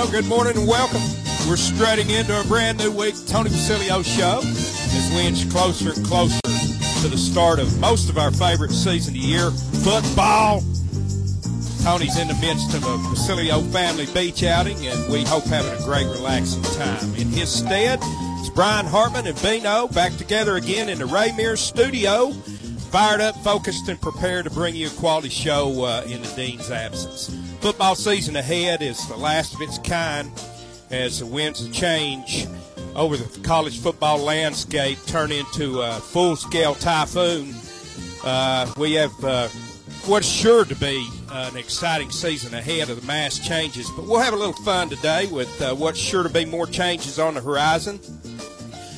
Well, 0.00 0.10
good 0.10 0.28
morning 0.28 0.56
and 0.56 0.66
welcome. 0.66 1.02
We're 1.46 1.58
strutting 1.58 2.08
into 2.08 2.40
a 2.40 2.42
brand 2.44 2.78
new 2.78 2.90
week, 2.90 3.14
Tony 3.26 3.50
Basilio 3.50 4.00
Show, 4.00 4.40
as 4.42 5.12
we 5.14 5.26
inch 5.26 5.50
closer 5.50 5.92
and 5.92 6.06
closer 6.06 6.40
to 6.40 7.08
the 7.08 7.18
start 7.18 7.58
of 7.58 7.78
most 7.80 8.08
of 8.08 8.16
our 8.16 8.30
favorite 8.30 8.70
season 8.70 9.14
of 9.14 9.20
the 9.20 9.26
year, 9.26 9.50
football. 9.50 10.62
Tony's 11.82 12.18
in 12.18 12.28
the 12.28 12.38
midst 12.40 12.72
of 12.72 12.82
a 12.86 12.96
Basilio 13.10 13.60
family 13.60 14.06
beach 14.14 14.42
outing, 14.42 14.78
and 14.86 15.12
we 15.12 15.22
hope 15.22 15.44
having 15.44 15.70
a 15.70 15.84
great, 15.84 16.06
relaxing 16.06 16.62
time. 16.62 17.14
In 17.16 17.28
his 17.28 17.50
stead, 17.50 17.98
it's 18.38 18.48
Brian 18.48 18.86
Hartman 18.86 19.26
and 19.26 19.42
Bino 19.42 19.86
back 19.88 20.16
together 20.16 20.56
again 20.56 20.88
in 20.88 20.98
the 20.98 21.04
Ray 21.04 21.30
Mears 21.36 21.60
studio, 21.60 22.30
fired 22.90 23.20
up, 23.20 23.36
focused, 23.44 23.86
and 23.90 24.00
prepared 24.00 24.46
to 24.46 24.50
bring 24.50 24.74
you 24.74 24.86
a 24.86 24.90
quality 24.92 25.28
show 25.28 25.84
uh, 25.84 26.04
in 26.06 26.22
the 26.22 26.28
Dean's 26.28 26.70
absence. 26.70 27.49
Football 27.60 27.94
season 27.94 28.36
ahead 28.36 28.80
is 28.80 29.06
the 29.06 29.16
last 29.18 29.54
of 29.54 29.60
its 29.60 29.76
kind 29.78 30.30
as 30.90 31.18
the 31.18 31.26
winds 31.26 31.62
of 31.62 31.70
change 31.70 32.46
over 32.96 33.18
the 33.18 33.40
college 33.40 33.78
football 33.80 34.16
landscape 34.16 34.98
turn 35.06 35.30
into 35.30 35.82
a 35.82 36.00
full-scale 36.00 36.74
typhoon. 36.76 37.54
Uh, 38.24 38.72
we 38.78 38.94
have 38.94 39.12
uh, 39.22 39.46
what's 40.06 40.26
sure 40.26 40.64
to 40.64 40.74
be 40.76 41.06
an 41.30 41.54
exciting 41.54 42.10
season 42.10 42.54
ahead 42.54 42.88
of 42.88 42.98
the 42.98 43.06
mass 43.06 43.38
changes, 43.38 43.90
but 43.90 44.06
we'll 44.06 44.20
have 44.20 44.32
a 44.32 44.38
little 44.38 44.64
fun 44.64 44.88
today 44.88 45.26
with 45.26 45.60
uh, 45.60 45.74
what's 45.74 45.98
sure 45.98 46.22
to 46.22 46.30
be 46.30 46.46
more 46.46 46.66
changes 46.66 47.18
on 47.18 47.34
the 47.34 47.42
horizon. 47.42 48.00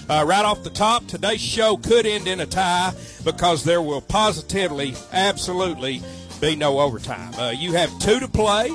Uh, 0.09 0.25
right 0.25 0.45
off 0.45 0.63
the 0.63 0.71
top, 0.71 1.05
today's 1.09 1.41
show 1.41 1.77
could 1.77 2.07
end 2.07 2.29
in 2.29 2.39
a 2.39 2.47
tie 2.47 2.93
because 3.25 3.65
there 3.65 3.83
will 3.83 4.01
positively, 4.01 4.95
absolutely 5.13 6.01
be 6.43 6.57
no 6.57 6.81
overtime. 6.81 7.33
Uh, 7.39 7.55
you 7.57 7.73
have 7.73 7.97
two 8.01 8.19
to 8.19 8.27
play 8.27 8.69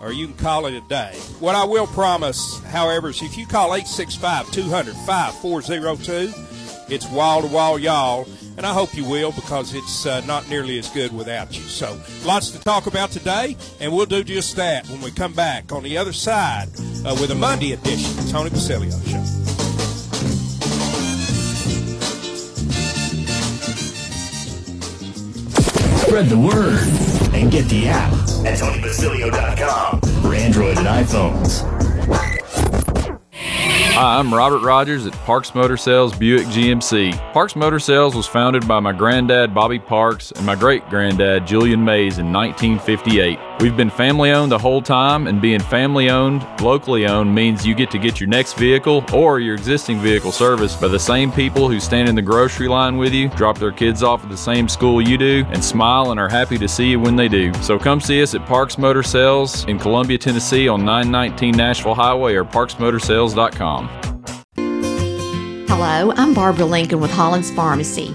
or 0.00 0.12
you 0.12 0.28
can 0.28 0.36
call 0.36 0.66
it 0.66 0.74
a 0.74 0.80
day. 0.82 1.12
What 1.40 1.56
I 1.56 1.64
will 1.64 1.88
promise, 1.88 2.62
however, 2.66 3.10
is 3.10 3.20
if 3.20 3.36
you 3.36 3.46
call 3.46 3.74
865 3.74 4.50
200 4.52 4.94
5402, 4.94 6.32
it's 6.88 7.10
wall 7.10 7.42
to 7.42 7.48
wall 7.48 7.78
y'all, 7.80 8.26
and 8.56 8.64
I 8.64 8.72
hope 8.72 8.94
you 8.94 9.04
will 9.04 9.32
because 9.32 9.74
it's 9.74 10.06
uh, 10.06 10.20
not 10.24 10.48
nearly 10.48 10.78
as 10.78 10.88
good 10.88 11.12
without 11.12 11.56
you. 11.56 11.62
So, 11.64 12.00
lots 12.24 12.50
to 12.52 12.60
talk 12.60 12.86
about 12.86 13.10
today, 13.10 13.56
and 13.80 13.92
we'll 13.92 14.06
do 14.06 14.22
just 14.22 14.54
that 14.56 14.88
when 14.88 15.00
we 15.00 15.10
come 15.10 15.32
back 15.32 15.72
on 15.72 15.82
the 15.82 15.98
other 15.98 16.12
side 16.12 16.68
uh, 17.04 17.16
with 17.20 17.32
a 17.32 17.36
Monday 17.36 17.72
edition 17.72 18.26
Tony 18.28 18.50
Basilio 18.50 18.98
Show. 19.00 19.39
Spread 26.10 26.26
the 26.26 26.36
word 26.36 26.82
and 27.36 27.52
get 27.52 27.66
the 27.66 27.86
app 27.86 28.12
at 28.44 28.58
TonyBasilio.com 28.58 30.00
for 30.20 30.34
Android 30.34 30.76
and 30.76 30.88
iPhones. 30.88 31.60
Hi, 33.32 34.18
I'm 34.18 34.34
Robert 34.34 34.58
Rogers 34.58 35.06
at 35.06 35.12
Parks 35.12 35.54
Motor 35.54 35.76
Sales 35.76 36.12
Buick 36.12 36.48
GMC. 36.48 37.12
Parks 37.32 37.54
Motor 37.54 37.78
Sales 37.78 38.16
was 38.16 38.26
founded 38.26 38.66
by 38.66 38.80
my 38.80 38.90
granddad 38.90 39.54
Bobby 39.54 39.78
Parks 39.78 40.32
and 40.32 40.44
my 40.44 40.56
great 40.56 40.84
granddad 40.90 41.46
Julian 41.46 41.84
Mays 41.84 42.18
in 42.18 42.32
1958. 42.32 43.38
We've 43.60 43.76
been 43.76 43.90
family 43.90 44.30
owned 44.30 44.50
the 44.50 44.58
whole 44.58 44.80
time, 44.80 45.26
and 45.26 45.38
being 45.38 45.60
family 45.60 46.08
owned, 46.08 46.46
locally 46.62 47.06
owned 47.06 47.34
means 47.34 47.66
you 47.66 47.74
get 47.74 47.90
to 47.90 47.98
get 47.98 48.18
your 48.18 48.26
next 48.26 48.54
vehicle 48.54 49.04
or 49.12 49.38
your 49.38 49.54
existing 49.54 49.98
vehicle 49.98 50.32
serviced 50.32 50.80
by 50.80 50.88
the 50.88 50.98
same 50.98 51.30
people 51.30 51.68
who 51.68 51.78
stand 51.78 52.08
in 52.08 52.14
the 52.14 52.22
grocery 52.22 52.68
line 52.68 52.96
with 52.96 53.12
you, 53.12 53.28
drop 53.30 53.58
their 53.58 53.70
kids 53.70 54.02
off 54.02 54.24
at 54.24 54.30
the 54.30 54.36
same 54.36 54.66
school 54.66 55.06
you 55.06 55.18
do, 55.18 55.44
and 55.50 55.62
smile 55.62 56.10
and 56.10 56.18
are 56.18 56.30
happy 56.30 56.56
to 56.56 56.66
see 56.66 56.88
you 56.88 56.98
when 56.98 57.16
they 57.16 57.28
do. 57.28 57.52
So 57.62 57.78
come 57.78 58.00
see 58.00 58.22
us 58.22 58.34
at 58.34 58.46
Parks 58.46 58.78
Motor 58.78 59.02
Sales 59.02 59.66
in 59.66 59.78
Columbia, 59.78 60.16
Tennessee 60.16 60.66
on 60.66 60.82
919 60.82 61.54
Nashville 61.54 61.94
Highway 61.94 62.36
or 62.36 62.46
parksmotorsales.com. 62.46 63.88
Hello, 65.68 66.12
I'm 66.16 66.32
Barbara 66.32 66.64
Lincoln 66.64 67.00
with 67.00 67.10
Hollins 67.10 67.50
Pharmacy. 67.50 68.14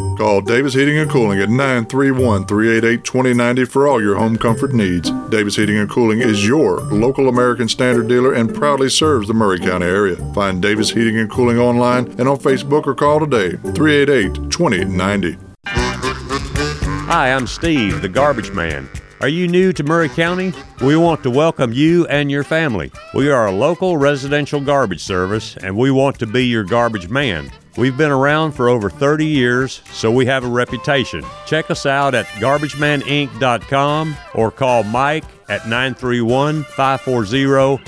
Call 0.17 0.41
Davis 0.41 0.73
Heating 0.73 0.97
and 0.97 1.09
Cooling 1.09 1.39
at 1.39 1.49
931 1.49 2.45
388 2.45 3.03
2090 3.03 3.65
for 3.65 3.87
all 3.87 4.01
your 4.01 4.15
home 4.15 4.37
comfort 4.37 4.73
needs. 4.73 5.09
Davis 5.29 5.55
Heating 5.55 5.77
and 5.77 5.89
Cooling 5.89 6.21
is 6.21 6.45
your 6.45 6.81
local 6.81 7.27
American 7.27 7.67
Standard 7.67 8.07
dealer 8.07 8.33
and 8.33 8.53
proudly 8.53 8.89
serves 8.89 9.27
the 9.27 9.33
Maury 9.33 9.59
County 9.59 9.85
area. 9.85 10.15
Find 10.33 10.61
Davis 10.61 10.91
Heating 10.91 11.17
and 11.17 11.29
Cooling 11.31 11.57
online 11.57 12.07
and 12.19 12.27
on 12.27 12.37
Facebook 12.37 12.85
or 12.85 12.93
call 12.93 13.19
today 13.19 13.57
388 13.73 14.51
2090. 14.51 15.37
Hi, 15.65 17.33
I'm 17.33 17.47
Steve, 17.47 18.01
the 18.01 18.09
garbage 18.09 18.51
man. 18.51 18.89
Are 19.21 19.29
you 19.29 19.47
new 19.47 19.71
to 19.73 19.83
Maury 19.83 20.09
County? 20.09 20.53
We 20.81 20.95
want 20.95 21.23
to 21.23 21.29
welcome 21.29 21.73
you 21.73 22.07
and 22.07 22.31
your 22.31 22.43
family. 22.43 22.91
We 23.13 23.29
are 23.29 23.47
a 23.47 23.51
local 23.51 23.97
residential 23.97 24.59
garbage 24.61 25.03
service 25.03 25.57
and 25.57 25.77
we 25.77 25.91
want 25.91 26.19
to 26.19 26.27
be 26.27 26.45
your 26.45 26.63
garbage 26.63 27.09
man. 27.09 27.51
We've 27.77 27.95
been 27.95 28.11
around 28.11 28.51
for 28.51 28.67
over 28.67 28.89
30 28.89 29.25
years, 29.25 29.81
so 29.91 30.11
we 30.11 30.25
have 30.25 30.43
a 30.43 30.47
reputation. 30.47 31.23
Check 31.45 31.71
us 31.71 31.85
out 31.85 32.13
at 32.13 32.25
garbagemaninc.com 32.25 34.17
or 34.35 34.51
call 34.51 34.83
Mike 34.83 35.23
at 35.47 35.67
931 35.67 36.63
540 36.63 37.81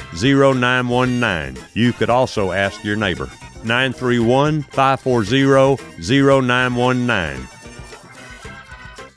0919. 0.59 1.63
You 1.73 1.91
could 1.93 2.09
also 2.09 2.51
ask 2.51 2.83
your 2.83 2.95
neighbor. 2.95 3.29
931 3.63 4.61
540 4.63 5.77
0919. 5.99 7.62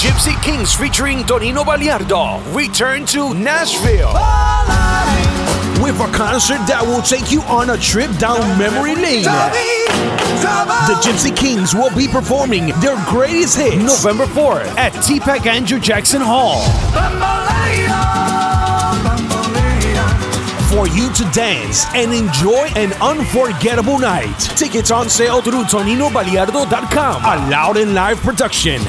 Gypsy 0.00 0.42
Kings 0.42 0.74
featuring 0.74 1.18
Tonino 1.24 1.62
Baliardo 1.62 2.40
return 2.56 3.04
to 3.04 3.34
Nashville. 3.34 4.14
With 5.84 6.00
a 6.00 6.10
concert 6.16 6.64
that 6.66 6.82
will 6.82 7.02
take 7.02 7.30
you 7.30 7.42
on 7.42 7.68
a 7.68 7.76
trip 7.76 8.10
down 8.16 8.40
memory 8.56 8.94
lane. 8.94 9.24
The 9.24 10.96
Gypsy 11.04 11.36
Kings 11.36 11.74
will 11.74 11.94
be 11.94 12.08
performing 12.08 12.68
their 12.80 12.96
greatest 13.04 13.58
hits 13.58 13.76
November 13.76 14.24
4th 14.24 14.74
at 14.78 14.94
TPAC 15.04 15.44
Andrew 15.44 15.78
Jackson 15.78 16.22
Hall. 16.24 16.64
For 20.70 20.88
you 20.96 21.12
to 21.12 21.24
dance 21.34 21.84
and 21.94 22.14
enjoy 22.14 22.72
an 22.74 22.94
unforgettable 23.02 23.98
night. 23.98 24.38
Tickets 24.56 24.90
on 24.90 25.10
sale 25.10 25.42
through 25.42 25.64
ToninoBaliardo.com. 25.64 27.22
A 27.22 27.50
loud 27.50 27.76
and 27.76 27.92
live 27.92 28.16
production. 28.22 28.80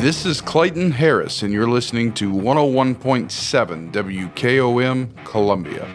This 0.00 0.24
is 0.24 0.40
Clayton 0.40 0.92
Harris, 0.92 1.42
and 1.42 1.52
you're 1.52 1.68
listening 1.68 2.12
to 2.14 2.30
101.7 2.30 3.90
WKOM 3.90 5.24
Columbia. 5.24 5.88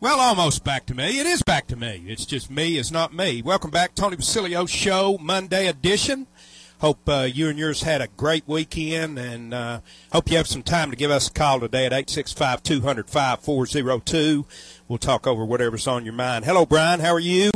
Well, 0.00 0.18
almost 0.18 0.64
back 0.64 0.84
to 0.86 0.96
me. 0.96 1.20
It 1.20 1.26
is 1.26 1.44
back 1.44 1.68
to 1.68 1.76
me. 1.76 2.02
It's 2.08 2.26
just 2.26 2.50
me. 2.50 2.76
It's 2.76 2.90
not 2.90 3.14
me. 3.14 3.40
Welcome 3.40 3.70
back, 3.70 3.94
Tony 3.94 4.16
Basilio 4.16 4.66
Show, 4.66 5.16
Monday 5.20 5.68
edition. 5.68 6.26
Hope 6.80 7.08
uh, 7.08 7.28
you 7.32 7.48
and 7.48 7.56
yours 7.56 7.82
had 7.82 8.00
a 8.00 8.08
great 8.08 8.48
weekend, 8.48 9.16
and 9.16 9.54
uh, 9.54 9.80
hope 10.12 10.28
you 10.28 10.36
have 10.38 10.48
some 10.48 10.64
time 10.64 10.90
to 10.90 10.96
give 10.96 11.12
us 11.12 11.28
a 11.28 11.32
call 11.32 11.60
today 11.60 11.86
at 11.86 11.92
865 11.92 12.64
200 12.64 13.08
5402. 13.08 14.44
We'll 14.88 14.98
talk 14.98 15.28
over 15.28 15.44
whatever's 15.44 15.86
on 15.86 16.04
your 16.04 16.14
mind. 16.14 16.46
Hello, 16.46 16.66
Brian. 16.66 16.98
How 16.98 17.12
are 17.12 17.20
you? 17.20 17.52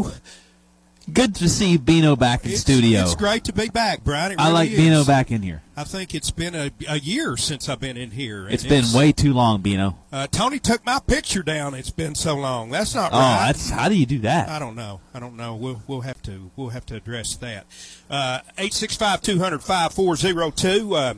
Good 1.12 1.36
to 1.36 1.48
see 1.48 1.76
Bino 1.76 2.16
back 2.16 2.44
in 2.44 2.50
it's, 2.50 2.60
studio. 2.60 3.02
It's 3.02 3.14
great 3.14 3.44
to 3.44 3.52
be 3.52 3.68
back, 3.68 4.02
Brian. 4.02 4.34
I 4.40 4.50
like 4.50 4.70
is. 4.70 4.76
Bino 4.76 5.04
back 5.04 5.30
in 5.30 5.40
here. 5.40 5.62
I 5.76 5.84
think 5.84 6.16
it's 6.16 6.32
been 6.32 6.56
a, 6.56 6.72
a 6.88 6.98
year 6.98 7.36
since 7.36 7.68
I've 7.68 7.78
been 7.78 7.96
in 7.96 8.10
here. 8.10 8.48
It's 8.48 8.64
been 8.64 8.84
way 8.92 9.12
too 9.12 9.32
long, 9.32 9.62
Bino. 9.62 9.96
Uh, 10.10 10.26
Tony 10.26 10.58
took 10.58 10.84
my 10.84 10.98
picture 10.98 11.44
down. 11.44 11.75
It's 11.75 11.90
been 11.90 12.16
so 12.16 12.34
long. 12.34 12.70
That's 12.70 12.92
not 12.96 13.12
oh, 13.12 13.18
right. 13.18 13.46
that's 13.46 13.70
how 13.70 13.88
do 13.88 13.94
you 13.94 14.04
do 14.04 14.18
that? 14.20 14.48
I 14.48 14.58
don't 14.58 14.75
know. 14.75 15.00
I 15.14 15.20
don't 15.20 15.36
know. 15.36 15.54
We'll 15.54 15.80
we'll 15.86 16.00
have 16.00 16.20
to 16.22 16.50
we'll 16.56 16.70
have 16.70 16.86
to 16.86 16.96
address 16.96 17.36
that. 17.36 17.66
Uh, 18.10 18.40
eight 18.58 18.75
six 18.75 18.96
five 18.96 19.22
two 19.22 19.38
hundred 19.38 19.62
five 19.62 19.92
four 19.92 20.16
zero 20.16 20.50
two. 20.50 20.94
Uh, 20.96 21.14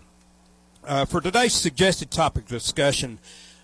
uh, 0.85 1.04
for 1.07 1.23
today's 1.23 1.54
suggested 1.54 2.11
topic 2.11 2.47
discussion, 2.47 3.21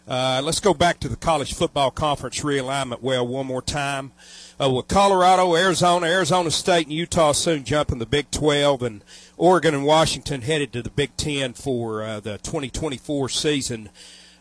uh, 0.09 0.41
let's 0.43 0.61
go 0.61 0.73
back 0.73 1.01
to 1.01 1.09
the 1.09 1.17
college 1.17 1.53
football 1.53 1.91
conference 1.91 2.41
realignment 2.41 3.03
well 3.03 3.27
one 3.27 3.47
more 3.47 3.63
time. 3.63 4.13
Uh, 4.61 4.71
with 4.71 4.87
Colorado, 4.87 5.57
Arizona, 5.57 6.07
Arizona 6.07 6.51
State, 6.51 6.87
and 6.87 6.93
Utah 6.93 7.33
soon 7.33 7.65
jumping 7.65 7.99
the 7.99 8.07
Big 8.07 8.31
12, 8.31 8.83
and 8.83 9.05
Oregon 9.37 9.75
and 9.75 9.85
Washington 9.85 10.43
headed 10.43 10.73
to 10.73 10.83
the 10.83 10.91
Big 10.91 11.17
10 11.17 11.55
for 11.55 12.05
uh, 12.05 12.21
the 12.21 12.39
2024 12.39 13.29
season. 13.31 13.89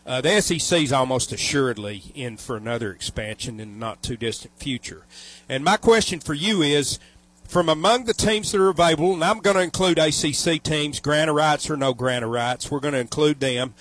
Uh, 0.06 0.20
the 0.20 0.40
SEC 0.40 0.82
is 0.82 0.92
almost 0.92 1.32
assuredly 1.32 2.04
in 2.14 2.36
for 2.36 2.56
another 2.56 2.92
expansion 2.92 3.58
in 3.58 3.72
the 3.72 3.78
not 3.78 4.02
too 4.02 4.16
distant 4.16 4.56
future. 4.56 5.04
And 5.48 5.64
my 5.64 5.76
question 5.76 6.20
for 6.20 6.34
you 6.34 6.62
is 6.62 7.00
from 7.48 7.68
among 7.68 8.04
the 8.04 8.14
teams 8.14 8.52
that 8.52 8.60
are 8.60 8.68
available, 8.68 9.14
and 9.14 9.24
I'm 9.24 9.40
going 9.40 9.56
to 9.56 9.62
include 9.62 9.98
ACC 9.98 10.62
teams, 10.62 11.00
grant 11.00 11.30
of 11.30 11.36
rights 11.36 11.68
or 11.68 11.76
no 11.76 11.92
grant 11.92 12.24
of 12.24 12.30
rights, 12.30 12.70
we're 12.70 12.80
going 12.80 12.94
to 12.94 13.00
include 13.00 13.40
them. 13.40 13.74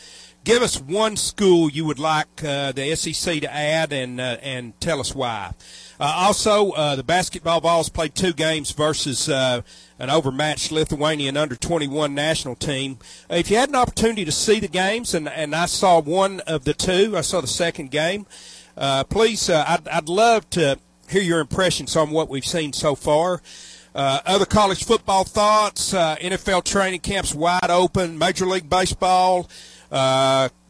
Give 0.43 0.61
us 0.61 0.79
one 0.79 1.15
school 1.15 1.69
you 1.69 1.85
would 1.85 1.99
like 1.99 2.43
uh, 2.43 2.73
the 2.73 2.95
SEC 2.95 3.41
to 3.41 3.53
add 3.53 3.93
and, 3.93 4.19
uh, 4.19 4.37
and 4.41 4.79
tell 4.81 4.99
us 4.99 5.15
why. 5.15 5.53
Uh, 6.03 6.11
also, 6.17 6.71
uh, 6.71 6.97
the 6.97 7.03
basketball 7.03 7.61
Vols 7.61 7.87
played 7.87 8.13
two 8.13 8.33
games 8.33 8.71
versus 8.71 9.29
uh, 9.29 9.61
an 9.97 10.09
overmatched 10.09 10.69
Lithuanian 10.69 11.37
under 11.37 11.55
21 11.55 12.13
national 12.13 12.55
team. 12.55 12.97
If 13.29 13.49
you 13.49 13.55
had 13.55 13.69
an 13.69 13.75
opportunity 13.75 14.25
to 14.25 14.31
see 14.33 14.59
the 14.59 14.67
games, 14.67 15.13
and, 15.13 15.29
and 15.29 15.55
I 15.55 15.65
saw 15.65 16.01
one 16.01 16.41
of 16.41 16.65
the 16.65 16.73
two, 16.73 17.15
I 17.15 17.21
saw 17.21 17.39
the 17.39 17.47
second 17.47 17.89
game, 17.89 18.25
uh, 18.75 19.05
please, 19.05 19.49
uh, 19.49 19.63
I'd, 19.65 19.87
I'd 19.87 20.09
love 20.09 20.49
to 20.49 20.77
hear 21.07 21.21
your 21.21 21.39
impressions 21.39 21.95
on 21.95 22.11
what 22.11 22.27
we've 22.27 22.45
seen 22.45 22.73
so 22.73 22.95
far. 22.95 23.41
Uh, 23.95 24.19
other 24.25 24.45
college 24.45 24.83
football 24.83 25.23
thoughts: 25.23 25.93
NFL 25.93 26.65
training 26.65 26.99
camps 26.99 27.33
wide 27.33 27.69
open. 27.69 28.17
Major 28.17 28.45
League 28.45 28.69
Baseball. 28.69 29.47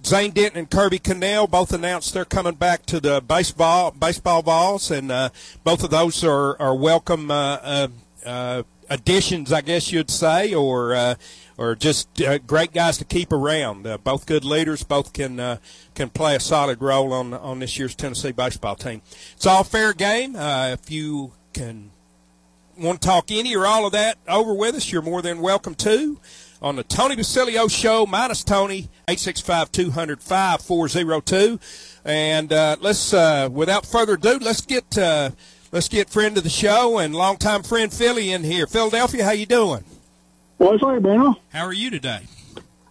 Zane 0.05 0.31
Denton 0.31 0.59
and 0.59 0.69
Kirby 0.69 0.99
Connell 0.99 1.47
both 1.47 1.71
announced 1.71 2.13
they're 2.13 2.25
coming 2.25 2.55
back 2.55 2.85
to 2.87 2.99
the 2.99 3.21
baseball 3.21 3.91
baseball 3.91 4.41
Vols, 4.41 4.91
and 4.91 5.09
uh, 5.09 5.29
both 5.63 5.81
of 5.81 5.91
those 5.91 6.23
are 6.25 6.61
are 6.61 6.75
welcome 6.75 7.31
uh, 7.31 7.59
uh, 7.63 7.87
uh, 8.25 8.63
additions, 8.89 9.53
I 9.53 9.61
guess 9.61 9.93
you'd 9.93 10.11
say, 10.11 10.53
or 10.53 10.93
uh, 10.93 11.15
or 11.57 11.75
just 11.75 12.21
uh, 12.21 12.37
great 12.39 12.73
guys 12.73 12.97
to 12.97 13.05
keep 13.05 13.31
around. 13.31 13.87
Both 14.03 14.25
good 14.25 14.43
leaders, 14.43 14.83
both 14.83 15.13
can 15.13 15.59
can 15.95 16.09
play 16.09 16.35
a 16.35 16.39
solid 16.39 16.81
role 16.81 17.13
on 17.13 17.33
on 17.33 17.59
this 17.59 17.79
year's 17.79 17.95
Tennessee 17.95 18.33
baseball 18.33 18.75
team. 18.75 19.01
It's 19.37 19.45
all 19.45 19.63
fair 19.63 19.93
game. 19.93 20.35
If 20.35 20.91
you 20.91 21.31
can 21.53 21.91
want 22.77 23.01
to 23.01 23.07
talk 23.07 23.31
any 23.31 23.55
or 23.55 23.65
all 23.65 23.85
of 23.85 23.93
that 23.93 24.17
over 24.27 24.53
with 24.53 24.75
us, 24.75 24.91
you're 24.91 25.01
more 25.01 25.21
than 25.21 25.39
welcome 25.39 25.75
to 25.75 26.19
on 26.63 26.77
the 26.77 26.83
Tony 26.83 27.15
Basilio 27.15 27.67
Show, 27.67 28.05
minus 28.05 28.43
Tony, 28.43 28.89
865-200-5402. 29.09 31.59
And 32.05 32.53
uh, 32.53 32.77
let's, 32.79 33.13
uh, 33.13 33.49
without 33.51 33.85
further 33.85 34.13
ado, 34.13 34.39
let's 34.39 34.61
get 34.61 34.97
uh, 34.97 35.31
let's 35.71 35.89
get 35.89 36.09
friend 36.09 36.37
of 36.37 36.43
the 36.43 36.49
show 36.49 36.97
and 36.97 37.13
longtime 37.13 37.63
friend 37.63 37.93
Philly 37.93 38.31
in 38.31 38.43
here. 38.43 38.65
Philadelphia, 38.65 39.25
how 39.25 39.31
you 39.31 39.45
doing? 39.45 39.83
What's 40.57 40.81
up, 40.81 41.01
Bruno? 41.01 41.35
How 41.49 41.65
are 41.65 41.73
you 41.73 41.89
today? 41.89 42.21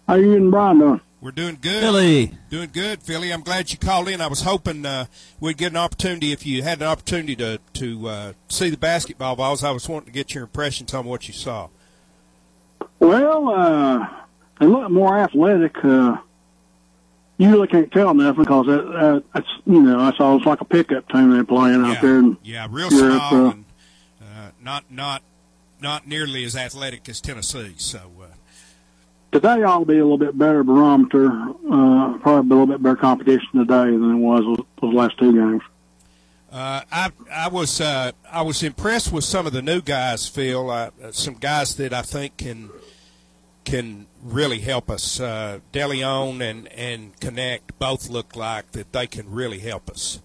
How 0.07 0.17
you 0.17 0.35
and 0.35 0.51
Brian 0.51 0.79
doing? 0.79 1.01
We're 1.23 1.31
doing 1.31 1.57
good. 1.61 1.81
Philly. 1.81 2.33
Doing 2.51 2.71
good, 2.73 3.03
Philly. 3.03 3.33
I'm 3.33 3.43
glad 3.43 3.71
you 3.71 3.79
called 3.79 4.09
in. 4.09 4.21
I 4.21 4.27
was 4.27 4.43
hoping 4.43 4.85
uh, 4.85 5.05
we'd 5.39 5.57
get 5.57 5.71
an 5.71 5.77
opportunity 5.77 6.33
if 6.33 6.45
you 6.45 6.65
had 6.65 6.83
an 6.83 6.89
opportunity 6.89 7.37
to 7.37 7.61
to 7.75 8.09
uh, 8.09 8.33
see 8.49 8.71
the 8.71 8.77
basketball 8.77 9.37
Vols. 9.37 9.63
I 9.63 9.71
was 9.71 9.89
wanting 9.89 10.07
to 10.07 10.13
get 10.13 10.35
your 10.35 10.43
impressions 10.43 10.93
on 10.93 11.07
what 11.07 11.29
you 11.29 11.35
saw. 11.35 11.69
Well, 13.03 13.49
uh, 13.49 14.07
they 14.61 14.67
look 14.67 14.89
more 14.91 15.19
athletic. 15.19 15.77
Uh, 15.85 16.19
you 17.37 17.51
really 17.51 17.67
can't 17.67 17.91
tell 17.91 18.15
nothing 18.15 18.45
because 18.45 18.67
that, 18.67 18.87
uh, 18.87 19.21
that's 19.35 19.49
you 19.67 19.83
know 19.83 19.99
I 19.99 20.17
saw 20.17 20.37
it's 20.37 20.47
like 20.47 20.61
a 20.61 20.65
pickup 20.65 21.09
team 21.11 21.31
they're 21.33 21.43
playing 21.45 21.85
out 21.85 22.01
there. 22.01 22.19
In 22.19 22.37
Yeah, 22.45 22.69
real 22.71 22.93
Europe, 22.93 23.15
small 23.29 23.47
uh, 23.47 23.51
and 23.51 23.65
uh, 24.23 24.51
not 24.63 24.85
not 24.89 25.23
not 25.81 26.07
nearly 26.07 26.45
as 26.45 26.55
athletic 26.55 27.09
as 27.09 27.21
Tennessee. 27.21 27.75
So 27.77 27.99
uh, 28.23 28.27
today 29.33 29.65
ought 29.65 29.81
to 29.81 29.85
be 29.87 29.99
a 29.99 30.05
little 30.05 30.17
bit 30.19 30.39
better 30.39 30.63
barometer. 30.63 31.27
Uh, 31.29 32.19
probably 32.19 32.57
a 32.57 32.61
little 32.61 32.67
bit 32.69 32.83
better 32.85 32.95
competition 32.95 33.49
today 33.55 33.91
than 33.91 34.13
it 34.13 34.19
was 34.19 34.43
those- 34.45 34.67
those 34.81 34.95
last 34.95 35.19
two 35.19 35.33
games. 35.33 35.63
uh, 36.53 36.83
I 36.93 37.11
I 37.35 37.49
was 37.49 37.81
uh, 37.81 38.13
I 38.31 38.43
was 38.43 38.63
impressed 38.63 39.11
with 39.13 39.25
some 39.25 39.45
of 39.49 39.53
the 39.53 39.63
new 39.63 39.81
guys, 39.83 40.29
Phil. 40.29 40.71
Uh, 40.71 40.91
some 41.11 41.35
guys 41.35 41.75
that 41.77 41.93
I 41.93 42.03
think 42.03 42.37
can 42.37 42.71
can 43.65 44.07
really 44.23 44.61
help 44.61 44.91
us. 44.91 45.21
Uh, 45.21 45.61
Dilione 45.73 46.41
and 46.41 46.69
and 46.69 47.17
Knecht 47.21 47.79
both 47.79 48.09
look 48.09 48.37
like 48.37 48.73
that 48.73 48.93
they 48.93 49.07
can 49.07 49.31
really 49.31 49.59
help 49.59 49.91
us. 49.91 50.21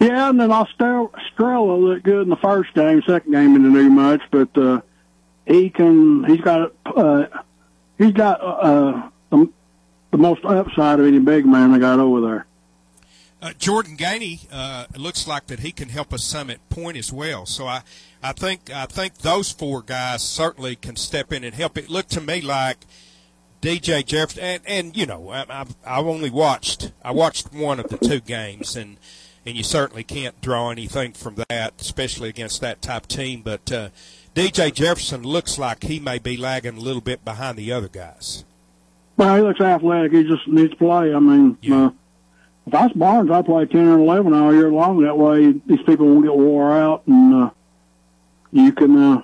Yeah, 0.00 0.30
and 0.30 0.40
then 0.40 0.50
Estrella 0.50 1.76
looked 1.76 2.04
good 2.04 2.22
in 2.22 2.28
the 2.28 2.36
first 2.36 2.72
game. 2.74 3.02
Second 3.06 3.32
game, 3.32 3.52
didn't 3.54 3.72
do 3.72 3.90
much, 3.90 4.22
but 4.30 4.56
uh, 4.56 4.80
he 5.46 5.70
can. 5.70 6.24
He's 6.24 6.40
got. 6.40 6.72
Uh, 6.84 7.26
he's 7.98 8.12
got 8.12 8.40
uh, 8.40 9.08
the, 9.30 9.48
the 10.10 10.18
most 10.18 10.44
upside 10.44 11.00
of 11.00 11.06
any 11.06 11.18
big 11.18 11.46
man 11.46 11.72
they 11.72 11.78
got 11.78 11.98
over 11.98 12.20
there. 12.20 12.46
Uh, 13.42 13.52
Jordan 13.58 13.96
Gainey 13.96 14.46
uh, 14.52 14.86
looks 14.96 15.26
like 15.26 15.48
that 15.48 15.58
he 15.60 15.72
can 15.72 15.88
help 15.88 16.12
us 16.12 16.22
some 16.22 16.48
at 16.48 16.66
point 16.68 16.96
as 16.96 17.12
well. 17.12 17.44
So 17.44 17.66
I, 17.66 17.82
I 18.22 18.32
think 18.32 18.70
I 18.72 18.86
think 18.86 19.18
those 19.18 19.50
four 19.50 19.82
guys 19.82 20.22
certainly 20.22 20.76
can 20.76 20.94
step 20.94 21.32
in 21.32 21.42
and 21.42 21.52
help. 21.52 21.76
It 21.76 21.90
looked 21.90 22.12
to 22.12 22.20
me 22.20 22.40
like 22.40 22.86
DJ 23.60 24.06
Jefferson, 24.06 24.44
and, 24.44 24.62
and 24.64 24.96
you 24.96 25.06
know 25.06 25.30
I, 25.30 25.44
I've, 25.48 25.74
I've 25.84 26.06
only 26.06 26.30
watched 26.30 26.92
I 27.04 27.10
watched 27.10 27.52
one 27.52 27.80
of 27.80 27.88
the 27.88 27.98
two 27.98 28.20
games, 28.20 28.76
and 28.76 28.96
and 29.44 29.56
you 29.56 29.64
certainly 29.64 30.04
can't 30.04 30.40
draw 30.40 30.70
anything 30.70 31.10
from 31.10 31.42
that, 31.48 31.74
especially 31.80 32.28
against 32.28 32.60
that 32.60 32.80
type 32.80 33.08
team. 33.08 33.42
But 33.42 33.72
uh, 33.72 33.88
DJ 34.36 34.72
Jefferson 34.72 35.24
looks 35.24 35.58
like 35.58 35.82
he 35.82 35.98
may 35.98 36.20
be 36.20 36.36
lagging 36.36 36.76
a 36.76 36.80
little 36.80 37.00
bit 37.00 37.24
behind 37.24 37.58
the 37.58 37.72
other 37.72 37.88
guys. 37.88 38.44
Well, 39.16 39.34
he 39.34 39.42
looks 39.42 39.60
athletic. 39.60 40.12
He 40.12 40.22
just 40.22 40.46
needs 40.46 40.70
to 40.70 40.76
play. 40.76 41.12
I 41.12 41.18
mean, 41.18 41.58
uh, 41.70 41.90
if 42.66 42.74
I 42.74 42.84
was 42.86 42.92
Barnes, 42.92 43.30
I'd 43.30 43.44
play 43.46 43.66
10 43.66 43.88
or 43.88 43.98
11 43.98 44.32
all 44.34 44.54
year 44.54 44.70
long. 44.70 45.02
That 45.02 45.16
way, 45.18 45.52
these 45.66 45.82
people 45.82 46.06
won't 46.06 46.24
get 46.24 46.34
wore 46.36 46.72
out, 46.72 47.02
and 47.06 47.34
uh, 47.34 47.50
you 48.52 48.72
can 48.72 48.96
uh, 48.96 49.22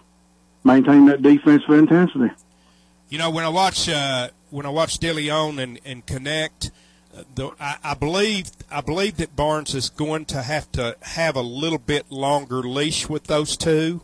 maintain 0.64 1.06
that 1.06 1.22
defensive 1.22 1.70
intensity. 1.70 2.30
You 3.08 3.18
know, 3.18 3.30
when 3.30 3.44
I 3.44 3.48
watch 3.48 3.88
uh, 3.88 4.28
when 4.50 4.66
I 4.66 4.70
watch 4.70 4.98
Dilione 4.98 5.58
and 5.62 5.78
and 5.84 6.04
Knecht, 6.06 6.70
uh, 7.16 7.22
the, 7.34 7.50
I, 7.60 7.76
I 7.82 7.94
believe 7.94 8.50
I 8.70 8.80
believe 8.82 9.16
that 9.18 9.34
Barnes 9.36 9.74
is 9.74 9.88
going 9.88 10.24
to 10.26 10.42
have 10.42 10.70
to 10.72 10.96
have 11.02 11.36
a 11.36 11.40
little 11.42 11.78
bit 11.78 12.10
longer 12.10 12.60
leash 12.60 13.08
with 13.08 13.24
those 13.24 13.56
two, 13.56 14.02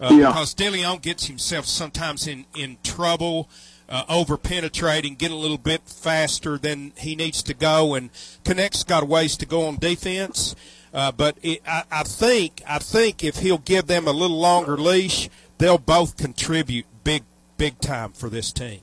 uh, 0.00 0.08
Yeah. 0.12 0.28
because 0.28 0.54
Dilione 0.54 1.00
gets 1.00 1.26
himself 1.26 1.66
sometimes 1.66 2.26
in 2.26 2.46
in 2.56 2.78
trouble. 2.82 3.48
Uh, 3.90 4.04
over 4.08 4.36
penetrating, 4.36 5.16
get 5.16 5.32
a 5.32 5.36
little 5.36 5.58
bit 5.58 5.80
faster 5.84 6.56
than 6.56 6.92
he 6.96 7.16
needs 7.16 7.42
to 7.42 7.52
go, 7.52 7.94
and 7.94 8.08
Knecht's 8.44 8.84
got 8.84 9.08
ways 9.08 9.36
to 9.36 9.44
go 9.44 9.66
on 9.66 9.78
defense. 9.78 10.54
Uh, 10.94 11.10
but 11.10 11.36
it, 11.42 11.60
I, 11.66 11.82
I 11.90 12.02
think 12.04 12.62
I 12.68 12.78
think 12.78 13.24
if 13.24 13.38
he'll 13.38 13.58
give 13.58 13.88
them 13.88 14.06
a 14.06 14.12
little 14.12 14.38
longer 14.38 14.76
leash, 14.76 15.28
they'll 15.58 15.76
both 15.76 16.16
contribute 16.16 16.86
big 17.02 17.24
big 17.56 17.80
time 17.80 18.12
for 18.12 18.28
this 18.28 18.52
team. 18.52 18.80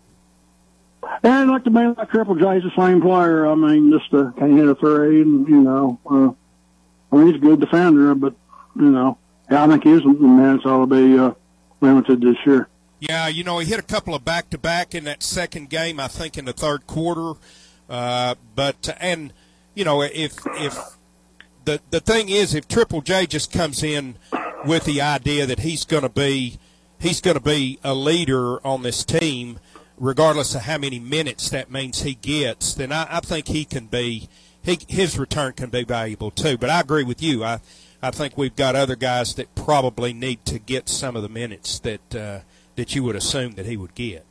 And 1.24 1.50
like 1.52 1.64
to 1.64 1.70
be 1.70 1.88
like 1.88 2.10
Triple 2.10 2.36
J's 2.36 2.64
the 2.64 2.72
same 2.78 3.02
player. 3.02 3.48
I 3.48 3.56
mean, 3.56 3.92
just 3.92 4.14
uh, 4.14 4.32
can't 4.38 4.58
hit 4.58 4.68
a 4.68 4.76
three, 4.76 5.22
and 5.22 5.48
you 5.48 5.62
know, 5.62 6.00
uh, 6.10 6.32
I 7.12 7.18
mean, 7.18 7.28
he's 7.28 7.36
a 7.36 7.40
good 7.46 7.60
defender, 7.60 8.14
but 8.14 8.34
you 8.76 8.92
know, 8.92 9.18
yeah, 9.50 9.64
I 9.64 9.68
think 9.68 9.84
his 9.84 10.04
minutes 10.06 10.66
ought 10.66 10.88
to 10.90 10.96
be 10.96 11.18
uh, 11.18 11.32
limited 11.82 12.22
this 12.22 12.38
year. 12.46 12.68
Yeah, 13.00 13.28
you 13.28 13.44
know, 13.44 13.60
he 13.60 13.68
hit 13.68 13.80
a 13.80 13.84
couple 13.84 14.16
of 14.16 14.26
back 14.26 14.50
to 14.50 14.58
back 14.58 14.96
in 14.96 15.04
that 15.04 15.22
second 15.22 15.70
game, 15.70 16.00
I 16.00 16.08
think 16.08 16.38
in 16.38 16.46
the 16.46 16.54
third 16.54 16.88
quarter. 16.88 17.34
Uh, 17.90 18.36
but 18.56 18.96
and 19.00 19.34
you 19.76 19.86
know, 19.86 20.02
if 20.02 20.40
if 20.56 20.98
the 21.66 21.80
the 21.92 22.00
thing 22.00 22.30
is, 22.30 22.56
if 22.56 22.68
Triple 22.68 23.02
J 23.02 23.28
just 23.28 23.52
comes 23.52 23.84
in 23.84 24.16
with 24.66 24.86
the 24.86 25.02
idea 25.02 25.46
that 25.46 25.60
he's 25.60 25.86
going 25.86 26.04
to 26.04 26.10
be 26.10 26.58
he's 27.00 27.22
going 27.22 27.38
to 27.38 27.44
be 27.44 27.80
a 27.84 27.94
leader 27.94 28.66
on 28.66 28.82
this 28.82 29.04
team, 29.04 29.60
regardless 29.98 30.56
of 30.56 30.62
how 30.62 30.80
many 30.80 31.00
minutes 31.00 31.50
that 31.52 31.70
means 31.72 32.02
he 32.02 32.16
gets, 32.16 32.74
then 32.74 32.92
I, 32.92 33.08
I 33.10 33.20
think 33.20 33.48
he 33.48 33.64
can 33.64 33.86
be 33.86 34.28
he, 34.64 34.80
his 34.88 35.20
return 35.20 35.54
can 35.54 35.70
be 35.70 35.84
valuable 35.84 36.32
too. 36.32 36.58
But 36.58 36.72
I 36.72 36.82
agree 36.82 37.04
with 37.04 37.22
you. 37.22 37.44
I 37.44 37.60
I 38.02 38.12
think 38.12 38.38
we've 38.38 38.56
got 38.56 38.76
other 38.76 38.96
guys 38.96 39.36
that 39.36 39.54
probably 39.56 40.14
need 40.14 40.46
to 40.46 40.60
get 40.60 40.90
some 40.90 41.16
of 41.16 41.22
the 41.22 41.30
minutes 41.30 41.80
that 41.80 42.16
uh, 42.16 42.40
that 42.78 42.96
you 42.96 43.04
would 43.04 43.18
assume 43.18 43.54
that 43.54 43.66
he 43.66 43.76
would 43.76 43.94
get. 43.94 44.26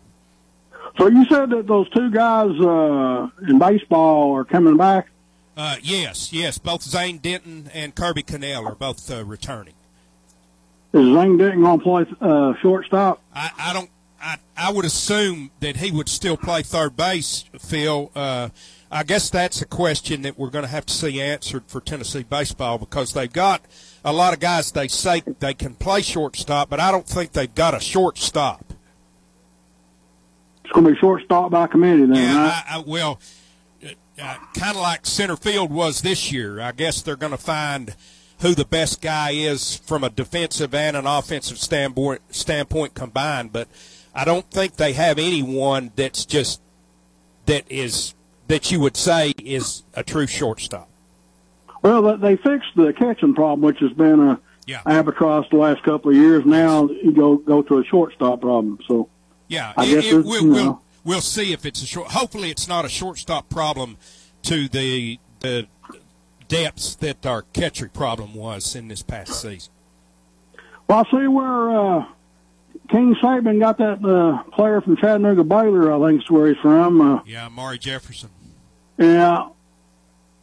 So 0.98 1.08
you 1.08 1.26
said 1.26 1.50
that 1.50 1.66
those 1.66 1.88
two 1.90 2.10
guys 2.10 2.58
uh, 2.58 3.28
in 3.46 3.58
baseball 3.58 4.34
are 4.34 4.44
coming 4.44 4.78
back. 4.78 5.08
Uh, 5.56 5.76
yes, 5.82 6.32
yes. 6.32 6.56
Both 6.56 6.82
Zane 6.82 7.18
Denton 7.18 7.70
and 7.74 7.94
Kirby 7.94 8.22
Connell 8.22 8.66
are 8.66 8.74
both 8.74 9.10
uh, 9.10 9.24
returning. 9.24 9.74
Is 10.94 11.14
Zane 11.14 11.36
Denton 11.36 11.62
going 11.62 11.78
to 11.78 11.82
play 11.82 12.06
uh, 12.20 12.54
shortstop? 12.62 13.20
I, 13.34 13.50
I 13.58 13.72
don't. 13.74 13.90
I, 14.22 14.38
I 14.56 14.72
would 14.72 14.86
assume 14.86 15.50
that 15.60 15.76
he 15.76 15.90
would 15.90 16.08
still 16.08 16.38
play 16.38 16.62
third 16.62 16.96
base, 16.96 17.44
Phil. 17.58 18.10
Uh, 18.14 18.48
I 18.90 19.02
guess 19.02 19.28
that's 19.28 19.60
a 19.60 19.66
question 19.66 20.22
that 20.22 20.38
we're 20.38 20.50
going 20.50 20.64
to 20.64 20.70
have 20.70 20.86
to 20.86 20.94
see 20.94 21.20
answered 21.20 21.64
for 21.66 21.80
Tennessee 21.80 22.22
baseball 22.22 22.78
because 22.78 23.12
they've 23.12 23.32
got 23.32 23.62
a 24.06 24.12
lot 24.12 24.32
of 24.32 24.40
guys. 24.40 24.70
They 24.70 24.88
say 24.88 25.22
they 25.40 25.52
can 25.52 25.74
play 25.74 26.00
shortstop, 26.00 26.70
but 26.70 26.80
I 26.80 26.90
don't 26.90 27.06
think 27.06 27.32
they've 27.32 27.54
got 27.54 27.74
a 27.74 27.80
shortstop. 27.80 28.64
It's 30.64 30.72
going 30.72 30.86
to 30.86 30.92
be 30.92 30.98
shortstop 30.98 31.50
by 31.50 31.66
committee 31.66 32.06
then, 32.06 32.14
Yeah, 32.14 32.42
right? 32.42 32.64
I, 32.68 32.76
I, 32.76 32.84
well, 32.86 33.20
uh, 34.20 34.36
kind 34.54 34.76
of 34.76 34.82
like 34.82 35.04
center 35.04 35.36
field 35.36 35.70
was 35.70 36.02
this 36.02 36.32
year. 36.32 36.60
I 36.60 36.72
guess 36.72 37.02
they're 37.02 37.16
going 37.16 37.32
to 37.32 37.38
find 37.38 37.94
who 38.40 38.54
the 38.54 38.64
best 38.64 39.02
guy 39.02 39.32
is 39.32 39.76
from 39.76 40.04
a 40.04 40.10
defensive 40.10 40.74
and 40.74 40.96
an 40.96 41.06
offensive 41.06 41.58
standpoint 41.58 42.22
standpoint 42.30 42.94
combined. 42.94 43.52
But 43.52 43.68
I 44.14 44.24
don't 44.24 44.48
think 44.50 44.76
they 44.76 44.92
have 44.92 45.18
anyone 45.18 45.92
that's 45.96 46.24
just 46.24 46.60
that 47.46 47.64
is 47.70 48.14
that 48.48 48.70
you 48.70 48.80
would 48.80 48.96
say 48.96 49.34
is 49.42 49.82
a 49.94 50.02
true 50.02 50.26
shortstop. 50.26 50.88
Well, 51.82 52.16
they- 52.18 52.36
fixed 52.36 52.70
the 52.76 52.92
catching 52.92 53.34
problem, 53.34 53.60
which 53.62 53.78
has 53.80 53.92
been 53.92 54.20
a 54.20 54.40
Yeah. 54.66 54.80
albatross 54.86 55.46
the 55.50 55.56
last 55.58 55.82
couple 55.84 56.10
of 56.10 56.16
years. 56.16 56.44
Now 56.44 56.88
you 56.88 57.12
go 57.12 57.36
go 57.36 57.62
to 57.62 57.78
a 57.78 57.84
shortstop 57.84 58.40
problem. 58.40 58.78
So 58.88 59.08
Yeah, 59.48 59.72
I 59.76 59.84
it- 59.84 59.94
guess 59.94 60.04
it- 60.12 60.24
we'll, 60.24 60.46
we'll 60.48 60.82
we'll 61.04 61.20
see 61.20 61.52
if 61.52 61.64
it's 61.64 61.82
a 61.82 61.86
short. 61.86 62.08
Hopefully, 62.12 62.50
it's 62.50 62.66
not 62.66 62.84
a 62.84 62.88
shortstop 62.88 63.48
problem 63.48 63.96
to 64.42 64.68
the 64.68 65.18
the 65.40 65.66
depths 66.48 66.94
that 66.96 67.24
our 67.26 67.42
catcher 67.52 67.88
problem 67.92 68.34
was 68.34 68.74
in 68.74 68.88
this 68.88 69.02
past 69.02 69.40
season. 69.40 69.72
Well, 70.88 71.04
I 71.06 71.10
see 71.10 71.26
where 71.26 71.70
uh, 71.70 72.04
King 72.88 73.14
Saban 73.22 73.58
got 73.60 73.78
that 73.78 74.04
uh, 74.04 74.42
player 74.50 74.80
from 74.80 74.96
Chattanooga 74.96 75.42
Baylor. 75.44 75.92
I 75.92 76.08
think 76.08 76.22
is 76.22 76.30
where 76.30 76.48
he's 76.48 76.56
from. 76.62 77.00
Uh, 77.00 77.20
Yeah, 77.26 77.48
Mari 77.48 77.78
Jefferson. 77.78 78.30
yeah. 78.98 79.48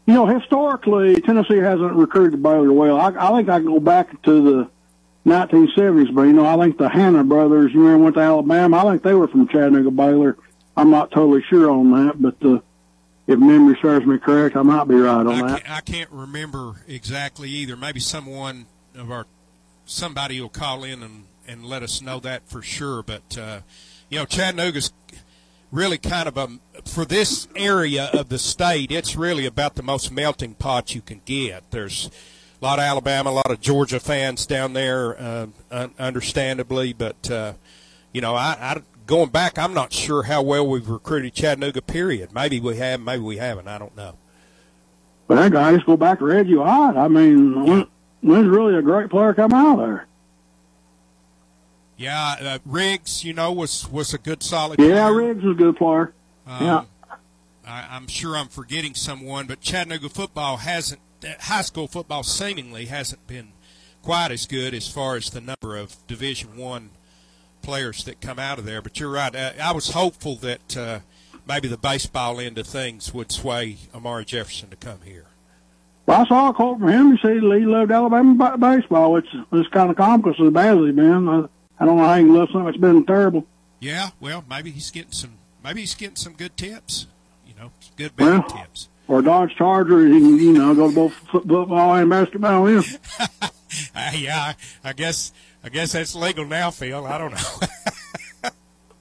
You 0.06 0.14
know, 0.14 0.26
historically, 0.26 1.22
Tennessee 1.22 1.58
hasn't 1.58 1.94
recruited 1.94 2.44
Baylor 2.44 2.74
well. 2.74 3.00
I, 3.00 3.08
I 3.08 3.38
think 3.38 3.50
I 3.50 3.60
can 3.60 3.66
go 3.66 3.80
back 3.80 4.22
to 4.24 4.42
the 4.44 4.70
1970s, 5.26 6.14
but 6.14 6.24
you 6.24 6.34
know, 6.34 6.46
I 6.46 6.62
think 6.62 6.78
the 6.78 6.90
Hannah 6.90 7.24
brothers. 7.24 7.72
You 7.74 7.80
remember 7.82 8.04
went 8.04 8.16
to 8.16 8.22
Alabama? 8.22 8.78
I 8.78 8.92
think 8.92 9.04
they 9.04 9.14
were 9.14 9.28
from 9.30 9.48
Chattanooga 9.48 9.92
Baylor. 9.92 10.38
I'm 10.76 10.90
not 10.90 11.12
totally 11.12 11.44
sure 11.50 11.72
on 11.72 11.92
that, 11.92 12.22
but 12.22 12.36
uh, 12.46 12.60
if 13.28 13.40
memory 13.40 13.78
serves 13.82 14.06
me 14.06 14.18
correct, 14.18 14.56
I 14.58 14.64
might 14.64 14.88
be 14.88 14.96
right 14.96 15.26
on 15.26 15.28
I 15.28 15.42
that. 15.42 15.64
can't, 15.64 15.72
I 15.72 15.82
can't 15.82 16.12
remember 16.12 16.76
exactly 16.88 17.50
either. 17.50 17.78
Maybe 17.78 18.00
someone 18.02 18.66
of 18.96 19.10
our 19.12 19.26
somebody 19.86 20.42
will 20.42 20.50
call 20.50 20.84
in 20.84 21.04
and, 21.04 21.26
and 21.48 21.66
let 21.66 21.84
us 21.84 22.02
know 22.02 22.20
that 22.20 22.50
for 22.50 22.62
sure. 22.62 23.04
But 23.04 23.38
uh, 23.38 23.62
you 24.10 24.20
know, 24.20 24.26
Chattanooga's 24.26 24.92
really 25.74 25.98
kind 25.98 26.30
of 26.30 26.38
a 26.38 26.48
for 26.86 27.04
this 27.04 27.48
area 27.56 28.10
of 28.14 28.30
the 28.30 28.38
state. 28.38 28.92
It's 28.92 29.16
really 29.16 29.46
about 29.46 29.76
the 29.76 29.84
most 29.84 30.12
melting 30.12 30.54
pot 30.54 30.96
you 30.96 31.02
can 31.02 31.22
get. 31.26 31.70
There's 31.72 32.10
a 32.62 32.64
lot 32.64 32.80
of 32.80 32.86
Alabama, 32.86 33.32
a 33.32 33.32
lot 33.32 33.52
of 33.52 33.60
Georgia 33.60 34.00
fans 34.00 34.46
down 34.46 34.74
there, 34.74 35.20
uh, 35.20 35.48
un- 35.72 35.94
understandably. 36.00 36.94
But 36.94 37.30
uh, 37.30 37.54
you 38.14 38.22
know, 38.22 38.36
I, 38.36 38.56
I 38.60 38.82
going 39.08 39.30
back, 39.30 39.58
I'm 39.58 39.74
not 39.74 39.92
sure 39.92 40.24
how 40.24 40.44
well 40.44 40.66
we've 40.66 40.88
recruited 40.88 41.34
Chattanooga. 41.34 41.82
Period. 41.82 42.32
Maybe 42.32 42.60
we 42.60 42.78
have, 42.78 43.02
maybe 43.02 43.24
we 43.24 43.38
haven't. 43.38 43.68
I 43.68 43.80
don't 43.80 43.98
know. 43.98 44.16
But 45.28 45.36
that 45.36 45.52
guy 45.52 45.74
just 45.74 45.86
go 45.86 45.98
back 45.98 46.20
to 46.20 46.26
Reggie 46.26 46.56
White. 46.56 46.96
I 46.98 47.08
mean, 47.08 47.66
when, 47.66 47.88
when's 48.22 48.48
really 48.48 48.76
a 48.76 48.82
great 48.82 49.10
player 49.10 49.34
come 49.34 49.54
out 49.54 49.80
of 49.80 49.86
there? 49.88 50.08
Yeah, 52.04 52.36
uh, 52.42 52.60
Riggs, 52.66 53.24
you 53.24 53.34
know, 53.34 53.54
was 53.54 53.90
was 53.90 54.14
a 54.14 54.18
good 54.18 54.44
solid. 54.44 54.78
Yeah, 54.78 55.08
player. 55.08 55.14
Riggs 55.14 55.44
was 55.44 55.56
a 55.56 55.58
good 55.58 55.78
player. 55.78 56.14
Um, 56.46 56.66
yeah. 56.66 56.84
I, 57.66 57.88
I'm 57.92 58.08
sure 58.08 58.36
I'm 58.36 58.50
forgetting 58.50 58.94
someone, 58.94 59.48
but 59.48 59.62
Chattanooga 59.62 60.10
football 60.10 60.58
hasn't, 60.58 61.00
uh, 61.24 61.30
high 61.40 61.62
school 61.62 61.88
football 61.88 62.24
seemingly 62.24 62.88
hasn't 62.88 63.26
been 63.26 63.54
quite 64.02 64.32
as 64.32 64.46
good 64.46 64.74
as 64.74 64.90
far 64.90 65.16
as 65.16 65.30
the 65.30 65.40
number 65.40 65.78
of 65.78 65.96
Division 66.06 66.58
One 66.58 66.90
players 67.62 68.04
that 68.04 68.20
come 68.20 68.38
out 68.38 68.60
of 68.60 68.66
there. 68.66 68.82
But 68.82 69.00
you're 69.00 69.10
right. 69.10 69.34
Uh, 69.34 69.54
I 69.64 69.72
was 69.72 69.92
hopeful 69.92 70.36
that 70.38 70.76
uh, 70.76 71.00
maybe 71.48 71.70
the 71.70 71.78
baseball 71.78 72.38
end 72.42 72.58
of 72.58 72.68
things 72.68 73.14
would 73.14 73.32
sway 73.32 73.78
Amari 73.96 74.26
Jefferson 74.26 74.70
to 74.72 74.76
come 74.76 75.00
here. 75.06 75.28
Well, 76.06 76.20
I 76.20 76.28
saw 76.28 76.50
a 76.50 76.54
quote 76.54 76.80
from 76.80 76.90
him. 76.90 77.12
He 77.14 77.18
said 77.22 77.38
he 77.38 77.40
loved 77.42 77.92
Alabama 77.92 78.36
ba- 78.36 78.58
baseball, 78.58 79.14
which 79.14 79.34
is 79.54 79.68
kind 79.70 79.90
of 79.90 79.96
comical 79.96 80.34
as 80.34 80.54
bad 80.54 80.78
as 80.78 80.84
he's 80.84 80.96
been. 80.96 81.30
I, 81.30 81.46
I 81.84 81.86
don't 81.86 81.98
know 81.98 82.04
how 82.06 82.16
he 82.16 82.24
can 82.24 82.34
love 82.34 82.50
something 82.52 82.66
that's 82.66 82.78
been 82.78 83.06
terrible. 83.06 83.46
Yeah, 83.80 84.10
well, 84.20 84.44
maybe 84.50 84.72
he's 84.72 84.90
getting 84.92 85.12
some. 85.12 85.32
Maybe 85.64 85.82
he's 85.82 85.96
getting 85.96 86.16
some 86.16 86.34
good 86.34 86.56
tips. 86.58 87.08
You 87.48 87.54
know, 87.60 87.72
good 87.98 88.16
betting 88.16 88.40
Well, 88.40 88.44
tips. 88.64 88.90
or 89.08 89.22
Dodge 89.22 89.56
Charger, 89.56 90.08
he 90.08 90.20
can, 90.20 90.38
you 90.40 90.54
know, 90.54 90.74
go 90.74 90.90
to 90.90 90.96
both 90.96 91.14
football 91.32 91.96
and 91.96 92.10
basketball. 92.10 92.70
Yeah. 92.70 92.82
Uh, 93.96 94.12
yeah, 94.14 94.54
I, 94.84 94.90
I 94.90 94.94
guess. 94.94 95.32
I 95.64 95.70
guess 95.70 95.94
that's 95.94 96.14
legal 96.14 96.46
now, 96.46 96.70
Phil. 96.70 97.08
I 97.08 97.18
don't 97.18 97.32
know. 97.32 97.68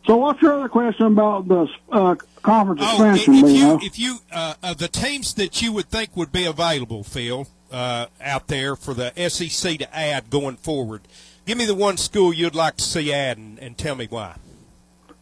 So, 0.07 0.17
what's 0.17 0.43
your 0.43 0.55
other 0.55 0.69
question 0.69 1.07
about 1.07 1.47
the 1.47 1.69
uh, 1.93 2.17
conference 2.43 2.81
Oh, 2.83 3.05
if, 3.05 3.17
expansion? 3.19 3.35
if 3.47 3.53
you 3.53 3.67
you 3.69 3.79
if 3.83 3.99
you 4.01 4.17
uh, 4.33 4.55
uh, 4.63 4.75
the 4.75 4.89
teams 4.89 5.35
that 5.35 5.63
you 5.63 5.73
would 5.73 5.89
think 5.91 6.17
would 6.17 6.33
be 6.33 6.45
available, 6.45 7.05
Phil, 7.05 7.47
uh, 7.71 8.07
out 8.21 8.49
there 8.49 8.75
for 8.75 8.95
the 8.95 9.13
SEC 9.29 9.79
to 9.79 9.97
add 9.97 10.29
going 10.29 10.57
forward, 10.57 11.03
give 11.47 11.59
me 11.59 11.67
the 11.67 11.75
one 11.75 11.97
school 11.97 12.33
you'd 12.33 12.55
like 12.55 12.77
to 12.77 12.85
see 12.85 13.13
add, 13.13 13.39
and, 13.39 13.59
and 13.59 13.77
tell 13.77 13.95
me 13.95 14.07
why. 14.09 14.37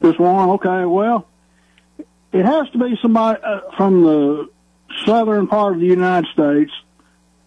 This 0.01 0.19
one, 0.19 0.51
okay. 0.51 0.85
Well, 0.85 1.27
it 2.33 2.45
has 2.45 2.69
to 2.71 2.79
be 2.79 2.99
somebody 3.03 3.43
uh, 3.43 3.61
from 3.77 4.03
the 4.03 4.49
southern 5.05 5.47
part 5.47 5.75
of 5.75 5.81
the 5.81 5.87
United 5.87 6.31
States, 6.33 6.73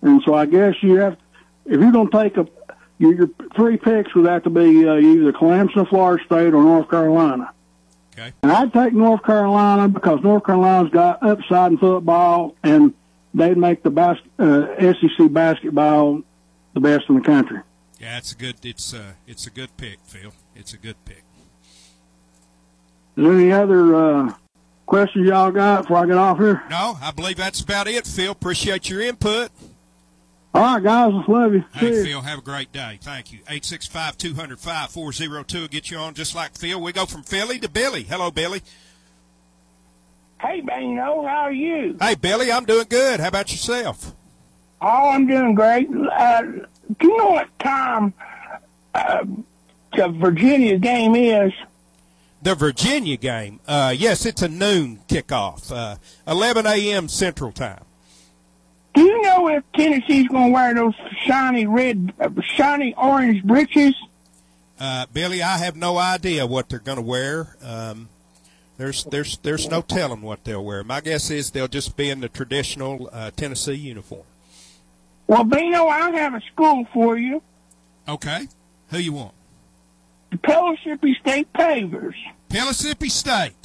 and 0.01 0.21
so 0.23 0.33
I 0.33 0.45
guess 0.45 0.75
you 0.81 0.95
have, 0.95 1.17
if 1.65 1.79
you're 1.79 1.91
going 1.91 2.09
to 2.09 2.23
take 2.23 2.37
a, 2.37 2.47
your, 2.99 3.13
your 3.13 3.29
three 3.55 3.77
picks 3.77 4.13
would 4.15 4.25
have 4.25 4.43
to 4.43 4.49
be 4.49 4.87
uh, 4.87 4.95
either 4.95 5.31
Clemson, 5.33 5.87
Florida 5.89 6.23
State, 6.25 6.53
or 6.53 6.63
North 6.63 6.89
Carolina. 6.89 7.51
Okay. 8.13 8.31
And 8.43 8.51
I'd 8.51 8.71
take 8.71 8.93
North 8.93 9.23
Carolina 9.23 9.87
because 9.87 10.21
North 10.21 10.45
Carolina's 10.45 10.91
got 10.91 11.23
upside 11.23 11.71
in 11.71 11.77
football, 11.79 12.55
and 12.63 12.93
they'd 13.33 13.57
make 13.57 13.81
the 13.81 13.89
bas- 13.89 14.19
uh, 14.37 14.67
SEC 14.77 15.31
basketball 15.31 16.21
the 16.73 16.79
best 16.79 17.05
in 17.09 17.15
the 17.15 17.21
country. 17.21 17.59
Yeah, 18.03 18.17
it's 18.17 18.33
a 18.33 18.35
good. 18.35 18.55
It's 18.65 18.93
uh, 18.93 19.13
it's 19.25 19.47
a 19.47 19.49
good 19.49 19.77
pick, 19.77 19.97
Phil. 20.03 20.33
It's 20.57 20.73
a 20.73 20.77
good 20.77 20.97
pick. 21.05 21.23
Is 23.15 23.23
there 23.23 23.31
any 23.31 23.49
other 23.49 23.95
uh, 23.95 24.33
questions 24.85 25.25
y'all 25.25 25.51
got 25.51 25.83
before 25.83 25.99
I 25.99 26.05
get 26.07 26.17
off 26.17 26.37
here? 26.37 26.61
No, 26.69 26.97
I 27.01 27.11
believe 27.11 27.37
that's 27.37 27.61
about 27.61 27.87
it, 27.87 28.05
Phil. 28.05 28.33
Appreciate 28.33 28.89
your 28.89 28.99
input. 28.99 29.51
All 30.53 30.61
right, 30.61 30.83
guys. 30.83 31.13
Love 31.29 31.53
you. 31.53 31.63
Hey, 31.73 31.93
See. 31.93 32.09
Phil, 32.09 32.19
have 32.19 32.39
a 32.39 32.41
great 32.41 32.73
day. 32.73 32.99
Thank 33.01 33.31
you. 33.31 33.39
865 33.47 34.17
200 34.17 34.59
5402 34.59 35.61
will 35.61 35.67
get 35.69 35.89
you 35.89 35.95
on 35.95 36.13
just 36.13 36.35
like 36.35 36.57
Phil. 36.57 36.81
We 36.81 36.91
go 36.91 37.05
from 37.05 37.23
Philly 37.23 37.57
to 37.59 37.69
Billy. 37.69 38.03
Hello, 38.03 38.31
Billy. 38.31 38.63
Hey, 40.41 40.59
Bino, 40.59 41.25
how 41.25 41.43
are 41.43 41.53
you? 41.53 41.95
Hey, 42.01 42.15
Billy, 42.15 42.51
I'm 42.51 42.65
doing 42.65 42.87
good. 42.89 43.21
How 43.21 43.29
about 43.29 43.49
yourself? 43.49 44.13
Oh, 44.81 45.11
I'm 45.11 45.25
doing 45.25 45.55
great. 45.55 45.87
Uh, 45.89 46.41
do 46.99 47.07
you 47.07 47.17
know 47.17 47.31
what 47.31 47.59
time 47.59 48.13
uh, 48.93 49.25
the 49.95 50.07
Virginia 50.09 50.77
game 50.77 51.15
is? 51.15 51.53
The 52.41 52.55
Virginia 52.55 53.17
game. 53.17 53.59
Uh, 53.67 53.93
yes, 53.97 54.25
it's 54.25 54.41
a 54.41 54.49
noon 54.49 54.99
kickoff, 55.07 55.71
uh, 55.71 55.95
11 56.27 56.65
a.m. 56.67 57.07
Central 57.07 57.51
Time. 57.51 57.85
Do 58.93 59.01
you 59.01 59.21
know 59.21 59.47
if 59.47 59.63
Tennessee's 59.73 60.27
going 60.27 60.47
to 60.47 60.53
wear 60.53 60.75
those 60.75 60.93
shiny 61.25 61.65
red, 61.65 62.13
uh, 62.19 62.29
shiny 62.41 62.93
orange 62.95 63.43
breeches? 63.43 63.95
Uh, 64.79 65.05
Billy, 65.11 65.41
I 65.41 65.57
have 65.59 65.75
no 65.75 65.97
idea 65.97 66.45
what 66.45 66.69
they're 66.69 66.79
going 66.79 66.97
to 66.97 67.01
wear. 67.01 67.55
Um, 67.63 68.09
there's 68.77 69.03
there's 69.05 69.37
there's 69.37 69.69
no 69.69 69.81
telling 69.81 70.21
what 70.21 70.43
they'll 70.43 70.63
wear. 70.63 70.83
My 70.83 70.99
guess 70.99 71.29
is 71.29 71.51
they'll 71.51 71.67
just 71.67 71.95
be 71.95 72.09
in 72.09 72.19
the 72.19 72.29
traditional 72.29 73.09
uh, 73.11 73.31
Tennessee 73.35 73.73
uniform. 73.73 74.25
Well, 75.33 75.45
Bino, 75.45 75.87
I 75.87 76.11
have 76.11 76.35
a 76.35 76.41
school 76.41 76.85
for 76.93 77.17
you. 77.17 77.41
Okay, 78.07 78.47
who 78.89 78.99
you 78.99 79.13
want? 79.13 79.33
The 80.29 80.37
Pellissippi 80.37 81.15
State 81.19 81.51
Pavers. 81.53 82.13
Pellissippi 82.49 83.09
State. 83.09 83.55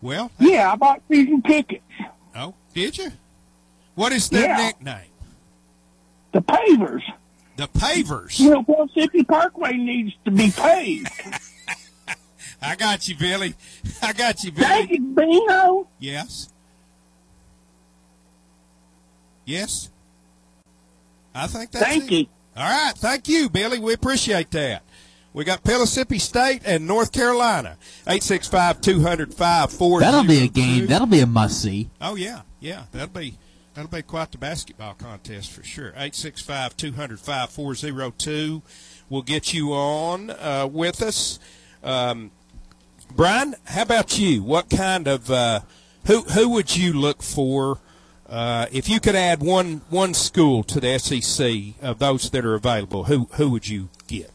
Well, 0.00 0.30
Yeah, 0.38 0.72
I 0.72 0.76
bought 0.76 1.02
season 1.10 1.42
tickets. 1.42 1.84
oh, 2.34 2.54
did 2.72 2.96
you? 2.96 3.12
What 3.94 4.12
is 4.12 4.30
their 4.30 4.46
Yeah. 4.46 4.56
nickname? 4.56 5.10
The 6.32 6.40
Pavers. 6.40 7.02
The 7.56 7.68
Pavers. 7.68 8.40
You 8.40 8.48
know, 8.52 8.62
Pellissippi 8.62 9.22
Parkway 9.24 9.74
needs 9.74 10.14
to 10.24 10.30
be 10.30 10.50
paved. 10.50 11.10
I 12.62 12.74
got 12.76 13.06
you, 13.06 13.16
Billy. 13.18 13.54
I 14.02 14.14
got 14.14 14.42
you, 14.44 14.50
Billy. 14.52 14.64
Thank 14.66 14.90
you, 14.92 15.00
Bino. 15.02 15.88
Yes. 15.98 16.48
Yes. 19.44 19.90
I 21.34 21.46
think 21.46 21.70
that's 21.70 21.84
Thank 21.84 22.10
it. 22.10 22.14
you. 22.14 22.26
All 22.56 22.68
right. 22.68 22.92
Thank 22.96 23.28
you, 23.28 23.48
Billy. 23.48 23.78
We 23.78 23.92
appreciate 23.92 24.50
that. 24.52 24.82
We 25.32 25.44
got 25.44 25.62
Pellissippi 25.62 26.18
State 26.18 26.62
and 26.64 26.86
North 26.86 27.12
Carolina. 27.12 27.76
865 28.06 28.80
200 28.80 29.32
That'll 29.32 30.24
be 30.24 30.44
a 30.44 30.48
game. 30.48 30.86
That'll 30.86 31.06
be 31.06 31.20
a 31.20 31.26
must 31.26 31.62
see. 31.62 31.88
Oh 32.00 32.16
yeah, 32.16 32.42
yeah. 32.58 32.84
That'll 32.90 33.08
be 33.08 33.38
that'll 33.74 33.90
be 33.90 34.02
quite 34.02 34.32
the 34.32 34.38
basketball 34.38 34.94
contest 34.94 35.52
for 35.52 35.62
sure. 35.62 35.88
865 35.90 36.76
200 36.76 37.20
5402 37.20 38.62
will 39.08 39.22
get 39.22 39.54
you 39.54 39.72
on 39.72 40.30
uh, 40.30 40.66
with 40.70 41.00
us. 41.00 41.38
Um, 41.84 42.32
Brian, 43.14 43.54
how 43.66 43.82
about 43.82 44.18
you? 44.18 44.42
What 44.42 44.68
kind 44.68 45.06
of 45.06 45.30
uh, 45.30 45.60
who 46.06 46.22
who 46.22 46.48
would 46.48 46.76
you 46.76 46.92
look 46.92 47.22
for 47.22 47.78
uh, 48.30 48.66
if 48.70 48.88
you 48.88 49.00
could 49.00 49.16
add 49.16 49.42
one 49.42 49.82
one 49.90 50.14
school 50.14 50.62
to 50.62 50.78
the 50.78 50.98
SEC 50.98 51.74
of 51.82 51.98
those 51.98 52.30
that 52.30 52.44
are 52.44 52.54
available? 52.54 53.04
Who 53.04 53.28
who 53.32 53.50
would 53.50 53.68
you 53.68 53.88
get? 54.06 54.30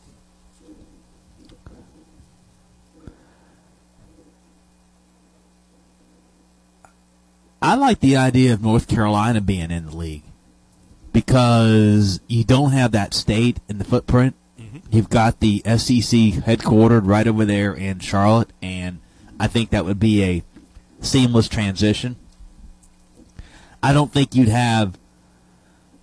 I 7.61 7.73
like 7.75 7.99
the 7.99 8.15
idea 8.17 8.53
of 8.53 8.61
North 8.61 8.87
Carolina 8.87 9.41
being 9.41 9.71
in 9.71 9.85
the 9.85 9.95
league 9.95 10.21
because 11.13 12.19
you 12.27 12.43
don't 12.43 12.73
have 12.73 12.91
that 12.91 13.13
state 13.13 13.59
in 13.69 13.77
the 13.77 13.85
footprint. 13.85 14.35
You've 14.91 15.09
got 15.09 15.39
the 15.39 15.63
SEC 15.65 16.43
headquartered 16.43 17.07
right 17.07 17.27
over 17.27 17.43
there 17.43 17.73
in 17.73 17.99
Charlotte, 17.99 18.51
and 18.61 18.99
I 19.39 19.47
think 19.47 19.71
that 19.71 19.83
would 19.83 19.99
be 19.99 20.23
a 20.23 20.43
seamless 20.99 21.47
transition. 21.47 22.17
I 23.85 23.93
don't 23.93 24.11
think 24.11 24.33
you'd 24.33 24.47
have 24.47 24.97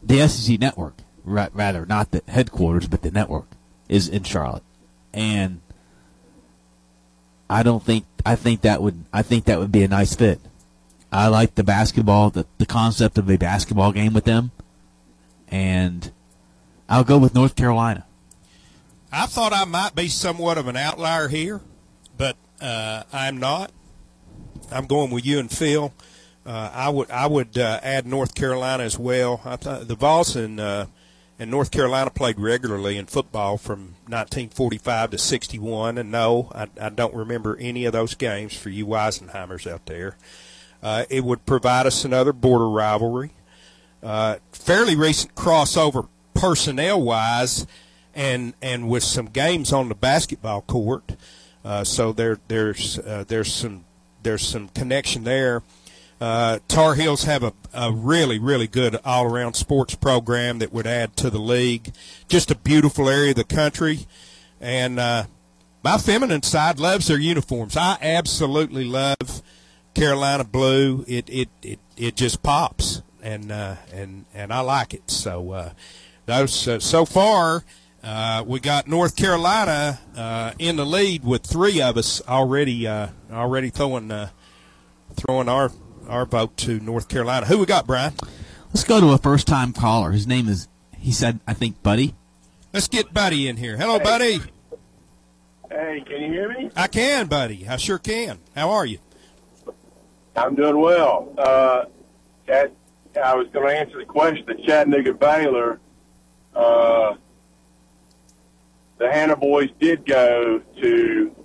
the 0.00 0.28
SEC 0.28 0.60
network, 0.60 0.94
ra- 1.24 1.48
rather 1.52 1.84
not 1.84 2.12
the 2.12 2.22
headquarters, 2.28 2.86
but 2.86 3.02
the 3.02 3.10
network. 3.10 3.46
is 3.88 4.08
in 4.08 4.22
Charlotte, 4.22 4.62
and 5.12 5.60
I 7.50 7.64
don't 7.64 7.82
think 7.82 8.04
I 8.24 8.36
think 8.36 8.60
that 8.60 8.80
would 8.82 9.04
I 9.12 9.22
think 9.22 9.46
that 9.46 9.58
would 9.58 9.72
be 9.72 9.82
a 9.82 9.88
nice 9.88 10.14
fit. 10.14 10.40
I 11.10 11.26
like 11.26 11.56
the 11.56 11.64
basketball, 11.64 12.30
the 12.30 12.46
the 12.58 12.66
concept 12.66 13.18
of 13.18 13.28
a 13.28 13.36
basketball 13.36 13.90
game 13.90 14.14
with 14.14 14.26
them, 14.26 14.52
and 15.48 16.12
I'll 16.88 17.02
go 17.02 17.18
with 17.18 17.34
North 17.34 17.56
Carolina. 17.56 18.06
I 19.10 19.26
thought 19.26 19.52
I 19.52 19.64
might 19.64 19.96
be 19.96 20.06
somewhat 20.06 20.56
of 20.56 20.68
an 20.68 20.76
outlier 20.76 21.26
here, 21.26 21.60
but 22.16 22.36
uh, 22.60 23.02
I'm 23.12 23.38
not. 23.38 23.72
I'm 24.70 24.86
going 24.86 25.10
with 25.10 25.26
you 25.26 25.40
and 25.40 25.50
Phil. 25.50 25.92
Uh, 26.44 26.70
I 26.72 26.88
would 26.88 27.10
I 27.10 27.26
would 27.26 27.56
uh, 27.56 27.80
add 27.82 28.06
North 28.06 28.34
Carolina 28.34 28.82
as 28.82 28.98
well. 28.98 29.40
I 29.44 29.56
thought 29.56 29.86
the 29.86 29.94
Vols 29.94 30.34
and 30.34 30.58
uh, 30.58 30.86
and 31.38 31.50
North 31.50 31.70
Carolina 31.70 32.10
played 32.10 32.38
regularly 32.38 32.96
in 32.96 33.06
football 33.06 33.58
from 33.58 33.94
1945 34.06 35.10
to 35.10 35.18
61. 35.18 35.98
And 35.98 36.10
no, 36.10 36.50
I, 36.54 36.68
I 36.80 36.88
don't 36.88 37.14
remember 37.14 37.56
any 37.56 37.84
of 37.84 37.92
those 37.92 38.14
games 38.14 38.56
for 38.56 38.70
you 38.70 38.86
Weisenheimers 38.86 39.70
out 39.70 39.86
there. 39.86 40.16
Uh, 40.82 41.04
it 41.10 41.24
would 41.24 41.46
provide 41.46 41.86
us 41.86 42.04
another 42.04 42.32
border 42.32 42.68
rivalry. 42.68 43.30
Uh, 44.02 44.36
fairly 44.50 44.96
recent 44.96 45.34
crossover 45.34 46.08
personnel 46.34 47.00
wise, 47.00 47.66
and 48.14 48.54
and 48.60 48.88
with 48.88 49.04
some 49.04 49.26
games 49.26 49.72
on 49.72 49.88
the 49.88 49.94
basketball 49.94 50.62
court. 50.62 51.16
Uh, 51.64 51.84
so 51.84 52.12
there 52.12 52.38
there's 52.48 52.98
uh, 52.98 53.24
there's 53.26 53.52
some 53.52 53.84
there's 54.22 54.46
some 54.46 54.68
connection 54.68 55.24
there. 55.24 55.62
Uh, 56.22 56.60
Tar 56.68 56.94
Heels 56.94 57.24
have 57.24 57.42
a, 57.42 57.52
a 57.74 57.90
really, 57.90 58.38
really 58.38 58.68
good 58.68 58.96
all 59.04 59.24
around 59.24 59.54
sports 59.54 59.96
program 59.96 60.60
that 60.60 60.72
would 60.72 60.86
add 60.86 61.16
to 61.16 61.30
the 61.30 61.40
league. 61.40 61.92
Just 62.28 62.48
a 62.52 62.54
beautiful 62.54 63.08
area 63.08 63.30
of 63.30 63.36
the 63.36 63.42
country. 63.42 64.06
And 64.60 65.00
uh, 65.00 65.24
my 65.82 65.98
feminine 65.98 66.44
side 66.44 66.78
loves 66.78 67.08
their 67.08 67.18
uniforms. 67.18 67.76
I 67.76 67.98
absolutely 68.00 68.84
love 68.84 69.42
Carolina 69.94 70.44
blue. 70.44 71.04
It 71.08 71.28
it, 71.28 71.48
it, 71.60 71.80
it 71.96 72.14
just 72.14 72.40
pops. 72.40 73.02
And 73.20 73.50
uh, 73.50 73.74
and 73.92 74.24
and 74.32 74.52
I 74.52 74.60
like 74.60 74.94
it. 74.94 75.10
So 75.10 75.50
uh, 75.50 75.72
those 76.26 76.68
uh, 76.68 76.78
so 76.78 77.04
far 77.04 77.64
uh, 78.04 78.44
we 78.46 78.60
got 78.60 78.86
North 78.86 79.16
Carolina 79.16 79.98
uh, 80.16 80.52
in 80.60 80.76
the 80.76 80.86
lead 80.86 81.24
with 81.24 81.42
three 81.42 81.82
of 81.82 81.96
us 81.96 82.22
already 82.28 82.86
uh, 82.86 83.08
already 83.32 83.70
throwing 83.70 84.12
uh, 84.12 84.28
throwing 85.16 85.48
our 85.48 85.72
our 86.08 86.26
vote 86.26 86.56
to 86.58 86.80
North 86.80 87.08
Carolina. 87.08 87.46
Who 87.46 87.58
we 87.58 87.66
got, 87.66 87.86
Brian? 87.86 88.12
Let's 88.68 88.84
go 88.84 89.00
to 89.00 89.10
a 89.10 89.18
first 89.18 89.46
time 89.46 89.72
caller. 89.72 90.12
His 90.12 90.26
name 90.26 90.48
is 90.48 90.68
he 90.96 91.12
said 91.12 91.40
I 91.46 91.52
think 91.52 91.82
Buddy. 91.82 92.14
Let's 92.72 92.88
get 92.88 93.12
Buddy 93.12 93.48
in 93.48 93.56
here. 93.56 93.76
Hello, 93.76 93.98
Buddy. 93.98 94.40
Hey, 95.70 96.02
can 96.06 96.22
you 96.22 96.32
hear 96.32 96.48
me? 96.48 96.70
I 96.76 96.86
can, 96.86 97.26
Buddy. 97.26 97.66
I 97.68 97.76
sure 97.76 97.98
can. 97.98 98.38
How 98.54 98.70
are 98.70 98.86
you? 98.86 98.98
I'm 100.36 100.54
doing 100.54 100.78
well. 100.78 101.32
Uh, 101.36 101.84
Chad, 102.46 102.72
I 103.22 103.34
was 103.34 103.48
going 103.48 103.68
to 103.68 103.78
answer 103.78 103.98
the 103.98 104.04
question. 104.04 104.44
The 104.46 104.54
Chattanooga 104.66 105.12
Baylor, 105.12 105.80
uh, 106.54 107.14
the 108.98 109.10
Hannah 109.10 109.36
boys 109.36 109.70
did 109.78 110.06
go 110.06 110.62
to 110.80 111.36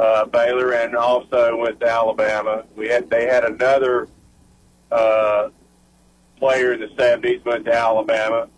uh, 0.00 0.24
Baylor 0.24 0.72
and 0.72 0.96
also 0.96 1.56
went 1.56 1.78
to 1.80 1.86
Alabama. 1.86 2.64
We 2.74 2.88
had 2.88 3.10
they 3.10 3.26
had 3.26 3.44
another 3.44 4.08
uh, 4.90 5.50
player 6.38 6.72
in 6.72 6.80
the 6.80 6.86
'70s 6.86 7.44
went 7.44 7.66
to 7.66 7.74
Alabama. 7.74 8.48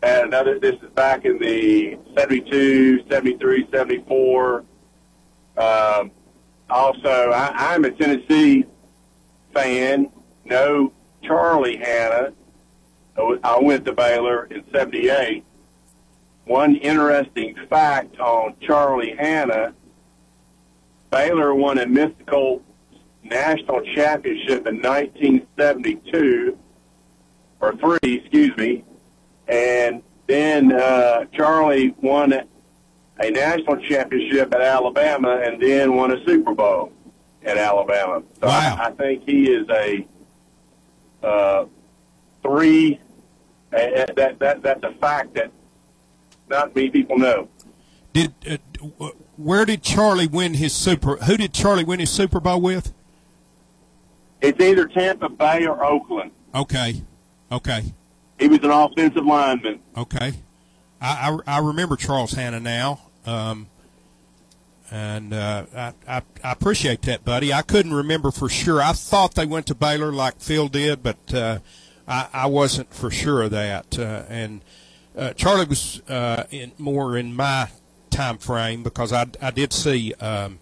Had 0.00 0.26
another. 0.26 0.60
This 0.60 0.80
is 0.80 0.90
back 0.90 1.24
in 1.24 1.38
the 1.38 1.98
'72, 2.16 3.04
'73, 3.10 3.68
'74. 3.72 4.64
Um, 5.56 6.12
also, 6.70 7.30
I, 7.30 7.74
I'm 7.74 7.84
a 7.84 7.90
Tennessee 7.90 8.64
fan. 9.52 10.08
No 10.44 10.92
Charlie 11.24 11.78
Hannah. 11.78 12.32
I 13.42 13.58
went 13.60 13.84
to 13.86 13.92
Baylor 13.92 14.44
in 14.44 14.62
'78. 14.72 15.44
One 16.44 16.76
interesting 16.76 17.56
fact 17.68 18.20
on 18.20 18.54
Charlie 18.60 19.16
Hannah 19.16 19.74
Baylor 21.12 21.54
won 21.54 21.78
a 21.78 21.86
mythical 21.86 22.62
national 23.22 23.82
championship 23.94 24.66
in 24.66 24.80
1972, 24.80 26.58
or 27.60 27.76
three, 27.76 28.14
excuse 28.16 28.56
me, 28.56 28.82
and 29.46 30.02
then 30.26 30.72
uh, 30.72 31.26
Charlie 31.26 31.94
won 32.00 32.32
a 32.32 33.30
national 33.30 33.76
championship 33.82 34.54
at 34.54 34.62
Alabama, 34.62 35.40
and 35.44 35.60
then 35.62 35.94
won 35.94 36.12
a 36.12 36.24
Super 36.24 36.54
Bowl 36.54 36.90
at 37.44 37.58
Alabama. 37.58 38.22
So 38.40 38.46
wow. 38.46 38.76
I, 38.80 38.86
I 38.86 38.90
think 38.92 39.24
he 39.24 39.50
is 39.50 39.68
a 39.68 40.06
uh, 41.22 41.66
three. 42.42 42.98
Uh, 43.70 44.06
that 44.16 44.38
that 44.38 44.62
that's 44.62 44.82
a 44.82 44.92
fact 44.92 45.34
that 45.34 45.50
not 46.48 46.74
many 46.74 46.90
people 46.90 47.18
know. 47.18 47.48
Did 48.12 48.34
uh, 48.50 49.08
where 49.42 49.64
did 49.64 49.82
Charlie 49.82 50.26
win 50.26 50.54
his 50.54 50.72
super? 50.72 51.16
Who 51.16 51.36
did 51.36 51.52
Charlie 51.52 51.84
win 51.84 52.00
his 52.00 52.10
Super 52.10 52.40
Bowl 52.40 52.60
with? 52.60 52.92
It's 54.40 54.60
either 54.60 54.86
Tampa 54.86 55.28
Bay 55.28 55.66
or 55.66 55.84
Oakland. 55.84 56.32
Okay, 56.54 57.02
okay. 57.50 57.92
He 58.38 58.48
was 58.48 58.58
an 58.60 58.70
offensive 58.70 59.24
lineman. 59.24 59.80
Okay, 59.96 60.34
I 61.00 61.38
I, 61.46 61.56
I 61.56 61.58
remember 61.60 61.96
Charles 61.96 62.32
Hannah 62.32 62.60
now, 62.60 63.00
um, 63.24 63.68
and 64.90 65.32
uh, 65.32 65.66
I, 65.76 65.92
I 66.08 66.22
I 66.42 66.52
appreciate 66.52 67.02
that, 67.02 67.24
buddy. 67.24 67.52
I 67.52 67.62
couldn't 67.62 67.94
remember 67.94 68.30
for 68.30 68.48
sure. 68.48 68.82
I 68.82 68.92
thought 68.92 69.34
they 69.34 69.46
went 69.46 69.66
to 69.66 69.74
Baylor 69.74 70.12
like 70.12 70.40
Phil 70.40 70.68
did, 70.68 71.02
but 71.02 71.34
uh, 71.34 71.58
I 72.06 72.28
I 72.32 72.46
wasn't 72.46 72.92
for 72.92 73.10
sure 73.10 73.42
of 73.42 73.50
that. 73.52 73.98
Uh, 73.98 74.24
and 74.28 74.62
uh, 75.16 75.32
Charlie 75.34 75.66
was 75.66 76.02
uh, 76.08 76.44
in, 76.50 76.72
more 76.78 77.16
in 77.16 77.36
my 77.36 77.68
time 78.12 78.38
frame 78.38 78.82
because 78.82 79.12
I, 79.12 79.26
I 79.40 79.50
did 79.50 79.72
see 79.72 80.14
um, 80.14 80.60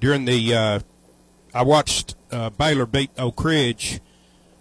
during 0.00 0.26
the 0.26 0.54
uh, 0.54 0.80
I 1.54 1.62
watched 1.62 2.14
uh, 2.30 2.50
Baylor 2.50 2.86
beat 2.86 3.10
Oak 3.16 3.42
Ridge 3.42 4.00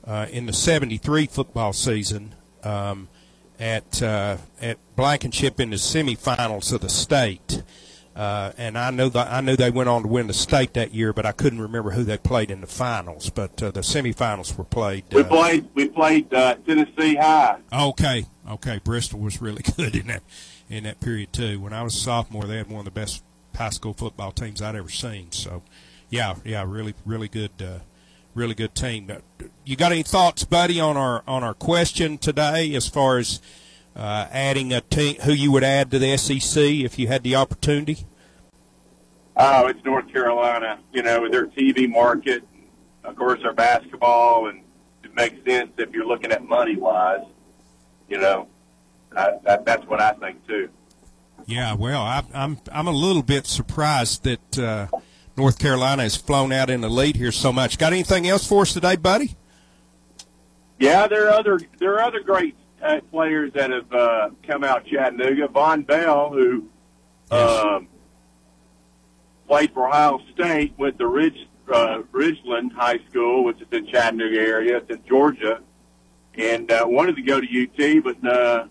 uh, 0.05 0.27
in 0.31 0.45
the 0.45 0.53
'73 0.53 1.27
football 1.27 1.73
season 1.73 2.35
um, 2.63 3.09
at 3.59 4.01
uh, 4.01 4.37
at 4.61 4.77
Blankenship 4.95 5.59
in 5.59 5.71
the 5.71 5.75
semifinals 5.75 6.71
of 6.71 6.81
the 6.81 6.89
state. 6.89 7.63
Uh, 8.15 8.53
and 8.57 8.77
I 8.77 8.91
knew 8.91 9.09
that 9.09 9.29
I 9.29 9.41
knew 9.41 9.57
they 9.57 9.71
went 9.71 9.89
on 9.89 10.03
to 10.03 10.07
win 10.07 10.27
the 10.27 10.33
state 10.33 10.73
that 10.75 10.93
year, 10.93 11.11
but 11.11 11.25
I 11.25 11.33
couldn't 11.33 11.59
remember 11.59 11.91
who 11.91 12.05
they 12.05 12.17
played 12.17 12.49
in 12.49 12.61
the 12.61 12.67
finals. 12.67 13.29
But 13.29 13.61
uh, 13.61 13.71
the 13.71 13.81
semifinals 13.81 14.57
were 14.57 14.63
played. 14.63 15.03
we 15.11 15.23
played 15.23 15.67
we 15.73 15.89
played 15.89 16.31
Tennessee 16.31 17.15
High. 17.15 17.59
Okay, 17.73 18.25
okay. 18.51 18.79
Bristol 18.81 19.19
was 19.19 19.41
really 19.41 19.63
good 19.75 19.97
in 19.97 20.07
that 20.07 20.23
in 20.69 20.83
that 20.83 20.99
period 20.99 21.33
too. 21.33 21.59
When 21.59 21.73
I 21.73 21.83
was 21.83 21.95
a 21.95 21.99
sophomore, 21.99 22.45
they 22.45 22.57
had 22.57 22.69
one 22.69 22.79
of 22.79 22.85
the 22.85 22.91
best 22.91 23.23
high 23.55 23.69
school 23.69 23.93
football 23.93 24.31
teams 24.31 24.61
I'd 24.61 24.75
ever 24.75 24.89
seen. 24.89 25.31
So, 25.31 25.63
yeah, 26.09 26.35
yeah, 26.43 26.63
really, 26.67 26.93
really 27.05 27.27
good, 27.27 27.51
uh, 27.61 27.79
really 28.33 28.55
good 28.55 28.75
team. 28.75 29.11
You 29.63 29.75
got 29.75 29.91
any 29.91 30.03
thoughts, 30.03 30.43
buddy, 30.43 30.79
on 30.79 30.97
our 30.97 31.23
on 31.27 31.43
our 31.43 31.53
question 31.53 32.17
today 32.17 32.73
as 32.75 32.87
far 32.87 33.17
as 33.17 33.41
uh, 33.95 34.27
adding 34.31 34.73
a 34.73 34.81
team? 34.81 35.15
Who 35.21 35.31
you 35.31 35.51
would 35.51 35.63
add 35.63 35.91
to 35.91 35.99
the 35.99 36.17
SEC 36.17 36.61
if 36.61 36.99
you 36.99 37.07
had 37.07 37.23
the 37.23 37.35
opportunity? 37.35 38.05
Oh, 39.37 39.67
it's 39.67 39.83
North 39.83 40.11
Carolina. 40.11 40.79
You 40.93 41.03
know, 41.03 41.21
with 41.21 41.31
their 41.31 41.47
TV 41.47 41.89
market, 41.89 42.43
of 43.03 43.15
course, 43.15 43.41
their 43.41 43.53
basketball, 43.53 44.47
and 44.47 44.63
it 45.03 45.13
makes 45.15 45.43
sense 45.45 45.71
if 45.77 45.91
you're 45.91 46.05
looking 46.05 46.31
at 46.31 46.43
money 46.43 46.75
wise. 46.75 47.25
You 48.09 48.19
know, 48.19 48.47
I, 49.15 49.31
that, 49.43 49.65
that's 49.65 49.85
what 49.87 50.01
I 50.01 50.13
think 50.13 50.45
too. 50.47 50.69
Yeah, 51.45 51.75
well, 51.75 52.01
I, 52.01 52.23
I'm 52.33 52.57
I'm 52.71 52.87
a 52.87 52.91
little 52.91 53.21
bit 53.21 53.45
surprised 53.45 54.23
that 54.23 54.59
uh, 54.59 54.87
North 55.37 55.59
Carolina 55.59 56.03
has 56.03 56.15
flown 56.15 56.51
out 56.51 56.69
in 56.69 56.81
the 56.81 56.89
lead 56.89 57.15
here 57.15 57.31
so 57.31 57.53
much. 57.53 57.77
Got 57.77 57.93
anything 57.93 58.27
else 58.27 58.47
for 58.47 58.63
us 58.63 58.73
today, 58.73 58.95
buddy? 58.95 59.35
Yeah, 60.79 61.07
there 61.07 61.27
are 61.27 61.33
other 61.33 61.59
there 61.79 61.95
are 61.95 62.01
other 62.01 62.21
great 62.21 62.55
uh, 62.83 62.99
players 63.11 63.53
that 63.53 63.69
have 63.69 63.91
uh, 63.93 64.29
come 64.47 64.63
out 64.63 64.85
Chattanooga. 64.85 65.47
Vonn 65.47 65.85
Bell, 65.85 66.31
who 66.31 66.65
yes. 67.31 67.63
um, 67.63 67.87
played 69.47 69.71
for 69.73 69.87
Ohio 69.87 70.19
State, 70.33 70.73
went 70.77 70.97
to 70.99 71.07
Ridge 71.07 71.47
uh, 71.71 72.01
Ridgeland 72.11 72.73
High 72.73 72.99
School, 73.09 73.43
which 73.43 73.61
is 73.61 73.67
in 73.71 73.87
Chattanooga 73.87 74.39
area. 74.39 74.77
It's 74.77 74.89
in 74.89 75.01
Georgia, 75.07 75.61
and 76.35 76.71
uh, 76.71 76.85
wanted 76.87 77.15
to 77.17 77.21
go 77.21 77.39
to 77.39 77.47
UT, 77.47 78.03
but 78.03 78.27
uh, 78.27 78.67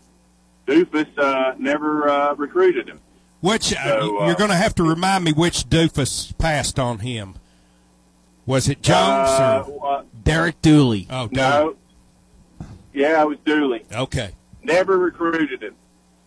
Doofus 0.66 1.06
uh, 1.18 1.54
never 1.58 2.08
uh, 2.08 2.34
recruited 2.34 2.88
him. 2.88 3.00
Which 3.40 3.74
uh, 3.74 3.98
you're 4.26 4.34
going 4.36 4.50
to 4.50 4.56
have 4.56 4.74
to 4.76 4.82
remind 4.82 5.24
me 5.24 5.32
which 5.32 5.64
Doofus 5.68 6.36
passed 6.38 6.78
on 6.78 7.00
him. 7.00 7.34
Was 8.46 8.68
it 8.68 8.80
Jones 8.82 9.28
uh, 9.28 9.64
or 9.68 10.04
Derek 10.22 10.60
Dooley? 10.62 11.06
Oh, 11.10 11.28
no. 11.30 11.76
Yeah, 12.94 13.20
it 13.22 13.28
was 13.28 13.38
Dooley. 13.44 13.84
Okay. 13.92 14.32
Never 14.62 14.96
recruited 14.98 15.62
him. 15.62 15.74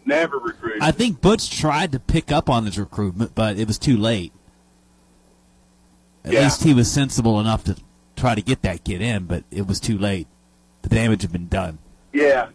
never 0.05 0.37
recruited. 0.37 0.81
I 0.81 0.91
think 0.91 1.21
Butch 1.21 1.49
tried 1.49 1.91
to 1.93 1.99
pick 1.99 2.31
up 2.31 2.49
on 2.49 2.65
his 2.65 2.77
recruitment, 2.77 3.33
but 3.35 3.57
it 3.57 3.67
was 3.67 3.77
too 3.79 3.97
late. 3.97 4.31
At 6.23 6.33
Yeah. 6.33 6.43
least 6.43 6.63
he 6.63 6.73
was 6.73 6.91
sensible 6.91 7.39
enough 7.39 7.63
to 7.65 7.75
try 8.15 8.35
to 8.35 8.41
get 8.41 8.61
that 8.61 8.83
kid 8.83 9.01
in, 9.01 9.25
but 9.25 9.43
it 9.51 9.65
was 9.67 9.79
too 9.79 9.97
late. 9.97 10.27
The 10.83 10.89
damage 10.89 11.23
had 11.23 11.31
been 11.31 11.47
done. 11.47 11.79
Yeah. 12.13 12.49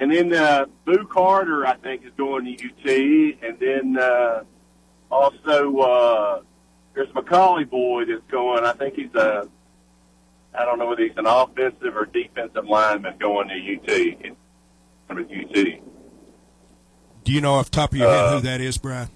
And 0.00 0.12
then 0.12 0.32
uh, 0.32 0.66
Boo 0.84 1.06
Carter, 1.10 1.66
I 1.66 1.76
think, 1.76 2.04
is 2.04 2.12
going 2.16 2.44
to 2.44 2.52
UT. 2.52 3.38
And 3.42 3.58
then 3.58 3.98
uh, 3.98 4.44
also 5.10 5.76
uh, 5.78 6.40
there's 6.94 7.12
Macaulay 7.14 7.64
boy 7.64 8.04
that's 8.04 8.22
going. 8.30 8.64
I 8.64 8.72
think 8.72 8.94
he's 8.94 9.14
a, 9.14 9.48
I 10.56 10.64
don't 10.64 10.78
know 10.78 10.86
whether 10.86 11.02
he's 11.02 11.16
an 11.16 11.26
offensive 11.26 11.96
or 11.96 12.06
defensive 12.06 12.64
lineman 12.64 13.18
going 13.18 13.48
to 13.48 13.54
UT. 13.54 13.88
It's 13.88 14.36
with 15.08 15.30
UT. 15.30 15.80
Do 17.24 17.32
you 17.32 17.40
know 17.40 17.54
off 17.54 17.70
top 17.70 17.92
of 17.92 17.98
your 17.98 18.08
head 18.08 18.24
Uh, 18.24 18.34
who 18.36 18.40
that 18.42 18.60
is, 18.60 18.78
Brian? 18.78 19.08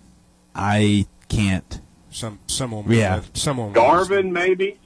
I 0.55 1.07
can't. 1.29 1.81
Some 2.11 2.41
someone. 2.47 2.85
Yeah. 2.89 3.23
Someone. 3.33 3.73
Garvin, 3.73 4.33
maybe. 4.33 4.79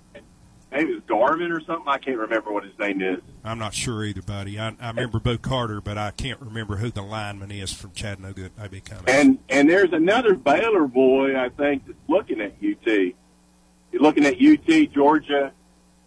Maybe 0.76 0.92
it's 0.92 1.06
Garvin 1.06 1.52
or 1.52 1.60
something. 1.62 1.88
I 1.88 1.96
can't 1.96 2.18
remember 2.18 2.52
what 2.52 2.62
his 2.62 2.78
name 2.78 3.00
is. 3.00 3.20
I'm 3.42 3.58
not 3.58 3.72
sure 3.72 4.04
either, 4.04 4.20
buddy. 4.20 4.60
I, 4.60 4.76
I 4.78 4.88
remember 4.88 5.18
Bo 5.18 5.38
Carter, 5.38 5.80
but 5.80 5.96
I 5.96 6.10
can't 6.10 6.38
remember 6.38 6.76
who 6.76 6.90
the 6.90 7.00
lineman 7.00 7.50
is 7.50 7.72
from 7.72 7.92
Chattanooga. 7.92 8.50
May 8.58 8.68
be 8.68 8.80
coming. 8.80 9.04
And 9.08 9.38
and 9.48 9.70
there's 9.70 9.94
another 9.94 10.34
Baylor 10.34 10.86
boy 10.86 11.34
I 11.34 11.48
think 11.48 11.86
that's 11.86 11.98
looking 12.08 12.42
at 12.42 12.56
UT. 12.62 12.84
He's 12.84 14.00
looking 14.00 14.26
at 14.26 14.34
UT 14.34 14.92
Georgia. 14.92 15.52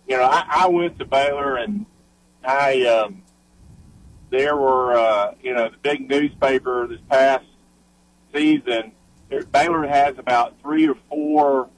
You 0.08 0.18
know, 0.18 0.26
I, 0.26 0.46
I 0.48 0.68
went 0.68 1.00
to 1.00 1.06
Baylor 1.06 1.56
and 1.56 1.88
I 2.46 2.84
um, 2.84 3.24
there 4.30 4.56
were 4.56 4.94
uh, 4.94 5.34
you 5.42 5.56
know 5.56 5.70
the 5.70 5.78
big 5.78 6.08
newspaper 6.08 6.86
this 6.86 7.02
past 7.10 7.46
season. 8.36 8.92
There, 9.30 9.46
Baylor 9.46 9.88
has 9.88 10.20
about 10.20 10.62
three 10.62 10.88
or 10.88 10.96
four 11.10 11.70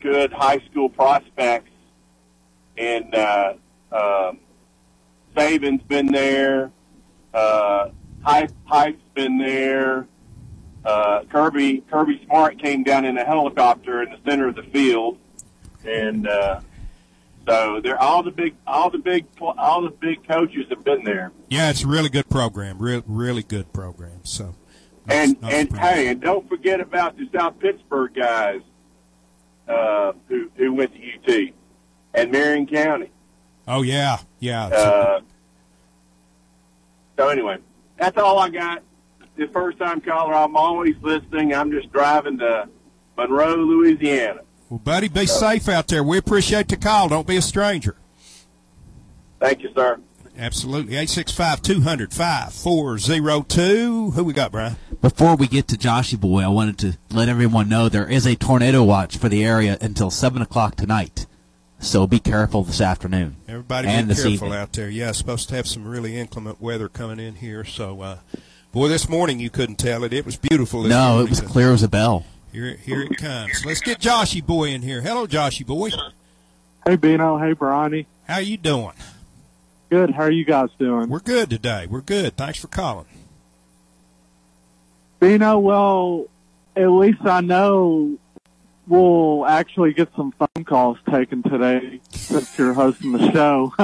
good 0.00 0.30
high 0.30 0.58
school 0.70 0.90
prospects, 0.90 1.70
and 2.78 3.14
uh, 3.14 3.54
um, 3.92 4.38
Saban's 5.36 5.82
been 5.82 6.06
there. 6.06 6.70
Uh, 7.32 7.90
Hype, 8.22 8.50
Hype's 8.64 9.02
been 9.14 9.38
there. 9.38 10.06
Uh, 10.84 11.24
Kirby 11.24 11.82
Kirby 11.90 12.22
Smart 12.26 12.58
came 12.58 12.84
down 12.84 13.04
in 13.04 13.18
a 13.18 13.24
helicopter 13.24 14.02
in 14.02 14.10
the 14.10 14.18
center 14.24 14.48
of 14.48 14.54
the 14.54 14.62
field, 14.62 15.18
and 15.84 16.28
uh, 16.28 16.60
so 17.46 17.80
they're 17.82 18.00
all 18.00 18.22
the 18.22 18.30
big 18.30 18.54
all 18.66 18.90
the 18.90 18.98
big 18.98 19.26
all 19.40 19.82
the 19.82 19.90
big 19.90 20.26
coaches 20.26 20.66
have 20.70 20.84
been 20.84 21.02
there. 21.04 21.32
Yeah, 21.48 21.70
it's 21.70 21.82
a 21.82 21.88
really 21.88 22.08
good 22.08 22.28
program. 22.28 22.78
Real, 22.78 23.02
really 23.06 23.42
good 23.42 23.72
program. 23.72 24.20
So. 24.22 24.54
And 25.08 25.36
and 25.42 25.68
surprised. 25.68 25.94
hey, 25.94 26.08
and 26.08 26.20
don't 26.20 26.48
forget 26.48 26.80
about 26.80 27.16
the 27.16 27.28
South 27.32 27.58
Pittsburg 27.60 28.14
guys 28.14 28.60
uh, 29.68 30.12
who 30.28 30.50
who 30.56 30.72
went 30.72 30.92
to 30.94 31.46
UT 31.46 31.54
and 32.16 32.32
Marion 32.32 32.66
County. 32.66 33.10
Oh 33.68 33.82
yeah, 33.82 34.18
yeah. 34.40 34.66
Uh, 34.66 35.20
so 37.16 37.28
anyway, 37.28 37.58
that's 37.98 38.16
all 38.18 38.38
I 38.38 38.48
got. 38.48 38.82
The 39.36 39.46
first 39.48 39.78
time 39.78 40.00
caller, 40.00 40.34
I'm 40.34 40.56
always 40.56 40.96
listening. 41.02 41.52
I'm 41.54 41.70
just 41.70 41.92
driving 41.92 42.38
to 42.38 42.68
Monroe, 43.16 43.56
Louisiana. 43.56 44.40
well, 44.70 44.78
buddy, 44.78 45.08
be 45.08 45.26
safe 45.26 45.68
out 45.68 45.88
there. 45.88 46.02
We 46.02 46.16
appreciate 46.18 46.68
the 46.68 46.76
call. 46.76 47.08
Don't 47.10 47.26
be 47.26 47.36
a 47.36 47.42
stranger. 47.42 47.96
Thank 49.38 49.62
you, 49.62 49.70
sir. 49.74 50.00
Absolutely. 50.38 50.94
865 50.94 51.62
200 51.62 52.12
5402. 52.12 54.10
Who 54.12 54.24
we 54.24 54.32
got, 54.32 54.52
Brian? 54.52 54.76
Before 55.00 55.34
we 55.36 55.46
get 55.46 55.68
to 55.68 55.76
Joshy 55.76 56.18
Boy, 56.20 56.42
I 56.42 56.48
wanted 56.48 56.78
to 56.78 56.98
let 57.10 57.28
everyone 57.28 57.68
know 57.68 57.88
there 57.88 58.08
is 58.10 58.26
a 58.26 58.36
tornado 58.36 58.82
watch 58.84 59.16
for 59.18 59.28
the 59.28 59.44
area 59.44 59.78
until 59.80 60.10
7 60.10 60.40
o'clock 60.42 60.76
tonight. 60.76 61.26
So 61.78 62.06
be 62.06 62.18
careful 62.18 62.62
this 62.64 62.80
afternoon. 62.80 63.36
Everybody 63.48 63.88
and 63.88 64.08
be 64.08 64.14
this 64.14 64.22
careful 64.24 64.46
evening. 64.48 64.52
out 64.60 64.72
there. 64.72 64.88
Yeah, 64.88 65.12
supposed 65.12 65.48
to 65.50 65.54
have 65.56 65.66
some 65.66 65.86
really 65.86 66.16
inclement 66.16 66.60
weather 66.60 66.88
coming 66.88 67.20
in 67.20 67.36
here. 67.36 67.64
So, 67.64 68.00
uh, 68.00 68.18
boy, 68.72 68.88
this 68.88 69.08
morning 69.08 69.38
you 69.40 69.50
couldn't 69.50 69.76
tell 69.76 70.02
it. 70.02 70.12
It 70.12 70.24
was 70.26 70.36
beautiful. 70.36 70.82
This 70.82 70.90
No, 70.90 71.08
morning. 71.10 71.26
it 71.26 71.30
was 71.30 71.40
clear 71.42 71.72
as 71.72 71.82
a 71.82 71.88
bell. 71.88 72.24
Here, 72.52 72.74
here 72.76 73.02
it 73.02 73.16
comes. 73.18 73.64
Let's 73.66 73.80
get 73.82 74.00
Joshy 74.00 74.44
Boy 74.44 74.70
in 74.70 74.80
here. 74.82 75.02
Hello, 75.02 75.26
Joshy 75.26 75.66
Boy. 75.66 75.90
Hey, 76.86 76.96
Bino. 76.96 77.36
Hey, 77.38 77.52
Bronny. 77.52 78.06
How 78.26 78.38
you 78.38 78.56
doing? 78.56 78.94
Good. 79.90 80.10
How 80.12 80.22
are 80.22 80.30
you 80.30 80.44
guys 80.44 80.70
doing? 80.78 81.08
We're 81.10 81.20
good 81.20 81.50
today. 81.50 81.86
We're 81.88 82.00
good. 82.00 82.36
Thanks 82.36 82.58
for 82.58 82.68
calling. 82.68 83.06
Bino, 85.20 85.58
well, 85.58 86.24
at 86.74 86.88
least 86.88 87.20
I 87.24 87.40
know 87.40 88.18
we'll 88.86 89.46
actually 89.46 89.92
get 89.92 90.08
some 90.16 90.32
phone 90.32 90.64
calls 90.64 90.98
taken 91.10 91.42
today 91.42 92.00
since 92.12 92.56
you're 92.58 92.72
hosting 92.72 93.12
the 93.12 93.32
show. 93.32 93.72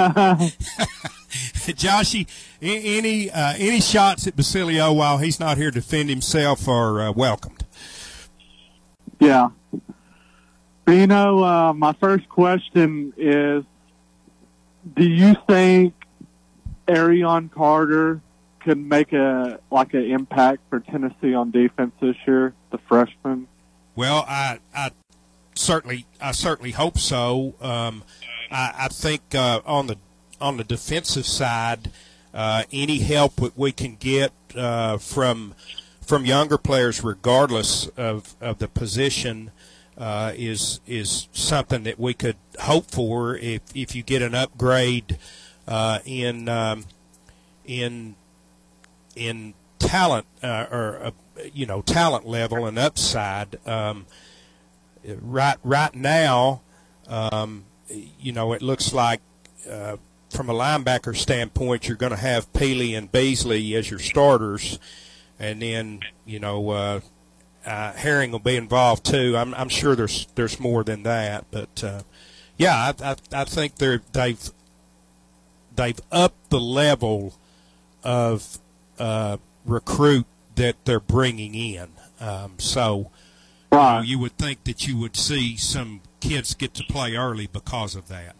Joshy, 1.73 2.27
any 2.61 3.31
uh, 3.31 3.55
any 3.57 3.81
shots 3.81 4.27
at 4.27 4.37
Basilio 4.37 4.93
while 4.93 5.19
he's 5.19 5.41
not 5.41 5.57
here 5.57 5.71
to 5.71 5.81
defend 5.81 6.09
himself 6.11 6.69
are 6.69 7.01
uh, 7.01 7.13
welcomed. 7.13 7.65
yeah. 9.21 9.49
Bino, 10.85 11.45
uh, 11.45 11.73
my 11.73 11.93
first 11.93 12.29
question 12.29 13.13
is, 13.17 13.65
do 14.97 15.05
you 15.05 15.37
think 15.49 15.95
Arion 16.89 17.49
Carter 17.49 18.21
could 18.61 18.79
make 18.79 19.13
a 19.13 19.61
like 19.71 19.95
an 19.95 20.11
impact 20.11 20.61
for 20.69 20.81
Tennessee 20.81 21.35
on 21.35 21.51
defense 21.53 21.93
this 22.01 22.17
year, 22.27 22.55
the 22.71 22.79
freshman? 22.79 23.47
Well, 23.95 24.25
I, 24.27 24.59
I 24.75 24.91
certainly, 25.55 26.07
I 26.21 26.33
certainly 26.33 26.73
hope 26.73 26.99
so. 26.99 27.55
Um, 27.61 28.05
I, 28.51 28.73
I 28.79 28.89
think 28.89 29.35
uh, 29.35 29.61
on 29.65 29.87
the 29.87 29.97
on 30.41 30.57
the 30.57 30.65
defensive 30.65 31.27
side, 31.27 31.91
uh, 32.35 32.65
any 32.73 32.99
help 32.99 33.37
that 33.37 33.57
we 33.57 33.73
can 33.73 33.97
get 33.97 34.33
uh, 34.57 34.99
from 34.99 35.55
from 36.01 36.27
younger 36.27 36.59
players, 36.59 37.05
regardless 37.05 37.87
of, 37.97 38.35
of 38.41 38.59
the 38.59 38.69
position, 38.69 39.51
uh, 39.97 40.33
is 40.35 40.81
is 40.87 41.29
something 41.33 41.85
that 41.85 41.99
we 41.99 42.15
could 42.15 42.37
hope 42.61 42.91
for 42.91 43.37
if 43.37 43.61
if 43.75 43.95
you 43.95 44.03
get 44.03 44.23
an 44.23 44.35
upgrade 44.35 45.19
uh, 45.69 46.01
in 46.05 46.49
um, 46.49 46.85
in 47.65 48.17
in 49.15 49.55
talent 49.79 50.27
uh, 50.43 50.67
or 50.71 51.13
you 51.53 51.67
know 51.67 51.83
talent 51.83 52.27
level 52.27 52.67
and 52.67 52.79
upside. 52.79 53.59
Um, 53.67 54.07
right 55.05 55.57
right 55.63 55.95
now, 55.95 56.63
um, 57.09 57.65
you 57.89 58.33
know 58.33 58.53
it 58.53 58.63
looks 58.63 58.93
like 58.93 59.21
uh, 59.69 59.97
from 60.31 60.49
a 60.49 60.55
linebacker 60.55 61.17
standpoint, 61.17 61.89
you're 61.89 61.97
going 61.97 62.13
to 62.13 62.19
have 62.19 62.53
Pili 62.53 62.97
and 62.97 63.11
Beasley 63.11 63.75
as 63.75 63.91
your 63.91 64.01
starters, 64.01 64.79
and 65.39 65.63
then 65.63 66.01
you 66.25 66.39
know. 66.39 66.71
Uh, 66.71 67.01
uh, 67.65 67.93
Herring 67.93 68.33
will 68.33 68.41
be 68.41 68.57
involved 68.57 69.05
too. 69.05 69.37
I'm, 69.37 69.55
I'm 69.55 69.69
sure 69.69 69.95
there's 69.95 70.27
there's 70.35 70.59
more 70.59 70.83
than 70.83 71.05
that, 71.05 71.45
but 71.53 71.85
uh, 71.85 72.03
yeah, 72.57 72.93
I, 73.01 73.11
I, 73.11 73.17
I 73.33 73.45
think 73.45 73.77
they're 73.77 74.03
they've 74.13 74.51
they've 75.77 76.01
upped 76.11 76.51
the 76.51 76.61
level 76.61 77.35
of 78.03 78.59
uh, 78.99 79.37
recruit 79.65 80.27
that 80.57 80.77
they're 80.85 81.01
bringing 81.01 81.55
in. 81.55 81.89
Um, 82.21 82.55
so 82.59 83.11
you, 83.71 83.79
know, 83.79 84.01
you 84.05 84.19
would 84.19 84.37
think 84.39 84.65
that 84.65 84.87
you 84.87 84.97
would 84.99 85.17
see 85.17 85.57
some 85.57 86.01
kids 86.21 86.55
get 86.55 86.75
to 86.75 86.85
play 86.85 87.17
early 87.17 87.47
because 87.47 87.95
of 87.95 88.09
that. 88.09 88.37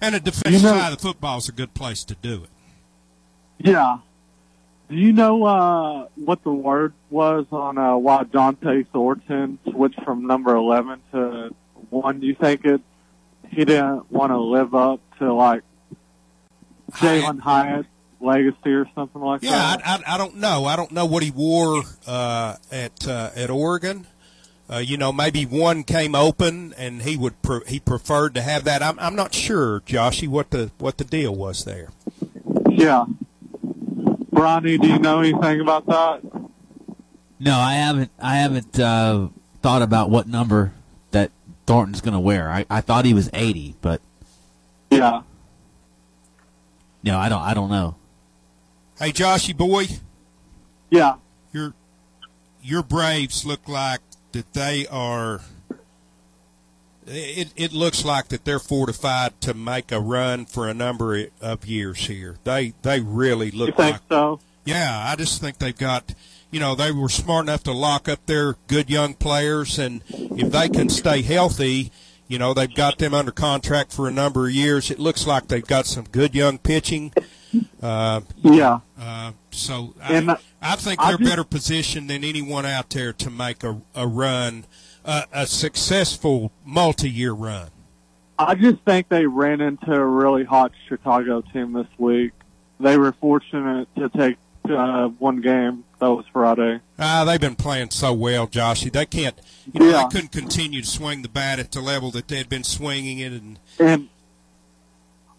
And 0.00 0.14
the 0.14 0.20
defensive 0.20 0.52
You 0.62 0.66
know- 0.68 0.78
side 0.78 0.92
of 0.92 1.00
football 1.00 1.38
is 1.38 1.48
a 1.48 1.52
good 1.52 1.74
place 1.74 2.04
to 2.04 2.14
do 2.16 2.44
it. 2.44 2.50
Yeah. 3.58 3.98
Do 4.90 4.96
you 4.96 5.12
know 5.12 5.44
uh, 5.44 6.06
what 6.16 6.42
the 6.42 6.52
word 6.52 6.92
was 7.08 7.46
on 7.52 7.78
uh, 7.78 7.96
why 7.96 8.24
Dont'e 8.24 8.86
Thornton 8.92 9.58
switched 9.70 10.02
from 10.02 10.26
number 10.26 10.54
11 10.54 11.00
to 11.12 11.54
1? 11.90 12.20
Do 12.20 12.26
you 12.26 12.34
think 12.34 12.64
it 12.64 12.80
he 13.48 13.64
didn't 13.64 14.10
want 14.10 14.32
to 14.32 14.38
live 14.38 14.74
up 14.74 15.00
to, 15.18 15.32
like, 15.32 15.62
Jalin 16.92 17.38
Hyatt's 17.40 17.88
legacy 18.22 18.70
or 18.72 18.86
something 18.94 19.20
like 19.20 19.42
Yeah, 19.42 19.50
that? 19.50 19.86
I, 19.86 19.94
I, 19.96 20.14
I 20.14 20.18
don't 20.18 20.36
know. 20.36 20.64
I 20.64 20.76
don't 20.76 20.92
know 20.92 21.04
what 21.06 21.22
he 21.22 21.30
wore 21.30 21.82
uh, 22.06 22.56
at 22.70 23.06
uh, 23.06 23.30
at 23.34 23.50
Oregon. 23.50 24.06
Uh, 24.70 24.78
you 24.78 24.96
know, 24.96 25.12
maybe 25.12 25.44
one 25.44 25.82
came 25.82 26.14
open, 26.14 26.72
and 26.78 27.02
he 27.02 27.16
would 27.16 27.40
pre- 27.42 27.64
he 27.66 27.78
preferred 27.80 28.34
to 28.34 28.40
have 28.42 28.64
that. 28.64 28.82
I'm 28.82 28.98
I'm 28.98 29.14
not 29.14 29.34
sure, 29.34 29.80
Joshy, 29.80 30.28
what 30.28 30.50
the 30.50 30.70
what 30.78 30.98
the 30.98 31.04
deal 31.04 31.34
was 31.34 31.64
there. 31.64 31.88
Yeah. 32.70 33.04
Ronnie, 34.30 34.78
do 34.78 34.88
you 34.88 34.98
know 34.98 35.20
anything 35.20 35.60
about 35.60 35.84
that? 35.86 36.22
No, 37.38 37.58
I 37.58 37.74
haven't. 37.74 38.10
I 38.20 38.36
haven't 38.36 38.78
uh, 38.80 39.28
thought 39.60 39.82
about 39.82 40.08
what 40.10 40.26
number 40.26 40.72
that 41.10 41.30
Thornton's 41.66 42.00
going 42.00 42.14
to 42.14 42.20
wear. 42.20 42.50
I, 42.50 42.64
I 42.70 42.80
thought 42.80 43.04
he 43.04 43.12
was 43.12 43.28
eighty, 43.34 43.74
but 43.82 44.00
yeah. 44.90 45.22
No, 47.02 47.18
I 47.18 47.28
don't. 47.28 47.42
I 47.42 47.52
don't 47.52 47.68
know. 47.70 47.96
Hey, 48.98 49.12
Joshy 49.12 49.56
boy, 49.56 49.86
Yeah. 50.90 51.16
Your 51.52 51.74
your 52.62 52.82
Braves 52.82 53.44
look 53.44 53.68
like 53.68 54.00
that 54.32 54.52
they 54.52 54.86
are. 54.86 55.40
It 57.06 57.52
it 57.56 57.72
looks 57.72 58.04
like 58.04 58.28
that 58.28 58.44
they're 58.44 58.60
fortified 58.60 59.40
to 59.40 59.54
make 59.54 59.90
a 59.90 60.00
run 60.00 60.46
for 60.46 60.68
a 60.68 60.74
number 60.74 61.26
of 61.40 61.66
years 61.66 62.06
here. 62.06 62.36
They 62.44 62.74
they 62.82 63.00
really 63.00 63.50
look 63.50 63.68
You 63.70 63.74
think 63.74 63.92
like. 63.94 64.00
so? 64.08 64.40
Yeah, 64.64 65.04
I 65.06 65.16
just 65.16 65.40
think 65.40 65.58
they've 65.58 65.76
got. 65.76 66.14
You 66.52 66.60
know, 66.60 66.74
they 66.74 66.92
were 66.92 67.08
smart 67.08 67.46
enough 67.46 67.62
to 67.64 67.72
lock 67.72 68.08
up 68.10 68.24
their 68.26 68.56
good 68.66 68.90
young 68.90 69.14
players, 69.14 69.78
and 69.78 70.02
if 70.10 70.52
they 70.52 70.68
can 70.68 70.90
stay 70.90 71.22
healthy, 71.22 71.90
you 72.28 72.38
know, 72.38 72.52
they've 72.52 72.72
got 72.72 72.98
them 72.98 73.14
under 73.14 73.32
contract 73.32 73.90
for 73.90 74.06
a 74.06 74.12
number 74.12 74.46
of 74.46 74.52
years. 74.52 74.90
It 74.90 74.98
looks 74.98 75.26
like 75.26 75.48
they've 75.48 75.66
got 75.66 75.86
some 75.86 76.04
good 76.12 76.34
young 76.34 76.58
pitching. 76.58 77.10
Uh, 77.82 78.20
Yeah. 78.42 78.78
uh, 79.00 79.32
so 79.50 79.94
And, 80.00 80.30
I, 80.30 80.36
I 80.62 80.76
think 80.76 81.00
they're 81.00 81.16
just- 81.18 81.28
better 81.30 81.44
positioned 81.44 82.08
than 82.08 82.22
anyone 82.24 82.64
out 82.64 82.90
there 82.90 83.12
to 83.14 83.30
make 83.30 83.64
a, 83.64 83.80
a 83.94 84.06
run, 84.06 84.64
uh, 85.04 85.22
a 85.32 85.46
successful 85.46 86.52
multi-year 86.64 87.32
run. 87.32 87.68
I 88.38 88.54
just 88.54 88.78
think 88.82 89.08
they 89.08 89.26
ran 89.26 89.60
into 89.60 89.92
a 89.92 90.04
really 90.04 90.44
hot 90.44 90.72
Chicago 90.88 91.42
team 91.52 91.72
this 91.72 91.86
week. 91.98 92.32
They 92.80 92.96
were 92.98 93.12
fortunate 93.12 93.88
to 93.96 94.08
take 94.08 94.36
uh, 94.68 95.08
one 95.18 95.40
game. 95.40 95.84
That 95.98 96.08
was 96.10 96.24
Friday. 96.32 96.80
Ah, 96.98 97.24
they've 97.24 97.40
been 97.40 97.54
playing 97.56 97.90
so 97.90 98.12
well, 98.12 98.46
Joshy. 98.48 98.90
They 98.92 99.06
can't, 99.06 99.36
you 99.72 99.80
know, 99.80 99.90
Yeah. 99.90 100.02
they 100.04 100.08
couldn't 100.14 100.32
continue 100.32 100.82
to 100.82 100.86
swing 100.86 101.22
the 101.22 101.28
bat 101.28 101.58
at 101.60 101.70
the 101.72 101.80
level 101.80 102.10
that 102.12 102.26
they 102.28 102.38
had 102.38 102.48
been 102.48 102.64
swinging 102.64 103.18
it, 103.18 103.32
and 103.32 103.58
And 103.78 104.08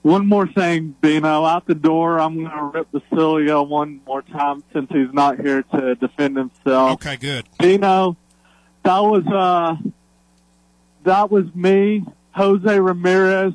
one 0.04 0.28
more 0.28 0.46
thing, 0.48 0.96
Bino, 1.02 1.46
out 1.46 1.66
the 1.66 1.76
door, 1.76 2.20
I'm 2.20 2.36
going 2.36 2.52
to 2.52 2.64
rip 2.66 2.92
Basilio 2.92 3.64
one 3.64 4.02
more 4.06 4.22
time 4.22 4.64
since 4.74 4.90
he's 4.92 5.12
not 5.14 5.40
here 5.40 5.64
to 5.64 5.96
defend 5.96 6.38
himself. 6.38 6.92
okay, 6.94 7.16
good. 7.16 7.48
Bino, 7.58 8.18
that 8.84 9.00
was 9.00 9.26
uh, 9.26 9.76
that 11.04 11.32
was 11.32 11.46
me, 11.56 12.06
Jose 12.32 12.80
Ramirez, 12.80 13.54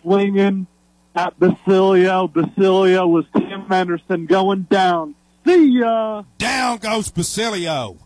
swinging 0.00 0.66
at 1.14 1.38
Basilio. 1.38 2.28
Basilio 2.28 3.06
was 3.06 3.24
Tim 3.36 3.70
Anderson 3.70 4.26
going 4.26 4.62
down. 4.70 5.16
See 5.44 5.78
ya. 5.80 6.22
Down 6.38 6.78
goes 6.78 7.10
Basilio. 7.10 7.96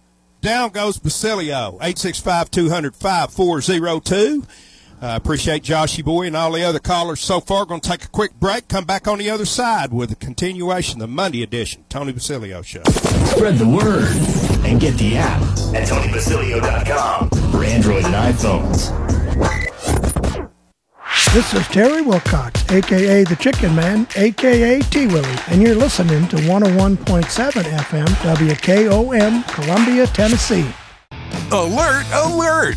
Down 0.40 0.70
goes 0.70 0.98
Basilio. 0.98 1.78
865-200-5402. 5.04 5.04
Uh, 5.04 5.16
appreciate 5.16 5.62
Joshy 5.62 6.02
Boy 6.02 6.26
and 6.26 6.34
all 6.36 6.52
the 6.52 6.62
other 6.62 6.78
callers 6.78 7.20
so 7.20 7.38
far. 7.38 7.66
Going 7.66 7.82
to 7.82 7.88
take 7.88 8.04
a 8.04 8.08
quick 8.08 8.32
break. 8.40 8.68
Come 8.68 8.86
back 8.86 9.06
on 9.06 9.18
the 9.18 9.28
other 9.28 9.44
side 9.44 9.92
with 9.92 10.10
a 10.10 10.16
continuation, 10.16 10.98
the 10.98 11.06
Monday 11.06 11.42
edition, 11.42 11.84
Tony 11.90 12.12
Basilio 12.12 12.62
Show. 12.62 12.82
Spread 12.84 13.56
the 13.56 13.68
word 13.68 14.08
and 14.64 14.80
get 14.80 14.96
the 14.96 15.16
app 15.16 15.42
at 15.74 15.86
TonyBasilio.com 15.88 17.28
for 17.50 17.64
Android 17.64 18.04
and 18.06 18.14
iPhones. 18.14 18.92
This 21.34 21.52
is 21.52 21.66
Terry 21.68 22.00
Wilcox, 22.00 22.64
aka 22.70 23.24
the 23.24 23.36
Chicken 23.36 23.74
Man, 23.74 24.06
aka 24.16 24.80
T 24.80 25.06
Willie, 25.06 25.36
and 25.48 25.60
you're 25.60 25.74
listening 25.74 26.26
to 26.28 26.36
101.7 26.36 26.96
FM 26.96 28.06
WKOM, 28.06 29.48
Columbia, 29.48 30.06
Tennessee. 30.06 30.66
Alert, 31.52 32.06
alert! 32.14 32.76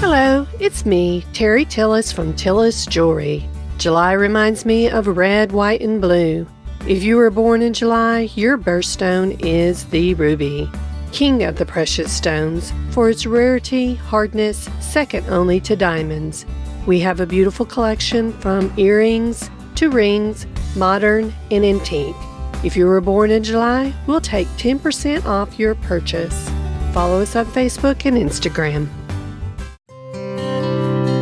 Hello, 0.00 0.46
it's 0.60 0.86
me, 0.86 1.24
Terry 1.32 1.64
Tillis 1.64 2.12
from 2.14 2.32
Tillis 2.34 2.88
Jewelry. 2.88 3.44
July 3.78 4.12
reminds 4.12 4.64
me 4.64 4.88
of 4.88 5.08
red, 5.08 5.50
white, 5.50 5.80
and 5.80 6.00
blue. 6.00 6.46
If 6.86 7.02
you 7.02 7.16
were 7.16 7.30
born 7.30 7.62
in 7.62 7.74
July, 7.74 8.30
your 8.36 8.56
birthstone 8.56 9.44
is 9.44 9.86
the 9.86 10.14
ruby, 10.14 10.70
king 11.10 11.42
of 11.42 11.56
the 11.56 11.66
precious 11.66 12.12
stones, 12.12 12.72
for 12.92 13.10
its 13.10 13.26
rarity, 13.26 13.96
hardness, 13.96 14.68
second 14.78 15.28
only 15.30 15.58
to 15.62 15.74
diamonds. 15.74 16.46
We 16.86 17.00
have 17.00 17.18
a 17.18 17.26
beautiful 17.26 17.66
collection 17.66 18.32
from 18.34 18.72
earrings 18.76 19.50
to 19.74 19.90
rings, 19.90 20.46
modern 20.76 21.34
and 21.50 21.64
antique. 21.64 22.14
If 22.62 22.76
you 22.76 22.86
were 22.86 23.00
born 23.00 23.32
in 23.32 23.42
July, 23.42 23.92
we'll 24.06 24.20
take 24.20 24.46
10% 24.58 25.24
off 25.26 25.58
your 25.58 25.74
purchase. 25.74 26.48
Follow 26.92 27.20
us 27.20 27.34
on 27.34 27.46
Facebook 27.46 28.06
and 28.06 28.16
Instagram. 28.16 28.88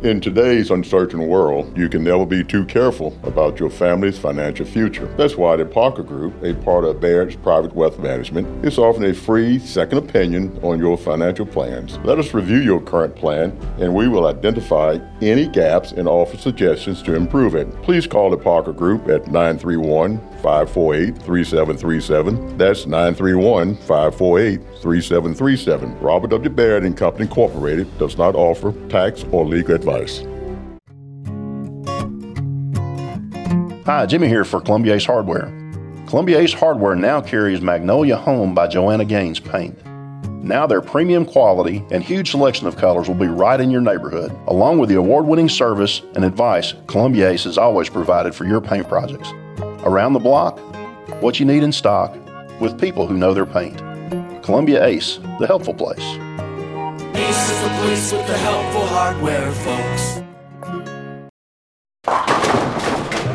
In 0.00 0.20
today's 0.20 0.70
uncertain 0.70 1.26
world, 1.26 1.76
you 1.76 1.88
can 1.88 2.04
never 2.04 2.24
be 2.24 2.44
too 2.44 2.64
careful 2.66 3.18
about 3.24 3.58
your 3.58 3.68
family's 3.68 4.16
financial 4.16 4.64
future. 4.64 5.06
That's 5.16 5.36
why 5.36 5.56
the 5.56 5.64
Parker 5.66 6.04
Group, 6.04 6.40
a 6.44 6.54
part 6.54 6.84
of 6.84 7.00
Baird's 7.00 7.34
Private 7.34 7.74
Wealth 7.74 7.98
Management, 7.98 8.64
is 8.64 8.78
offering 8.78 9.10
a 9.10 9.12
free 9.12 9.58
second 9.58 9.98
opinion 9.98 10.56
on 10.62 10.78
your 10.78 10.96
financial 10.96 11.46
plans. 11.46 11.98
Let 12.04 12.20
us 12.20 12.32
review 12.32 12.58
your 12.58 12.80
current 12.80 13.16
plan 13.16 13.50
and 13.80 13.92
we 13.92 14.06
will 14.06 14.28
identify 14.28 15.00
any 15.20 15.48
gaps 15.48 15.90
and 15.90 16.06
offer 16.06 16.36
suggestions 16.36 17.02
to 17.02 17.16
improve 17.16 17.56
it. 17.56 17.68
Please 17.82 18.06
call 18.06 18.30
the 18.30 18.36
Parker 18.36 18.72
Group 18.72 19.08
at 19.08 19.26
931 19.26 20.18
548 20.42 21.16
3737. 21.22 22.56
That's 22.56 22.86
931 22.86 23.76
548 23.76 24.60
3737. 24.80 26.00
Robert 26.00 26.30
W. 26.30 26.50
Baird 26.50 26.84
and 26.84 26.96
Company 26.96 27.24
Incorporated 27.24 27.98
does 27.98 28.16
not 28.16 28.34
offer 28.34 28.72
tax 28.88 29.24
or 29.32 29.44
legal 29.44 29.74
advice. 29.74 30.22
Hi, 33.86 34.04
Jimmy 34.04 34.28
here 34.28 34.44
for 34.44 34.60
Columbia 34.60 34.94
Ace 34.94 35.06
Hardware. 35.06 35.50
Columbia 36.06 36.38
Ace 36.40 36.52
Hardware 36.52 36.94
now 36.94 37.20
carries 37.20 37.60
Magnolia 37.60 38.16
Home 38.16 38.54
by 38.54 38.66
Joanna 38.66 39.04
Gaines 39.04 39.40
paint. 39.40 39.78
Now 40.42 40.66
their 40.66 40.80
premium 40.80 41.24
quality 41.26 41.84
and 41.90 42.02
huge 42.02 42.30
selection 42.30 42.66
of 42.66 42.76
colors 42.76 43.08
will 43.08 43.14
be 43.14 43.26
right 43.26 43.60
in 43.60 43.70
your 43.70 43.80
neighborhood, 43.80 44.30
along 44.46 44.78
with 44.78 44.88
the 44.88 44.94
award-winning 44.94 45.48
service 45.48 46.02
and 46.14 46.24
advice 46.24 46.74
Columbia 46.86 47.30
Ace 47.30 47.44
has 47.44 47.58
always 47.58 47.88
provided 47.88 48.34
for 48.34 48.44
your 48.44 48.60
paint 48.60 48.88
projects. 48.88 49.32
Around 49.88 50.12
the 50.12 50.18
block, 50.18 50.58
what 51.22 51.40
you 51.40 51.46
need 51.46 51.62
in 51.62 51.72
stock, 51.72 52.14
with 52.60 52.78
people 52.78 53.06
who 53.06 53.16
know 53.16 53.32
their 53.32 53.46
paint. 53.46 53.78
Columbia 54.42 54.84
Ace, 54.84 55.16
the 55.40 55.46
helpful 55.46 55.72
place. 55.72 56.04
Ace 57.16 57.50
is 57.50 57.62
the 57.62 57.70
place 57.80 58.12
with 58.12 58.26
the 58.26 58.36
helpful 58.36 58.86
hardware, 58.86 59.50
folks. 59.50 60.20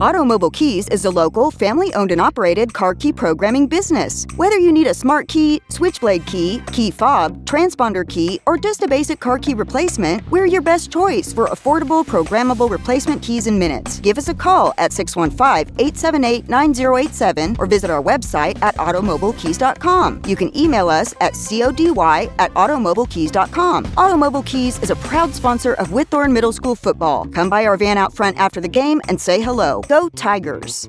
Automobile 0.00 0.50
Keys 0.50 0.88
is 0.88 1.04
a 1.04 1.10
local, 1.10 1.52
family 1.52 1.94
owned 1.94 2.10
and 2.10 2.20
operated 2.20 2.74
car 2.74 2.96
key 2.96 3.12
programming 3.12 3.68
business. 3.68 4.26
Whether 4.34 4.58
you 4.58 4.72
need 4.72 4.88
a 4.88 4.94
smart 4.94 5.28
key, 5.28 5.62
switchblade 5.68 6.26
key, 6.26 6.60
key 6.72 6.90
fob, 6.90 7.44
transponder 7.44 8.06
key, 8.06 8.40
or 8.44 8.58
just 8.58 8.82
a 8.82 8.88
basic 8.88 9.20
car 9.20 9.38
key 9.38 9.54
replacement, 9.54 10.28
we're 10.32 10.46
your 10.46 10.62
best 10.62 10.90
choice 10.90 11.32
for 11.32 11.46
affordable, 11.46 12.04
programmable 12.04 12.68
replacement 12.68 13.22
keys 13.22 13.46
in 13.46 13.56
minutes. 13.56 14.00
Give 14.00 14.18
us 14.18 14.28
a 14.28 14.34
call 14.34 14.74
at 14.78 14.92
615 14.92 15.72
878 15.78 16.48
9087 16.48 17.56
or 17.60 17.66
visit 17.66 17.88
our 17.88 18.02
website 18.02 18.60
at 18.62 18.74
automobilekeys.com. 18.78 20.22
You 20.26 20.34
can 20.34 20.56
email 20.58 20.88
us 20.88 21.14
at 21.20 21.34
CODY 21.34 22.30
at 22.40 22.52
automobilekeys.com. 22.54 23.92
Automobile 23.96 24.42
Keys 24.42 24.82
is 24.82 24.90
a 24.90 24.96
proud 24.96 25.32
sponsor 25.32 25.74
of 25.74 25.90
Whitthorne 25.90 26.32
Middle 26.32 26.52
School 26.52 26.74
football. 26.74 27.26
Come 27.26 27.48
by 27.48 27.64
our 27.64 27.76
van 27.76 27.96
out 27.96 28.12
front 28.12 28.36
after 28.38 28.60
the 28.60 28.66
game 28.66 29.00
and 29.08 29.20
say 29.20 29.40
hello. 29.40 29.83
Go 29.88 30.08
Tigers! 30.08 30.88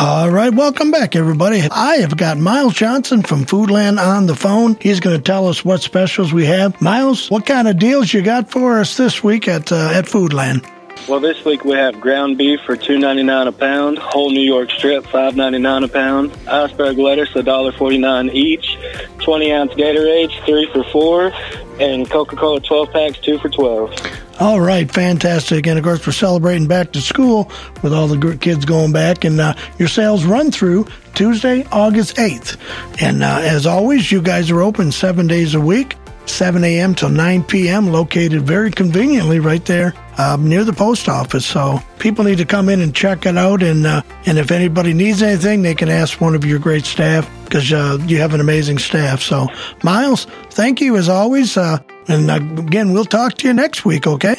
All 0.00 0.30
right, 0.30 0.52
welcome 0.52 0.90
back, 0.90 1.14
everybody. 1.14 1.60
I 1.70 1.96
have 1.96 2.16
got 2.16 2.38
Miles 2.38 2.74
Johnson 2.74 3.22
from 3.22 3.44
Foodland 3.44 4.00
on 4.00 4.26
the 4.26 4.34
phone. 4.34 4.76
He's 4.80 5.00
going 5.00 5.16
to 5.16 5.22
tell 5.22 5.48
us 5.48 5.64
what 5.64 5.82
specials 5.82 6.32
we 6.32 6.46
have. 6.46 6.80
Miles, 6.80 7.30
what 7.30 7.46
kind 7.46 7.68
of 7.68 7.78
deals 7.78 8.12
you 8.12 8.22
got 8.22 8.50
for 8.50 8.80
us 8.80 8.96
this 8.96 9.22
week 9.22 9.48
at 9.48 9.70
uh, 9.70 9.90
at 9.92 10.06
Foodland? 10.06 10.68
Well, 11.08 11.20
this 11.20 11.44
week 11.44 11.64
we 11.64 11.72
have 11.72 12.00
ground 12.00 12.38
beef 12.38 12.60
for 12.62 12.76
two 12.76 12.98
ninety 12.98 13.22
nine 13.22 13.46
a 13.46 13.52
pound, 13.52 13.98
whole 13.98 14.30
New 14.30 14.40
York 14.40 14.70
strip 14.70 15.04
five 15.06 15.36
ninety 15.36 15.58
nine 15.58 15.84
a 15.84 15.88
pound, 15.88 16.32
iceberg 16.48 16.98
lettuce 16.98 17.34
a 17.36 17.42
dollar 17.42 17.72
forty 17.72 17.98
nine 17.98 18.30
each, 18.30 18.78
twenty 19.18 19.52
ounce 19.52 19.74
Gatorade 19.74 20.30
three 20.46 20.68
for 20.72 20.84
four, 20.84 21.32
and 21.78 22.08
Coca 22.10 22.34
Cola 22.34 22.60
twelve 22.60 22.90
packs 22.92 23.18
two 23.18 23.38
for 23.38 23.48
twelve. 23.48 23.94
All 24.40 24.60
right, 24.60 24.90
fantastic. 24.90 25.66
And 25.66 25.78
of 25.78 25.84
course, 25.84 26.06
we're 26.06 26.12
celebrating 26.12 26.66
back 26.66 26.92
to 26.92 27.00
school 27.00 27.50
with 27.82 27.92
all 27.92 28.08
the 28.08 28.36
kids 28.38 28.64
going 28.64 28.92
back. 28.92 29.24
And 29.24 29.40
uh, 29.40 29.54
your 29.78 29.88
sales 29.88 30.24
run 30.24 30.50
through 30.50 30.86
Tuesday, 31.14 31.64
August 31.70 32.16
8th. 32.16 32.56
And 33.00 33.22
uh, 33.22 33.40
as 33.42 33.66
always, 33.66 34.10
you 34.10 34.22
guys 34.22 34.50
are 34.50 34.62
open 34.62 34.90
seven 34.90 35.26
days 35.26 35.54
a 35.54 35.60
week, 35.60 35.96
7 36.26 36.64
a.m. 36.64 36.94
till 36.94 37.08
9 37.08 37.44
p.m., 37.44 37.92
located 37.92 38.42
very 38.42 38.70
conveniently 38.70 39.40
right 39.40 39.64
there 39.64 39.94
um, 40.18 40.48
near 40.48 40.64
the 40.64 40.72
post 40.72 41.08
office. 41.08 41.46
So 41.46 41.80
people 41.98 42.24
need 42.24 42.38
to 42.38 42.44
come 42.44 42.68
in 42.68 42.80
and 42.80 42.94
check 42.94 43.26
it 43.26 43.36
out. 43.36 43.62
And, 43.62 43.86
uh, 43.86 44.02
and 44.26 44.38
if 44.38 44.50
anybody 44.50 44.94
needs 44.94 45.22
anything, 45.22 45.62
they 45.62 45.74
can 45.74 45.88
ask 45.88 46.20
one 46.20 46.34
of 46.34 46.44
your 46.44 46.58
great 46.58 46.84
staff 46.84 47.30
because 47.44 47.72
uh, 47.72 47.98
you 48.06 48.18
have 48.18 48.34
an 48.34 48.40
amazing 48.40 48.78
staff. 48.78 49.20
So, 49.20 49.48
Miles, 49.82 50.26
thank 50.50 50.80
you 50.80 50.96
as 50.96 51.08
always. 51.08 51.56
Uh, 51.56 51.78
and 52.08 52.30
uh, 52.30 52.36
again, 52.62 52.92
we'll 52.92 53.04
talk 53.04 53.34
to 53.38 53.48
you 53.48 53.54
next 53.54 53.84
week, 53.84 54.06
okay? 54.06 54.36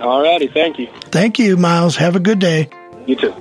All 0.00 0.22
righty, 0.22 0.48
thank 0.48 0.78
you. 0.78 0.88
Thank 1.06 1.38
you, 1.38 1.56
Miles. 1.56 1.96
Have 1.96 2.16
a 2.16 2.20
good 2.20 2.38
day. 2.38 2.68
You 3.06 3.16
too. 3.16 3.34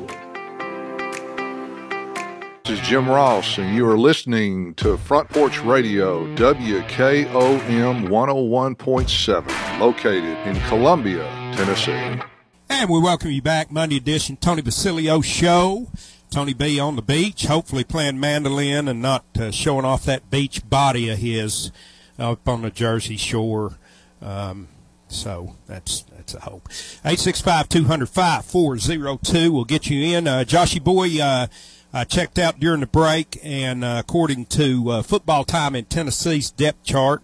This 2.65 2.79
is 2.79 2.87
Jim 2.87 3.09
Ross, 3.09 3.57
and 3.57 3.75
you 3.75 3.85
are 3.89 3.97
listening 3.97 4.73
to 4.75 4.97
Front 4.97 5.27
Porch 5.27 5.59
Radio, 5.63 6.25
WKOM 6.35 8.07
101.7, 8.07 9.79
located 9.79 10.37
in 10.47 10.55
Columbia, 10.69 11.23
Tennessee. 11.57 12.21
And 12.69 12.89
we 12.89 13.01
welcome 13.01 13.31
you 13.31 13.41
back, 13.41 13.69
Monday 13.69 13.97
edition, 13.97 14.37
Tony 14.37 14.61
Basilio 14.61 15.19
Show. 15.19 15.89
Tony 16.31 16.53
B 16.53 16.79
on 16.79 16.95
the 16.95 17.01
beach, 17.01 17.47
hopefully 17.47 17.83
playing 17.83 18.21
mandolin 18.21 18.87
and 18.87 19.01
not 19.01 19.25
uh, 19.37 19.51
showing 19.51 19.83
off 19.83 20.05
that 20.05 20.31
beach 20.31 20.61
body 20.69 21.09
of 21.09 21.17
his 21.19 21.69
up 22.17 22.47
on 22.47 22.61
the 22.61 22.71
Jersey 22.71 23.17
Shore. 23.17 23.73
Um, 24.21 24.69
so 25.09 25.57
that's 25.67 26.03
that's 26.03 26.33
a 26.33 26.39
hope. 26.39 26.69
865-200-5402 27.03 29.49
will 29.49 29.65
get 29.65 29.89
you 29.89 30.15
in. 30.17 30.29
Uh, 30.29 30.45
Joshy 30.47 30.81
Boy, 30.81 31.21
uh, 31.21 31.47
I 31.95 32.05
checked 32.05 32.39
out 32.39 32.59
during 32.59 32.79
the 32.79 32.87
break, 32.87 33.39
and 33.43 33.83
uh, 33.83 33.97
according 33.99 34.47
to 34.47 34.89
uh, 34.89 35.01
Football 35.03 35.43
Time 35.43 35.75
in 35.75 35.85
Tennessee's 35.85 36.49
depth 36.49 36.83
chart, 36.83 37.21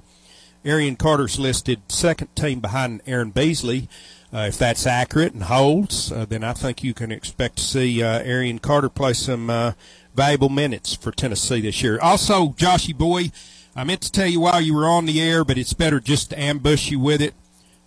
Arion 0.63 0.95
Carter's 0.95 1.39
listed 1.39 1.81
second 1.87 2.35
team 2.35 2.59
behind 2.59 3.01
Aaron 3.07 3.31
Beasley. 3.31 3.89
Uh, 4.31 4.45
if 4.49 4.59
that's 4.59 4.85
accurate 4.85 5.33
and 5.33 5.43
holds, 5.43 6.11
uh, 6.11 6.23
then 6.25 6.43
I 6.43 6.53
think 6.53 6.83
you 6.83 6.93
can 6.93 7.11
expect 7.11 7.55
to 7.55 7.63
see 7.63 8.03
uh, 8.03 8.19
Arian 8.19 8.59
Carter 8.59 8.89
play 8.89 9.13
some 9.13 9.49
uh, 9.49 9.71
valuable 10.13 10.49
minutes 10.49 10.93
for 10.93 11.11
Tennessee 11.11 11.61
this 11.61 11.81
year. 11.81 11.99
Also, 11.99 12.49
Joshy 12.49 12.95
Boy, 12.95 13.31
I 13.75 13.83
meant 13.83 14.01
to 14.01 14.11
tell 14.11 14.27
you 14.27 14.41
while 14.41 14.61
you 14.61 14.75
were 14.75 14.87
on 14.87 15.07
the 15.07 15.19
air, 15.19 15.43
but 15.43 15.57
it's 15.57 15.73
better 15.73 15.99
just 15.99 16.29
to 16.29 16.39
ambush 16.39 16.91
you 16.91 16.99
with 16.99 17.23
it. 17.23 17.33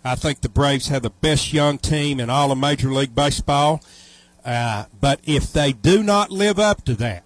I 0.05 0.17
think 0.17 0.41
the 0.41 0.49
Braves 0.49 0.89
have 0.89 1.03
the 1.03 1.11
best 1.11 1.53
young 1.53 1.79
team 1.79 2.19
in 2.19 2.29
all 2.29 2.51
of 2.51 2.59
Major 2.59 2.93
League 2.93 3.15
Baseball. 3.15 3.81
Uh, 4.45 4.87
but 5.01 5.21
if 5.25 5.53
they 5.53 5.73
do 5.73 6.03
not 6.03 6.31
live 6.31 6.59
up 6.59 6.85
to 6.85 6.95
that, 6.95 7.25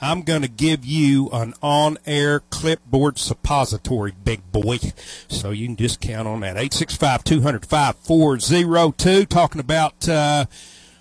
I'm 0.00 0.22
going 0.22 0.42
to 0.42 0.48
give 0.48 0.84
you 0.84 1.30
an 1.30 1.54
on 1.62 1.96
air 2.04 2.40
clipboard 2.50 3.18
suppository, 3.18 4.12
big 4.24 4.52
boy. 4.52 4.78
So 5.28 5.50
you 5.50 5.66
can 5.66 5.76
just 5.76 6.00
count 6.00 6.28
on 6.28 6.40
that. 6.40 6.58
865 6.58 7.24
200 7.24 7.64
5402. 7.64 9.24
Talking 9.26 9.60
about 9.60 10.08
uh, 10.08 10.44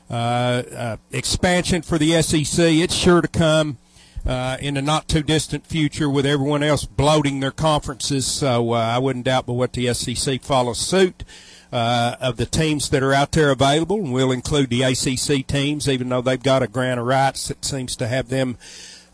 uh, 0.10 0.14
uh, 0.14 0.98
expansion 1.12 1.82
for 1.82 1.98
the 1.98 2.22
SEC. 2.22 2.66
It's 2.66 2.94
sure 2.94 3.22
to 3.22 3.28
come. 3.28 3.78
Uh, 4.26 4.56
in 4.62 4.76
the 4.76 4.82
not 4.82 5.10
too 5.10 5.22
distant 5.22 5.68
future, 5.68 6.10
with 6.10 6.26
everyone 6.26 6.64
else 6.64 6.86
bloating 6.86 7.42
their 7.42 7.52
conferences, 7.52 8.26
so 8.26 8.72
uh, 8.72 8.78
I 8.78 8.98
wouldn't 8.98 9.26
doubt 9.26 9.48
but 9.48 9.54
what 9.56 9.74
the 9.74 9.94
SEC 9.94 10.42
follows 10.42 10.78
suit. 10.80 11.26
Uh, 11.74 12.16
of 12.22 12.38
the 12.38 12.46
teams 12.46 12.90
that 12.92 13.02
are 13.02 13.14
out 13.14 13.32
there 13.32 13.50
available, 13.50 13.96
and 13.96 14.14
we'll 14.14 14.32
include 14.32 14.70
the 14.70 14.84
ACC 14.84 15.48
teams, 15.48 15.90
even 15.90 16.08
though 16.08 16.22
they've 16.22 16.44
got 16.44 16.62
a 16.62 16.68
grant 16.68 17.00
of 17.00 17.06
rights 17.08 17.48
that 17.48 17.66
seems 17.66 17.96
to 17.96 18.08
have 18.08 18.30
them 18.30 18.60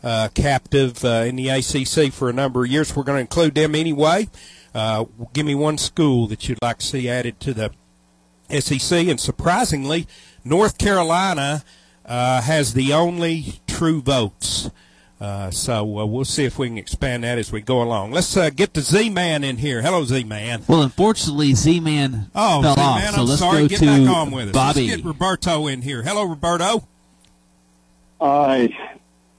uh, 0.04 0.28
captive 0.34 1.02
uh, 1.02 1.24
in 1.26 1.36
the 1.36 1.48
ACC 1.48 2.12
for 2.12 2.28
a 2.28 2.34
number 2.34 2.62
of 2.62 2.70
years. 2.70 2.94
We're 2.94 3.04
going 3.04 3.16
to 3.16 3.22
include 3.22 3.54
them 3.54 3.74
anyway. 3.74 4.28
Uh, 4.74 5.06
give 5.32 5.46
me 5.46 5.54
one 5.54 5.78
school 5.78 6.26
that 6.26 6.50
you'd 6.50 6.58
like 6.60 6.80
to 6.80 6.86
see 6.86 7.08
added 7.08 7.40
to 7.40 7.54
the 7.54 7.72
SEC, 8.60 9.06
and 9.08 9.18
surprisingly, 9.18 10.06
North 10.44 10.76
Carolina 10.76 11.64
uh, 12.04 12.42
has 12.42 12.74
the 12.74 12.92
only 12.92 13.60
true 13.66 14.02
votes. 14.02 14.70
Uh, 15.20 15.50
so 15.50 15.98
uh, 15.98 16.06
we'll 16.06 16.24
see 16.24 16.44
if 16.46 16.58
we 16.58 16.68
can 16.68 16.78
expand 16.78 17.24
that 17.24 17.36
as 17.36 17.52
we 17.52 17.60
go 17.60 17.82
along. 17.82 18.10
Let's 18.10 18.34
uh, 18.38 18.48
get 18.48 18.72
the 18.72 18.80
Z 18.80 19.10
Man 19.10 19.44
in 19.44 19.58
here. 19.58 19.82
Hello, 19.82 20.02
Z 20.04 20.24
Man. 20.24 20.62
Well, 20.66 20.80
unfortunately, 20.82 21.52
Z 21.54 21.80
Man 21.80 22.30
Oh, 22.34 22.62
fell 22.62 22.74
Z 22.74 22.80
off. 22.80 23.02
So 23.14 23.20
I'm 23.22 23.26
let's 23.26 23.40
sorry. 23.40 23.60
go 23.62 23.68
Get 23.68 23.78
to 23.80 23.84
back 24.06 24.16
on 24.16 24.30
with 24.30 24.46
us. 24.48 24.52
Bobby. 24.54 24.86
Let's 24.88 24.96
get 24.96 25.04
Roberto 25.04 25.66
in 25.66 25.82
here. 25.82 26.02
Hello, 26.02 26.22
Roberto. 26.24 26.88
Uh, 28.20 28.68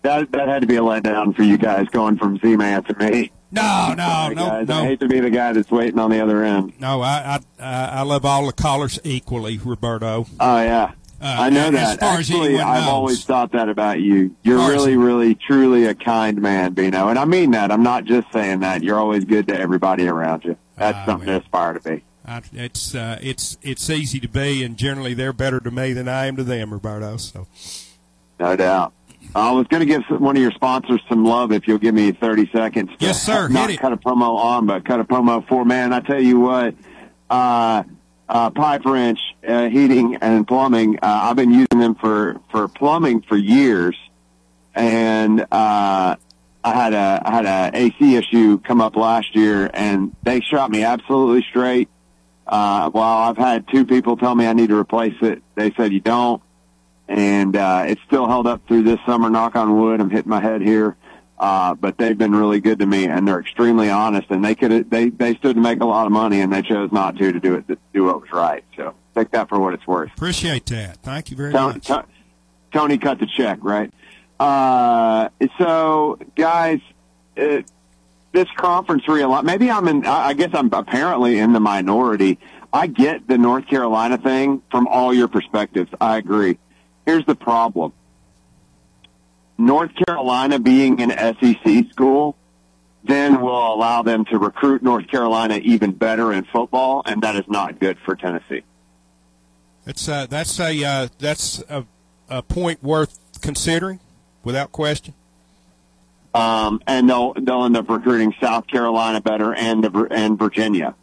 that 0.04 0.32
that 0.32 0.48
had 0.48 0.62
to 0.62 0.68
be 0.68 0.76
a 0.76 0.82
letdown 0.82 1.36
for 1.36 1.44
you 1.44 1.58
guys 1.58 1.88
going 1.90 2.18
from 2.18 2.38
Z-Man 2.40 2.84
to 2.86 2.96
me. 3.00 3.32
No, 3.54 3.94
no, 3.98 4.04
Sorry, 4.08 4.36
no, 4.36 4.46
guys. 4.48 4.68
no. 4.70 4.76
I 4.82 4.86
hate 4.86 5.00
to 5.02 5.08
be 5.10 5.20
the 5.20 5.30
guy 5.30 5.52
that's 5.52 5.70
waiting 5.70 6.00
on 6.00 6.10
the 6.10 6.22
other 6.22 6.44
end. 6.44 6.74
No, 6.80 7.02
I 7.02 7.40
I, 7.60 7.64
I 7.66 7.86
I 7.88 8.02
love 8.04 8.24
all 8.26 8.46
the 8.48 8.54
callers 8.54 9.00
equally, 9.04 9.58
Roberto. 9.58 10.26
Oh 10.40 10.62
yeah, 10.62 10.94
I 11.22 11.50
know 11.50 11.68
as 11.68 11.72
that. 11.74 12.00
far 12.00 12.20
as 12.20 12.30
Actually, 12.32 12.60
I've 12.60 12.82
knows. 12.84 12.90
always 12.90 13.24
thought 13.26 13.52
that 13.52 13.70
about 13.70 14.00
you. 14.00 14.36
You're 14.44 14.68
really, 14.70 14.98
really, 14.98 15.36
truly 15.36 15.86
a 15.86 15.94
kind 15.94 16.42
man, 16.42 16.74
Bino, 16.74 17.08
and 17.10 17.20
I 17.20 17.26
mean 17.26 17.52
that. 17.52 17.72
I'm 17.72 17.84
not 17.84 18.06
just 18.06 18.32
saying 18.34 18.62
that. 18.62 18.84
You're 18.84 19.00
always 19.00 19.24
good 19.26 19.48
to 19.50 19.60
everybody 19.60 20.08
around 20.08 20.44
you. 20.46 20.58
That's 20.78 20.98
Ah, 20.98 21.06
something 21.06 21.28
to 21.28 21.38
aspire 21.42 21.74
to 21.74 21.80
be. 21.80 22.04
I, 22.26 22.42
it's 22.54 22.96
uh, 22.96 23.20
it's 23.22 23.58
it's 23.62 23.90
easy 23.90 24.20
to 24.20 24.28
be, 24.28 24.64
and 24.64 24.78
generally 24.78 25.14
they're 25.14 25.34
better 25.34 25.60
to 25.60 25.70
me 25.72 25.94
than 25.94 26.08
I 26.08 26.26
am 26.26 26.36
to 26.38 26.44
them, 26.44 26.72
Roberto. 26.74 27.18
So 27.18 27.48
No 28.40 28.56
doubt. 28.56 28.94
I 29.36 29.52
was 29.52 29.68
going 29.68 29.80
to 29.82 29.86
give 29.86 30.02
one 30.20 30.36
of 30.36 30.42
your 30.42 30.52
sponsors 30.52 31.00
some 31.08 31.24
love 31.24 31.52
if 31.52 31.68
you'll 31.68 31.78
give 31.78 31.94
me 31.96 32.12
30 32.12 32.50
seconds. 32.52 32.90
To 32.90 32.96
Yes, 33.06 33.22
sir. 33.24 33.48
Not 33.48 33.70
cut 33.78 33.94
a 33.94 33.98
promo 33.98 34.36
on, 34.38 34.66
but 34.66 34.84
cut 34.84 35.00
a 35.00 35.04
promo 35.06 35.48
for. 35.48 35.64
Man, 35.64 35.94
I 35.94 36.00
tell 36.02 36.20
you 36.22 36.40
what, 36.40 36.74
uh, 37.30 37.84
uh, 38.32 38.50
Pipe 38.50 38.86
Wrench 38.86 39.20
uh, 39.46 39.68
Heating 39.68 40.16
and 40.22 40.48
Plumbing. 40.48 40.98
Uh, 41.02 41.20
I've 41.24 41.36
been 41.36 41.52
using 41.52 41.80
them 41.80 41.96
for 41.96 42.40
for 42.50 42.68
plumbing 42.70 43.22
for 43.24 43.36
years, 43.36 43.98
and 44.74 45.42
uh, 45.42 46.16
I 46.64 46.74
had 46.74 46.94
a 46.94 47.22
I 47.26 47.32
had 47.32 47.46
a 47.46 47.78
AC 47.78 48.16
issue 48.16 48.58
come 48.60 48.80
up 48.80 48.96
last 48.96 49.36
year, 49.36 49.70
and 49.74 50.16
they 50.24 50.40
shot 50.40 50.72
me 50.72 50.84
absolutely 50.84 51.46
straight. 51.50 51.90
Uh, 52.48 52.90
well, 52.94 53.04
I've 53.04 53.38
had 53.38 53.68
two 53.68 53.86
people 53.86 54.16
tell 54.16 54.34
me 54.34 54.48
I 54.48 54.54
need 54.54 54.70
to 54.70 54.78
replace 54.78 55.16
it. 55.22 55.44
They 55.56 55.72
said 55.72 55.92
you 55.92 56.00
don't, 56.00 56.42
and 57.10 57.56
uh, 57.56 57.84
it's 57.88 58.02
still 58.08 58.28
held 58.28 58.48
up 58.48 58.66
through 58.66 58.84
this 58.84 59.00
summer. 59.06 59.30
Knock 59.30 59.58
on 59.58 59.78
wood. 59.78 60.00
I'm 60.00 60.10
hitting 60.10 60.30
my 60.30 60.42
head 60.42 60.62
here. 60.62 60.96
Uh, 61.42 61.74
but 61.74 61.98
they've 61.98 62.20
been 62.20 62.36
really 62.36 62.60
good 62.60 62.78
to 62.78 62.86
me, 62.86 63.06
and 63.06 63.28
they're 63.28 63.40
extremely 63.40 63.90
honest. 63.90 64.30
And 64.30 64.46
they 64.46 64.54
could 64.54 64.92
they 64.92 65.10
they 65.10 65.34
stood 65.36 65.56
to 65.56 65.62
make 65.62 65.82
a 65.82 65.86
lot 65.86 66.06
of 66.06 66.12
money, 66.12 66.40
and 66.40 66.54
they 66.54 66.62
chose 66.62 66.92
not 66.92 67.18
to 67.18 67.32
to 67.32 67.40
do 67.40 67.56
it 67.56 67.68
to 67.68 67.80
do 67.94 68.04
what 68.04 68.22
was 68.22 68.32
right. 68.32 68.64
So 68.78 68.94
take 69.16 69.32
that 69.32 69.50
for 69.50 69.60
what 69.60 69.74
it's 69.74 69.88
worth. 69.88 70.12
Appreciate 70.16 70.68
that. 70.68 70.98
Thank 70.98 71.32
you 71.32 71.38
very 71.38 71.52
Tony, 71.52 71.74
much. 71.74 71.88
To- 71.88 72.06
Tony 72.72 73.00
cut 73.00 73.18
the 73.18 73.26
check, 73.26 73.58
right? 73.64 73.92
Uh, 74.40 75.30
so 75.58 76.20
guys, 76.36 76.80
uh, 77.36 77.64
this 78.34 78.48
conference 78.56 79.06
realignment. 79.06 79.46
Maybe 79.46 79.72
I'm 79.72 79.88
in. 79.88 80.06
I 80.06 80.34
guess 80.34 80.52
I'm 80.54 80.72
apparently 80.72 81.40
in 81.40 81.54
the 81.54 81.60
minority. 81.60 82.38
I 82.72 82.86
get 82.86 83.28
the 83.28 83.40
North 83.40 83.66
Carolina 83.66 84.20
thing 84.20 84.62
from 84.70 84.86
all 84.86 85.12
your 85.12 85.28
perspectives. 85.28 85.90
I 86.00 86.18
agree. 86.18 86.60
Here's 87.08 87.26
the 87.26 87.36
problem. 87.36 87.94
North 89.58 89.92
Carolina 90.08 90.60
being 90.60 91.02
an 91.02 91.12
SEC 91.12 91.92
school 91.92 92.36
then 93.04 93.42
will 93.42 93.74
allow 93.74 94.04
them 94.04 94.26
to 94.26 94.38
recruit 94.38 94.84
North 94.84 95.08
Carolina 95.08 95.60
even 95.64 95.92
better 95.92 96.32
in 96.32 96.44
football, 96.46 97.02
and 97.06 97.24
that 97.24 97.36
is 97.36 97.46
not 97.48 97.80
good 97.80 97.98
for 98.06 98.16
Tennessee. 98.16 98.62
It's 99.88 100.08
uh, 100.08 100.28
that's 100.28 100.60
a 100.60 100.84
uh, 100.84 101.08
that's 101.18 101.64
a, 101.68 101.86
a 102.30 102.44
point 102.44 102.84
worth 102.84 103.18
considering, 103.42 104.00
without 104.44 104.72
question. 104.72 105.16
Um, 106.34 106.82
and 106.86 107.10
they'll 107.10 107.34
they'll 107.34 107.66
end 107.66 107.76
up 107.76 107.90
recruiting 107.90 108.34
South 108.40 108.68
Carolina 108.68 109.20
better 109.20 109.54
and 109.54 109.84
the, 109.84 110.08
and 110.12 110.38
Virginia. 110.38 110.96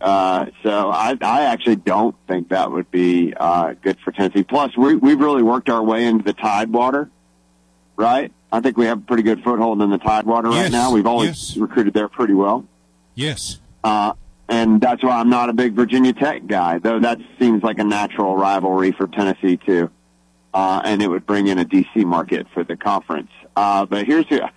Uh, 0.00 0.46
so 0.62 0.90
I, 0.90 1.16
I 1.20 1.44
actually 1.44 1.76
don't 1.76 2.14
think 2.28 2.50
that 2.50 2.70
would 2.70 2.90
be 2.90 3.34
uh, 3.34 3.74
good 3.82 3.98
for 4.04 4.12
Tennessee. 4.12 4.44
Plus, 4.44 4.76
we, 4.76 4.94
we've 4.94 5.18
really 5.18 5.42
worked 5.42 5.68
our 5.68 5.82
way 5.82 6.04
into 6.04 6.24
the 6.24 6.32
Tidewater, 6.32 7.10
right? 7.98 8.32
I 8.50 8.60
think 8.60 8.78
we 8.78 8.86
have 8.86 8.98
a 8.98 9.02
pretty 9.02 9.24
good 9.24 9.42
foothold 9.44 9.82
in 9.82 9.90
the 9.90 9.98
Tidewater 9.98 10.50
Yes, 10.50 10.62
right 10.62 10.72
now. 10.72 10.92
We've 10.92 11.06
always 11.06 11.56
recruited 11.58 11.92
there 11.92 12.08
pretty 12.08 12.32
well. 12.32 12.64
Yes. 13.14 13.58
Uh, 13.84 14.14
and 14.48 14.80
that's 14.80 15.02
why 15.02 15.18
I'm 15.18 15.28
not 15.28 15.50
a 15.50 15.52
big 15.52 15.74
Virginia 15.74 16.14
Tech 16.14 16.46
guy, 16.46 16.78
though 16.78 17.00
that 17.00 17.18
seems 17.38 17.62
like 17.62 17.78
a 17.78 17.84
natural 17.84 18.36
rivalry 18.36 18.92
for 18.92 19.06
Tennessee 19.06 19.58
too. 19.58 19.90
Uh, 20.54 20.80
and 20.82 21.02
it 21.02 21.08
would 21.08 21.26
bring 21.26 21.48
in 21.48 21.58
a 21.58 21.64
DC 21.64 22.04
market 22.04 22.46
for 22.54 22.64
the 22.64 22.76
conference. 22.76 23.30
Uh, 23.54 23.84
but 23.84 24.06
here's 24.06 24.26
the, 24.28 24.48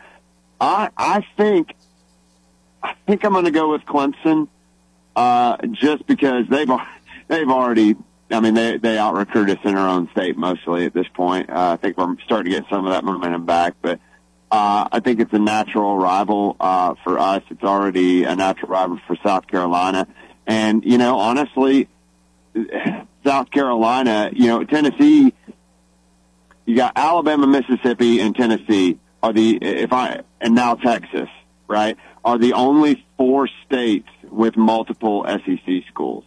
I, 0.61 0.89
I 0.95 1.25
think, 1.35 1.73
I 2.81 2.93
think 3.05 3.25
I'm 3.25 3.33
going 3.33 3.45
to 3.45 3.51
go 3.51 3.71
with 3.71 3.81
Clemson, 3.81 4.47
uh, 5.15 5.57
just 5.71 6.07
because 6.07 6.45
they've, 6.47 6.69
they've 7.27 7.49
already, 7.49 7.97
I 8.31 8.39
mean, 8.39 8.53
they, 8.53 8.77
they 8.77 8.97
out 8.97 9.15
recruit 9.15 9.49
us 9.49 9.57
in 9.63 9.75
our 9.75 9.87
own 9.87 10.09
state 10.11 10.37
mostly 10.37 10.85
at 10.85 10.93
this 10.93 11.07
point. 11.13 11.49
Uh, 11.49 11.71
I 11.73 11.75
think 11.75 11.97
we're 11.97 12.15
starting 12.25 12.51
to 12.51 12.59
get 12.59 12.69
some 12.69 12.85
of 12.85 12.91
that 12.93 13.03
momentum 13.03 13.45
back, 13.45 13.75
but, 13.81 13.99
uh, 14.51 14.87
I 14.91 14.99
think 14.99 15.19
it's 15.19 15.33
a 15.33 15.39
natural 15.39 15.97
rival, 15.97 16.57
uh, 16.59 16.95
for 17.03 17.19
us. 17.19 17.41
It's 17.49 17.63
already 17.63 18.23
a 18.23 18.35
natural 18.35 18.71
rival 18.71 18.99
for 19.07 19.15
South 19.23 19.47
Carolina. 19.47 20.07
And, 20.45 20.83
you 20.83 20.97
know, 20.97 21.19
honestly, 21.19 21.87
South 23.25 23.51
Carolina, 23.51 24.31
you 24.33 24.47
know, 24.47 24.63
Tennessee, 24.63 25.33
you 26.65 26.75
got 26.75 26.93
Alabama, 26.95 27.47
Mississippi, 27.47 28.19
and 28.19 28.35
Tennessee 28.35 28.99
are 29.21 29.33
the 29.33 29.57
if 29.61 29.93
I 29.93 30.21
and 30.39 30.55
now 30.55 30.75
Texas, 30.75 31.29
right? 31.67 31.97
Are 32.23 32.37
the 32.37 32.53
only 32.53 33.05
four 33.17 33.49
states 33.65 34.09
with 34.29 34.55
multiple 34.57 35.25
SEC 35.27 35.83
schools. 35.89 36.23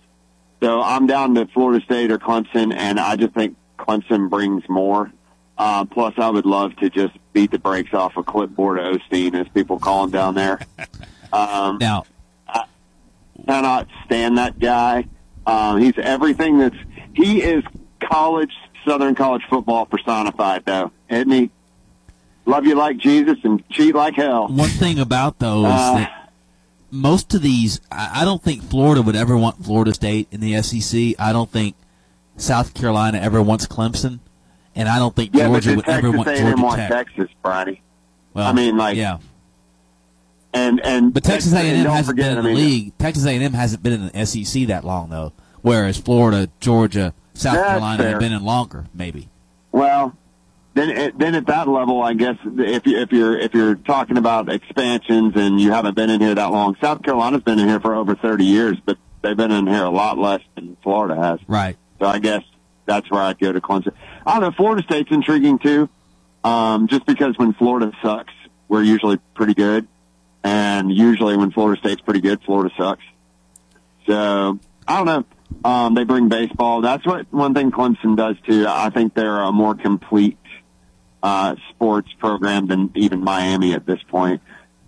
So 0.65 0.81
I'm 0.81 1.07
down 1.07 1.35
to 1.35 1.47
Florida 1.49 1.85
State 1.85 2.11
or 2.11 2.19
Clemson, 2.19 2.75
and 2.75 2.99
I 2.99 3.17
just 3.17 3.35
think 3.35 3.55
Clemson 3.79 4.31
brings 4.31 4.67
more. 4.67 5.13
Uh, 5.59 5.85
plus, 5.85 6.15
I 6.17 6.31
would 6.31 6.47
love 6.47 6.75
to 6.77 6.89
just 6.89 7.13
beat 7.35 7.51
the 7.51 7.59
brakes 7.59 7.93
off 7.93 8.17
a 8.17 8.23
clipboard 8.23 8.79
of 8.79 8.97
Osteen, 8.97 9.35
as 9.39 9.47
people 9.49 9.79
call 9.79 10.05
him 10.05 10.11
down 10.11 10.35
there. 10.35 10.61
Um, 11.33 11.79
now, 11.81 12.05
I 12.47 12.67
cannot 13.45 13.89
stand 14.05 14.39
that 14.39 14.57
guy. 14.61 15.09
Um, 15.45 15.81
he's 15.81 15.99
everything 15.99 16.59
that's 16.59 16.77
he 17.13 17.43
is 17.43 17.65
college 17.99 18.53
Southern 18.87 19.17
college 19.17 19.43
football 19.51 19.85
personified, 19.85 20.65
though, 20.65 20.93
isn't 21.11 21.33
he? 21.33 21.51
Love 22.47 22.67
you 22.67 22.77
like 22.77 22.99
Jesus 22.99 23.37
and 23.43 23.69
cheat 23.69 23.97
like 23.97 24.15
hell. 24.15 24.47
One 24.47 24.69
thing 24.69 25.01
about 25.01 25.41
those 25.41 25.65
Uh, 25.67 25.95
that 25.97 26.24
most 26.95 27.35
of 27.35 27.43
these, 27.43 27.81
I 27.91 28.23
I 28.23 28.25
don't 28.25 28.43
think 28.43 28.63
Florida 28.63 29.03
would 29.03 29.17
ever 29.17 29.37
want 29.37 29.65
Florida 29.65 29.93
State 29.95 30.29
in 30.31 30.41
the 30.41 30.61
SEC. 30.63 31.15
I 31.19 31.33
don't 31.33 31.51
think 31.51 31.75
South 32.37 32.75
Carolina 32.75 33.19
ever 33.19 33.43
wants 33.43 33.67
Clemson, 33.67 34.21
and 34.75 34.89
I 34.89 34.99
don't 34.99 35.15
think 35.15 35.35
Yeah, 35.35 35.47
Georgia 35.49 35.75
would 35.77 35.89
ever 35.89 36.11
want 36.11 36.29
Georgia 36.29 36.63
want 36.63 36.77
Tech. 36.77 36.91
Texas, 36.91 37.29
Bronny. 37.45 37.81
Well, 38.33 38.47
I 38.47 38.53
mean, 38.53 38.77
like, 38.77 38.97
yeah. 38.97 39.19
and 40.53 40.81
and 40.85 41.13
But 41.15 41.25
Texas 41.25 41.53
A&M 41.53 41.85
hasn't 41.87 42.07
forget, 42.07 42.31
been 42.31 42.33
in 42.33 42.39
I 42.39 42.43
the 42.43 42.49
mean, 42.55 42.57
league. 42.57 42.99
Texas 42.99 43.27
A&M 43.27 43.53
hasn't 43.53 43.83
been 43.83 43.93
in 43.93 44.09
the 44.09 44.27
SEC 44.27 44.67
that 44.69 44.85
long 44.85 45.11
though, 45.11 45.33
whereas 45.63 45.97
Florida, 45.99 46.49
Georgia, 46.61 47.15
South 47.35 47.55
Carolina 47.57 48.03
fair. 48.03 48.11
have 48.13 48.21
been 48.21 48.33
in 48.33 48.45
longer, 48.45 48.87
maybe. 48.95 49.29
Well, 49.73 50.17
then 50.75 51.13
then 51.17 51.35
at 51.37 51.47
that 51.47 51.69
level, 51.69 52.03
I 52.03 52.15
guess 52.15 52.37
if 52.45 52.87
you 52.87 52.99
if 52.99 53.13
you're 53.13 53.39
if 53.39 53.55
you're 53.55 53.77
talking 53.77 54.19
about 54.19 54.53
expansions 54.53 55.35
and 55.37 55.61
you 55.61 55.71
haven't 55.71 55.95
been 55.95 56.11
in 56.11 56.21
here 56.21 56.35
that 56.35 56.51
long, 56.51 56.77
South 56.81 57.03
Carolina's 57.03 57.43
been 57.43 57.61
in 57.61 57.69
here 57.69 57.81
for 57.81 57.95
over 57.95 58.17
30 58.17 58.45
years, 58.45 58.77
but 58.85 58.99
they've 59.23 59.37
been 59.37 59.53
in 59.53 59.69
here 59.69 59.85
a 59.85 59.91
lot 59.91 60.19
less 60.19 60.41
than 60.57 60.77
Florida 60.83 61.15
has. 61.15 61.39
Right. 61.47 61.77
So 62.01 62.07
I 62.07 62.19
guess 62.19 62.43
that's 62.87 63.09
where 63.09 63.23
I'd 63.23 63.39
go 63.39 63.53
to 63.53 63.61
Clemson. 63.61 63.93
I 64.27 64.33
don't 64.33 64.43
know. 64.43 64.51
Florida 64.51 64.83
State's 64.83 65.13
intriguing 65.13 65.61
too, 65.61 65.89
um, 66.43 66.89
just 66.89 67.07
because 67.07 67.39
when 67.39 67.55
Florida 67.55 67.93
sucks, 68.03 68.35
we're 68.67 68.83
usually 68.83 69.19
pretty 69.35 69.55
good, 69.55 69.87
and 70.43 70.91
usually 70.91 71.37
when 71.37 71.53
Florida 71.53 71.81
State's 71.81 72.01
pretty 72.01 72.21
good, 72.21 72.43
Florida 72.43 72.75
sucks. 72.77 73.05
So 74.07 74.59
I 74.89 74.97
don't 75.05 75.07
know. 75.07 75.25
Um, 75.65 75.95
they 75.95 76.03
bring 76.03 76.29
baseball. 76.29 76.81
That's 76.81 77.07
what 77.07 77.33
one 77.33 77.55
thing 77.55 77.71
Clemson 77.71 78.17
does 78.17 78.37
too. 78.47 78.67
I 78.69 78.91
think 78.91 79.15
they're 79.15 79.41
a 79.41 79.53
more 79.53 79.77
complete 79.77 80.37
uh, 81.25 81.57
sports 81.71 82.13
program 82.19 82.67
than 82.67 82.91
even 82.95 83.25
Miami 83.25 83.73
at 83.73 83.87
this 83.87 84.01
point. 84.03 84.43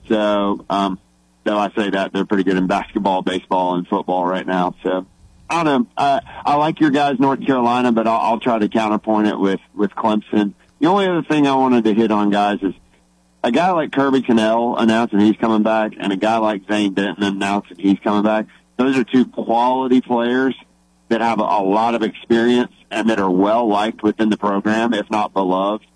So, 0.06 0.66
um, 0.68 1.00
though 1.44 1.58
I 1.58 1.70
say 1.74 1.88
that 1.88 2.12
they're 2.12 2.26
pretty 2.26 2.44
good 2.44 2.58
in 2.58 2.66
basketball, 2.66 3.22
baseball, 3.22 3.76
and 3.76 3.88
football 3.88 4.26
right 4.26 4.46
now. 4.46 4.74
So, 4.82 5.06
I 5.48 5.64
don't 5.64 5.82
know. 5.82 5.88
I, 5.96 6.20
I 6.44 6.56
like 6.56 6.78
your 6.78 6.90
guys, 6.90 7.18
North 7.18 7.44
Carolina, 7.44 7.90
but 7.90 8.06
I'll, 8.06 8.20
I'll 8.20 8.40
try 8.40 8.58
to 8.58 8.68
counterpoint 8.68 9.28
it 9.28 9.38
with 9.38 9.60
with 9.74 9.92
Clemson. 9.92 10.52
The 10.78 10.88
only 10.88 11.06
other 11.06 11.22
thing 11.22 11.46
I 11.46 11.54
wanted 11.54 11.84
to 11.84 11.94
hit 11.94 12.10
on, 12.10 12.28
guys, 12.28 12.58
is 12.60 12.74
a 13.42 13.50
guy 13.50 13.70
like 13.70 13.92
Kirby 13.92 14.20
Connell 14.20 14.76
announcing 14.76 15.20
he's 15.20 15.36
coming 15.36 15.62
back, 15.62 15.92
and 15.98 16.12
a 16.12 16.16
guy 16.16 16.36
like 16.36 16.68
Zane 16.70 16.92
Denton 16.92 17.22
announcing 17.22 17.78
he's 17.78 17.98
coming 18.00 18.24
back. 18.24 18.46
Those 18.76 18.98
are 18.98 19.04
two 19.04 19.24
quality 19.24 20.02
players 20.02 20.54
that 21.08 21.22
have 21.22 21.38
a 21.38 21.42
lot 21.42 21.94
of 21.94 22.02
experience 22.02 22.72
and 22.90 23.08
that 23.08 23.18
are 23.18 23.30
well 23.30 23.66
liked 23.66 24.02
within 24.02 24.28
the 24.28 24.36
program, 24.36 24.92
if 24.92 25.10
not 25.10 25.32
beloved. 25.32 25.86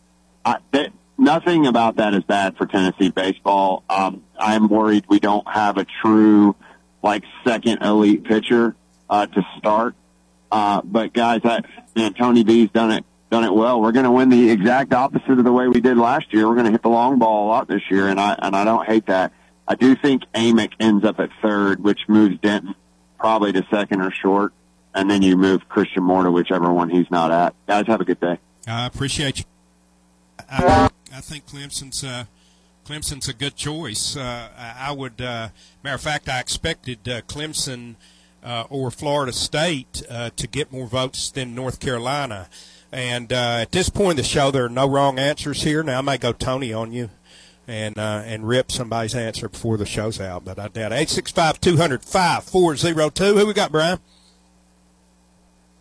I, 0.45 0.57
that, 0.73 0.93
nothing 1.19 1.67
about 1.67 1.97
that 1.97 2.15
is 2.15 2.25
bad 2.25 2.57
for 2.57 2.67
Tennessee 2.67 3.11
baseball. 3.11 3.85
Um, 3.89 4.25
I'm 4.39 4.69
worried 4.69 5.05
we 5.09 5.21
don't 5.21 5.47
have 5.49 5.77
a 5.77 5.87
true, 6.03 6.57
like, 7.03 7.25
second 7.45 7.83
elite 7.83 8.25
pitcher 8.25 8.75
uh, 9.09 9.27
to 9.27 9.43
start. 9.59 9.95
Uh, 10.51 10.83
but 10.83 11.13
guys, 11.13 11.43
that 11.45 11.67
man, 11.95 12.15
Tony 12.15 12.43
B's 12.43 12.71
done 12.71 12.91
it 12.91 13.05
done 13.31 13.45
it 13.45 13.55
well. 13.55 13.81
We're 13.81 13.93
going 13.93 14.05
to 14.05 14.11
win 14.11 14.29
the 14.29 14.51
exact 14.51 14.93
opposite 14.93 15.39
of 15.39 15.45
the 15.45 15.53
way 15.53 15.69
we 15.69 15.81
did 15.81 15.97
last 15.97 16.33
year. 16.33 16.49
We're 16.49 16.55
going 16.55 16.67
to 16.67 16.73
hit 16.73 16.83
the 16.83 16.89
long 16.89 17.19
ball 17.19 17.47
a 17.47 17.49
lot 17.49 17.69
this 17.69 17.83
year, 17.91 18.09
and 18.09 18.19
I 18.21 18.37
and 18.41 18.57
I 18.57 18.65
don't 18.65 18.85
hate 18.87 19.07
that. 19.07 19.33
I 19.69 19.77
do 19.77 19.95
think 19.95 20.25
Amick 20.35 20.73
ends 20.81 21.05
up 21.05 21.21
at 21.21 21.31
third, 21.41 21.83
which 21.83 22.01
moves 22.09 22.39
Denton 22.41 22.75
probably 23.19 23.53
to 23.53 23.65
second 23.71 24.01
or 24.01 24.11
short, 24.11 24.53
and 24.95 25.09
then 25.09 25.23
you 25.23 25.37
move 25.37 25.69
Christian 25.69 26.03
Moore 26.03 26.25
to 26.25 26.33
whichever 26.33 26.73
one 26.73 26.91
he's 26.91 27.11
not 27.11 27.31
at. 27.31 27.55
Guys, 27.69 27.87
have 27.87 28.01
a 28.01 28.05
good 28.05 28.19
day. 28.19 28.39
I 28.67 28.87
appreciate 28.87 29.39
you. 29.39 29.45
I, 30.51 30.91
I 31.15 31.21
think 31.21 31.47
Clemson's 31.47 32.03
uh, 32.03 32.25
Clemson's 32.87 33.29
a 33.29 33.35
good 33.35 33.57
choice. 33.57 34.17
Uh, 34.17 34.49
I 34.57 34.93
would, 34.93 35.21
uh, 35.21 35.51
matter 35.83 35.95
of 35.95 36.01
fact, 36.01 36.29
I 36.29 36.41
expected 36.41 37.09
uh, 37.09 37.21
Clemson 37.23 37.95
uh, 38.43 38.65
or 38.69 38.91
Florida 38.91 39.33
State 39.33 40.03
uh, 40.11 40.31
to 40.37 40.47
get 40.49 40.73
more 40.73 40.87
votes 40.87 41.31
than 41.31 41.55
North 41.55 41.79
Carolina. 41.79 42.49
And 42.91 43.33
uh, 43.33 43.59
at 43.61 43.71
this 43.71 43.89
point 43.89 44.13
in 44.13 44.17
the 44.17 44.25
show, 44.25 44.51
there 44.51 44.65
are 44.65 44.69
no 44.69 44.89
wrong 44.89 45.19
answers 45.21 45.63
here. 45.63 45.85
Now 45.85 45.99
I 45.99 46.01
may 46.01 46.19
go 46.19 46.33
Tony 46.33 46.73
on 46.73 46.93
you 46.93 47.11
and 47.69 47.97
uh, 47.97 48.23
and 48.25 48.49
rip 48.49 48.73
somebody's 48.73 49.15
answer 49.15 49.49
before 49.49 49.77
the 49.77 49.87
show's 49.87 50.21
out, 50.21 50.45
but 50.45 50.59
I 50.59 50.67
doubt 50.67 50.91
it. 50.91 50.97
Eight 50.97 51.09
six 51.09 51.31
five 51.31 51.61
two 51.61 51.77
hundred 51.77 52.03
five 52.03 52.43
four 52.43 52.75
zero 52.77 53.11
two. 53.11 53.37
Who 53.37 53.47
we 53.47 53.55
got, 53.55 53.71
Brian? 53.71 54.01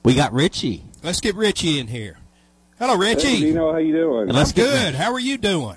We 0.03 0.13
got 0.13 0.31
Richie. 0.31 0.83
Let's 1.01 1.19
get 1.19 1.33
Richie 1.33 1.79
in 1.79 1.87
here. 1.87 2.18
Hello, 2.79 2.95
Richie. 2.95 3.27
Hey, 3.27 3.39
Dino, 3.41 3.73
how 3.73 3.77
you 3.77 3.91
doing? 3.91 4.33
I'm 4.33 4.49
good. 4.51 4.95
How 4.95 5.11
are 5.11 5.19
you 5.19 5.37
doing? 5.37 5.75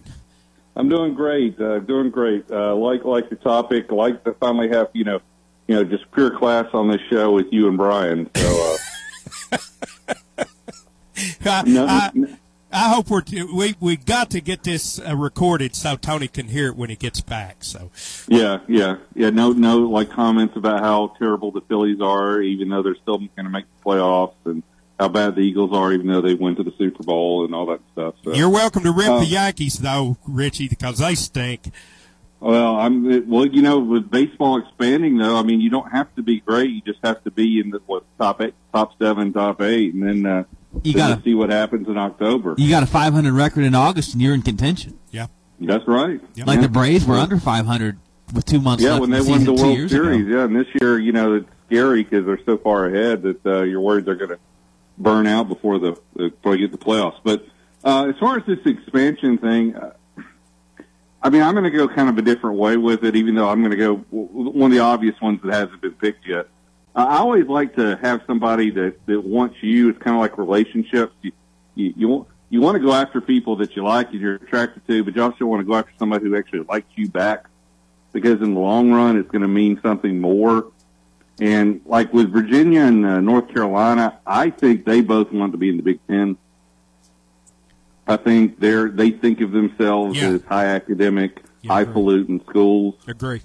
I'm 0.77 0.89
doing 0.89 1.15
great. 1.15 1.61
Uh, 1.61 1.81
doing 1.81 2.11
great. 2.11 2.49
Uh, 2.49 2.77
like 2.77 3.05
like 3.05 3.29
the 3.29 3.35
topic. 3.35 3.91
Like 3.91 4.23
to 4.23 4.35
finally 4.35 4.69
have 4.69 4.89
you 4.93 5.03
know, 5.03 5.21
you 5.67 5.75
know, 5.75 5.83
just 5.83 6.09
pure 6.13 6.31
class 6.31 6.67
on 6.73 6.89
this 6.89 7.01
show 7.11 7.33
with 7.33 7.53
you 7.53 7.67
and 7.67 7.77
Brian. 7.77 8.31
So, 8.37 8.77
uh, 9.51 9.59
I, 11.45 11.63
No, 11.67 11.87
I, 11.87 12.13
I 12.73 12.89
hope 12.95 13.11
we're 13.11 13.23
we 13.53 13.75
we 13.81 13.97
got 13.97 14.31
to 14.31 14.41
get 14.41 14.63
this 14.63 15.01
uh, 15.01 15.17
recorded 15.17 15.75
so 15.75 15.97
Tony 15.97 16.29
can 16.29 16.47
hear 16.47 16.69
it 16.69 16.77
when 16.77 16.89
he 16.89 16.95
gets 16.95 17.21
back. 17.21 17.65
So 17.65 17.91
yeah, 18.29 18.61
yeah, 18.69 18.99
yeah. 19.17 19.31
No, 19.31 19.51
no, 19.51 19.81
like 19.81 20.09
comments 20.09 20.57
about 20.57 20.79
how 20.79 21.17
terrible 21.19 21.51
the 21.51 21.63
Phillies 21.63 22.01
are, 22.01 22.41
even 22.41 22.69
though 22.69 22.83
they're 22.85 22.95
still 22.95 23.19
going 23.19 23.31
to 23.39 23.51
make 23.51 23.65
the 23.77 23.85
playoffs, 23.85 24.35
and 24.45 24.63
how 25.03 25.09
bad 25.09 25.35
the 25.35 25.41
Eagles 25.41 25.73
are, 25.77 25.93
even 25.93 26.07
though 26.07 26.21
they 26.21 26.35
went 26.35 26.57
to 26.59 26.63
the 26.63 26.73
Super 26.79 27.03
Bowl 27.03 27.45
and 27.45 27.55
all 27.55 27.67
that 27.67 27.81
stuff. 27.93 28.15
So, 28.25 28.33
you're 28.35 28.49
welcome 28.49 28.85
to 28.85 28.93
rip 28.93 29.09
uh, 29.09 29.19
the 29.19 29.27
Yankees 29.27 29.79
though, 29.79 30.17
Richie, 30.29 30.69
because 30.69 30.99
they 30.99 31.17
stink. 31.17 31.73
Well, 32.39 32.77
I'm 32.77 33.29
well. 33.29 33.47
You 33.47 33.63
know, 33.63 33.79
with 33.81 34.11
baseball 34.11 34.59
expanding, 34.59 35.17
though, 35.19 35.37
I 35.37 35.43
mean, 35.43 35.61
you 35.61 35.71
don't 35.71 35.91
have 35.93 36.13
to 36.17 36.23
be 36.23 36.41
great. 36.41 36.71
You 36.71 36.81
just 36.83 36.99
have 37.05 37.23
to 37.25 37.31
be 37.31 37.61
in 37.61 37.71
the 37.71 37.81
what 37.87 38.05
top 38.19 38.41
eight, 38.41 38.55
top 38.73 38.93
seven, 39.01 39.33
top 39.33 39.61
eight, 39.61 39.93
and 39.95 40.03
then 40.03 40.27
uh, 40.27 40.45
You 40.83 40.95
gotta- 40.95 41.23
see 41.23 41.35
what 41.35 41.51
happens 41.51 41.89
in 41.89 41.99
October. 41.99 42.55
You 42.59 42.69
got 42.71 42.83
a 42.83 42.87
500 42.87 43.33
record 43.33 43.65
in 43.65 43.75
August, 43.75 44.13
and 44.13 44.23
you're 44.23 44.35
in 44.35 44.43
contention. 44.43 44.99
Yeah, 45.11 45.27
that's 45.61 45.87
right. 45.89 46.21
Like 46.47 46.61
the 46.61 46.69
Braves 46.69 47.05
were 47.05 47.17
under 47.17 47.39
500 47.39 47.99
with 48.35 48.45
two 48.45 48.61
months 48.61 48.83
Yeah, 48.83 48.93
left 48.93 49.01
when 49.03 49.11
they 49.11 49.21
the 49.21 49.31
won 49.31 49.45
the 49.45 49.53
World 49.53 49.91
Series. 49.91 50.27
ago. 50.27 50.39
Yeah, 50.39 50.45
and 50.45 50.57
this 50.57 50.67
year, 50.81 50.99
you 50.99 51.13
know, 51.13 51.35
it's 51.35 51.49
scary 51.67 52.03
because 52.05 52.25
they're 52.27 52.41
so 52.47 52.57
far 52.57 52.87
ahead 52.87 53.23
that 53.23 53.45
uh, 53.47 53.63
you're 53.63 53.81
worried 53.81 54.05
they're 54.05 54.15
going 54.17 54.31
to 54.31 54.39
burn 54.99 55.27
out 55.27 55.49
before 55.49 55.79
the 55.79 56.01
before 56.17 56.53
they 56.53 56.59
get 56.59 56.73
the 56.73 56.79
playoffs. 56.79 57.19
But 57.23 57.45
uh, 57.85 58.09
as 58.09 58.19
far 58.19 58.39
as 58.39 58.47
this 58.47 58.59
expansion 58.65 59.39
thing, 59.39 59.75
uh, 59.75 59.93
I 61.23 61.31
mean, 61.31 61.43
I'm 61.43 61.55
going 61.55 61.65
to 61.65 61.71
go 61.71 61.89
kind 61.89 62.09
of 62.09 62.19
a 62.19 62.23
different 62.23 62.57
way 62.59 62.77
with 62.77 63.05
it, 63.05 63.15
even 63.17 63.35
though 63.35 63.49
I'm 63.49 63.61
going 63.61 63.71
to 63.71 63.77
go 63.77 63.97
one 64.11 64.71
of 64.71 64.77
the 64.77 64.83
obvious 64.83 65.21
ones 65.21 65.41
that 65.45 65.53
hasn't 65.53 65.81
been 65.81 65.93
picked 65.95 66.27
yet. 66.27 66.49
I 66.95 67.19
always 67.19 67.47
like 67.47 67.77
to 67.77 67.97
have 68.03 68.21
somebody 68.27 68.71
that 68.71 69.07
that 69.07 69.21
wants 69.23 69.57
you. 69.63 69.89
It's 69.89 69.99
kind 69.99 70.17
of 70.17 70.21
like 70.21 70.37
relationships. 70.39 71.15
You 71.23 71.33
you 71.75 71.95
you, 71.97 72.09
want- 72.09 72.29
you 72.51 72.61
want 72.61 72.75
to 72.77 72.81
go 72.81 72.93
after 72.93 73.23
people 73.23 73.57
that 73.57 73.75
you 73.77 73.83
like 73.83 74.11
and 74.11 74.21
you're 74.21 74.35
attracted 74.35 74.87
to, 74.87 75.03
but 75.03 75.17
you 75.17 75.23
also 75.23 75.47
want 75.47 75.61
to 75.61 75.65
go 75.65 75.75
after 75.75 75.91
somebody 75.99 76.27
who 76.27 76.37
actually 76.37 76.61
likes 76.69 76.87
you 76.97 77.09
back 77.09 77.47
because 78.13 78.43
in 78.43 78.53
the 78.53 78.61
long 78.61 78.93
run, 78.93 79.17
it's 79.17 79.31
going 79.31 79.41
to 79.41 79.49
mean 79.49 79.81
something 79.83 80.21
more. 80.21 80.71
And 81.41 81.81
like 81.87 82.13
with 82.13 82.31
Virginia 82.33 82.83
and 82.83 83.05
uh, 83.05 83.21
North 83.21 83.49
Carolina, 83.53 84.19
I 84.27 84.51
think 84.51 84.85
they 84.85 85.01
both 85.01 85.33
want 85.33 85.53
to 85.53 85.59
be 85.59 85.71
in 85.71 85.77
the 85.79 85.83
Big 85.83 86.01
Ten. 86.07 86.37
I 88.07 88.17
think 88.17 88.59
they're 88.61 88.89
they 88.89 89.11
think 89.11 89.41
of 89.41 89.53
themselves 89.53 90.21
Yeah. 90.21 90.31
as 90.31 90.43
high 90.45 90.67
academic, 90.67 91.43
high 91.67 91.85
highfalutin 91.85 92.41
schools. 92.49 92.95
Agree. 93.07 93.41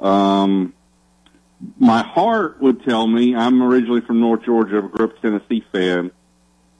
Um, 0.00 0.74
my 1.78 2.02
heart 2.02 2.60
would 2.60 2.84
tell 2.84 3.06
me 3.06 3.34
I'm 3.34 3.62
originally 3.62 4.00
from 4.02 4.20
North 4.20 4.44
Georgia, 4.44 4.78
I 4.78 4.96
grew 4.96 5.06
up 5.06 5.16
a 5.16 5.20
Tennessee 5.20 5.64
fan. 5.72 6.12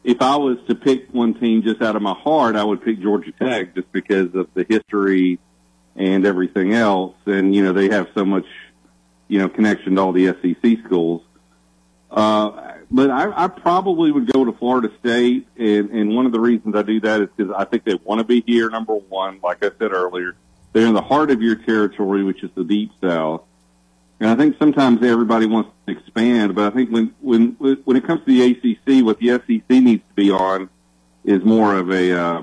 If 0.04 0.22
I 0.22 0.36
was 0.36 0.58
to 0.68 0.74
pick 0.74 1.08
one 1.12 1.34
team 1.34 1.62
just 1.62 1.82
out 1.82 1.96
of 1.96 2.02
my 2.02 2.14
heart, 2.14 2.54
I 2.56 2.62
would 2.64 2.82
pick 2.82 3.00
Georgia 3.00 3.32
Tech 3.32 3.74
just 3.74 3.90
because 3.92 4.34
of 4.34 4.48
the 4.54 4.64
history 4.68 5.38
and 5.96 6.24
everything 6.24 6.72
else. 6.72 7.16
And 7.26 7.54
you 7.54 7.64
know 7.64 7.72
they 7.72 7.88
have 7.90 8.08
so 8.14 8.24
much, 8.24 8.46
you 9.28 9.38
know, 9.38 9.48
connection 9.48 9.94
to 9.96 10.00
all 10.00 10.12
the 10.12 10.26
SEC 10.26 10.84
schools. 10.84 11.22
Uh, 12.10 12.74
but 12.90 13.10
I, 13.10 13.44
I 13.44 13.48
probably 13.48 14.10
would 14.10 14.32
go 14.32 14.44
to 14.44 14.52
Florida 14.52 14.90
State, 14.98 15.46
and, 15.58 15.90
and 15.90 16.14
one 16.14 16.24
of 16.26 16.32
the 16.32 16.40
reasons 16.40 16.74
I 16.74 16.82
do 16.82 17.00
that 17.00 17.20
is 17.20 17.28
because 17.36 17.52
I 17.56 17.64
think 17.64 17.84
they 17.84 17.94
want 17.94 18.20
to 18.20 18.24
be 18.24 18.42
here. 18.46 18.70
Number 18.70 18.94
one, 18.94 19.40
like 19.42 19.62
I 19.62 19.70
said 19.78 19.92
earlier, 19.92 20.34
they're 20.72 20.86
in 20.86 20.94
the 20.94 21.02
heart 21.02 21.30
of 21.30 21.42
your 21.42 21.56
territory, 21.56 22.24
which 22.24 22.42
is 22.42 22.50
the 22.54 22.64
Deep 22.64 22.92
South. 23.00 23.42
And 24.20 24.30
I 24.30 24.34
think 24.34 24.56
sometimes 24.58 25.02
everybody 25.04 25.46
wants 25.46 25.70
to 25.86 25.92
expand, 25.92 26.54
but 26.54 26.72
I 26.72 26.74
think 26.74 26.90
when 26.90 27.14
when 27.20 27.50
when 27.84 27.96
it 27.96 28.04
comes 28.04 28.24
to 28.24 28.26
the 28.26 28.50
ACC, 28.50 29.04
what 29.04 29.18
the 29.20 29.28
SEC 29.28 29.70
needs 29.70 30.02
to 30.08 30.14
be 30.14 30.30
on 30.30 30.68
is 31.24 31.44
more 31.44 31.76
of 31.76 31.90
a. 31.90 32.12
Uh, 32.12 32.42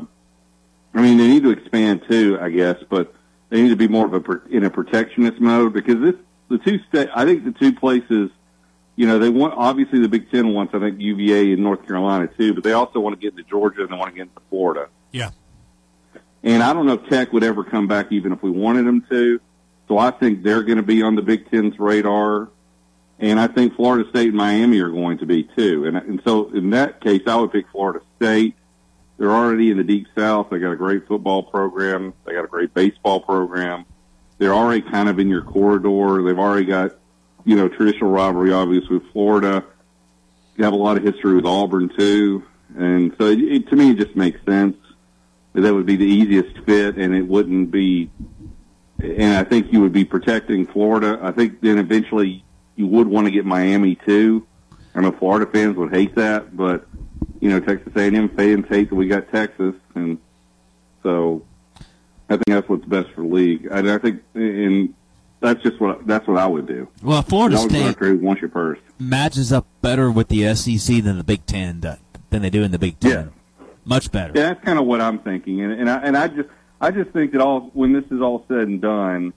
I 0.93 1.01
mean, 1.01 1.17
they 1.17 1.27
need 1.27 1.43
to 1.43 1.49
expand 1.49 2.03
too, 2.09 2.37
I 2.39 2.49
guess, 2.49 2.77
but 2.89 3.13
they 3.49 3.61
need 3.61 3.69
to 3.69 3.75
be 3.75 3.89
more 3.89 4.05
of 4.05 4.13
a 4.13 4.41
in 4.49 4.63
a 4.63 4.69
protectionist 4.69 5.41
mode 5.41 5.73
because 5.73 5.99
this 5.99 6.15
the 6.49 6.57
two 6.57 6.79
state. 6.89 7.09
I 7.13 7.25
think 7.25 7.45
the 7.45 7.51
two 7.51 7.73
places, 7.73 8.29
you 8.95 9.07
know, 9.07 9.19
they 9.19 9.29
want 9.29 9.53
obviously 9.55 9.99
the 9.99 10.09
Big 10.09 10.29
Ten 10.31 10.53
wants 10.53 10.73
I 10.73 10.79
think 10.79 10.99
UVA 10.99 11.53
and 11.53 11.63
North 11.63 11.85
Carolina 11.85 12.27
too, 12.27 12.53
but 12.53 12.63
they 12.63 12.73
also 12.73 12.99
want 12.99 13.19
to 13.19 13.21
get 13.21 13.37
into 13.37 13.49
Georgia 13.49 13.81
and 13.81 13.91
they 13.91 13.95
want 13.95 14.11
to 14.11 14.15
get 14.15 14.23
into 14.23 14.41
Florida. 14.49 14.89
Yeah. 15.11 15.31
And 16.43 16.61
I 16.61 16.73
don't 16.73 16.85
know 16.85 16.93
if 16.93 17.09
Tech 17.09 17.33
would 17.33 17.43
ever 17.43 17.63
come 17.63 17.87
back, 17.87 18.11
even 18.11 18.31
if 18.31 18.43
we 18.43 18.51
wanted 18.51 18.85
them 18.85 19.05
to. 19.09 19.39
So 19.87 19.97
I 19.97 20.11
think 20.11 20.43
they're 20.43 20.63
going 20.63 20.77
to 20.77 20.83
be 20.83 21.01
on 21.01 21.15
the 21.15 21.21
Big 21.21 21.49
Ten's 21.49 21.77
radar, 21.79 22.49
and 23.19 23.39
I 23.39 23.47
think 23.47 23.75
Florida 23.75 24.09
State 24.09 24.29
and 24.29 24.37
Miami 24.37 24.79
are 24.79 24.89
going 24.89 25.19
to 25.19 25.25
be 25.25 25.43
too. 25.43 25.85
And 25.85 25.97
and 25.97 26.21
so 26.25 26.49
in 26.51 26.71
that 26.71 27.01
case, 27.01 27.21
I 27.27 27.35
would 27.35 27.51
pick 27.51 27.65
Florida 27.71 28.01
State. 28.17 28.55
They're 29.17 29.31
already 29.31 29.71
in 29.71 29.77
the 29.77 29.83
Deep 29.83 30.07
South. 30.17 30.49
They 30.49 30.59
got 30.59 30.71
a 30.71 30.75
great 30.75 31.07
football 31.07 31.43
program. 31.43 32.13
They 32.25 32.33
got 32.33 32.45
a 32.45 32.47
great 32.47 32.73
baseball 32.73 33.21
program. 33.21 33.85
They're 34.37 34.53
already 34.53 34.81
kind 34.81 35.09
of 35.09 35.19
in 35.19 35.29
your 35.29 35.41
corridor. 35.41 36.23
They've 36.23 36.37
already 36.37 36.65
got, 36.65 36.91
you 37.45 37.55
know, 37.55 37.69
traditional 37.69 38.11
rivalry, 38.11 38.51
obviously 38.51 38.97
with 38.97 39.11
Florida. 39.11 39.63
You 40.57 40.63
have 40.63 40.73
a 40.73 40.77
lot 40.77 40.97
of 40.97 41.03
history 41.03 41.35
with 41.35 41.45
Auburn 41.45 41.89
too, 41.89 42.43
and 42.77 43.13
so 43.17 43.25
it, 43.25 43.39
it, 43.39 43.69
to 43.69 43.75
me, 43.75 43.91
it 43.91 43.97
just 43.97 44.15
makes 44.15 44.43
sense 44.45 44.77
that 45.53 45.61
that 45.61 45.73
would 45.73 45.85
be 45.85 45.95
the 45.95 46.05
easiest 46.05 46.57
fit, 46.59 46.97
and 46.97 47.13
it 47.13 47.23
wouldn't 47.23 47.71
be. 47.71 48.09
And 49.01 49.35
I 49.35 49.43
think 49.43 49.73
you 49.73 49.81
would 49.81 49.91
be 49.91 50.05
protecting 50.05 50.65
Florida. 50.65 51.19
I 51.21 51.31
think 51.31 51.59
then 51.61 51.77
eventually 51.77 52.43
you 52.75 52.87
would 52.87 53.07
want 53.07 53.27
to 53.27 53.31
get 53.31 53.45
Miami 53.45 53.95
too. 53.95 54.47
I 54.93 55.01
know 55.01 55.11
Florida 55.11 55.49
fans 55.51 55.75
would 55.75 55.93
hate 55.93 56.15
that, 56.15 56.55
but 56.55 56.87
you 57.41 57.49
know 57.49 57.59
Texas 57.59 57.93
A&M 57.95 58.29
fans 58.29 58.65
hate 58.69 58.89
that 58.89 58.95
we 58.95 59.07
got 59.07 59.29
Texas, 59.29 59.75
and 59.93 60.17
so 61.03 61.45
I 62.29 62.33
think 62.33 62.45
that's 62.47 62.67
what's 62.67 62.85
best 62.85 63.09
for 63.11 63.21
the 63.21 63.27
league. 63.27 63.67
And 63.69 63.89
I 63.89 63.97
think, 63.97 64.21
and 64.33 64.93
that's 65.41 65.61
just 65.61 65.79
what 65.79 66.05
that's 66.07 66.27
what 66.27 66.37
I 66.37 66.47
would 66.47 66.65
do. 66.65 66.87
Well, 67.03 67.21
Florida 67.21 67.57
I 67.57 67.61
would 67.61 67.69
go 67.71 67.75
State 67.77 67.87
after 67.87 68.05
who 68.07 68.17
wants 68.17 68.41
your 68.41 68.49
first. 68.49 68.81
matches 68.99 69.51
up 69.53 69.67
better 69.81 70.09
with 70.11 70.27
the 70.29 70.53
SEC 70.55 71.03
than 71.03 71.17
the 71.17 71.23
Big 71.23 71.45
Ten 71.45 71.79
do- 71.81 71.93
than 72.31 72.41
they 72.41 72.49
do 72.49 72.63
in 72.63 72.71
the 72.71 72.79
Big 72.79 72.99
Ten. 72.99 73.11
Yeah. 73.59 73.65
Much 73.85 74.11
better. 74.11 74.33
Yeah, 74.35 74.53
that's 74.53 74.63
kind 74.65 74.79
of 74.79 74.85
what 74.85 75.01
I'm 75.01 75.19
thinking, 75.19 75.61
and 75.61 75.71
and 75.73 75.89
I 75.89 75.97
and 75.97 76.17
I 76.17 76.27
just 76.27 76.49
I 76.81 76.89
just 76.89 77.11
think 77.11 77.33
that 77.33 77.41
all 77.41 77.69
when 77.73 77.93
this 77.93 78.05
is 78.09 78.19
all 78.21 78.43
said 78.47 78.67
and 78.67 78.81
done, 78.81 79.31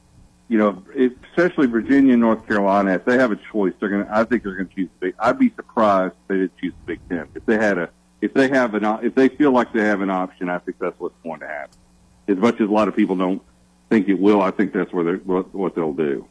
you 0.49 0.57
know, 0.57 0.83
especially 1.31 1.67
Virginia 1.67 2.13
and 2.15 2.23
North 2.23 2.47
Carolina, 2.49 2.95
if 2.95 3.05
they 3.05 3.19
have 3.19 3.31
a 3.31 3.39
choice, 3.53 3.75
they're 3.79 3.91
gonna. 3.91 4.09
I 4.11 4.25
think 4.25 4.43
they're 4.45 4.55
gonna 4.57 4.71
choose 4.75 4.89
the 5.01 5.09
Big. 5.09 5.15
I'd 5.19 5.39
be 5.39 5.51
surprised 5.55 6.15
if 6.23 6.29
they 6.29 6.35
didn't 6.37 6.57
choose 6.57 6.73
the 6.87 6.95
Big 6.95 7.01
Ten. 7.11 7.29
If 7.35 7.45
they 7.45 7.59
had 7.59 7.77
a, 7.77 7.91
if 8.23 8.33
they 8.33 8.49
have 8.49 8.73
an, 8.75 8.85
if 9.05 9.15
they 9.15 9.29
feel 9.29 9.51
like 9.53 9.75
they 9.75 9.85
have 9.85 10.01
an 10.01 10.09
option, 10.09 10.49
I 10.49 10.57
think 10.59 10.79
that's 10.79 10.99
what's 10.99 11.15
going 11.23 11.41
to 11.41 11.47
happen. 11.47 11.77
As 12.29 12.37
much 12.37 12.61
as 12.61 12.69
a 12.69 12.73
lot 12.73 12.89
of 12.89 12.95
people 12.95 13.17
don't 13.17 13.43
think 13.89 14.09
it 14.09 14.19
will, 14.21 14.41
I 14.43 14.51
think 14.51 14.73
that's 14.73 14.93
where 14.93 15.17
what, 15.17 15.55
what 15.55 15.75
they'll 15.75 15.95
do. 15.95 16.29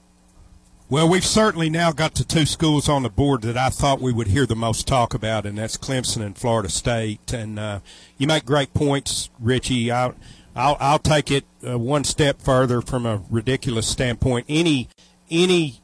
Well, 0.89 1.09
we've 1.09 1.25
certainly 1.25 1.69
now 1.69 1.91
got 1.91 2.15
the 2.15 2.23
two 2.23 2.45
schools 2.45 2.87
on 2.87 3.03
the 3.03 3.09
board 3.09 3.41
that 3.41 3.57
I 3.57 3.69
thought 3.69 3.99
we 3.99 4.13
would 4.13 4.27
hear 4.27 4.45
the 4.45 4.55
most 4.55 4.87
talk 4.87 5.13
about, 5.13 5.45
and 5.45 5.57
that's 5.57 5.75
Clemson 5.75 6.21
and 6.21 6.37
Florida 6.37 6.69
State. 6.69 7.33
And 7.33 7.59
uh, 7.59 7.79
you 8.17 8.25
make 8.25 8.45
great 8.45 8.73
points, 8.73 9.29
Richie. 9.37 9.91
I'll, 9.91 10.15
I'll, 10.55 10.77
I'll 10.79 10.99
take 10.99 11.29
it 11.29 11.43
uh, 11.67 11.77
one 11.77 12.05
step 12.05 12.41
further 12.41 12.81
from 12.81 13.05
a 13.05 13.21
ridiculous 13.29 13.85
standpoint. 13.87 14.45
Any 14.47 14.87
any 15.29 15.81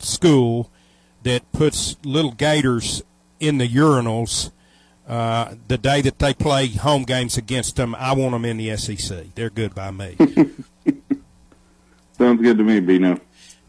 school 0.00 0.68
that 1.22 1.52
puts 1.52 1.96
little 2.04 2.32
gators 2.32 3.04
in 3.38 3.58
the 3.58 3.68
urinals 3.68 4.50
uh, 5.10 5.54
the 5.68 5.76
day 5.76 6.00
that 6.02 6.18
they 6.20 6.32
play 6.32 6.68
home 6.68 7.02
games 7.02 7.36
against 7.36 7.74
them, 7.76 7.94
I 7.96 8.12
want 8.14 8.32
them 8.32 8.44
in 8.44 8.56
the 8.58 8.76
SEC. 8.76 9.34
They're 9.34 9.50
good 9.50 9.74
by 9.74 9.90
me. 9.90 10.16
Sounds 12.16 12.40
good 12.42 12.58
to 12.58 12.64
me, 12.64 12.80
Bino. 12.80 13.18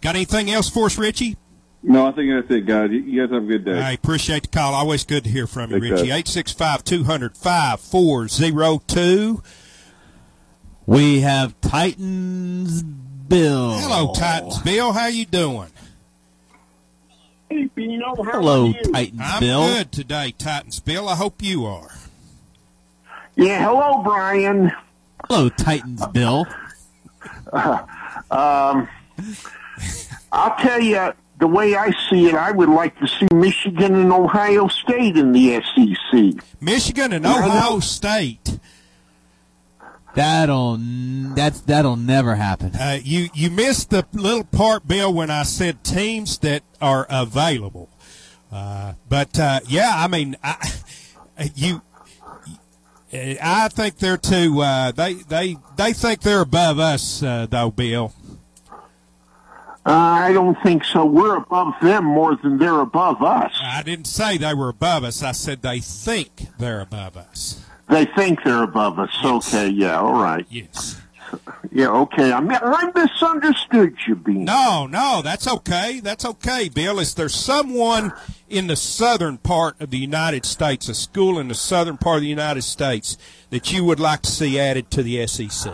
Got 0.01 0.15
anything 0.15 0.51
else 0.51 0.69
for 0.69 0.87
us, 0.87 0.97
Richie? 0.97 1.37
No, 1.83 2.05
I 2.05 2.11
think 2.11 2.31
that's 2.31 2.51
it, 2.51 2.65
guys. 2.65 2.91
You- 2.91 2.99
You 2.99 3.21
guys 3.25 3.33
have 3.33 3.43
a 3.43 3.47
good 3.47 3.65
day. 3.65 3.79
I 3.81 3.91
appreciate 3.93 4.43
the 4.43 4.49
call. 4.49 4.73
Always 4.75 5.03
good 5.03 5.23
to 5.23 5.29
hear 5.29 5.47
from 5.47 5.71
you, 5.71 5.79
Take 5.79 5.91
Richie. 5.91 6.07
care. 6.07 6.17
865 6.17 6.83
200 6.83 7.35
5402. 7.37 9.41
We 10.85 11.21
have 11.21 11.59
Titans 11.61 12.83
Bill. 12.83 13.71
Hello, 13.79 14.13
Titans 14.13 14.59
Bill. 14.59 14.91
How 14.91 15.07
you 15.07 15.25
doing? 15.25 15.69
Hey, 17.51 17.65
Bino, 17.65 18.15
how 18.15 18.31
Hello, 18.31 18.63
are 18.63 18.67
you? 18.67 18.81
Titans 18.93 19.19
I'm 19.21 19.39
Bill. 19.41 19.67
good 19.67 19.91
today, 19.91 20.33
Titans 20.37 20.79
Bill. 20.79 21.09
I 21.09 21.15
hope 21.15 21.41
you 21.43 21.65
are. 21.65 21.89
Yeah, 23.35 23.65
hello, 23.65 24.01
Brian. 24.03 24.71
Hello, 25.27 25.49
Titans 25.49 26.05
Bill. 26.07 26.45
Um, 28.31 28.87
I'll 30.31 30.55
tell 30.59 30.79
you, 30.79 31.11
the 31.39 31.47
way 31.47 31.75
I 31.75 31.91
see 32.09 32.27
it, 32.27 32.33
I 32.35 32.51
would 32.51 32.69
like 32.69 32.97
to 32.99 33.07
see 33.07 33.27
Michigan 33.33 33.95
and 33.95 34.13
Ohio 34.13 34.69
State 34.69 35.17
in 35.17 35.33
the 35.33 35.61
SEC. 35.61 36.41
Michigan 36.61 37.11
and 37.11 37.25
Ohio. 37.25 37.79
State. 37.81 38.57
That'll 40.13 40.77
that's 41.35 41.61
that'll 41.61 41.95
never 41.95 42.35
happen. 42.35 42.75
Uh, 42.75 42.99
you 43.01 43.29
you 43.33 43.49
missed 43.49 43.91
the 43.91 44.05
little 44.11 44.43
part, 44.43 44.87
Bill, 44.87 45.13
when 45.13 45.29
I 45.29 45.43
said 45.43 45.83
teams 45.83 46.37
that 46.39 46.63
are 46.81 47.07
available. 47.09 47.89
Uh, 48.51 48.93
but 49.07 49.39
uh, 49.39 49.61
yeah, 49.67 49.91
I 49.95 50.07
mean, 50.07 50.35
I, 50.43 50.73
you, 51.55 51.81
I 53.13 53.69
think 53.69 53.99
they're 53.99 54.17
too. 54.17 54.61
Uh, 54.61 54.91
they 54.91 55.13
they 55.13 55.57
they 55.77 55.93
think 55.93 56.21
they're 56.21 56.41
above 56.41 56.77
us, 56.77 57.23
uh, 57.23 57.47
though, 57.49 57.71
Bill. 57.71 58.13
Uh, 59.83 59.93
I 59.93 60.33
don't 60.33 60.61
think 60.61 60.83
so. 60.83 61.05
We're 61.05 61.37
above 61.37 61.73
them 61.81 62.05
more 62.05 62.35
than 62.35 62.59
they're 62.59 62.81
above 62.81 63.23
us. 63.23 63.51
I 63.63 63.81
didn't 63.81 64.05
say 64.05 64.37
they 64.37 64.53
were 64.53 64.69
above 64.69 65.03
us. 65.03 65.23
I 65.23 65.31
said 65.31 65.63
they 65.63 65.79
think 65.79 66.49
they're 66.59 66.81
above 66.81 67.17
us. 67.17 67.65
They 67.91 68.05
think 68.05 68.43
they're 68.43 68.63
above 68.63 68.99
us. 68.99 69.11
Okay, 69.23 69.67
yeah, 69.67 69.99
all 69.99 70.13
right. 70.13 70.45
Yes. 70.49 71.01
Yeah, 71.71 71.89
okay. 71.89 72.31
I 72.31 72.39
mean, 72.39 72.57
I 72.61 72.89
misunderstood 72.95 73.95
you, 74.07 74.15
Bean. 74.15 74.45
No, 74.45 74.87
no, 74.87 75.21
that's 75.21 75.47
okay. 75.47 75.99
That's 75.99 76.25
okay, 76.25 76.69
Bill. 76.69 76.99
Is 76.99 77.13
there 77.15 77.29
someone 77.29 78.13
in 78.49 78.67
the 78.67 78.75
southern 78.75 79.37
part 79.37 79.79
of 79.81 79.89
the 79.89 79.97
United 79.97 80.45
States, 80.45 80.89
a 80.89 80.93
school 80.93 81.37
in 81.37 81.49
the 81.49 81.53
southern 81.53 81.97
part 81.97 82.17
of 82.17 82.21
the 82.21 82.29
United 82.29 82.63
States, 82.63 83.17
that 83.49 83.71
you 83.71 83.83
would 83.83 83.99
like 83.99 84.21
to 84.21 84.31
see 84.31 84.57
added 84.57 84.89
to 84.91 85.03
the 85.03 85.27
SEC? 85.27 85.73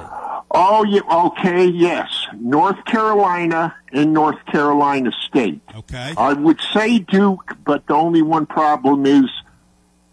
Oh, 0.52 0.84
yeah, 0.86 1.02
okay, 1.12 1.66
yes. 1.66 2.26
North 2.40 2.84
Carolina 2.86 3.76
and 3.92 4.14
North 4.14 4.44
Carolina 4.46 5.12
State. 5.28 5.62
Okay. 5.76 6.14
I 6.18 6.34
would 6.34 6.60
say 6.74 7.00
Duke, 7.00 7.56
but 7.64 7.86
the 7.88 7.94
only 7.94 8.22
one 8.22 8.46
problem 8.48 9.06
is 9.06 9.30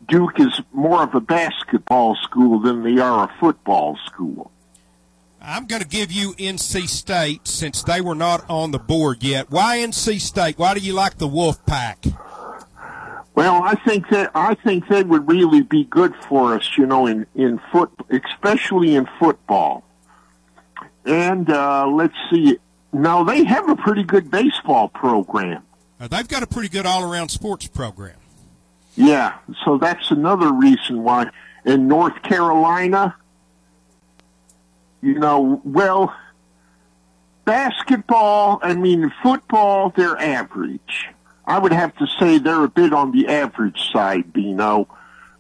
Duke 0.09 0.41
is 0.41 0.61
more 0.73 1.03
of 1.03 1.15
a 1.15 1.21
basketball 1.21 2.17
school 2.17 2.61
than 2.61 2.83
they 2.83 3.01
are 3.01 3.25
a 3.25 3.41
football 3.41 3.97
school. 4.07 4.51
I'm 5.41 5.67
going 5.67 5.83
to 5.83 5.89
give 5.89 6.11
you 6.11 6.33
NC 6.35 6.89
State 6.89 7.47
since 7.47 7.83
they 7.83 8.01
were 8.01 8.15
not 8.15 8.49
on 8.49 8.71
the 8.71 8.79
board 8.79 9.23
yet. 9.23 9.51
Why 9.51 9.79
NC 9.79 10.21
State? 10.21 10.59
Why 10.59 10.73
do 10.75 10.81
you 10.81 10.95
like 10.95 11.19
the 11.19 11.29
Wolf 11.29 11.65
Pack? 11.67 12.05
Well, 13.35 13.63
I 13.63 13.75
think 13.75 14.09
that 14.11 14.31
I 14.35 14.55
think 14.55 14.89
they 14.89 15.03
would 15.03 15.29
really 15.29 15.63
be 15.63 15.85
good 15.85 16.15
for 16.29 16.55
us, 16.55 16.79
you 16.79 16.87
know, 16.87 17.07
in 17.07 17.27
in 17.35 17.61
foot, 17.73 17.91
especially 18.09 18.95
in 18.95 19.09
football. 19.19 19.85
And 21.05 21.51
uh, 21.51 21.89
let's 21.89 22.15
see, 22.31 22.59
now 22.93 23.25
they 23.25 23.45
have 23.45 23.69
a 23.69 23.77
pretty 23.77 24.05
good 24.05 24.31
baseball 24.31 24.89
program. 24.89 25.63
Uh, 26.01 26.09
they've 26.09 26.29
got 26.29 26.43
a 26.43 26.47
pretty 26.47 26.69
good 26.69 26.87
all-around 26.87 27.29
sports 27.29 27.67
program. 27.67 28.17
Yeah, 28.97 29.35
so 29.65 29.79
that's 29.79 30.11
another 30.11 30.53
reason 30.53 31.03
why 31.03 31.31
in 31.65 31.89
North 31.89 32.23
Carolina, 32.23 33.17
you 35.03 35.19
know, 35.19 35.61
well, 35.65 36.15
basketball, 37.45 38.61
I 38.63 38.75
mean, 38.75 39.13
football, 39.23 39.91
they're 39.91 40.19
average. 40.19 41.09
I 41.47 41.59
would 41.59 41.73
have 41.73 41.95
to 41.97 42.07
say 42.19 42.39
they're 42.39 42.65
a 42.65 42.69
bit 42.69 42.93
on 42.93 43.13
the 43.13 43.29
average 43.29 43.91
side, 43.93 44.33
Bino. 44.33 44.89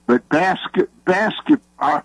But 0.06 0.28
basket, 0.28 0.90
basket, 1.04 1.60
uh, 1.78 2.02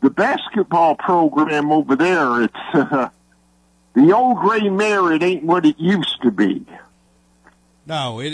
the 0.00 0.10
basketball 0.10 0.96
program 0.96 1.70
over 1.72 1.96
there, 1.96 2.42
it's, 2.42 2.54
uh, 2.72 3.08
the 3.94 4.12
old 4.12 4.38
gray 4.38 4.68
mare, 4.70 5.12
it 5.12 5.22
ain't 5.22 5.44
what 5.44 5.66
it 5.66 5.78
used 5.78 6.22
to 6.22 6.30
be. 6.30 6.64
No, 7.86 8.20
it 8.20 8.32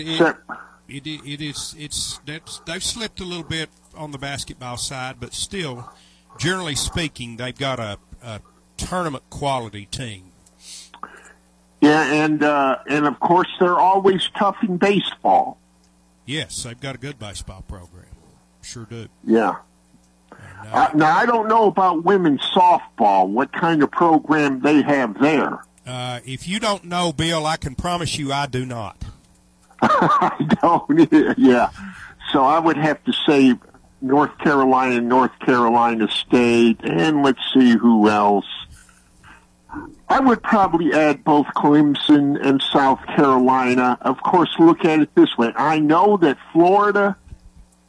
it, 0.90 1.06
it 1.06 1.40
is 1.40 1.74
it's 1.78 2.20
that's, 2.26 2.60
they've 2.66 2.82
slipped 2.82 3.20
a 3.20 3.24
little 3.24 3.44
bit 3.44 3.70
on 3.94 4.10
the 4.10 4.18
basketball 4.18 4.76
side, 4.76 5.16
but 5.20 5.34
still, 5.34 5.90
generally 6.38 6.74
speaking, 6.74 7.36
they've 7.36 7.56
got 7.56 7.78
a, 7.78 7.98
a 8.22 8.40
tournament 8.76 9.24
quality 9.30 9.86
team. 9.86 10.32
Yeah, 11.80 12.12
and, 12.12 12.42
uh, 12.42 12.78
and 12.88 13.06
of 13.06 13.18
course 13.20 13.48
they're 13.58 13.78
always 13.78 14.28
tough 14.36 14.56
in 14.62 14.76
baseball. 14.76 15.58
Yes, 16.26 16.62
they've 16.62 16.78
got 16.78 16.94
a 16.94 16.98
good 16.98 17.18
baseball 17.18 17.64
program. 17.66 18.04
Sure 18.62 18.84
do. 18.84 19.08
Yeah. 19.24 19.56
Uh, 20.66 20.88
now 20.94 21.16
I 21.16 21.26
don't 21.26 21.48
know 21.48 21.66
about 21.66 22.04
women's 22.04 22.42
softball. 22.54 23.28
What 23.28 23.52
kind 23.52 23.82
of 23.82 23.90
program 23.90 24.60
they 24.60 24.82
have 24.82 25.18
there? 25.18 25.64
Uh, 25.86 26.20
if 26.24 26.46
you 26.46 26.60
don't 26.60 26.84
know, 26.84 27.12
Bill, 27.12 27.46
I 27.46 27.56
can 27.56 27.74
promise 27.74 28.18
you 28.18 28.32
I 28.32 28.46
do 28.46 28.66
not. 28.66 28.96
I 29.82 30.56
don't. 30.62 31.38
Yeah. 31.38 31.70
So 32.32 32.44
I 32.44 32.58
would 32.58 32.76
have 32.76 33.02
to 33.04 33.12
say 33.12 33.54
North 34.00 34.36
Carolina, 34.38 35.00
North 35.00 35.36
Carolina 35.40 36.08
State, 36.08 36.80
and 36.82 37.22
let's 37.22 37.40
see 37.52 37.76
who 37.76 38.08
else. 38.08 38.46
I 40.08 40.18
would 40.20 40.42
probably 40.42 40.92
add 40.92 41.22
both 41.22 41.46
Clemson 41.56 42.40
and 42.44 42.60
South 42.60 43.04
Carolina. 43.06 43.96
Of 44.00 44.20
course, 44.22 44.50
look 44.58 44.84
at 44.84 45.00
it 45.00 45.14
this 45.14 45.36
way. 45.38 45.52
I 45.54 45.78
know 45.78 46.16
that 46.16 46.36
Florida 46.52 47.16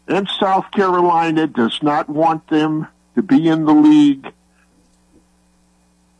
and 0.07 0.29
South 0.39 0.69
Carolina 0.71 1.47
does 1.47 1.81
not 1.81 2.09
want 2.09 2.47
them 2.47 2.87
to 3.15 3.23
be 3.23 3.47
in 3.47 3.65
the 3.65 3.73
league. 3.73 4.31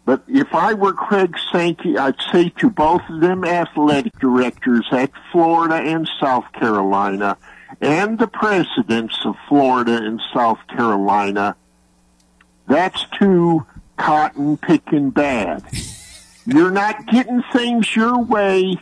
But 0.04 0.24
if 0.28 0.54
I 0.54 0.74
were 0.74 0.94
Craig 0.94 1.36
Sankey, 1.52 1.98
I'd 1.98 2.20
say 2.32 2.50
to 2.58 2.70
both 2.70 3.02
of 3.08 3.22
them 3.22 3.46
athletic 3.46 4.18
directors 4.20 4.88
at 4.92 5.12
Florida 5.32 5.76
and 5.76 6.10
South 6.20 6.52
Carolina, 6.54 7.38
and 7.80 8.18
the 8.18 8.28
presidents 8.28 9.18
of 9.26 9.36
Florida 9.48 9.98
and 9.98 10.20
South 10.34 10.60
Carolina, 10.68 11.56
that's 12.68 13.06
too 13.20 13.66
cotton 13.98 14.58
picking 14.58 15.12
bad. 15.12 15.64
You're 16.46 16.72
not 16.72 17.08
getting 17.08 17.44
things 17.54 17.96
your 17.96 18.20
way. 18.20 18.78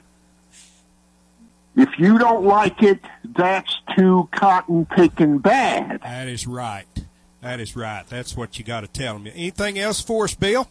If 1.75 1.99
you 1.99 2.17
don't 2.17 2.45
like 2.45 2.81
it, 2.81 2.99
that's 3.23 3.81
too 3.95 4.29
cotton 4.31 4.85
picking 4.85 5.39
bad. 5.39 6.01
That 6.01 6.27
is 6.27 6.47
right. 6.47 6.85
That 7.41 7.59
is 7.59 7.75
right. 7.75 8.05
That's 8.07 8.35
what 8.35 8.57
you 8.57 8.65
got 8.65 8.81
to 8.81 8.87
tell 8.87 9.13
them. 9.13 9.27
Anything 9.27 9.77
else 9.79 10.01
for 10.01 10.23
us, 10.25 10.33
Bill? 10.33 10.67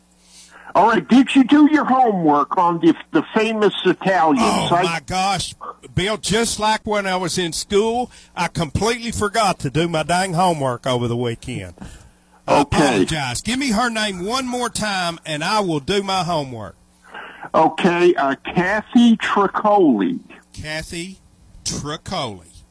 All 0.75 0.89
right, 0.89 1.07
did 1.09 1.35
you 1.35 1.45
do 1.45 1.69
your 1.71 1.85
homework 1.85 2.57
on 2.59 2.79
the 2.81 2.95
the 3.13 3.23
famous 3.35 3.75
Italians? 3.85 4.43
Oh 4.71 4.75
I- 4.77 4.83
my 4.83 5.01
gosh, 5.05 5.55
Bill! 5.95 6.17
Just 6.19 6.61
like 6.61 6.87
when 6.87 7.07
I 7.07 7.17
was 7.17 7.39
in 7.39 7.53
school, 7.53 8.11
I 8.37 8.49
completely 8.49 9.11
forgot 9.11 9.59
to 9.61 9.71
do 9.71 9.89
my 9.89 10.03
dang 10.03 10.35
homework 10.35 10.87
over 10.87 11.09
the 11.09 11.17
weekend. 11.17 11.75
I 12.47 12.61
Okay. 12.61 12.79
apologize. 12.79 13.41
Give 13.43 13.59
me 13.59 13.71
her 13.71 13.91
name 13.91 14.25
one 14.25 14.47
more 14.47 14.69
time, 14.71 15.19
and 15.27 15.43
I 15.43 15.61
will 15.61 15.81
do 15.81 16.03
my 16.03 16.23
homework. 16.25 16.77
Okay, 17.55 18.15
uh, 18.15 18.35
Kathy 18.45 19.17
Troccoli. 19.17 20.21
Kathy 20.53 21.19
Troccoli. 21.65 22.63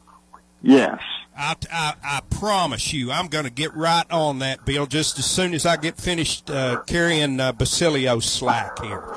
Yes. 0.62 1.00
I, 1.38 1.54
I, 1.72 1.94
I 2.02 2.20
promise 2.30 2.92
you, 2.92 3.12
I'm 3.12 3.28
going 3.28 3.44
to 3.44 3.50
get 3.50 3.72
right 3.74 4.04
on 4.10 4.40
that, 4.40 4.64
Bill, 4.64 4.86
just 4.86 5.18
as 5.20 5.24
soon 5.26 5.54
as 5.54 5.64
I 5.64 5.76
get 5.76 5.96
finished 5.96 6.50
uh, 6.50 6.80
carrying 6.86 7.38
uh, 7.38 7.52
Basilio's 7.52 8.24
slack 8.26 8.82
here. 8.82 9.14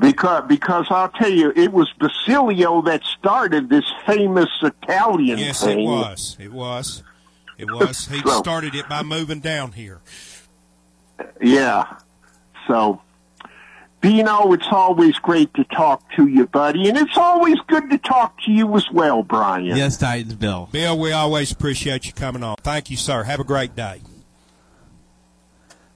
Because 0.00 0.44
because 0.48 0.86
I'll 0.88 1.10
tell 1.10 1.30
you, 1.30 1.52
it 1.54 1.70
was 1.70 1.92
Basilio 2.00 2.80
that 2.82 3.04
started 3.04 3.68
this 3.68 3.84
famous 4.06 4.48
Italian 4.62 5.38
Yes, 5.38 5.62
it 5.66 5.76
was. 5.76 6.36
It 6.40 6.50
was. 6.50 7.02
It 7.58 7.70
was. 7.70 8.06
He 8.06 8.20
So- 8.26 8.38
started 8.38 8.74
it 8.74 8.88
by 8.88 9.02
moving 9.02 9.40
down 9.40 9.72
here. 9.72 10.00
Yeah. 11.42 11.98
So, 12.66 13.02
Bino, 14.02 14.52
it's 14.52 14.66
always 14.68 15.16
great 15.20 15.54
to 15.54 15.62
talk 15.62 16.02
to 16.16 16.26
you, 16.26 16.48
buddy, 16.48 16.88
and 16.88 16.98
it's 16.98 17.16
always 17.16 17.56
good 17.68 17.88
to 17.88 17.98
talk 17.98 18.36
to 18.42 18.50
you 18.50 18.76
as 18.76 18.90
well, 18.90 19.22
Brian. 19.22 19.76
Yes, 19.76 19.96
Titans 19.96 20.34
Bill. 20.34 20.68
Bill, 20.72 20.98
we 20.98 21.12
always 21.12 21.52
appreciate 21.52 22.04
you 22.06 22.12
coming 22.12 22.42
on. 22.42 22.56
Thank 22.56 22.90
you, 22.90 22.96
sir. 22.96 23.22
Have 23.22 23.38
a 23.38 23.44
great 23.44 23.76
day. 23.76 24.00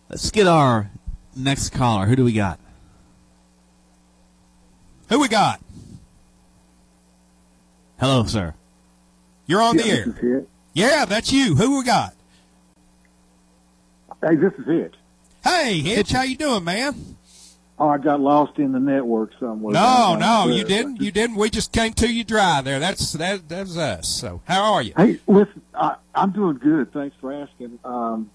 Let's 0.09 0.31
get 0.31 0.47
our 0.47 0.89
next 1.35 1.71
caller. 1.71 2.07
Who 2.07 2.15
do 2.15 2.25
we 2.25 2.33
got? 2.33 2.61
Who 5.09 5.19
we 5.19 5.27
got? 5.27 5.61
Hello, 7.99 8.25
sir. 8.25 8.55
You're 9.47 9.63
on 9.63 9.77
the 9.77 9.85
air. 9.85 10.05
this 10.07 10.17
is 10.19 10.23
it. 10.23 10.49
Yeah, 10.75 11.07
that's 11.07 11.33
you. 11.33 11.57
Who 11.57 11.79
we 11.79 11.85
got? 11.85 12.15
Hey, 14.23 14.37
this 14.37 14.53
is 14.59 14.69
it. 14.69 14.95
Hey, 15.43 15.81
Hitch, 15.81 16.13
how 16.13 16.23
you 16.23 16.37
doing, 16.37 16.63
man? 16.63 17.16
Oh, 17.79 17.89
I 17.89 17.99
got 17.99 18.21
lost 18.21 18.59
in 18.59 18.73
the 18.73 18.81
network 18.81 19.33
somewhere. 19.39 19.75
No, 19.75 20.17
no, 20.19 20.49
you 20.49 20.65
didn't. 20.65 21.01
You 21.01 21.11
didn't. 21.11 21.37
We 21.37 21.51
just 21.51 21.73
came 21.73 21.93
to 21.95 22.11
you 22.11 22.25
dry 22.25 22.63
there. 22.63 22.79
That's 22.79 23.13
that. 23.13 23.49
That 23.51 23.61
was 23.61 23.77
us. 23.77 24.09
So, 24.09 24.41
how 24.47 24.73
are 24.73 24.83
you? 24.83 24.95
Hey, 24.97 25.21
listen, 25.27 25.61
I, 25.75 25.97
I'm 26.15 26.33
doing 26.33 26.57
good. 26.57 26.91
Thanks 26.95 27.15
for 27.21 27.33
asking. 27.35 27.79
Um, 27.85 28.31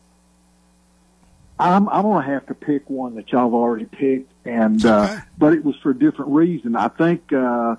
I'm 1.57 1.89
I'm 1.89 2.03
gonna 2.03 2.25
have 2.25 2.45
to 2.47 2.53
pick 2.53 2.87
one 2.89 3.15
that 3.15 3.31
y'all 3.31 3.45
have 3.45 3.53
already 3.53 3.85
picked, 3.85 4.31
and 4.45 4.83
uh, 4.85 5.17
but 5.39 5.53
it 5.53 5.65
was 5.65 5.75
for 5.77 5.89
a 5.89 5.97
different 5.97 6.31
reason. 6.31 6.75
I 6.75 6.89
think 6.89 7.33
uh, 7.33 7.77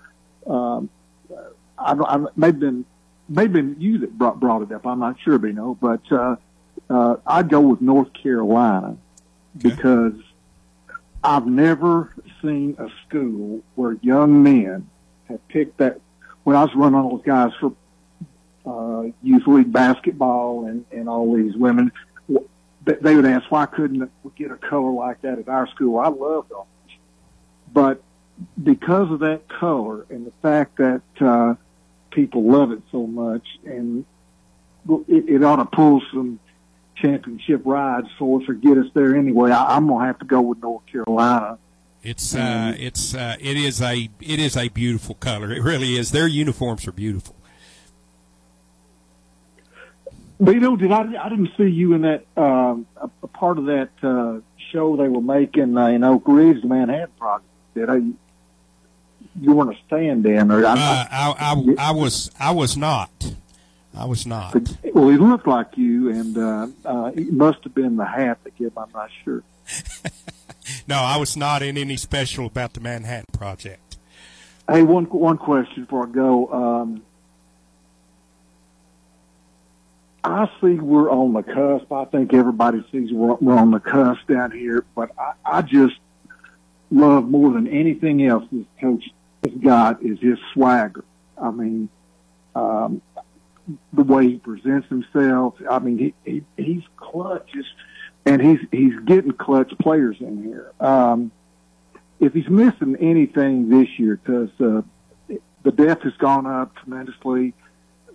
um, 0.49 0.91
I, 1.79 1.93
I 1.93 2.27
may 2.35 2.49
have 2.49 2.59
been 2.59 2.85
maybe 3.29 3.53
been 3.53 3.77
you 3.79 3.99
that 3.99 4.19
brought 4.19 4.41
brought 4.41 4.63
it 4.63 4.73
up. 4.73 4.85
I'm 4.85 4.99
not 4.99 5.21
sure, 5.21 5.39
Bino, 5.39 5.79
but 5.81 6.01
uh, 6.11 6.37
uh, 6.91 7.17
I'd 7.25 7.49
go 7.49 7.61
with 7.61 7.81
North 7.81 8.13
Carolina. 8.13 8.97
because 9.59 10.15
I've 11.25 11.47
never 11.47 12.12
seen 12.41 12.77
a 12.79 12.89
school 13.07 13.62
where 13.75 13.93
young 14.03 14.43
men 14.43 14.89
have 15.29 15.47
picked 15.49 15.79
that. 15.79 16.01
When 16.45 16.57
I 16.57 16.64
was 16.64 16.75
running 16.75 16.99
all 16.99 17.16
those 17.16 17.25
guys 17.25 17.53
for 17.61 17.73
uh, 18.66 19.12
youth 19.23 19.47
league 19.47 19.73
basketball 19.73 20.66
and, 20.66 20.85
and 20.91 21.09
all 21.09 21.35
these 21.37 21.55
women, 21.55 21.93
they 22.85 23.14
would 23.14 23.25
ask, 23.25 23.49
why 23.51 23.66
couldn't 23.66 24.11
we 24.25 24.31
get 24.37 24.51
a 24.51 24.57
color 24.57 24.91
like 24.91 25.23
that 25.23 25.39
at 25.39 25.49
our 25.49 25.68
school? 25.68 26.01
I 26.01 26.09
loved 26.09 26.51
orange. 26.51 26.99
But 27.73 28.03
because 28.61 29.12
of 29.12 29.20
that 29.20 29.49
color 29.49 30.05
and 30.11 30.27
the 30.27 30.33
fact 30.43 30.79
that 30.79 31.03
uh, 31.20 31.55
people 32.11 32.45
love 32.45 32.73
it 32.73 32.83
so 32.91 33.07
much, 33.07 33.47
and 33.64 34.05
it, 35.07 35.29
it 35.29 35.45
ought 35.45 35.57
to 35.57 35.64
pull 35.64 36.03
some 36.12 36.41
championship 37.03 37.63
ride 37.65 38.05
us 38.05 38.11
or 38.21 38.41
get 38.55 38.79
us 38.79 38.87
there 38.95 39.15
anyway, 39.15 39.51
I, 39.51 39.77
I'm 39.77 39.87
going 39.89 40.01
to 40.01 40.07
have 40.07 40.19
to 40.21 40.25
go 40.25 40.41
with 40.41 40.59
North 40.63 40.87
Carolina. 40.87 41.59
It's 42.03 42.35
uh, 42.35 42.75
it's 42.77 43.15
uh, 43.15 43.37
it 43.39 43.57
is 43.57 43.81
a 43.81 44.09
it 44.21 44.41
is 44.41 44.57
a 44.57 44.69
beautiful 44.69 45.15
color. 45.15 45.53
It 45.53 45.63
really 45.63 45.97
is. 45.97 46.11
Their 46.11 46.27
uniforms 46.27 46.89
are 46.89 46.93
beautiful. 46.93 47.37
But 50.41 50.55
you 50.55 50.61
know, 50.61 50.75
did 50.75 50.91
I? 50.91 51.03
I 51.25 51.29
didn't 51.29 51.51
see 51.57 51.69
you 51.69 51.93
in 51.93 52.03
that 52.03 52.25
um, 52.37 52.87
a, 52.97 53.09
a 53.23 53.29
part 53.29 53.59
of 53.59 53.67
that 53.67 53.91
uh, 54.03 54.41
show 54.73 54.97
they 54.97 55.09
were 55.09 55.21
making 55.21 55.79
uh, 55.79 55.87
in 55.87 56.03
Oak 56.03 56.25
Ridge, 56.27 56.63
the 56.63 56.67
Manhattan 56.67 57.07
Project. 57.17 57.49
Did 57.77 57.89
I? 57.89 57.97
You 59.41 59.53
weren't 59.55 59.73
a 59.73 59.79
stand-in, 59.87 60.51
or 60.51 60.67
I, 60.67 60.73
Uh, 60.73 60.75
I, 60.77 61.35
I, 61.39 61.75
I 61.79 61.91
was 61.93 62.33
I 62.41 62.51
was 62.51 62.77
not. 62.77 63.35
I 63.95 64.07
was 64.07 64.26
not. 64.26 64.55
well, 64.95 65.09
he 65.09 65.16
looked 65.16 65.47
like 65.47 65.76
you, 65.76 66.11
and 66.11 66.38
uh, 66.38 66.68
uh, 66.84 67.12
it 67.14 67.32
must 67.32 67.62
have 67.64 67.74
been 67.74 67.97
the 67.97 68.07
hat 68.07 68.38
that 68.45 68.57
gave. 68.57 68.76
I'm 68.76 68.90
not 68.93 69.11
sure. 69.24 69.43
No, 70.86 70.97
I 70.97 71.16
was 71.16 71.36
not 71.36 71.62
in 71.62 71.76
any 71.76 71.97
special 71.97 72.47
about 72.47 72.72
the 72.74 72.80
Manhattan 72.80 73.26
Project. 73.32 73.97
Hey, 74.68 74.82
one 74.82 75.05
one 75.07 75.36
question 75.36 75.84
before 75.84 76.07
I 76.07 76.11
go. 76.11 76.53
Um, 76.53 77.03
I 80.24 80.49
see 80.61 80.74
we're 80.74 81.11
on 81.11 81.32
the 81.32 81.43
cusp. 81.43 81.90
I 81.93 82.05
think 82.05 82.32
everybody 82.32 82.84
sees 82.93 83.12
we're, 83.12 83.34
we're 83.34 83.59
on 83.59 83.72
the 83.72 83.80
cusp 83.80 84.26
down 84.28 84.53
here, 84.53 84.84
but 84.95 85.11
I, 85.18 85.32
I 85.45 85.62
just 85.62 85.97
love 86.90 87.28
more 87.28 87.53
than 87.53 87.66
anything 87.66 88.24
else 88.24 88.45
this 88.53 88.66
coach 88.80 89.05
has 89.45 89.55
got 89.55 90.03
is 90.03 90.20
his 90.20 90.38
swagger. 90.53 91.05
I 91.36 91.51
mean, 91.51 91.88
um, 92.55 93.03
the 93.93 94.03
way 94.03 94.28
he 94.28 94.36
presents 94.36 94.88
himself. 94.88 95.55
I 95.68 95.78
mean, 95.78 95.99
he, 95.99 96.14
he 96.24 96.45
he's 96.57 96.82
clutch, 96.97 97.51
and 98.24 98.40
he's 98.40 98.61
he's 98.70 98.99
getting 99.05 99.32
clutch 99.32 99.72
players 99.78 100.16
in 100.20 100.43
here. 100.43 100.72
Um, 100.80 101.30
if 102.20 102.32
he's 102.32 102.49
missing 102.49 102.97
anything 103.01 103.68
this 103.68 103.88
year, 103.99 104.16
because 104.16 104.51
uh, 104.61 104.82
the 105.62 105.72
depth 105.72 106.05
has 106.05 106.14
gone 106.14 106.47
up 106.47 106.74
tremendously, 106.76 107.53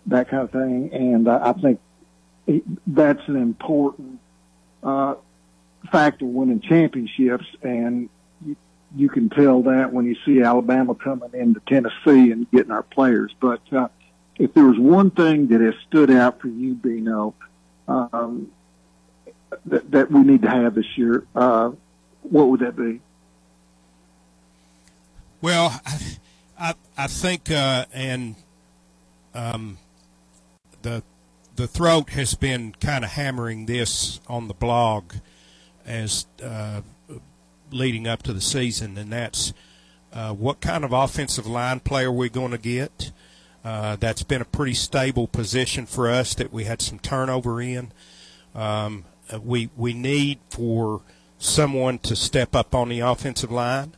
that 0.08 0.30
kind 0.30 0.44
of 0.44 0.52
thing, 0.52 0.94
and 0.94 1.30
I, 1.30 1.50
I 1.50 1.54
think 1.54 1.80
that's 2.88 3.28
an 3.28 3.36
important 3.36 4.20
uh, 4.82 5.16
factor 5.92 6.26
winning 6.26 6.62
championships, 6.62 7.46
and 7.62 8.10
you, 8.46 8.56
you 8.96 9.10
can 9.10 9.30
tell 9.30 9.64
that 9.64 9.92
when 9.92 10.06
you 10.06 10.16
see 10.26 10.42
Alabama 10.42 10.96
coming 10.96 11.32
into 11.34 11.60
Tennessee 11.68 12.32
and 12.32 12.50
getting 12.52 12.72
our 12.72 12.84
players. 12.84 13.36
But 13.40 13.62
uh, 13.74 13.90
if 14.40 14.54
there 14.54 14.66
was 14.66 14.78
one 14.78 15.12
thing 15.12 15.48
that 15.48 15.62
has 15.62 15.74
stood 15.88 16.12
out 16.12 16.40
for 16.40 16.48
you, 16.48 16.76
Bino, 16.76 17.34
um, 17.88 18.52
that, 19.66 19.90
that 19.92 20.12
we 20.12 20.22
need 20.22 20.44
to 20.44 20.50
have 20.50 20.76
this 20.76 20.98
year, 20.98 21.26
uh, 21.36 21.72
what 22.22 22.50
would 22.50 22.60
that 22.62 22.76
be? 22.76 23.02
Well, 25.42 25.82
I 26.60 26.74
I, 26.98 27.08
think 27.08 27.52
uh, 27.52 27.86
and 27.94 28.36
um, 29.36 29.78
the 30.82 31.04
the 31.56 31.68
throat 31.68 32.10
has 32.12 32.34
been 32.34 32.74
kind 32.80 33.06
of 33.06 33.12
hammering 33.12 33.68
this 33.68 34.20
on 34.28 34.48
the 34.48 34.56
blog 34.56 35.14
as 35.86 36.26
uh, 36.44 36.82
leading 37.72 38.08
up 38.08 38.24
to 38.24 38.34
the 38.34 38.42
season, 38.42 38.98
and 38.98 39.12
that's 39.12 39.54
uh, 40.12 40.34
what 40.34 40.60
kind 40.60 40.84
of 40.84 40.92
offensive 40.92 41.46
line 41.46 41.80
player 41.80 42.12
we're 42.12 42.30
going 42.30 42.52
to 42.52 42.58
get. 42.58 43.12
Uh, 43.68 43.98
that's 43.98 44.24
been 44.24 44.42
a 44.42 44.46
pretty 44.46 44.74
stable 44.74 45.28
position 45.28 45.86
for 45.86 46.10
us 46.10 46.34
that 46.36 46.54
we 46.54 46.64
had 46.64 46.82
some 46.82 46.98
turnover 47.00 47.60
in. 47.62 47.92
Um, 48.56 49.04
we 49.44 49.70
we 49.76 49.92
need 49.92 50.40
for 50.50 51.02
someone 51.38 52.00
to 52.00 52.16
step 52.16 52.56
up 52.56 52.74
on 52.74 52.88
the 52.88 53.02
offensive 53.02 53.52
line, 53.52 53.92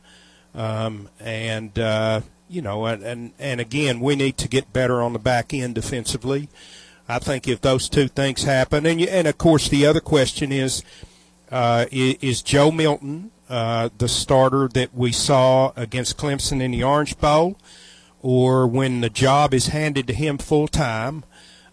um, 0.56 1.08
and 1.20 1.78
uh, 1.78 2.22
you 2.48 2.60
know, 2.60 2.84
and, 2.84 3.04
and 3.04 3.32
and 3.38 3.60
again, 3.60 4.00
we 4.00 4.16
need 4.16 4.36
to 4.38 4.48
get 4.48 4.72
better 4.72 5.00
on 5.00 5.12
the 5.12 5.20
back 5.20 5.54
end 5.54 5.76
defensively. 5.76 6.48
I 7.08 7.20
think 7.20 7.46
if 7.46 7.60
those 7.60 7.88
two 7.88 8.08
things 8.08 8.42
happen, 8.42 8.84
and 8.86 9.00
you, 9.00 9.06
and 9.06 9.28
of 9.28 9.38
course 9.38 9.68
the 9.68 9.86
other 9.86 10.00
question 10.00 10.50
is, 10.50 10.82
uh, 11.52 11.86
is, 11.92 12.16
is 12.20 12.42
Joe 12.42 12.72
Milton 12.72 13.30
uh, 13.50 13.88
the 13.98 14.08
starter 14.08 14.68
that 14.68 14.94
we 14.94 15.10
saw 15.10 15.72
against 15.74 16.16
Clemson 16.16 16.62
in 16.62 16.70
the 16.70 16.84
Orange 16.84 17.18
Bowl, 17.18 17.58
or 18.22 18.66
when 18.66 19.00
the 19.00 19.10
job 19.10 19.54
is 19.54 19.68
handed 19.68 20.06
to 20.06 20.12
him 20.12 20.38
full 20.38 20.68
time, 20.68 21.24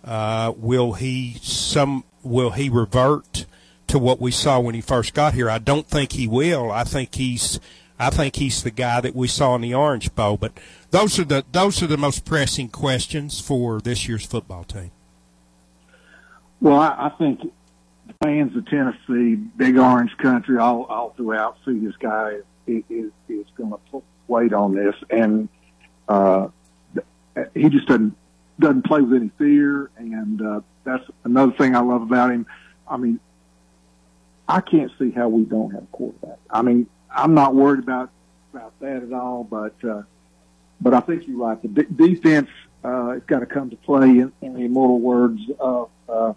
uh, 0.04 0.54
will 0.56 0.94
he 0.94 1.38
some 1.42 2.04
will 2.24 2.52
he 2.52 2.70
revert 2.70 3.46
to 3.88 4.00
what 4.00 4.20
we 4.20 4.32
saw 4.32 4.60
when 4.60 4.76
he 4.76 4.82
first 4.82 5.14
got 5.14 5.34
here? 5.34 5.50
I 5.50 5.60
don't 5.60 5.88
think 5.88 6.14
he 6.14 6.28
will. 6.28 6.72
I 6.72 6.84
think 6.84 7.16
he's 7.16 7.60
I 8.00 8.10
think 8.10 8.36
he's 8.36 8.64
the 8.64 8.72
guy 8.72 9.02
that 9.02 9.16
we 9.16 9.28
saw 9.28 9.56
in 9.56 9.62
the 9.62 9.74
Orange 9.74 10.14
Bowl. 10.14 10.38
But 10.38 10.54
those 10.92 11.20
are 11.20 11.26
the 11.26 11.46
those 11.52 11.82
are 11.82 11.88
the 11.88 11.98
most 11.98 12.26
pressing 12.26 12.70
questions 12.70 13.40
for 13.40 13.82
this 13.82 14.08
year's 14.08 14.26
football 14.26 14.64
team. 14.64 14.92
Well, 16.60 16.80
I, 16.80 17.08
I 17.08 17.10
think 17.18 17.52
fans 18.24 18.56
of 18.56 18.66
Tennessee, 18.68 19.36
big 19.36 19.78
orange 19.78 20.16
country, 20.18 20.58
all, 20.58 20.86
all 20.86 21.14
throughout, 21.16 21.58
see 21.66 21.78
this 21.80 21.96
guy 21.98 22.38
is, 22.66 22.84
is, 22.90 23.12
is 23.30 23.46
going 23.56 23.72
to 23.92 24.04
weight 24.28 24.54
on 24.54 24.74
this. 24.74 24.96
And, 25.10 25.50
uh, 26.08 26.48
he 27.54 27.70
just 27.70 27.88
doesn't, 27.88 28.16
doesn't 28.60 28.86
play 28.86 29.02
with 29.02 29.22
any 29.22 29.32
fear. 29.38 29.90
And, 29.98 30.42
uh, 30.42 30.62
that's 30.84 31.04
another 31.24 31.52
thing 31.54 31.76
I 31.76 31.82
love 31.82 32.02
about 32.02 32.32
him. 32.32 32.46
I 32.88 32.98
mean, 32.98 33.20
I 34.48 34.62
can't 34.62 34.92
see 34.98 35.12
how 35.12 35.28
we 35.28 35.44
don't 35.44 35.72
have 35.72 35.84
a 35.84 35.88
quarterback. 35.88 36.40
I 36.50 36.62
mean, 36.62 36.88
I'm 37.10 37.34
not 37.34 37.54
worried 37.54 37.84
about, 37.84 38.10
about 38.54 38.80
that 38.80 39.04
at 39.04 39.14
all, 39.14 39.44
but, 39.44 39.76
uh, 39.84 40.04
but 40.80 40.94
I 40.94 41.02
think 41.02 41.28
you're 41.28 41.38
right. 41.38 41.62
The 41.62 41.84
de- 41.84 42.08
defense, 42.14 42.50
uh, 42.84 43.10
has 43.10 43.24
got 43.24 43.40
to 43.40 43.46
come 43.46 43.70
to 43.70 43.76
play 43.76 44.08
in, 44.08 44.32
in 44.42 44.54
the 44.54 44.62
immortal 44.62 45.00
words 45.00 45.42
of, 45.60 45.90
uh, 46.08 46.34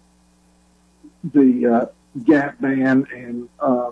the 1.23 1.67
uh, 1.67 1.85
Gap 2.23 2.59
Band, 2.59 3.07
and 3.13 3.47
uh, 3.59 3.91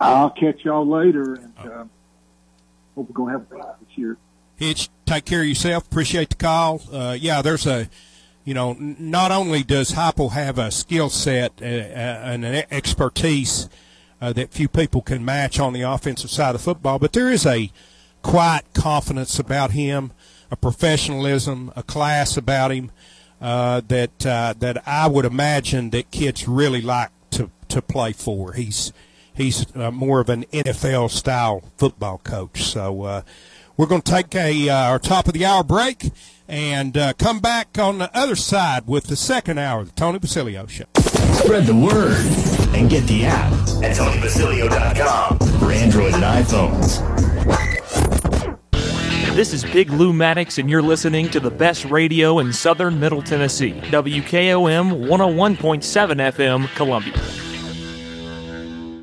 I'll 0.00 0.30
catch 0.30 0.64
y'all 0.64 0.86
later. 0.86 1.34
And 1.34 1.52
uh, 1.58 1.84
hope 2.94 3.08
we're 3.08 3.14
gonna 3.14 3.32
have 3.32 3.52
a 3.52 3.76
this 3.80 3.96
year. 3.96 4.16
Hitch, 4.56 4.90
take 5.06 5.24
care 5.24 5.40
of 5.40 5.46
yourself. 5.46 5.86
Appreciate 5.86 6.30
the 6.30 6.36
call. 6.36 6.82
Uh, 6.92 7.16
yeah, 7.18 7.42
there's 7.42 7.66
a, 7.66 7.88
you 8.44 8.54
know, 8.54 8.76
not 8.78 9.30
only 9.30 9.62
does 9.62 9.92
Heupel 9.92 10.32
have 10.32 10.58
a 10.58 10.70
skill 10.70 11.10
set 11.10 11.52
uh, 11.60 11.64
uh, 11.64 11.68
and 11.68 12.44
an 12.44 12.64
expertise 12.70 13.68
uh, 14.20 14.32
that 14.34 14.52
few 14.52 14.68
people 14.68 15.02
can 15.02 15.24
match 15.24 15.58
on 15.58 15.72
the 15.72 15.82
offensive 15.82 16.30
side 16.30 16.54
of 16.54 16.60
football, 16.60 16.98
but 16.98 17.12
there 17.12 17.30
is 17.30 17.44
a 17.44 17.72
quiet 18.22 18.64
confidence 18.72 19.38
about 19.38 19.72
him, 19.72 20.12
a 20.50 20.56
professionalism, 20.56 21.72
a 21.74 21.82
class 21.82 22.36
about 22.36 22.70
him 22.70 22.92
uh, 23.40 23.80
that 23.88 24.24
uh, 24.24 24.54
that 24.60 24.86
I 24.86 25.08
would 25.08 25.24
imagine 25.24 25.90
that 25.90 26.10
kids 26.12 26.46
really 26.46 26.80
like 26.80 27.10
to 27.30 27.50
to 27.68 27.82
play 27.82 28.12
for. 28.12 28.52
He's 28.52 28.92
he's 29.34 29.74
uh, 29.76 29.90
more 29.90 30.20
of 30.20 30.28
an 30.28 30.44
NFL 30.52 31.10
style 31.10 31.62
football 31.76 32.18
coach. 32.18 32.62
So 32.62 33.02
uh, 33.02 33.22
we're 33.76 33.86
going 33.86 34.02
to 34.02 34.10
take 34.12 34.34
a 34.34 34.68
uh, 34.68 34.76
our 34.90 34.98
top 34.98 35.26
of 35.26 35.32
the 35.34 35.44
hour 35.44 35.64
break 35.64 36.10
and 36.48 36.96
uh, 36.96 37.12
come 37.14 37.40
back 37.40 37.78
on 37.78 37.98
the 37.98 38.14
other 38.16 38.36
side 38.36 38.86
with 38.86 39.04
the 39.04 39.16
second 39.16 39.58
hour 39.58 39.80
of 39.80 39.88
the 39.88 39.94
Tony 39.94 40.18
Basilio 40.18 40.66
Show. 40.66 40.84
Spread 40.96 41.66
the 41.66 41.74
word 41.74 42.26
and 42.76 42.90
get 42.90 43.06
the 43.06 43.24
app 43.24 43.52
at 43.82 43.96
TonyBasilio.com 43.96 45.38
for 45.58 45.72
Android 45.72 46.14
and 46.14 46.22
iPhones. 46.22 47.00
This 49.34 49.54
is 49.54 49.64
Big 49.64 49.88
Lou 49.90 50.12
Maddox, 50.12 50.58
and 50.58 50.68
you're 50.68 50.82
listening 50.82 51.30
to 51.30 51.40
the 51.40 51.50
best 51.50 51.86
radio 51.86 52.38
in 52.38 52.52
southern 52.52 53.00
Middle 53.00 53.22
Tennessee. 53.22 53.72
WKOM 53.72 55.08
101.7 55.08 55.56
FM, 55.56 56.68
Columbia. 56.74 57.51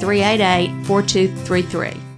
388 0.00 0.86
4233. 0.86 2.10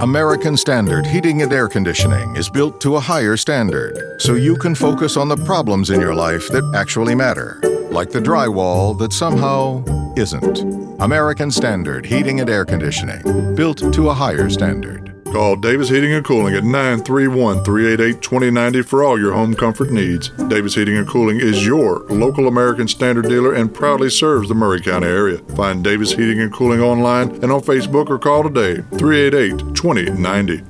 American 0.00 0.56
Standard 0.56 1.04
Heating 1.04 1.42
and 1.42 1.52
Air 1.52 1.68
Conditioning 1.68 2.36
is 2.36 2.48
built 2.48 2.80
to 2.80 2.96
a 2.96 3.00
higher 3.00 3.36
standard 3.36 4.20
so 4.20 4.34
you 4.34 4.56
can 4.56 4.74
focus 4.74 5.16
on 5.16 5.28
the 5.28 5.36
problems 5.36 5.90
in 5.90 6.00
your 6.00 6.14
life 6.14 6.46
that 6.48 6.62
actually 6.76 7.16
matter, 7.16 7.60
like 7.90 8.10
the 8.10 8.20
drywall 8.20 8.96
that 8.98 9.12
somehow 9.12 9.82
isn't. 10.16 10.60
American 11.00 11.50
Standard 11.50 12.06
Heating 12.06 12.38
and 12.40 12.48
Air 12.48 12.64
Conditioning, 12.64 13.56
built 13.56 13.92
to 13.92 14.10
a 14.10 14.14
higher 14.14 14.48
standard. 14.48 15.17
Call 15.32 15.56
Davis 15.56 15.90
Heating 15.90 16.14
and 16.14 16.24
Cooling 16.24 16.54
at 16.54 16.64
931 16.64 17.62
388 17.62 18.22
2090 18.22 18.82
for 18.82 19.04
all 19.04 19.20
your 19.20 19.34
home 19.34 19.54
comfort 19.54 19.90
needs. 19.90 20.30
Davis 20.48 20.74
Heating 20.74 20.96
and 20.96 21.06
Cooling 21.06 21.38
is 21.38 21.66
your 21.66 22.00
local 22.08 22.48
American 22.48 22.88
Standard 22.88 23.28
dealer 23.28 23.52
and 23.52 23.72
proudly 23.72 24.08
serves 24.08 24.48
the 24.48 24.54
Maury 24.54 24.80
County 24.80 25.06
area. 25.06 25.38
Find 25.54 25.84
Davis 25.84 26.12
Heating 26.12 26.40
and 26.40 26.52
Cooling 26.52 26.80
online 26.80 27.30
and 27.42 27.52
on 27.52 27.60
Facebook 27.60 28.08
or 28.08 28.18
call 28.18 28.42
today 28.42 28.82
388 28.96 29.74
2090. 29.74 30.62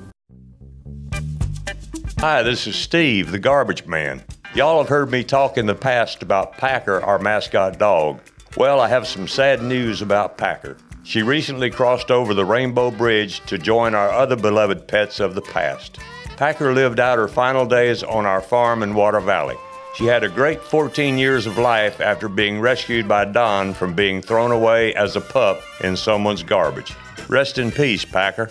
Hi, 2.19 2.43
this 2.43 2.67
is 2.67 2.75
Steve, 2.75 3.31
the 3.31 3.39
garbage 3.39 3.87
man. 3.87 4.25
Y'all 4.55 4.79
have 4.79 4.89
heard 4.89 5.13
me 5.13 5.23
talk 5.23 5.57
in 5.57 5.67
the 5.67 5.75
past 5.75 6.21
about 6.21 6.59
Packer, 6.59 7.01
our 7.05 7.21
mascot 7.21 7.79
dog. 7.79 8.21
Well, 8.57 8.81
I 8.81 8.89
have 8.89 9.07
some 9.07 9.29
sad 9.29 9.63
news 9.63 10.03
about 10.03 10.37
Packer. 10.37 10.77
She 11.09 11.23
recently 11.23 11.71
crossed 11.71 12.11
over 12.11 12.35
the 12.35 12.45
Rainbow 12.45 12.91
Bridge 12.91 13.41
to 13.47 13.57
join 13.57 13.95
our 13.95 14.11
other 14.11 14.37
beloved 14.37 14.87
pets 14.87 15.21
of 15.21 15.35
the 15.35 15.41
past. 15.41 15.99
Packer 16.37 16.75
lived 16.75 17.01
out 17.01 17.17
her 17.17 17.29
final 17.29 17.65
days 17.65 18.03
on 18.03 18.27
our 18.27 18.43
farm 18.43 18.83
in 18.83 18.95
Water 18.95 19.19
Valley. 19.19 19.57
She 19.97 20.05
had 20.05 20.23
a 20.23 20.29
great 20.29 20.61
14 20.61 21.17
years 21.17 21.47
of 21.47 21.57
life 21.57 22.03
after 22.03 22.29
being 22.29 22.61
rescued 22.61 23.09
by 23.09 23.25
Don 23.25 23.73
from 23.73 23.95
being 23.95 24.21
thrown 24.21 24.53
away 24.53 24.95
as 24.95 25.17
a 25.17 25.23
pup 25.23 25.63
in 25.83 25.97
someone's 25.97 26.43
garbage. 26.43 26.93
Rest 27.27 27.57
in 27.57 27.73
peace, 27.73 28.05
Packer. 28.05 28.51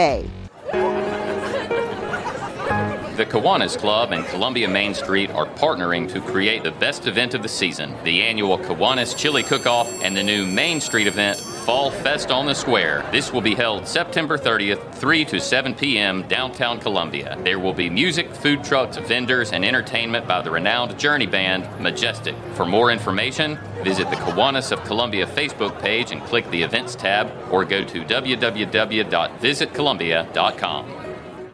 The 3.17 3.25
Kiwanis 3.25 3.77
Club 3.77 4.13
and 4.13 4.25
Columbia 4.25 4.67
Main 4.67 4.95
Street 4.95 5.29
are 5.29 5.45
partnering 5.45 6.11
to 6.11 6.19
create 6.21 6.63
the 6.63 6.71
best 6.71 7.05
event 7.05 7.35
of 7.35 7.43
the 7.43 7.49
season 7.49 7.95
the 8.03 8.23
annual 8.23 8.57
Kiwanis 8.57 9.15
Chili 9.15 9.43
Cook 9.43 9.67
Off 9.67 9.87
and 10.01 10.17
the 10.17 10.23
new 10.23 10.47
Main 10.47 10.81
Street 10.81 11.05
event, 11.05 11.39
Fall 11.65 11.91
Fest 11.91 12.31
on 12.31 12.47
the 12.47 12.55
Square. 12.55 13.07
This 13.11 13.31
will 13.31 13.41
be 13.41 13.53
held 13.53 13.87
September 13.87 14.35
30th, 14.37 14.95
3 14.95 15.23
to 15.25 15.39
7 15.39 15.75
p.m., 15.75 16.27
downtown 16.27 16.79
Columbia. 16.79 17.37
There 17.43 17.59
will 17.59 17.73
be 17.73 17.87
music, 17.87 18.33
food 18.33 18.63
trucks, 18.63 18.97
vendors, 18.97 19.51
and 19.51 19.63
entertainment 19.63 20.27
by 20.27 20.41
the 20.41 20.49
renowned 20.49 20.97
Journey 20.97 21.27
Band, 21.27 21.69
Majestic. 21.79 22.33
For 22.55 22.65
more 22.65 22.89
information, 22.91 23.59
visit 23.83 24.09
the 24.09 24.15
Kiwanis 24.15 24.71
of 24.71 24.83
Columbia 24.85 25.27
Facebook 25.27 25.79
page 25.79 26.11
and 26.11 26.23
click 26.23 26.49
the 26.49 26.63
Events 26.63 26.95
tab, 26.95 27.31
or 27.51 27.63
go 27.63 27.85
to 27.85 28.01
www.visitcolumbia.com. 28.05 30.97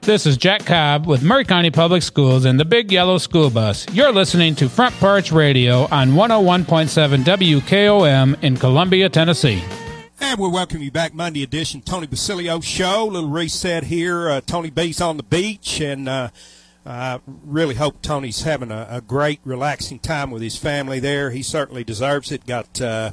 This 0.01 0.25
is 0.25 0.37
Jack 0.37 0.65
Cobb 0.65 1.05
with 1.05 1.21
Maury 1.21 1.43
County 1.43 1.69
Public 1.69 2.01
Schools 2.01 2.45
and 2.45 2.57
the 2.57 2.63
Big 2.63 2.93
Yellow 2.93 3.17
School 3.17 3.49
Bus. 3.49 3.85
You're 3.91 4.13
listening 4.13 4.55
to 4.55 4.69
Front 4.69 4.95
Porch 4.95 5.33
Radio 5.33 5.85
on 5.91 6.11
101.7 6.11 7.25
WKOM 7.25 8.41
in 8.41 8.55
Columbia, 8.55 9.09
Tennessee. 9.09 9.61
And 10.19 10.39
we 10.39 10.47
welcome 10.47 10.81
you 10.81 10.89
back 10.89 11.13
Monday 11.13 11.43
edition 11.43 11.81
Tony 11.81 12.07
Basilio 12.07 12.59
show. 12.59 13.05
Little 13.05 13.29
reset 13.29 13.83
here. 13.83 14.29
Uh, 14.29 14.41
Tony 14.41 14.71
B's 14.71 14.99
on 14.99 15.17
the 15.17 15.23
beach 15.23 15.79
and 15.79 16.09
uh, 16.09 16.29
I 16.87 17.19
really 17.25 17.75
hope 17.75 18.01
Tony's 18.01 18.41
having 18.41 18.71
a, 18.71 18.87
a, 18.89 19.01
great, 19.01 19.39
relaxing 19.43 19.99
time 19.99 20.31
with 20.31 20.41
his 20.41 20.57
family 20.57 20.99
there. 20.99 21.29
He 21.29 21.43
certainly 21.43 21.83
deserves 21.83 22.31
it. 22.31 22.47
Got 22.47 22.81
uh, 22.81 23.11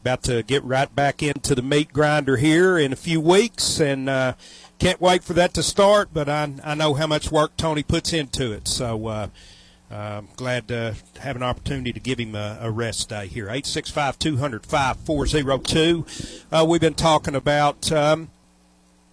about 0.00 0.24
to 0.24 0.42
get 0.42 0.64
right 0.64 0.92
back 0.92 1.22
into 1.22 1.54
the 1.54 1.62
meat 1.62 1.92
grinder 1.92 2.38
here 2.38 2.76
in 2.76 2.92
a 2.92 2.96
few 2.96 3.20
weeks, 3.20 3.78
and 3.78 4.08
uh, 4.08 4.34
can't 4.78 5.00
wait 5.00 5.22
for 5.22 5.34
that 5.34 5.54
to 5.54 5.62
start. 5.62 6.08
But 6.12 6.28
I, 6.28 6.54
I 6.64 6.74
know 6.74 6.94
how 6.94 7.06
much 7.06 7.30
work 7.30 7.56
Tony 7.56 7.82
puts 7.82 8.12
into 8.12 8.50
it, 8.50 8.66
so 8.66 9.30
I'm 9.92 10.28
glad 10.36 10.68
to 10.68 10.94
have 11.20 11.36
an 11.36 11.42
opportunity 11.42 11.92
to 11.92 12.00
give 12.00 12.18
him 12.18 12.34
a, 12.34 12.58
a 12.62 12.70
rest 12.70 13.10
day 13.10 13.26
here. 13.26 13.44
865 13.44 14.18
200 14.18 14.64
5402. 14.64 16.06
Uh, 16.50 16.64
we've 16.66 16.80
been 16.80 16.94
talking 16.94 17.34
about. 17.34 17.92
Um, 17.92 18.30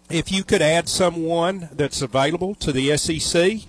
if 0.10 0.32
you 0.32 0.44
could 0.44 0.62
add 0.62 0.90
someone 0.90 1.70
that's 1.72 2.02
available 2.02 2.56
to 2.56 2.72
the 2.72 2.98
SEC, 2.98 3.60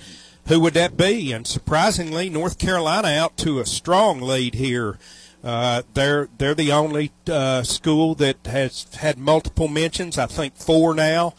who 0.46 0.60
would 0.60 0.74
that 0.74 0.96
be? 0.96 1.32
And 1.32 1.46
surprisingly, 1.46 2.30
North 2.30 2.58
Carolina 2.58 3.08
out 3.08 3.36
to 3.38 3.58
a 3.58 3.66
strong 3.66 4.20
lead 4.20 4.54
here. 4.54 4.98
Uh, 5.42 5.82
they're 5.94 6.28
they're 6.38 6.54
the 6.54 6.72
only 6.72 7.12
uh, 7.28 7.62
school 7.62 8.14
that 8.16 8.38
has 8.46 8.86
had 8.94 9.18
multiple 9.18 9.68
mentions. 9.68 10.16
I 10.18 10.26
think 10.26 10.56
four 10.56 10.94
now. 10.94 11.34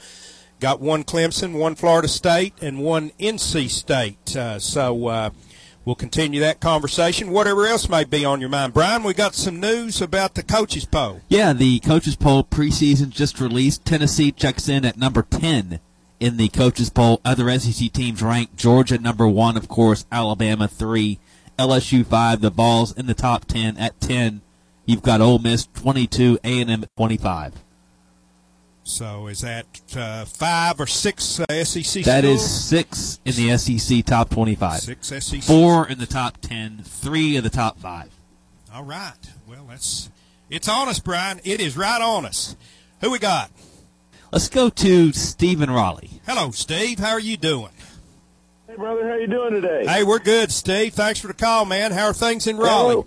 Got 0.59 0.79
one 0.79 1.03
Clemson, 1.03 1.57
one 1.57 1.73
Florida 1.73 2.07
State, 2.07 2.53
and 2.61 2.83
one 2.83 3.09
NC 3.19 3.69
State. 3.69 4.35
Uh, 4.35 4.59
so 4.59 5.07
uh, 5.07 5.29
We'll 5.83 5.95
continue 5.95 6.39
that 6.41 6.59
conversation, 6.59 7.31
whatever 7.31 7.65
else 7.65 7.89
may 7.89 8.03
be 8.03 8.23
on 8.23 8.39
your 8.39 8.51
mind. 8.51 8.73
Brian, 8.73 9.01
we 9.01 9.15
got 9.15 9.33
some 9.33 9.59
news 9.59 9.99
about 9.99 10.35
the 10.35 10.43
coaches 10.43 10.85
poll. 10.85 11.21
Yeah, 11.27 11.53
the 11.53 11.79
coaches 11.79 12.15
poll 12.15 12.43
preseason 12.43 13.09
just 13.09 13.39
released. 13.39 13.83
Tennessee 13.83 14.31
checks 14.31 14.69
in 14.69 14.85
at 14.85 14.95
number 14.95 15.23
10 15.23 15.79
in 16.19 16.37
the 16.37 16.49
coaches 16.49 16.91
poll. 16.91 17.19
Other 17.25 17.57
SEC 17.57 17.91
teams 17.91 18.21
ranked 18.21 18.57
Georgia 18.57 18.99
number 18.99 19.27
1, 19.27 19.57
of 19.57 19.67
course, 19.67 20.05
Alabama 20.11 20.67
3, 20.67 21.19
LSU 21.57 22.05
5, 22.05 22.41
the 22.41 22.51
Vols 22.51 22.95
in 22.95 23.07
the 23.07 23.15
top 23.15 23.45
10 23.45 23.77
at 23.77 23.99
10. 23.99 24.41
You've 24.85 25.01
got 25.01 25.19
Ole 25.19 25.39
Miss 25.39 25.67
22, 25.73 26.37
A&M 26.43 26.85
25. 26.95 27.53
So 28.83 29.27
is 29.27 29.41
that 29.41 29.65
uh, 29.95 30.25
five 30.25 30.79
or 30.79 30.87
six 30.87 31.39
uh, 31.39 31.63
SEC? 31.63 32.03
That 32.03 32.23
schools? 32.23 32.41
is 32.41 32.65
six 32.65 33.19
in 33.25 33.35
the 33.35 33.57
SEC 33.57 34.05
top 34.05 34.29
twenty-five. 34.29 34.79
Six 34.79 35.07
SEC. 35.07 35.41
Four 35.43 35.87
in 35.87 35.99
the 35.99 36.05
top 36.07 36.37
ten. 36.41 36.81
Three 36.83 37.35
in 37.35 37.43
the 37.43 37.49
top 37.49 37.77
five. 37.79 38.09
All 38.73 38.83
right. 38.83 39.13
Well, 39.47 39.65
that's 39.69 40.09
it's 40.49 40.67
on 40.67 40.89
us, 40.89 40.99
Brian. 40.99 41.39
It 41.43 41.61
is 41.61 41.77
right 41.77 42.01
on 42.01 42.25
us. 42.25 42.55
Who 43.01 43.11
we 43.11 43.19
got? 43.19 43.51
Let's 44.31 44.49
go 44.49 44.69
to 44.69 45.11
Steve 45.13 45.61
in 45.61 45.69
Raleigh. 45.69 46.21
Hello, 46.25 46.51
Steve. 46.51 46.99
How 46.99 47.11
are 47.11 47.19
you 47.19 47.37
doing? 47.37 47.71
Hey, 48.67 48.75
brother. 48.77 49.07
How 49.07 49.15
you 49.15 49.27
doing 49.27 49.61
today? 49.61 49.85
Hey, 49.85 50.03
we're 50.03 50.19
good, 50.19 50.51
Steve. 50.51 50.93
Thanks 50.93 51.19
for 51.19 51.27
the 51.27 51.33
call, 51.33 51.65
man. 51.65 51.91
How 51.91 52.05
are 52.05 52.13
things 52.13 52.47
in 52.47 52.57
Raleigh? 52.57 53.03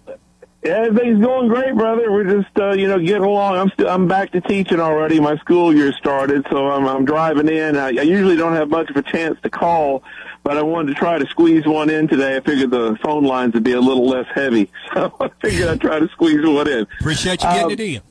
Yeah, 0.65 0.85
everything's 0.87 1.23
going 1.23 1.49
great, 1.49 1.75
brother. 1.75 2.11
We're 2.11 2.41
just, 2.41 2.59
uh, 2.59 2.73
you 2.73 2.89
know, 2.89 2.99
getting 2.99 3.23
along. 3.23 3.57
I'm 3.57 3.69
still, 3.69 3.87
I'm 3.87 4.09
back 4.09 4.33
to 4.33 4.41
teaching 4.41 4.81
already. 4.81 5.21
My 5.21 5.37
school 5.37 5.75
year 5.75 5.93
started, 5.93 6.47
so 6.51 6.71
I'm, 6.71 6.89
I'm 6.89 7.05
driving 7.05 7.49
in. 7.49 7.77
I, 7.77 7.89
I 7.89 8.03
usually 8.03 8.35
don't 8.35 8.55
have 8.55 8.71
much 8.71 8.89
of 8.89 8.97
a 8.97 9.03
chance 9.03 9.39
to 9.43 9.51
call, 9.51 10.03
but 10.43 10.57
I 10.57 10.63
wanted 10.63 10.95
to 10.95 10.95
try 10.95 11.19
to 11.19 11.27
squeeze 11.27 11.67
one 11.67 11.91
in 11.91 12.09
today. 12.09 12.37
I 12.37 12.41
figured 12.41 12.71
the 12.71 12.97
phone 13.03 13.25
lines 13.25 13.53
would 13.53 13.63
be 13.63 13.73
a 13.73 13.81
little 13.81 14.09
less 14.09 14.27
heavy, 14.35 14.71
so 14.95 15.15
I 15.21 15.29
figured 15.43 15.69
I'd 15.69 15.83
try 15.83 15.99
to 15.99 16.09
squeeze 16.09 16.47
one 16.47 16.67
in. 16.67 16.87
Appreciate 16.99 17.43
you 17.43 17.49
getting 17.51 17.65
um, 17.65 17.71
it 17.73 17.81
in. 17.81 18.03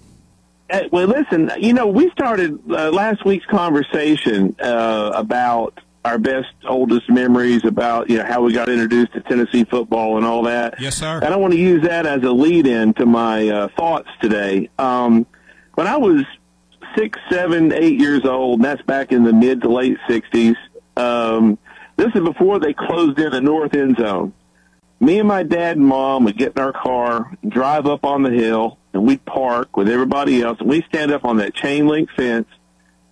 Uh, 0.70 0.88
well, 0.92 1.08
listen, 1.08 1.52
you 1.58 1.74
know, 1.74 1.88
we 1.88 2.12
started 2.12 2.60
uh, 2.70 2.92
last 2.92 3.26
week's 3.26 3.48
conversation 3.48 4.56
uh, 4.62 5.12
about 5.16 5.80
our 6.06 6.18
best, 6.18 6.54
oldest 6.68 7.10
memories 7.10 7.64
about 7.64 8.10
you 8.10 8.18
know 8.18 8.26
how 8.26 8.42
we 8.42 8.54
got 8.54 8.70
introduced 8.70 9.14
to 9.14 9.22
Tennessee 9.22 9.64
football 9.64 10.18
and 10.18 10.26
all 10.26 10.44
that. 10.44 10.80
Yes, 10.80 10.96
sir. 10.96 11.20
And 11.24 11.34
I 11.34 11.38
want 11.38 11.54
to 11.54 11.60
use 11.60 11.84
that 11.84 12.06
as 12.06 12.24
a 12.24 12.32
lead-in 12.32 12.94
to 12.96 13.06
my 13.06 13.48
uh, 13.48 13.68
thoughts 13.78 14.10
today. 14.22 14.70
Um, 14.78 15.26
when 15.76 15.88
I 15.88 15.98
was 15.98 16.26
six, 16.98 17.18
seven, 17.30 17.72
eight 17.72 18.00
years 18.00 18.26
old, 18.26 18.60
and 18.60 18.66
that's 18.66 18.82
back 18.84 19.12
in 19.12 19.24
the 19.24 19.34
mid 19.34 19.62
to 19.62 19.70
late 19.70 19.98
'60s. 20.10 20.56
Um, 20.96 21.58
this 21.96 22.08
is 22.16 22.22
before 22.22 22.60
they 22.60 22.74
closed 22.74 23.20
in 23.20 23.32
the 23.32 23.42
north 23.42 23.76
end 23.76 23.98
zone. 23.98 24.34
Me 25.00 25.20
and 25.20 25.28
my 25.28 25.44
dad 25.44 25.78
and 25.78 25.86
mom 25.86 26.24
would 26.24 26.38
get 26.38 26.54
in 26.56 26.62
our 26.62 26.72
car, 26.72 27.38
drive 27.48 27.86
up 27.86 28.06
on 28.06 28.24
the 28.24 28.30
hill, 28.30 28.78
and 28.94 29.06
we'd 29.06 29.24
park 29.26 29.76
with 29.76 29.90
everybody 29.90 30.42
else, 30.42 30.60
and 30.60 30.70
we'd 30.70 30.86
stand 30.86 31.12
up 31.12 31.26
on 31.26 31.38
that 31.38 31.54
chain 31.54 31.88
link 31.88 32.10
fence 32.16 32.48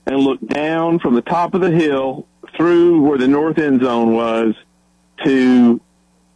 and 0.06 0.18
look 0.18 0.40
down 0.48 1.00
from 1.00 1.16
the 1.16 1.22
top 1.22 1.54
of 1.54 1.62
the 1.62 1.72
hill 1.72 2.28
through 2.56 3.02
where 3.02 3.18
the 3.18 3.28
north 3.28 3.58
end 3.58 3.82
zone 3.82 4.14
was 4.14 4.56
to 5.24 5.80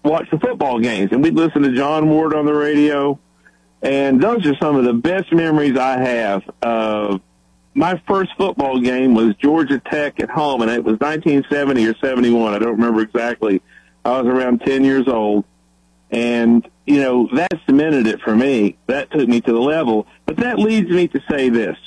watch 0.03 0.29
the 0.31 0.39
football 0.39 0.79
games. 0.79 1.11
And 1.11 1.23
we'd 1.23 1.35
listen 1.35 1.63
to 1.63 1.75
John 1.75 2.09
Ward 2.09 2.33
on 2.33 2.45
the 2.45 2.53
radio. 2.53 3.19
And 3.81 4.21
those 4.21 4.45
are 4.45 4.55
some 4.57 4.75
of 4.75 4.85
the 4.85 4.93
best 4.93 5.31
memories 5.31 5.77
I 5.77 5.97
have 5.97 6.43
of 6.61 7.21
my 7.73 8.01
first 8.07 8.31
football 8.37 8.79
game 8.79 9.13
was 9.13 9.35
Georgia 9.35 9.79
Tech 9.79 10.19
at 10.21 10.29
home, 10.29 10.61
and 10.61 10.71
it 10.71 10.83
was 10.83 10.97
1970 10.99 11.85
or 11.85 11.95
71. 11.97 12.53
I 12.53 12.59
don't 12.59 12.71
remember 12.71 13.01
exactly. 13.01 13.61
I 14.05 14.21
was 14.21 14.27
around 14.27 14.61
10 14.61 14.83
years 14.83 15.07
old. 15.07 15.43
And, 16.09 16.67
you 16.85 17.01
know, 17.01 17.27
that 17.33 17.51
cemented 17.65 18.07
it 18.07 18.21
for 18.21 18.33
me. 18.35 18.77
That 18.87 19.11
took 19.11 19.27
me 19.27 19.41
to 19.41 19.51
the 19.51 19.59
level. 19.59 20.07
But 20.25 20.37
that 20.37 20.57
leads 20.57 20.89
me 20.89 21.07
to 21.09 21.21
say 21.29 21.49
this. 21.49 21.77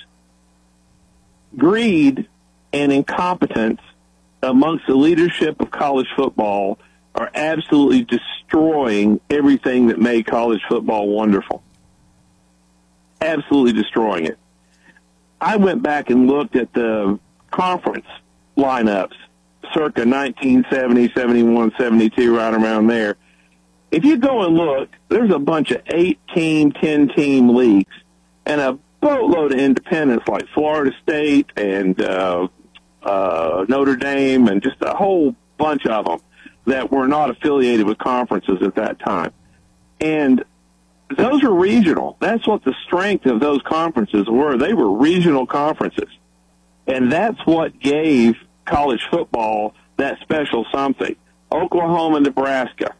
Greed 1.57 2.29
and 2.72 2.93
incompetence 2.93 3.81
amongst 4.43 4.86
the 4.86 4.95
leadership 4.95 5.61
of 5.61 5.70
college 5.70 6.09
football 6.16 6.78
are 7.14 7.30
absolutely 7.34 8.05
destroying 8.05 9.20
everything 9.30 9.89
that 9.89 9.99
made 9.99 10.26
college 10.26 10.61
football 10.68 11.09
wonderful. 11.09 11.62
Absolutely 13.20 13.72
destroying 13.72 14.26
it. 14.26 14.39
I 15.41 15.57
went 15.57 15.82
back 15.82 16.11
and 16.11 16.26
looked 16.26 16.57
at 16.57 16.72
the 16.72 17.18
conference 17.51 18.07
lineups 18.57 19.14
circa 19.74 20.05
1970, 20.05 21.12
71, 21.14 21.72
72, 21.78 22.36
right 22.36 22.55
around 22.55 22.86
there. 22.86 23.16
If 23.91 24.05
you 24.05 24.16
go 24.16 24.45
and 24.45 24.55
look, 24.55 24.91
there's 25.09 25.32
a 25.32 25.39
bunch 25.39 25.70
of 25.70 25.82
eight 25.89 26.18
team, 26.34 26.72
10 26.72 27.09
team 27.09 27.55
leagues 27.55 27.95
and 28.47 28.61
a 28.61 28.78
boatload 29.01 29.53
of 29.53 29.59
independents 29.59 30.26
like 30.28 30.47
Florida 30.55 30.95
State 31.03 31.51
and 31.57 32.01
uh, 32.01 32.49
uh, 33.03 33.64
Notre 33.68 33.96
Dame, 33.96 34.49
and 34.49 34.62
just 34.62 34.76
a 34.80 34.94
whole 34.94 35.34
bunch 35.57 35.86
of 35.86 36.05
them 36.05 36.20
that 36.66 36.90
were 36.90 37.09
not 37.09 37.30
affiliated 37.30 37.86
with 37.86 37.99
conferences 37.99 38.59
at 38.62 38.74
that 38.76 38.99
time. 38.99 39.32
And 40.01 40.44
those 41.16 41.42
are 41.42 41.53
regional. 41.53 42.16
That's 42.20 42.46
what 42.46 42.64
the 42.64 42.74
strength 42.84 43.26
of 43.26 43.40
those 43.40 43.62
conferences 43.62 44.28
were. 44.28 44.57
They 44.59 44.74
were 44.74 44.90
regional 44.90 45.46
conferences. 45.46 46.09
And 46.86 47.11
that's 47.11 47.38
what 47.46 47.78
gave 47.80 48.36
college 48.64 49.07
football 49.11 49.74
that 49.96 50.20
special 50.20 50.66
something. 50.72 51.16
Oklahoma, 51.50 52.20
Nebraska, 52.20 52.95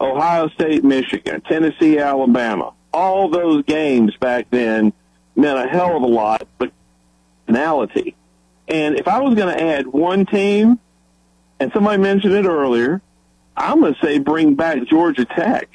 Ohio 0.00 0.48
State, 0.50 0.84
Michigan, 0.84 1.40
Tennessee, 1.40 1.98
Alabama. 1.98 2.72
All 2.92 3.28
those 3.30 3.64
games 3.64 4.14
back 4.16 4.46
then 4.50 4.92
meant 5.34 5.58
a 5.58 5.68
hell 5.68 5.96
of 5.96 6.02
a 6.02 6.06
lot, 6.06 6.46
but 6.58 6.72
personality. 7.50 8.14
And 8.70 8.96
if 8.96 9.08
I 9.08 9.20
was 9.20 9.34
going 9.34 9.54
to 9.54 9.62
add 9.62 9.86
one 9.88 10.24
team, 10.24 10.78
and 11.58 11.72
somebody 11.72 12.00
mentioned 12.00 12.32
it 12.32 12.46
earlier, 12.46 13.02
I'm 13.56 13.80
going 13.80 13.94
to 13.94 14.00
say 14.00 14.18
bring 14.18 14.54
back 14.54 14.84
Georgia 14.86 15.24
Tech. 15.24 15.68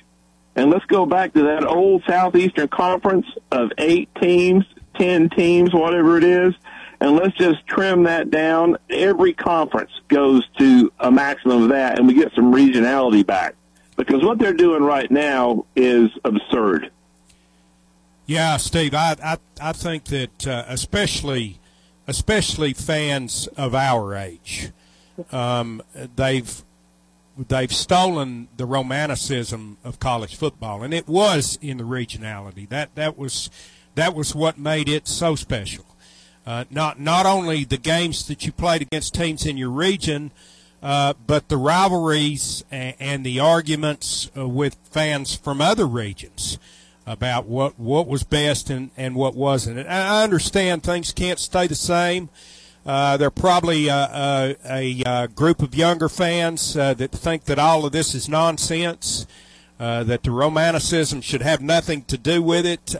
And 0.56 0.72
let's 0.72 0.86
go 0.86 1.06
back 1.06 1.34
to 1.34 1.44
that 1.44 1.66
old 1.66 2.04
Southeastern 2.08 2.70
Conference 2.70 3.26
of 3.52 3.72
eight 3.78 4.10
teams, 4.16 4.64
ten 4.96 5.30
teams, 5.30 5.74
whatever 5.74 6.18
it 6.18 6.24
is, 6.24 6.54
and 7.02 7.18
let's 7.18 7.36
just 7.36 7.68
trim 7.68 8.04
that 8.04 8.32
down. 8.32 8.78
Every 8.90 9.34
conference 9.34 9.92
goes 10.08 10.48
to 10.58 10.92
a 10.98 11.12
maximum 11.12 11.64
of 11.64 11.70
that, 11.70 12.00
and 12.00 12.08
we 12.08 12.14
get 12.14 12.34
some 12.34 12.54
regionality 12.54 13.26
back. 13.26 13.56
Because 13.98 14.24
what 14.24 14.40
they're 14.40 14.54
doing 14.54 14.84
right 14.84 15.12
now 15.12 15.66
is 15.76 16.10
absurd. 16.24 16.92
Yeah, 18.26 18.58
Steve, 18.58 18.94
I 18.94 19.16
I, 19.24 19.38
I 19.62 19.72
think 19.74 20.06
that 20.06 20.48
uh, 20.48 20.64
especially 20.68 21.60
especially 22.07 22.73
fans 22.73 23.48
of 23.57 23.73
our 23.73 24.15
age. 24.15 24.72
Um, 25.32 25.82
they've 26.15 26.64
they've 27.38 27.72
stolen 27.72 28.48
the 28.56 28.65
romanticism 28.65 29.77
of 29.84 29.99
college 29.99 30.36
football, 30.36 30.84
and 30.84 30.94
it 30.94 31.07
was 31.07 31.57
in 31.61 31.77
the 31.77 31.84
regionality. 31.84 32.68
That 32.68 32.95
that 32.95 33.18
was 33.18 33.49
that 33.95 34.14
was 34.14 34.36
what 34.36 34.57
made 34.57 34.90
it 34.90 35.07
so 35.07 35.36
special. 35.36 35.86
Uh, 36.45 36.65
not 36.69 36.99
not 36.99 37.26
only 37.26 37.64
the 37.64 37.77
games 37.77 38.27
that 38.27 38.45
you 38.45 38.52
played 38.52 38.82
against 38.82 39.14
teams 39.14 39.45
in 39.45 39.57
your 39.57 39.72
region, 39.72 40.32
uh, 40.84 41.14
but 41.26 41.49
the 41.49 41.57
rivalries 41.57 42.64
and, 42.69 42.95
and 42.99 43.26
the 43.26 43.40
arguments 43.40 44.30
uh, 44.38 44.48
with 44.48 44.76
fans 44.84 45.36
from 45.36 45.61
other 45.61 45.88
regions 45.88 46.60
about 47.06 47.45
what 47.45 47.80
what 47.80 48.07
was 48.07 48.23
best 48.23 48.69
and 48.69 48.91
and 48.98 49.15
what 49.15 49.36
wasn't. 49.36 49.80
And 49.80 49.88
I 49.88 50.23
understand 50.23 50.84
things 50.84 51.11
can't 51.11 51.40
stay 51.40 51.68
the 51.68 51.76
same. 51.76 52.30
Uh, 52.86 53.18
there 53.18 53.27
are 53.27 53.32
probably 53.32 53.90
uh, 53.90 53.95
uh, 53.95 54.53
a 54.69 55.03
uh, 55.06 55.27
group 55.27 55.61
of 55.61 55.73
younger 55.73 56.07
fans 56.07 56.77
uh, 56.77 56.94
that 56.94 57.11
think 57.11 57.45
that 57.45 57.57
all 57.57 57.84
of 57.84 57.91
this 57.91 58.14
is 58.14 58.30
nonsense, 58.30 59.26
uh, 59.80 60.03
that 60.03 60.22
the 60.22 60.30
romanticism 60.30 61.19
should 61.22 61.41
have 61.41 61.61
nothing 61.61 62.03
to 62.03 62.18
do 62.18 62.44
with 62.44 62.65
it. 62.65 62.95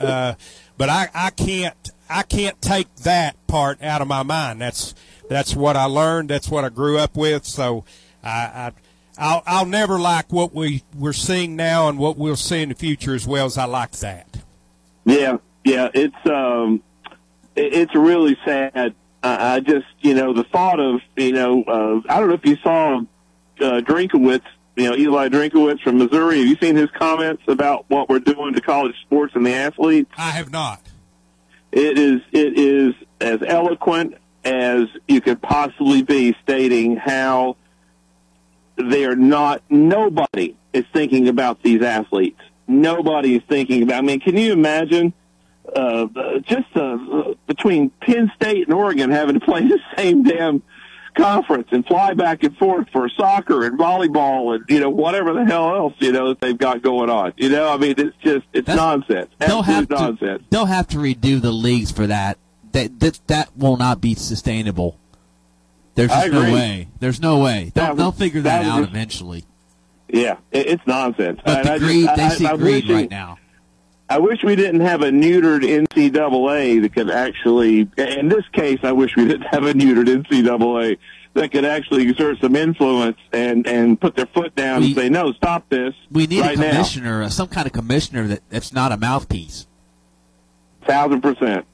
But 0.78 0.90
I, 0.90 1.10
I 1.14 1.30
can't 1.30 1.92
I 2.10 2.24
can't 2.24 2.62
take 2.62 2.94
that 2.98 3.36
part 3.48 3.82
out 3.82 4.02
of 4.02 4.08
my 4.08 4.24
mind. 4.24 4.60
That's 4.60 4.96
that's 5.30 5.56
what 5.56 5.78
I 5.78 5.86
learned. 5.86 6.30
That's 6.30 6.50
what 6.50 6.66
I 6.66 6.70
grew 6.70 6.98
up 6.98 7.16
with. 7.16 7.46
So 7.46 7.86
I 8.24 8.72
I'll, 9.18 9.44
I'll 9.46 9.66
never 9.66 10.00
like 10.00 10.32
what 10.32 10.54
we 10.54 10.84
we're 10.96 11.14
seeing 11.14 11.56
now 11.56 11.88
and 11.90 11.98
what 11.98 12.18
we'll 12.18 12.36
see 12.36 12.62
in 12.62 12.70
the 12.70 12.76
future 12.76 13.16
as 13.16 13.26
well 13.28 13.46
as 13.46 13.58
I 13.58 13.66
like 13.66 13.92
that. 13.92 14.28
Yeah, 15.06 15.38
yeah, 15.64 15.90
it's 15.94 16.26
um, 16.26 16.82
it's 17.56 17.96
really 17.96 18.38
sad. 18.46 18.96
I 19.24 19.56
I 19.56 19.60
just, 19.60 19.88
you 20.02 20.14
know, 20.14 20.34
the 20.34 20.44
thought 20.44 20.80
of, 20.80 21.02
you 21.16 21.32
know, 21.32 21.64
uh, 21.64 22.02
I 22.08 22.20
don't 22.20 22.30
know 22.30 22.36
if 22.36 22.46
you 22.46 22.58
saw 22.58 23.00
uh, 23.00 23.82
Drinkwitz, 23.82 24.44
you 24.76 24.90
know, 24.90 24.96
Eli 24.96 25.30
Drinkwitz 25.30 25.82
from 25.82 25.98
Missouri. 25.98 26.40
Have 26.40 26.48
you 26.48 26.58
seen 26.58 26.76
his 26.76 26.90
comments 26.92 27.44
about 27.48 27.86
what 27.88 28.10
we're 28.10 28.20
doing 28.20 28.54
to 28.54 28.62
college 28.62 28.96
sports 29.02 29.34
and 29.36 29.46
the 29.46 29.54
athletes? 29.54 30.12
I 30.18 30.32
have 30.32 30.52
not. 30.52 30.82
It 31.72 31.98
is 31.98 32.22
it 32.32 32.58
is 32.58 32.94
as 33.20 33.40
eloquent 33.46 34.16
as 34.44 34.84
you 35.08 35.22
could 35.22 35.42
possibly 35.42 36.04
be, 36.04 36.36
stating 36.44 36.96
how 36.96 37.58
they 38.78 39.06
are 39.06 39.16
not. 39.16 39.62
Nobody 39.70 40.56
is 40.74 40.86
thinking 40.94 41.28
about 41.28 41.62
these 41.64 41.82
athletes. 41.82 42.40
Nobody 42.68 43.36
is 43.36 43.44
thinking 43.48 43.84
about. 43.84 44.00
I 44.00 44.02
mean, 44.02 44.20
can 44.20 44.38
you 44.38 44.54
imagine? 44.54 45.14
Uh, 45.76 46.06
just 46.44 46.68
uh, 46.76 47.34
between 47.48 47.90
Penn 47.90 48.32
State 48.36 48.68
and 48.68 48.74
Oregon 48.74 49.10
having 49.10 49.34
to 49.34 49.44
play 49.44 49.62
the 49.68 49.80
same 49.98 50.24
damn 50.24 50.62
conference 51.16 51.68
and 51.72 51.86
fly 51.88 52.14
back 52.14 52.44
and 52.44 52.56
forth 52.58 52.88
for 52.92 53.10
soccer 53.10 53.66
and 53.66 53.80
volleyball 53.80 54.54
and 54.54 54.66
you 54.68 54.80
know 54.82 54.90
whatever 54.90 55.34
the 55.34 55.46
hell 55.46 55.74
else 55.74 55.94
you 56.00 56.12
know 56.12 56.28
that 56.30 56.42
they've 56.42 56.58
got 56.58 56.82
going 56.82 57.10
on. 57.10 57.34
You 57.38 57.50
know, 57.50 57.70
I 57.70 57.78
mean, 57.78 57.96
it's 57.98 58.16
just 58.22 58.46
it's 58.54 58.68
nonsense. 58.68 59.30
They'll 59.40 59.64
have 59.64 59.84
Absolute 59.84 60.20
to 60.20 60.26
nonsense. 60.28 60.44
they'll 60.50 60.66
have 60.66 60.88
to 60.90 60.98
redo 60.98 61.42
the 61.42 61.52
leagues 61.52 61.92
for 61.92 62.08
that. 62.08 62.38
That 62.74 63.00
that 63.00 63.20
that 63.28 63.58
will 63.58 63.78
not 63.78 64.02
be 64.02 64.14
sustainable. 64.16 65.00
There's 65.96 66.10
just 66.12 66.32
no 66.32 66.42
way. 66.54 66.88
There's 67.00 67.22
no 67.22 67.40
way. 67.40 67.72
They'll, 67.74 67.90
was- 67.90 67.98
they'll 67.98 68.12
figure 68.12 68.42
that, 68.42 68.64
that 68.64 68.70
out 68.70 68.80
was- 68.82 68.90
eventually. 68.90 69.46
Yeah, 70.08 70.38
it, 70.52 70.68
it's 70.68 70.84
nonsense. 70.86 71.40
But 71.44 71.64
the 71.64 71.80
greed, 71.80 72.08
I- 72.08 72.16
they 72.16 72.24
I- 72.24 72.30
see 72.30 72.48
I'm 72.48 72.58
greed 72.58 72.90
right 72.90 73.10
now. 73.10 73.38
I 74.08 74.20
wish 74.20 74.44
we 74.44 74.56
didn't 74.56 74.82
have 74.82 75.02
a 75.02 75.10
neutered 75.10 75.64
NCAA 75.64 76.80
that 76.84 76.94
could 76.94 77.10
actually, 77.10 77.90
in 77.98 78.30
this 78.30 78.48
case, 78.54 78.80
I 78.84 78.92
wish 78.92 79.16
we 79.16 79.26
didn't 79.26 79.48
have 79.52 79.64
a 79.64 79.74
neutered 79.74 80.06
NCAA 80.06 81.00
that 81.34 81.52
could 81.52 81.66
actually 81.66 82.04
exert 82.08 82.40
some 82.40 82.56
influence 82.56 83.18
and, 83.34 83.66
and 83.66 84.00
put 84.00 84.16
their 84.16 84.28
foot 84.28 84.56
down 84.56 84.84
and 84.84 84.96
say, 84.96 85.10
no, 85.10 85.34
stop 85.34 85.68
this 85.70 85.94
We 86.12 86.28
need 86.28 86.42
right 86.42 86.58
a 86.58 86.62
commissioner, 86.62 87.24
uh, 87.24 87.30
some 87.30 87.48
kind 87.48 87.66
of 87.66 87.74
commissioner 87.74 88.28
that, 88.28 88.42
that's 88.50 88.72
not 88.72 88.92
a 88.92 88.98
mouthpiece. 88.98 89.66
Thousand 90.86 91.22
percent. 91.22 91.66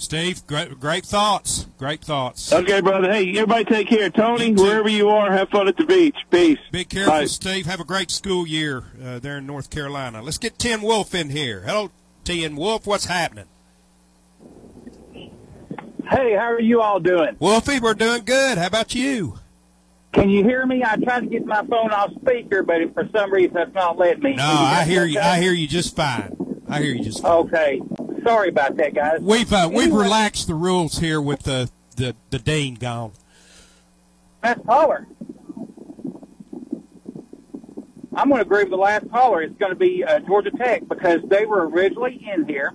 Steve, 0.00 0.46
great, 0.46 0.80
great 0.80 1.04
thoughts. 1.04 1.66
Great 1.76 2.02
thoughts. 2.02 2.50
Okay, 2.54 2.80
brother. 2.80 3.12
Hey, 3.12 3.28
everybody 3.32 3.64
take 3.66 3.86
care. 3.86 4.08
Tony, 4.08 4.54
wherever 4.54 4.88
you 4.88 5.10
are, 5.10 5.30
have 5.30 5.50
fun 5.50 5.68
at 5.68 5.76
the 5.76 5.84
beach. 5.84 6.16
Peace. 6.30 6.58
Be 6.72 6.86
careful, 6.86 7.12
Bye. 7.12 7.24
Steve. 7.26 7.66
Have 7.66 7.80
a 7.80 7.84
great 7.84 8.10
school 8.10 8.46
year 8.46 8.84
uh, 9.04 9.18
there 9.18 9.36
in 9.36 9.46
North 9.46 9.68
Carolina. 9.68 10.22
Let's 10.22 10.38
get 10.38 10.58
Tim 10.58 10.80
Wolf 10.80 11.14
in 11.14 11.28
here. 11.28 11.64
Hello, 11.66 11.90
Tim 12.24 12.56
Wolf. 12.56 12.86
What's 12.86 13.04
happening? 13.04 13.44
Hey, 15.14 16.34
how 16.34 16.50
are 16.50 16.60
you 16.60 16.80
all 16.80 16.98
doing? 16.98 17.36
Wolfie, 17.38 17.78
we're 17.78 17.92
doing 17.92 18.24
good. 18.24 18.56
How 18.56 18.68
about 18.68 18.94
you? 18.94 19.38
Can 20.12 20.30
you 20.30 20.42
hear 20.42 20.64
me? 20.64 20.82
I 20.82 20.96
tried 20.96 21.20
to 21.20 21.26
get 21.26 21.44
my 21.44 21.62
phone 21.66 21.90
off 21.90 22.10
speaker, 22.22 22.62
but 22.62 22.94
for 22.94 23.06
some 23.14 23.30
reason 23.30 23.58
it's 23.58 23.74
not 23.74 23.98
letting 23.98 24.22
me. 24.22 24.34
No, 24.36 24.44
I 24.44 24.84
hear 24.84 25.04
you. 25.04 25.20
I 25.20 25.38
hear 25.42 25.52
you 25.52 25.68
just 25.68 25.94
fine. 25.94 26.64
I 26.66 26.80
hear 26.80 26.94
you 26.94 27.04
just 27.04 27.20
fine. 27.20 27.32
Okay, 27.32 27.80
sorry 28.24 28.48
about 28.48 28.76
that, 28.76 28.94
guys. 28.94 29.20
We've 29.20 29.52
uh, 29.52 29.68
we've 29.72 29.88
Anyway, 29.88 30.04
relaxed 30.04 30.46
the 30.46 30.54
rules 30.54 30.98
here 30.98 31.20
with 31.20 31.42
the 31.42 31.70
the 31.96 32.14
the 32.30 32.38
dean 32.38 32.74
gone. 32.74 33.12
Last 34.42 34.64
caller. 34.64 35.06
I'm 38.14 38.28
going 38.28 38.40
to 38.40 38.46
agree 38.46 38.64
with 38.64 38.70
the 38.70 38.76
last 38.76 39.10
caller. 39.10 39.40
It's 39.42 39.56
going 39.58 39.72
to 39.72 39.78
be 39.78 40.02
uh, 40.04 40.18
Georgia 40.20 40.50
Tech 40.50 40.86
because 40.88 41.20
they 41.28 41.46
were 41.46 41.68
originally 41.68 42.26
in 42.32 42.46
here, 42.46 42.72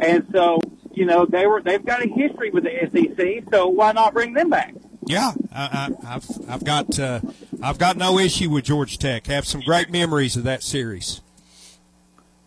and 0.00 0.26
so 0.32 0.58
you 0.92 1.04
know 1.04 1.26
they 1.26 1.46
were 1.46 1.60
they've 1.62 1.84
got 1.84 2.02
a 2.02 2.08
history 2.08 2.50
with 2.50 2.64
the 2.64 2.70
SEC. 2.90 3.44
So 3.52 3.68
why 3.68 3.92
not 3.92 4.14
bring 4.14 4.32
them 4.32 4.50
back? 4.50 4.74
Yeah, 5.06 5.32
I, 5.52 5.90
I, 6.02 6.14
I've 6.14 6.26
I've 6.48 6.64
got 6.64 6.98
uh, 6.98 7.20
I've 7.62 7.78
got 7.78 7.96
no 7.96 8.18
issue 8.18 8.48
with 8.50 8.64
Georgia 8.64 8.98
Tech. 8.98 9.26
Have 9.26 9.46
some 9.46 9.60
great 9.60 9.90
memories 9.90 10.36
of 10.36 10.44
that 10.44 10.62
series. 10.62 11.20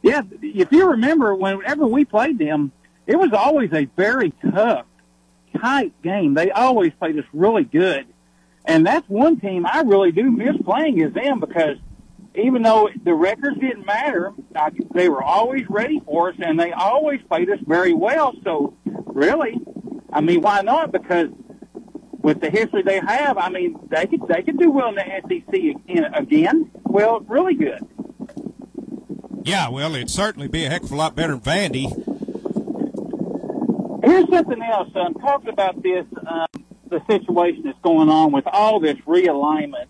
Yeah, 0.08 0.22
if 0.42 0.72
you 0.72 0.92
remember, 0.92 1.36
whenever 1.36 1.86
we 1.86 2.06
played 2.06 2.38
them, 2.38 2.72
it 3.06 3.18
was 3.18 3.32
always 3.34 3.72
a 3.74 3.86
very 3.98 4.32
tough, 4.52 4.86
tight 5.60 5.94
game. 6.02 6.34
They 6.34 6.52
always 6.52 6.94
played 6.94 7.18
us 7.20 7.26
really 7.34 7.64
good, 7.64 8.06
and 8.66 8.86
that's 8.88 9.08
one 9.10 9.40
team 9.40 9.66
I 9.66 9.82
really 9.82 10.12
do 10.12 10.32
miss 10.32 10.56
playing 10.64 11.00
is 11.00 11.14
them 11.14 11.40
because 11.40 11.78
even 12.36 12.62
though 12.62 12.90
the 13.04 13.14
records 13.14 13.60
didn't 13.60 13.86
matter, 13.86 14.34
I, 14.56 14.72
they 14.94 15.10
were 15.10 15.24
always 15.24 15.66
ready 15.70 16.00
for 16.06 16.30
us, 16.30 16.36
and 16.40 16.60
they 16.60 16.72
always 16.72 17.20
played 17.28 17.50
us 17.50 17.60
very 17.66 17.94
well. 17.94 18.34
So, 18.44 18.76
really, 18.86 19.60
I 20.14 20.22
mean, 20.22 20.42
why 20.42 20.62
not? 20.62 20.92
Because 20.92 21.30
with 22.22 22.40
the 22.40 22.50
history 22.50 22.84
they 22.84 23.00
have, 23.00 23.38
I 23.38 23.50
mean, 23.50 23.78
they 23.90 24.06
could 24.06 24.22
they 24.28 24.42
could 24.44 24.58
do 24.58 24.72
well 24.72 24.90
in 24.90 24.96
the 24.96 25.04
SEC 25.28 25.82
in, 25.88 26.06
again. 26.14 26.72
Well, 26.84 27.22
really 27.22 27.56
good. 27.56 27.86
Yeah, 29.48 29.70
well, 29.70 29.96
it'd 29.96 30.10
certainly 30.10 30.50
be 30.50 30.66
a 30.66 30.70
heck 30.70 30.84
of 30.84 30.92
a 30.92 30.96
lot 30.98 31.16
better 31.16 31.38
than 31.38 31.40
Vandy. 31.40 31.88
Here's 34.04 34.30
something 34.30 34.62
else. 34.62 34.90
I'm 34.94 35.14
talking 35.14 35.48
about 35.48 35.82
this, 35.82 36.06
um, 36.28 36.48
the 36.90 37.02
situation 37.10 37.62
that's 37.64 37.80
going 37.82 38.10
on 38.10 38.34
with 38.34 38.46
all 38.46 38.82
this 38.82 38.98
realignment 39.08 39.86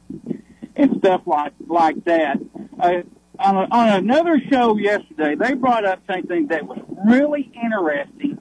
and 0.75 0.97
stuff 0.99 1.23
like 1.25 1.53
like 1.65 2.05
that. 2.05 2.37
Uh, 2.79 3.01
on, 3.39 3.55
a, 3.55 3.67
on 3.71 3.89
another 4.03 4.39
show 4.51 4.77
yesterday, 4.77 5.33
they 5.33 5.55
brought 5.55 5.85
up 5.85 6.03
something 6.05 6.45
that 6.49 6.67
was 6.67 6.77
really 7.07 7.51
interesting, 7.59 8.37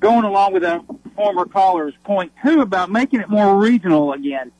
going 0.00 0.24
along 0.24 0.54
with 0.54 0.64
a 0.64 0.82
former 1.14 1.44
caller's 1.44 1.94
point 2.04 2.32
too 2.42 2.62
about 2.62 2.90
making 2.90 3.20
it 3.20 3.28
more 3.28 3.58
regional 3.58 4.14
again. 4.14 4.50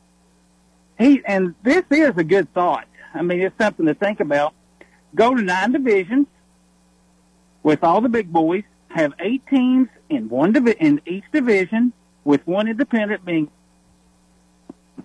He 0.99 1.23
and 1.25 1.55
this 1.63 1.83
is 1.89 2.15
a 2.15 2.23
good 2.23 2.53
thought. 2.53 2.87
I 3.15 3.23
mean, 3.23 3.41
it's 3.41 3.57
something 3.57 3.87
to 3.87 3.95
think 3.95 4.19
about. 4.19 4.53
Go 5.15 5.33
to 5.33 5.41
nine 5.41 5.71
divisions 5.71 6.27
with 7.63 7.83
all 7.83 8.01
the 8.01 8.09
big 8.09 8.31
boys. 8.31 8.63
Have 8.89 9.13
eight 9.19 9.41
teams 9.47 9.87
in 10.09 10.29
one 10.29 10.51
divi- 10.51 10.75
in 10.79 11.01
each 11.05 11.23
division, 11.31 11.93
with 12.23 12.45
one 12.45 12.67
independent 12.67 13.25
being, 13.25 13.49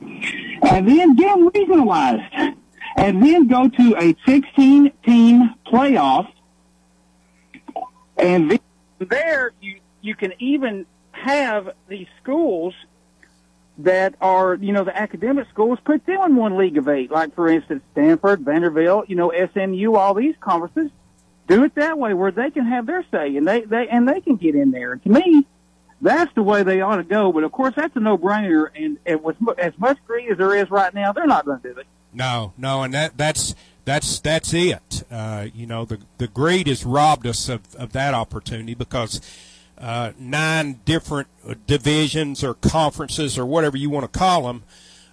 and 0.00 0.88
then 0.88 1.16
get 1.16 1.36
them 1.36 1.50
regionalized, 1.50 2.54
and 2.96 3.22
then 3.22 3.46
go 3.48 3.68
to 3.68 3.96
a 3.96 4.14
16 4.26 4.92
team 5.04 5.54
playoff, 5.66 6.30
and 8.16 8.50
then 8.50 8.60
there 8.98 9.52
you 9.60 9.80
you 10.02 10.14
can 10.14 10.32
even 10.38 10.86
have 11.12 11.70
these 11.88 12.06
schools 12.22 12.74
that 13.84 14.14
are, 14.20 14.54
you 14.54 14.72
know, 14.72 14.84
the 14.84 14.96
academic 14.96 15.48
schools, 15.48 15.78
put 15.84 16.04
them 16.06 16.20
in 16.22 16.36
one 16.36 16.56
league 16.56 16.76
of 16.76 16.88
eight. 16.88 17.10
Like, 17.10 17.34
for 17.34 17.48
instance, 17.48 17.82
Stanford, 17.92 18.40
Vanderbilt, 18.40 19.08
you 19.08 19.16
know, 19.16 19.32
SMU, 19.52 19.94
all 19.94 20.14
these 20.14 20.34
conferences. 20.40 20.90
Do 21.46 21.64
it 21.64 21.74
that 21.74 21.98
way 21.98 22.14
where 22.14 22.30
they 22.30 22.50
can 22.50 22.66
have 22.66 22.86
their 22.86 23.04
say 23.10 23.36
and 23.36 23.46
they, 23.46 23.62
they, 23.62 23.88
and 23.88 24.08
they 24.08 24.20
can 24.20 24.36
get 24.36 24.54
in 24.54 24.70
there. 24.70 24.96
To 24.96 25.08
me, 25.08 25.46
that's 26.00 26.32
the 26.34 26.42
way 26.42 26.62
they 26.62 26.80
ought 26.80 26.96
to 26.96 27.04
go. 27.04 27.32
But 27.32 27.44
of 27.44 27.52
course, 27.52 27.74
that's 27.74 27.94
a 27.96 28.00
no-brainer. 28.00 28.68
And, 28.74 28.98
and 29.04 29.22
with 29.22 29.36
as 29.58 29.72
much 29.78 29.98
greed 30.06 30.30
as 30.30 30.38
there 30.38 30.54
is 30.54 30.70
right 30.70 30.94
now, 30.94 31.12
they're 31.12 31.26
not 31.26 31.44
going 31.44 31.60
to 31.60 31.72
do 31.72 31.80
it. 31.80 31.86
No, 32.12 32.52
no, 32.58 32.82
and 32.82 32.92
that 32.94 33.16
that's 33.16 33.54
that's 33.84 34.18
that's 34.20 34.52
it. 34.52 35.04
Uh, 35.10 35.46
you 35.54 35.66
know, 35.66 35.84
the 35.84 36.00
the 36.18 36.26
greed 36.26 36.66
has 36.66 36.84
robbed 36.84 37.26
us 37.26 37.48
of, 37.48 37.74
of 37.76 37.92
that 37.92 38.14
opportunity 38.14 38.74
because 38.74 39.20
uh, 39.80 40.12
nine 40.18 40.80
different 40.84 41.28
divisions 41.66 42.44
or 42.44 42.54
conferences 42.54 43.38
or 43.38 43.46
whatever 43.46 43.76
you 43.76 43.90
want 43.90 44.10
to 44.10 44.18
call 44.18 44.42
them. 44.42 44.62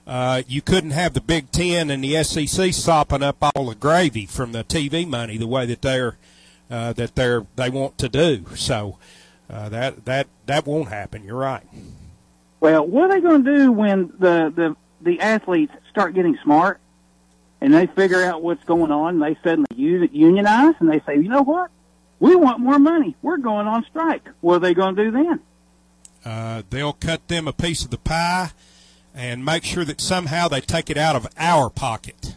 Uh, 0.06 0.41
you 0.48 0.61
couldn't 0.61 0.91
have 0.91 1.14
the 1.14 1.22
Big 1.22 1.52
Ten 1.52 1.89
and 1.89 2.03
the 2.03 2.23
SEC 2.23 2.73
sopping 2.73 3.23
up 3.23 3.38
all 3.41 3.68
the 3.68 3.76
gravy 3.76 4.26
from 4.26 4.52
the 4.52 4.64
TV 4.64 5.07
money 5.07 5.38
the 5.38 5.48
way 5.48 5.65
that 5.65 5.81
they're 5.81 6.18
uh, 6.69 6.94
that 6.94 7.15
they're 7.15 7.45
they 7.56 7.69
want 7.69 7.98
to 7.98 8.10
do. 8.10 8.45
So 8.56 8.98
uh, 9.49 9.69
that 9.69 10.06
that 10.06 10.27
that 10.45 10.65
won't 10.65 10.89
happen. 10.89 11.23
You're 11.23 11.35
right. 11.35 11.64
Well, 12.60 12.85
what 12.85 13.10
are 13.10 13.15
they 13.15 13.22
going 13.22 13.44
to 13.44 13.56
do 13.57 13.72
when 13.72 14.07
the, 14.19 14.52
the, 14.56 14.76
the 15.02 15.19
athletes 15.19 15.73
start 15.91 16.15
getting 16.15 16.38
smart 16.44 16.80
and 17.61 17.73
they 17.73 17.85
figure 17.88 18.23
out 18.23 18.41
what's 18.41 18.64
going 18.64 18.91
on 18.91 19.15
and 19.15 19.22
they 19.22 19.39
suddenly 19.44 19.68
unionize 20.11 20.73
and 20.80 20.89
they 20.89 20.99
say, 21.02 21.15
you 21.15 21.30
know 21.30 21.44
what? 21.44 21.69
We 22.19 22.35
want 22.35 22.60
more 22.60 22.80
money. 22.80 23.15
We're 23.22 23.38
going 23.38 23.68
on 23.68 23.85
strike. 23.85 24.27
What 24.41 24.56
are 24.56 24.60
they 24.60 24.73
going 24.73 24.95
to 24.95 25.06
do 25.06 25.11
then? 25.11 25.39
Uh, 26.26 26.64
they'll 26.69 26.94
cut 26.94 27.27
them 27.27 27.48
a 27.48 27.53
piece 27.53 27.84
of 27.84 27.89
the 27.89 27.98
pie 27.98 28.52
and 29.14 29.45
make 29.45 29.64
sure 29.64 29.85
that 29.85 30.02
somehow 30.02 30.48
they 30.48 30.61
take 30.61 30.89
it 30.89 30.98
out 30.98 31.15
of 31.15 31.27
our 31.38 31.69
pocket. 31.69 32.35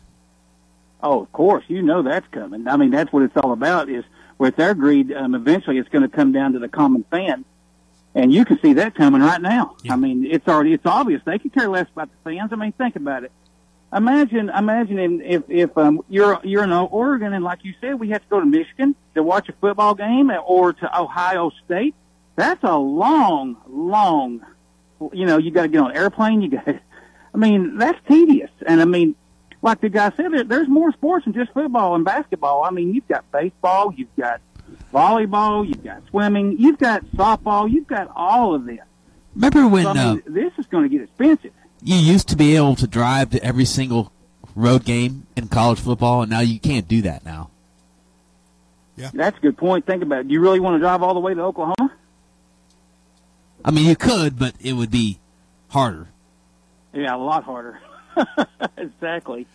Oh, 1.03 1.23
of 1.23 1.33
course, 1.33 1.65
you 1.69 1.83
know 1.83 2.03
that's 2.03 2.27
coming. 2.29 2.69
I 2.69 2.77
mean, 2.77 2.91
that's 2.91 3.13
what 3.13 3.23
it's 3.23 3.37
all 3.37 3.53
about. 3.53 3.89
Is 3.89 4.05
with 4.39 4.57
their 4.57 4.75
greed, 4.75 5.13
um, 5.13 5.35
eventually 5.35 5.79
it's 5.79 5.89
going 5.89 6.03
to 6.03 6.15
come 6.15 6.33
down 6.33 6.53
to 6.53 6.59
the 6.59 6.69
common 6.69 7.05
fan, 7.11 7.45
and 8.15 8.33
you 8.33 8.45
can 8.45 8.61
see 8.61 8.75
that 8.75 8.95
coming 8.95 9.23
right 9.23 9.41
now. 9.41 9.77
I 9.89 9.97
mean, 9.97 10.27
it's 10.27 10.47
already 10.47 10.75
it's 10.75 10.87
obvious 10.87 11.23
they 11.25 11.39
could 11.39 11.55
care 11.55 11.69
less 11.69 11.87
about 11.91 12.11
the 12.11 12.31
fans. 12.31 12.53
I 12.53 12.57
mean, 12.57 12.73
think 12.73 12.97
about 12.97 13.25
it. 13.25 13.33
Imagine, 13.93 14.51
imagine 14.51 15.21
if 15.21 15.43
if 15.49 15.77
um, 15.77 16.05
you're 16.09 16.41
you're 16.45 16.63
in 16.63 16.71
Oregon 16.73 17.33
and 17.33 17.43
like 17.45 17.65
you 17.65 17.75
said, 17.81 17.99
we 17.99 18.11
have 18.11 18.23
to 18.23 18.29
go 18.29 18.39
to 18.39 18.47
Michigan 18.47 18.95
to 19.15 19.23
watch 19.23 19.49
a 19.49 19.53
football 19.53 19.95
game 19.95 20.31
or 20.47 20.73
to 20.73 21.01
Ohio 21.01 21.51
State. 21.65 21.95
That's 22.37 22.63
a 22.63 22.77
long, 22.77 23.57
long. 23.69 24.47
You 25.13 25.27
know, 25.27 25.39
you 25.39 25.51
got 25.51 25.63
to 25.63 25.69
get 25.69 25.81
on 25.81 25.91
an 25.91 25.97
airplane. 25.97 26.41
You 26.41 26.51
got. 26.51 26.69
I 27.35 27.39
mean, 27.39 27.79
that's 27.79 27.99
tedious. 28.09 28.51
And 28.67 28.81
I 28.81 28.85
mean, 28.85 29.15
like 29.63 29.81
the 29.81 29.89
guy 29.89 30.11
said, 30.17 30.33
there, 30.33 30.45
there's 30.45 30.69
more 30.69 30.93
sports 30.93 31.25
than 31.25 31.35
just 31.35 31.53
football 31.53 31.95
and 31.95 32.05
basketball. 32.05 32.65
I 32.65 32.71
mean, 32.71 32.95
you've 32.95 33.09
got 33.09 33.31
baseball, 33.31 33.93
you've 33.97 34.15
got 34.17 34.41
volleyball, 34.93 35.67
you've 35.67 35.85
got 35.85 36.03
swimming, 36.11 36.57
you've 36.59 36.79
got 36.79 37.05
softball, 37.07 37.71
you've 37.71 37.87
got 37.87 38.11
all 38.15 38.55
of 38.55 38.65
this. 38.65 38.81
Remember 39.35 39.69
when 39.69 39.85
So, 39.85 39.91
I 39.91 39.95
mean, 39.95 40.23
uh, 40.27 40.31
this 40.31 40.53
is 40.59 40.67
going 40.67 40.85
to 40.85 40.89
get 40.89 41.03
expensive. 41.03 41.53
You 41.83 41.97
used 41.97 42.29
to 42.29 42.37
be 42.37 42.57
able 42.57 42.77
to 42.77 42.87
drive 42.87 43.31
to 43.31 43.43
every 43.43 43.65
single 43.65 44.13
road 44.55 44.85
game 44.85 45.27
in 45.37 45.49
college 45.49 45.81
football, 45.81 46.23
and 46.23 46.31
now 46.31 46.41
you 46.41 46.61
can't 46.61 46.89
do 46.89 47.03
that 47.03 47.25
now. 47.25 47.51
Yeah, 48.97 49.11
that's 49.15 49.39
a 49.39 49.41
good 49.41 49.57
point. 49.57 49.87
Think 49.87 50.03
about 50.03 50.21
it. 50.21 50.29
Do 50.29 50.35
you 50.35 50.41
really 50.41 50.61
want 50.61 50.75
to 50.75 50.79
drive 50.79 51.03
all 51.03 51.15
the 51.15 51.21
way 51.21 51.33
to 51.33 51.41
Oklahoma? 51.41 51.93
I 53.65 53.71
mean, 53.71 53.87
you 53.87 53.97
could, 53.97 54.39
but 54.39 54.55
it 54.61 54.75
would 54.75 54.91
be 54.91 55.19
harder. 55.69 56.09
Yeah, 56.93 57.15
a 57.15 57.19
lot 57.19 57.45
harder. 57.45 57.81
exactly. 58.77 59.47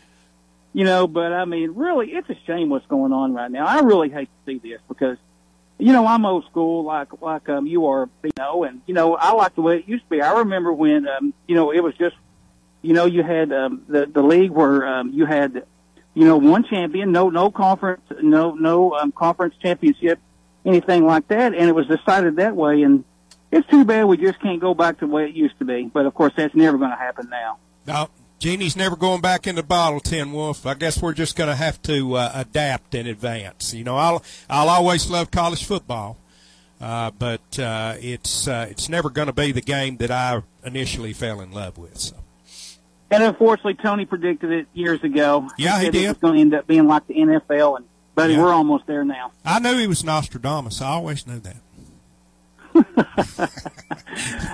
You 0.73 0.84
know, 0.84 1.07
but 1.07 1.31
I 1.31 1.45
mean, 1.45 1.72
really, 1.76 2.11
it's 2.11 2.30
a 2.30 2.38
shame 2.45 2.69
what's 2.69 2.85
going 2.88 3.14
on 3.14 3.34
right 3.34 3.49
now. 3.49 3.65
I 3.65 3.80
really 3.81 4.10
hate 4.10 4.30
to 4.45 4.52
see 4.52 4.57
this 4.57 4.81
because, 4.88 5.18
you 5.77 5.91
know, 5.91 6.07
I'm 6.07 6.26
old 6.26 6.45
school 6.45 6.84
like 6.84 7.10
like 7.22 7.49
um 7.49 7.68
you 7.68 7.88
are, 7.88 8.10
you 8.23 8.31
know, 8.38 8.64
and 8.64 8.81
you 8.85 8.93
know, 8.93 9.15
I 9.15 9.34
like 9.34 9.56
the 9.56 9.61
way 9.61 9.77
it 9.80 9.88
used 9.88 10.03
to 10.06 10.10
be. 10.10 10.22
I 10.22 10.39
remember 10.39 10.72
when 10.72 11.07
um 11.07 11.34
you 11.47 11.56
know 11.56 11.72
it 11.72 11.81
was 11.81 11.95
just, 11.95 12.15
you 12.81 12.93
know, 12.93 13.06
you 13.06 13.23
had 13.23 13.52
um 13.52 13.84
the 13.88 14.06
the 14.06 14.22
league 14.22 14.52
where 14.52 14.88
um 14.88 15.10
you 15.10 15.26
had, 15.26 15.64
you 16.14 16.26
know, 16.26 16.38
one 16.38 16.64
champion, 16.64 17.11
no 17.11 17.30
no 17.30 17.52
conference, 17.52 18.03
no 18.22 18.53
no 18.53 18.93
um 18.93 19.11
conference 19.11 19.56
championship, 19.61 20.19
anything 20.65 21.06
like 21.06 21.27
that, 21.27 21.53
and 21.53 21.69
it 21.69 21.76
was 21.76 21.88
decided 21.88 22.38
that 22.38 22.56
way. 22.56 22.84
And 22.84 23.03
it's 23.52 23.68
too 23.68 23.84
bad 23.84 24.06
we 24.06 24.18
just 24.18 24.39
can't 24.41 24.61
go 24.61 24.73
back 24.73 24.99
to 24.99 25.07
the 25.07 25.11
way 25.11 25.26
it 25.26 25.35
used 25.35 25.60
to 25.60 25.65
be. 25.65 25.89
But 25.93 26.06
of 26.06 26.14
course, 26.14 26.34
that's 26.38 26.56
never 26.56 26.77
going 26.77 26.91
to 26.91 26.97
happen 26.97 27.30
now. 27.30 27.57
No, 27.85 28.10
Genie's 28.40 28.76
never 28.76 28.95
going 28.95 29.22
back 29.22 29.48
in 29.48 29.56
the 29.56 29.64
bottle, 29.64 29.99
Tim 29.99 30.34
Wolf. 30.34 30.66
I 30.66 30.74
guess 30.74 31.02
we're 31.02 31.14
just 31.14 31.36
going 31.36 31.49
to 31.49 31.56
have 31.56 31.82
to 31.84 32.16
uh, 32.16 32.32
adapt 32.36 32.94
in 32.94 33.07
advance. 33.07 33.74
You 33.74 33.84
know, 33.84 33.95
I'll 33.98 34.24
I'll 34.49 34.70
always 34.70 35.10
love 35.10 35.32
college 35.32 35.66
football, 35.66 36.18
uh, 36.82 37.12
but 37.12 37.57
uh, 37.57 37.95
it's 37.99 38.48
uh, 38.48 38.68
it's 38.70 38.90
never 38.90 39.10
going 39.10 39.28
to 39.28 39.34
be 39.34 39.52
the 39.52 39.62
game 39.62 39.98
that 39.98 40.12
I 40.12 40.44
initially 40.66 41.14
fell 41.14 41.40
in 41.41 41.52
love 41.52 41.78
with. 41.78 41.98
So. 41.98 42.16
And 43.12 43.24
unfortunately, 43.24 43.76
Tony 43.76 44.06
predicted 44.06 44.52
it 44.52 44.68
years 44.74 45.02
ago. 45.03 45.48
Yeah, 45.57 45.78
he 45.80 45.86
said 45.86 45.94
did. 45.94 46.10
It's 46.10 46.20
going 46.20 46.34
to 46.36 46.41
end 46.41 46.53
up 46.56 46.68
being 46.68 46.88
like 46.88 47.07
the 47.07 47.14
NFL, 47.16 47.78
and 47.78 47.86
buddy, 48.16 48.34
Yeah. 48.34 48.41
we're 48.44 48.52
almost 48.53 48.86
there 48.88 49.06
now. 49.06 49.32
I 49.45 49.60
knew 49.60 49.78
he 49.78 49.88
was 49.88 50.03
Nostradamus. 50.03 50.82
I 50.82 50.88
always 50.90 51.26
knew 51.26 51.40
that. 51.40 51.57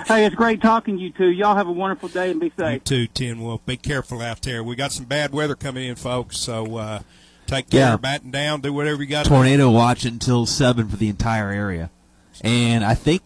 Hey, 0.08 0.26
it's 0.26 0.36
great 0.36 0.62
talking 0.62 0.98
to 0.98 1.02
you 1.04 1.12
two. 1.12 1.30
Y'all 1.30 1.56
have 1.56 1.68
a 1.68 1.72
wonderful 1.72 2.10
day 2.10 2.32
and 2.32 2.40
be 2.40 2.48
You 2.48 2.52
safe. 2.58 2.84
too, 2.84 3.08
Tim 3.08 3.42
Wolf. 3.42 3.66
Be 3.66 3.78
careful 3.78 4.22
out 4.22 4.42
there. 4.42 4.64
We 4.64 4.76
got 4.76 4.92
some 4.92 5.06
bad 5.06 5.32
weather 5.32 5.56
coming 5.56 5.88
in, 5.88 5.96
folks. 5.96 6.38
So 6.38 6.78
uh, 6.78 7.00
take 7.48 7.70
care, 7.70 7.80
Yeah. 7.92 7.98
batten 7.98 8.32
down, 8.32 8.62
do 8.62 8.74
whatever 8.74 9.02
you 9.04 9.08
got. 9.08 9.26
Tornado 9.28 9.70
watch 9.70 10.04
until 10.04 10.46
seven 10.46 10.90
for 10.90 10.98
the 10.98 11.08
entire 11.10 11.50
area, 11.52 11.92
and 12.44 12.84
I 12.84 12.96
think 12.96 13.22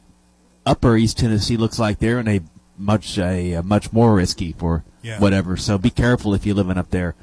Upper 0.66 0.96
East 0.98 1.18
Tennessee 1.18 1.58
looks 1.58 1.80
like 1.80 2.00
they're 2.00 2.20
in 2.20 2.28
a 2.28 2.42
much 2.78 3.18
a, 3.18 3.54
a 3.54 3.64
much 3.64 3.92
more 3.94 4.14
risky 4.16 4.52
for 4.54 4.84
Yeah. 5.02 5.20
whatever. 5.20 5.56
So 5.58 5.78
be 5.78 5.90
careful 5.90 6.34
if 6.34 6.46
you're 6.46 6.56
living 6.56 6.78
up 6.78 6.92
there. 6.92 7.16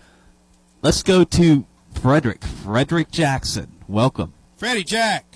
Let's 0.81 1.03
go 1.03 1.23
to 1.25 1.67
Frederick. 2.01 2.43
Frederick 2.45 3.11
Jackson, 3.11 3.77
welcome. 3.87 4.33
Freddie 4.57 4.85
Jack. 4.85 5.27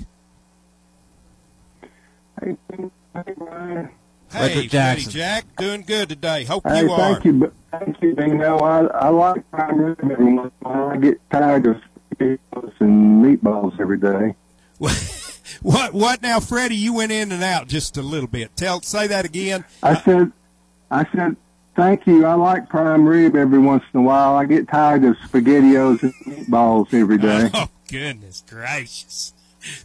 Hey, 2.43 2.57
hey, 3.15 3.33
Brian. 3.37 3.87
Hey, 4.31 4.39
Frederick 4.49 4.71
Jackson. 4.71 5.11
Jack, 5.13 5.45
doing 5.57 5.83
good 5.83 6.09
today. 6.09 6.45
Hope 6.45 6.65
Hey, 6.67 6.81
you 6.83 6.93
are. 6.93 7.13
thank 7.15 7.25
you, 7.25 7.33
but 7.35 7.53
thank 7.71 8.03
you, 8.03 8.15
Bino. 8.15 8.59
I 8.59 8.87
I 8.87 9.09
like 9.09 9.49
prime 9.51 9.79
rib 9.79 9.99
every 10.03 10.35
once 10.35 10.53
in 10.61 10.67
a 10.67 10.71
while. 10.71 10.89
I 10.91 10.97
get 10.97 11.19
tired 11.31 11.67
of 11.67 11.77
spaghettios 12.19 12.73
and 12.81 13.25
meatballs 13.25 13.79
every 13.81 13.99
day. 13.99 14.35
What? 15.63 15.95
What 15.95 16.23
now, 16.23 16.39
Freddie? 16.39 16.77
You 16.77 16.93
went 16.93 17.13
in 17.13 17.33
and 17.33 17.43
out 17.43 17.67
just 17.67 17.97
a 17.97 18.03
little 18.03 18.29
bit. 18.29 18.55
Tell, 18.57 18.83
say 18.83 19.07
that 19.07 19.25
again. 19.25 19.65
I 19.83 19.95
said, 20.03 20.31
I 20.91 21.07
said, 21.15 21.35
thank 21.75 22.07
you. 22.07 22.27
I 22.27 22.35
like 22.35 22.69
prime 22.69 23.07
rib 23.07 23.35
every 23.37 23.59
once 23.59 23.83
in 23.95 24.01
a 24.01 24.03
while. 24.03 24.35
I 24.37 24.45
get 24.45 24.69
tired 24.69 25.03
of 25.05 25.17
spaghettios 25.19 26.03
and 26.03 26.13
meatballs 26.27 26.93
every 26.93 27.17
day. 27.19 27.51
Oh 27.55 27.69
goodness 27.89 28.45
gracious! 28.49 29.33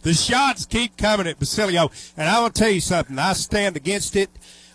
The 0.02 0.14
shots 0.14 0.66
keep 0.66 0.96
coming 0.96 1.26
at 1.26 1.38
Basilio, 1.38 1.90
and 2.16 2.28
I 2.28 2.40
will 2.40 2.50
tell 2.50 2.70
you 2.70 2.80
something. 2.80 3.18
I 3.18 3.32
stand 3.34 3.76
against 3.76 4.16
it, 4.16 4.30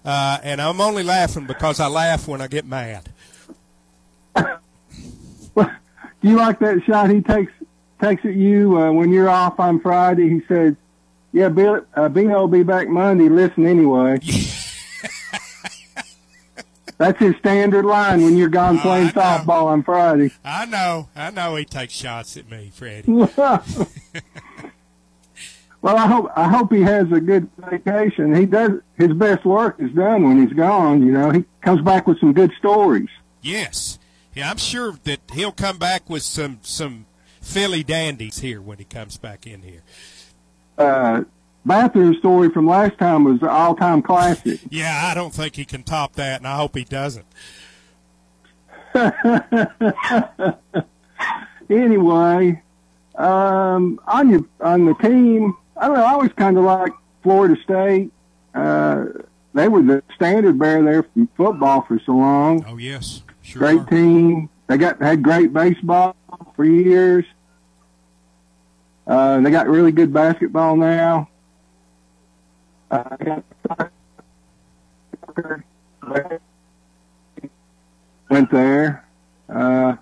uh, 0.06 0.40
and 0.44 0.62
I'm 0.62 0.80
only 0.82 1.04
laughing 1.04 1.46
because 1.46 1.80
I 1.80 1.88
laugh 1.88 2.28
when 2.28 2.42
I 2.42 2.48
get 2.48 2.66
mad. 2.66 3.10
Do 4.36 6.30
you 6.30 6.36
like 6.36 6.60
that 6.60 6.84
shot 6.86 7.10
he 7.10 7.22
takes 7.22 7.52
takes 8.02 8.26
at 8.26 8.34
you 8.34 8.78
uh, 8.78 8.92
when 8.92 9.12
you're 9.12 9.30
off 9.30 9.60
on 9.60 9.80
Friday? 9.80 10.30
He 10.30 10.42
says, 10.48 10.76
"Yeah, 11.32 11.50
Bill, 11.50 11.86
uh, 11.96 12.10
Bino 12.10 12.40
will 12.40 12.48
be 12.48 12.64
back 12.64 12.88
Monday. 12.88 13.30
Listen 13.30 13.66
anyway." 13.66 14.20
That's 16.98 17.20
his 17.20 17.36
standard 17.36 17.86
line 17.86 18.24
when 18.24 18.38
you're 18.38 18.50
gone 18.50 18.80
playing 18.80 19.10
softball 19.10 19.66
on 19.66 19.84
Friday. 19.84 20.32
I 20.44 20.66
know, 20.66 21.10
I 21.16 21.30
know. 21.30 21.56
He 21.56 21.64
takes 21.64 21.94
shots 21.94 22.36
at 22.38 22.50
me, 22.50 22.72
Freddie. 22.74 23.12
well, 25.88 25.96
I 25.96 26.06
hope 26.06 26.30
I 26.36 26.50
hope 26.50 26.74
he 26.74 26.82
has 26.82 27.10
a 27.14 27.22
good 27.22 27.50
vacation. 27.58 28.36
He 28.36 28.46
does 28.46 28.72
his 28.98 29.14
best 29.14 29.46
work 29.46 29.78
is 29.80 29.90
done 29.92 30.28
when 30.28 30.46
he's 30.46 30.52
gone. 30.52 31.02
You 31.02 31.14
know, 31.14 31.32
he 31.32 31.46
comes 31.62 31.82
back 31.82 32.08
with 32.08 32.20
some 32.20 32.34
good 32.34 32.52
stories. 32.60 33.08
Yes, 33.42 33.98
yeah. 34.36 34.50
I'm 34.50 34.58
sure 34.58 34.98
that 35.06 35.22
he'll 35.34 35.54
come 35.54 35.78
back 35.78 36.10
with 36.10 36.24
some 36.24 36.60
some 36.62 37.06
Philly 37.40 37.84
dandies 37.84 38.40
here 38.40 38.62
when 38.62 38.80
he 38.80 38.84
comes 38.84 39.16
back 39.16 39.48
in 39.48 39.62
here. 39.62 39.82
Uh, 40.78 41.24
bathroom 41.66 42.16
story 42.16 42.50
from 42.50 42.68
last 42.68 42.98
time 42.98 43.24
was 43.24 43.42
an 43.42 43.48
all-time 43.48 44.02
classic. 44.02 44.60
Yeah, 44.70 45.08
I 45.10 45.14
don't 45.14 45.34
think 45.34 45.56
he 45.56 45.64
can 45.64 45.84
top 45.84 46.16
that, 46.16 46.42
and 46.42 46.48
I 46.48 46.58
hope 46.58 46.76
he 46.76 46.84
doesn't. 46.84 47.26
anyway, 51.70 52.62
um, 53.16 54.02
on 54.06 54.30
your 54.30 54.44
on 54.60 54.86
the 54.86 54.94
team, 54.96 55.56
I. 55.80 55.88
I 55.88 56.12
always 56.14 56.32
kind 56.34 56.58
of 56.58 56.64
like 56.64 56.92
Florida 57.24 57.56
State. 57.64 58.12
Uh, 58.54 59.06
they 59.54 59.68
were 59.68 59.82
the 59.82 60.04
standard 60.16 60.58
bearer 60.60 60.84
there 60.84 61.04
from 61.04 61.28
football 61.38 61.82
for 61.88 62.00
so 62.06 62.14
long. 62.14 62.66
Oh 62.68 62.78
yes, 62.78 63.24
sure. 63.42 63.60
great 63.60 63.80
are. 63.80 63.86
team. 63.86 64.50
They 64.68 64.78
got 64.78 65.02
had 65.02 65.24
great 65.24 65.54
baseball 65.54 66.16
for 66.56 66.66
years. 66.66 67.26
Uh, 69.06 69.40
they 69.40 69.52
got 69.52 69.68
really 69.68 69.92
good 69.92 70.12
basketball 70.12 70.76
now. 70.76 71.30
Uh, 72.92 73.40
went 78.30 78.52
there. 78.52 79.06
Uh, 79.50 79.96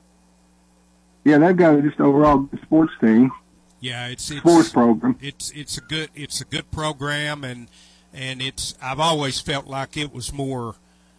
yeah, 1.23 1.37
they've 1.37 1.55
got 1.55 1.81
just 1.81 1.99
overall 1.99 2.39
good 2.39 2.61
sports 2.63 2.93
team. 2.99 3.31
Yeah, 3.79 4.07
it's, 4.07 4.31
it's 4.31 4.39
Sports 4.39 4.69
program. 4.69 5.17
It's 5.21 5.51
it's 5.51 5.77
a 5.77 5.81
good 5.81 6.09
it's 6.15 6.41
a 6.41 6.45
good 6.45 6.71
program, 6.71 7.43
and 7.43 7.67
and 8.13 8.41
it's 8.41 8.75
I've 8.81 8.99
always 8.99 9.39
felt 9.39 9.67
like 9.67 9.97
it 9.97 10.13
was 10.13 10.33
more 10.33 10.75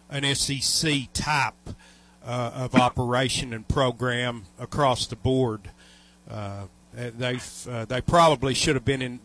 an 0.09 0.23
SEC 0.35 1.11
type 1.13 1.53
uh, 2.25 2.51
of 2.55 2.75
operation 2.75 3.53
and 3.53 3.67
program 3.67 4.43
across 4.59 5.07
the 5.07 5.15
board. 5.15 5.69
Uh, 6.29 6.65
they 6.93 7.39
uh, 7.69 7.85
they 7.85 8.01
probably 8.01 8.53
should 8.53 8.75
have 8.75 8.85
been 8.85 9.01
in 9.01 9.19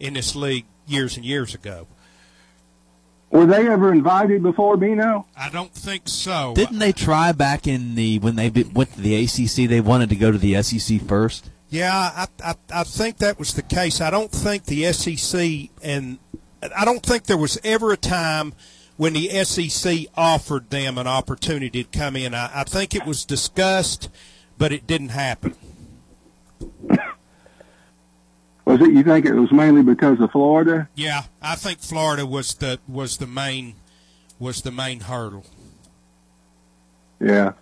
in 0.00 0.14
this 0.14 0.34
league 0.34 0.66
years 0.86 1.16
and 1.16 1.24
years 1.24 1.54
ago. 1.54 1.86
Were 3.30 3.46
they 3.46 3.66
ever 3.66 3.92
invited 3.92 4.42
before, 4.42 4.76
Bino? 4.76 5.26
I 5.34 5.48
don't 5.48 5.72
think 5.72 6.02
so. 6.06 6.52
Didn't 6.54 6.80
they 6.80 6.92
try 6.92 7.32
back 7.32 7.66
in 7.66 7.94
the 7.94 8.18
when 8.18 8.36
they 8.36 8.50
went 8.50 8.92
to 8.94 9.00
the 9.00 9.24
ACC? 9.24 9.70
They 9.70 9.80
wanted 9.80 10.10
to 10.10 10.16
go 10.16 10.30
to 10.30 10.36
the 10.36 10.62
SEC 10.62 11.00
first. 11.00 11.48
Yeah, 11.72 11.90
I, 11.94 12.26
I 12.44 12.54
I 12.70 12.84
think 12.84 13.16
that 13.18 13.38
was 13.38 13.54
the 13.54 13.62
case. 13.62 14.02
I 14.02 14.10
don't 14.10 14.30
think 14.30 14.66
the 14.66 14.92
SEC 14.92 15.70
and 15.82 16.18
I 16.76 16.84
don't 16.84 17.02
think 17.02 17.24
there 17.24 17.38
was 17.38 17.58
ever 17.64 17.92
a 17.92 17.96
time 17.96 18.52
when 18.98 19.14
the 19.14 19.30
SEC 19.42 20.00
offered 20.14 20.68
them 20.68 20.98
an 20.98 21.06
opportunity 21.06 21.82
to 21.82 21.98
come 21.98 22.14
in. 22.14 22.34
I, 22.34 22.60
I 22.60 22.64
think 22.64 22.94
it 22.94 23.06
was 23.06 23.24
discussed, 23.24 24.10
but 24.58 24.70
it 24.70 24.86
didn't 24.86 25.08
happen. 25.08 25.56
Was 28.66 28.80
it? 28.82 28.92
You 28.92 29.02
think 29.02 29.24
it 29.24 29.32
was 29.32 29.50
mainly 29.50 29.82
because 29.82 30.20
of 30.20 30.30
Florida? 30.30 30.90
Yeah, 30.94 31.22
I 31.40 31.54
think 31.54 31.78
Florida 31.78 32.26
was 32.26 32.54
the 32.54 32.80
was 32.86 33.16
the 33.16 33.26
main 33.26 33.76
was 34.38 34.60
the 34.60 34.70
main 34.70 35.00
hurdle. 35.00 35.46
Yeah. 37.18 37.52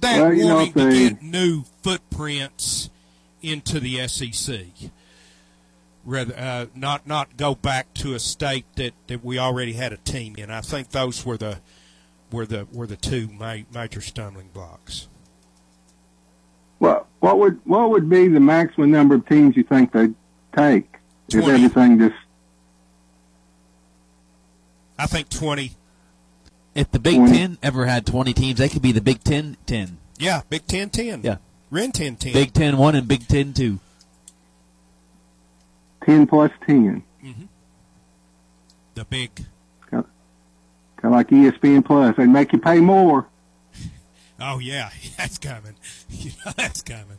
That 0.00 0.22
Well, 0.22 0.32
you 0.32 0.46
know, 0.46 0.64
to 0.64 0.90
get 0.90 1.22
new 1.22 1.64
footprints 1.82 2.90
into 3.42 3.80
the 3.80 4.06
SEC, 4.08 4.60
rather 6.04 6.34
uh, 6.36 6.66
not 6.74 7.06
not 7.06 7.36
go 7.36 7.54
back 7.54 7.92
to 7.94 8.14
a 8.14 8.18
state 8.18 8.66
that, 8.76 8.92
that 9.06 9.24
we 9.24 9.38
already 9.38 9.72
had 9.72 9.92
a 9.92 9.96
team 9.98 10.36
in. 10.36 10.50
I 10.50 10.60
think 10.60 10.90
those 10.90 11.24
were 11.24 11.36
the 11.36 11.58
were 12.30 12.46
the 12.46 12.66
were 12.72 12.86
the 12.86 12.96
two 12.96 13.28
ma- 13.28 13.56
major 13.72 14.00
stumbling 14.00 14.50
blocks. 14.52 15.08
What 16.78 17.06
what 17.20 17.38
would 17.38 17.60
what 17.64 17.90
would 17.90 18.08
be 18.08 18.28
the 18.28 18.40
maximum 18.40 18.90
number 18.90 19.14
of 19.14 19.26
teams 19.28 19.56
you 19.56 19.62
think 19.62 19.92
they'd 19.92 20.14
take 20.56 20.96
if 21.28 21.40
20. 21.40 21.64
everything 21.64 21.98
just 21.98 22.14
I 24.98 25.06
think 25.06 25.28
twenty. 25.28 25.72
If 26.74 26.90
the 26.92 27.00
Big 27.00 27.16
20. 27.16 27.32
Ten 27.32 27.58
ever 27.64 27.86
had 27.86 28.06
20 28.06 28.32
teams, 28.32 28.58
they 28.60 28.68
could 28.68 28.80
be 28.82 28.92
the 28.92 29.00
Big 29.00 29.24
Ten 29.24 29.56
10. 29.66 29.98
Yeah, 30.18 30.42
Big 30.48 30.66
Ten 30.66 30.88
ten. 30.88 31.22
Yeah. 31.22 31.38
Ren 31.70 31.92
ten 31.92 32.16
ten. 32.16 32.32
Big 32.32 32.52
Ten 32.52 32.76
1 32.78 32.94
and 32.96 33.06
Big 33.08 33.26
Ten 33.28 33.52
2. 33.52 33.78
ten 36.04 36.26
plus 36.26 36.50
ten, 36.66 37.02
mm-hmm. 37.24 37.44
the 38.94 39.04
big. 39.04 39.30
kind 39.90 40.04
of 41.04 41.12
like 41.12 41.28
ESPN 41.28 41.84
Plus, 41.84 42.16
they'd 42.16 42.26
make 42.26 42.52
you 42.52 42.58
pay 42.58 42.80
more. 42.80 43.26
Oh 44.42 44.58
yeah, 44.58 44.88
that's 45.18 45.36
coming. 45.36 45.74
You 46.08 46.30
know 46.44 46.52
that's 46.56 46.82
coming. 46.82 47.18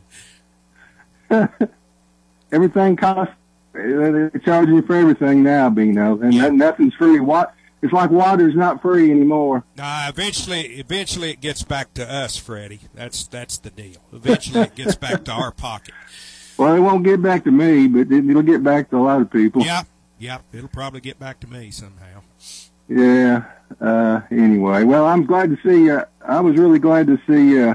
Everything 2.50 2.96
costs. 2.96 3.32
They 3.72 4.28
charge 4.44 4.68
you 4.68 4.82
for 4.82 4.96
everything 4.96 5.44
now, 5.44 5.70
Bino, 5.70 6.20
and 6.20 6.36
no- 6.36 6.50
nothing's 6.50 6.94
free. 6.94 7.20
What? 7.20 7.54
It's 7.82 7.92
like 7.92 8.10
water's 8.10 8.54
not 8.54 8.80
free 8.80 9.10
anymore. 9.10 9.64
Nah, 9.76 10.08
eventually, 10.08 10.76
eventually 10.78 11.30
it 11.32 11.40
gets 11.40 11.64
back 11.64 11.92
to 11.94 12.08
us, 12.08 12.36
Freddie. 12.36 12.80
That's 12.94 13.26
that's 13.26 13.58
the 13.58 13.70
deal. 13.70 13.96
Eventually, 14.12 14.60
it 14.60 14.76
gets 14.76 14.94
back 14.94 15.24
to 15.24 15.32
our 15.32 15.50
pocket. 15.50 15.94
Well, 16.56 16.74
it 16.76 16.80
won't 16.80 17.02
get 17.02 17.20
back 17.20 17.42
to 17.44 17.50
me, 17.50 17.88
but 17.88 18.12
it, 18.12 18.30
it'll 18.30 18.42
get 18.42 18.62
back 18.62 18.90
to 18.90 18.96
a 18.98 19.02
lot 19.02 19.20
of 19.20 19.32
people. 19.32 19.64
Yeah, 19.64 19.82
yeah. 20.20 20.38
It'll 20.52 20.68
probably 20.68 21.00
get 21.00 21.18
back 21.18 21.40
to 21.40 21.48
me 21.48 21.72
somehow. 21.72 22.22
Yeah. 22.88 23.44
Uh, 23.80 24.20
anyway, 24.30 24.84
well, 24.84 25.04
I'm 25.06 25.26
glad 25.26 25.50
to 25.50 25.58
see. 25.68 25.90
Uh, 25.90 26.04
I 26.24 26.40
was 26.40 26.56
really 26.56 26.78
glad 26.78 27.08
to 27.08 27.18
see 27.26 27.60
uh, 27.60 27.74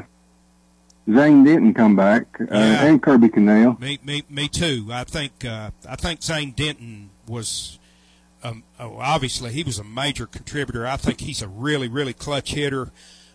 Zane 1.14 1.44
Denton 1.44 1.74
come 1.74 1.98
back 1.98 2.28
uh, 2.40 2.54
and 2.54 3.04
Kirby 3.04 3.28
Connell. 3.28 3.76
Me, 3.80 4.00
me, 4.06 4.24
me 4.30 4.48
too. 4.48 4.88
I 4.90 5.04
think 5.04 5.44
uh, 5.44 5.72
I 5.88 5.98
think 5.98 6.24
Zane 6.24 6.52
Denton 6.52 7.10
was. 7.28 7.78
Um, 8.43 8.64
oh, 8.80 8.97
obviously, 8.99 9.51
he 9.51 9.64
was 9.64 9.80
a 9.80 9.84
major 9.84 10.26
contributor. 10.27 10.85
I 10.85 10.97
think 10.97 11.22
he's 11.22 11.41
a 11.41 11.47
really, 11.47 11.88
really 11.88 12.14
clutch 12.14 12.53
hitter. 12.53 12.91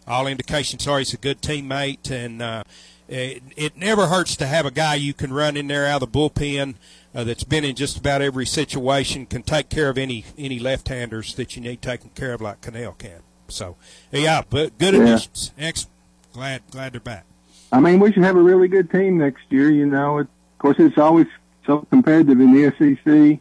All 0.06 0.26
indications 0.26 0.86
are 0.86 0.98
he's 0.98 1.12
a 1.14 1.16
good 1.16 1.40
teammate, 1.42 2.10
and 2.10 2.40
uh, 2.42 2.62
it, 3.08 3.42
it 3.56 3.76
never 3.76 4.06
hurts 4.06 4.36
to 4.36 4.46
have 4.46 4.66
a 4.66 4.70
guy 4.70 4.94
you 4.94 5.12
can 5.14 5.32
run 5.32 5.56
in 5.56 5.66
there 5.68 5.86
out 5.86 6.02
of 6.02 6.12
the 6.12 6.18
bullpen 6.18 6.74
uh, 7.14 7.24
that's 7.24 7.44
been 7.44 7.64
in 7.64 7.74
just 7.76 7.98
about 7.98 8.22
every 8.22 8.46
situation, 8.46 9.26
can 9.26 9.42
take 9.42 9.68
care 9.68 9.88
of 9.88 9.98
any 9.98 10.24
any 10.38 10.58
left-handers 10.58 11.34
that 11.34 11.54
you 11.56 11.62
need 11.62 11.82
taken 11.82 12.10
care 12.14 12.32
of, 12.32 12.40
like 12.40 12.60
Connell 12.60 12.92
can. 12.92 13.20
So, 13.48 13.76
yeah, 14.10 14.42
but 14.48 14.78
good 14.78 14.94
Yeah. 14.94 15.02
additions. 15.02 15.50
Excellent. 15.58 15.90
Glad 16.32 16.62
glad 16.70 16.92
they're 16.94 17.00
back. 17.00 17.24
I 17.70 17.80
mean, 17.80 18.00
we 18.00 18.12
should 18.12 18.22
have 18.22 18.36
a 18.36 18.42
really 18.42 18.68
good 18.68 18.90
team 18.90 19.18
next 19.18 19.44
year. 19.50 19.70
You 19.70 19.86
know, 19.86 20.18
it, 20.18 20.22
of 20.22 20.58
course, 20.58 20.76
it's 20.78 20.96
always 20.98 21.26
so 21.66 21.86
competitive 21.90 22.40
in 22.40 22.52
the 22.52 22.70
SEC. 22.78 23.40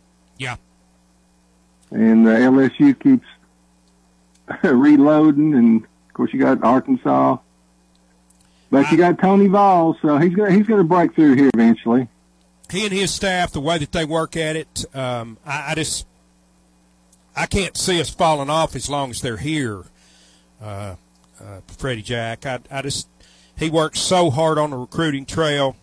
And 1.92 2.28
uh, 2.28 2.32
LSU 2.32 2.98
keeps 3.00 3.28
reloading, 4.64 5.54
and 5.54 5.84
of 5.84 6.14
course, 6.14 6.34
you 6.34 6.40
got 6.40 6.64
Arkansas. 6.64 7.38
But 8.70 8.90
you 8.90 8.98
got 8.98 9.20
Tony 9.20 9.48
Vols, 9.48 9.98
so 10.02 10.18
he's 10.18 10.34
gonna 10.34 10.52
he's 10.52 10.66
gonna 10.66 10.86
break 10.86 11.14
through 11.14 11.36
here 11.36 11.50
eventually. 11.54 12.08
he 12.72 12.86
and 12.86 12.94
his 12.94 13.14
staff, 13.14 13.52
the 13.52 13.60
way 13.60 13.78
that 13.78 13.92
they 13.92 14.06
work 14.06 14.38
at 14.38 14.56
it, 14.56 14.86
um, 14.96 15.38
I, 15.46 15.72
I 15.72 15.76
just 15.76 16.08
I 17.36 17.48
can't 17.48 17.76
see 17.76 18.00
us 18.00 18.10
falling 18.10 18.50
off 18.50 18.74
as 18.76 18.90
long 18.90 19.10
as 19.10 19.20
they're 19.22 19.36
here. 19.38 19.84
Uh, 20.62 20.96
uh, 21.42 21.60
Freddie 21.78 22.02
Jack, 22.02 22.46
I, 22.46 22.60
I 22.70 22.82
just 22.82 23.10
he 23.58 23.70
works 23.70 24.00
so 24.00 24.30
hard 24.30 24.58
on 24.58 24.70
the 24.70 24.78
recruiting 24.78 25.26
trail, 25.26 25.76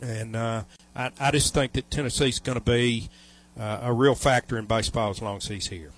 and 0.00 0.34
uh, 0.34 0.62
I, 0.96 1.10
I 1.20 1.30
just 1.30 1.52
think 1.52 1.72
that 1.72 1.90
Tennessee's 1.90 2.38
going 2.38 2.58
to 2.58 2.64
be 2.64 3.10
uh, 3.58 3.80
a 3.82 3.92
real 3.92 4.14
factor 4.14 4.58
in 4.58 4.66
baseball 4.66 5.10
as 5.10 5.20
long 5.20 5.36
as 5.36 5.46
he's 5.46 5.68
here. 5.68 5.92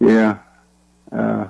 Yeah. 0.00 0.38
Uh, 1.10 1.48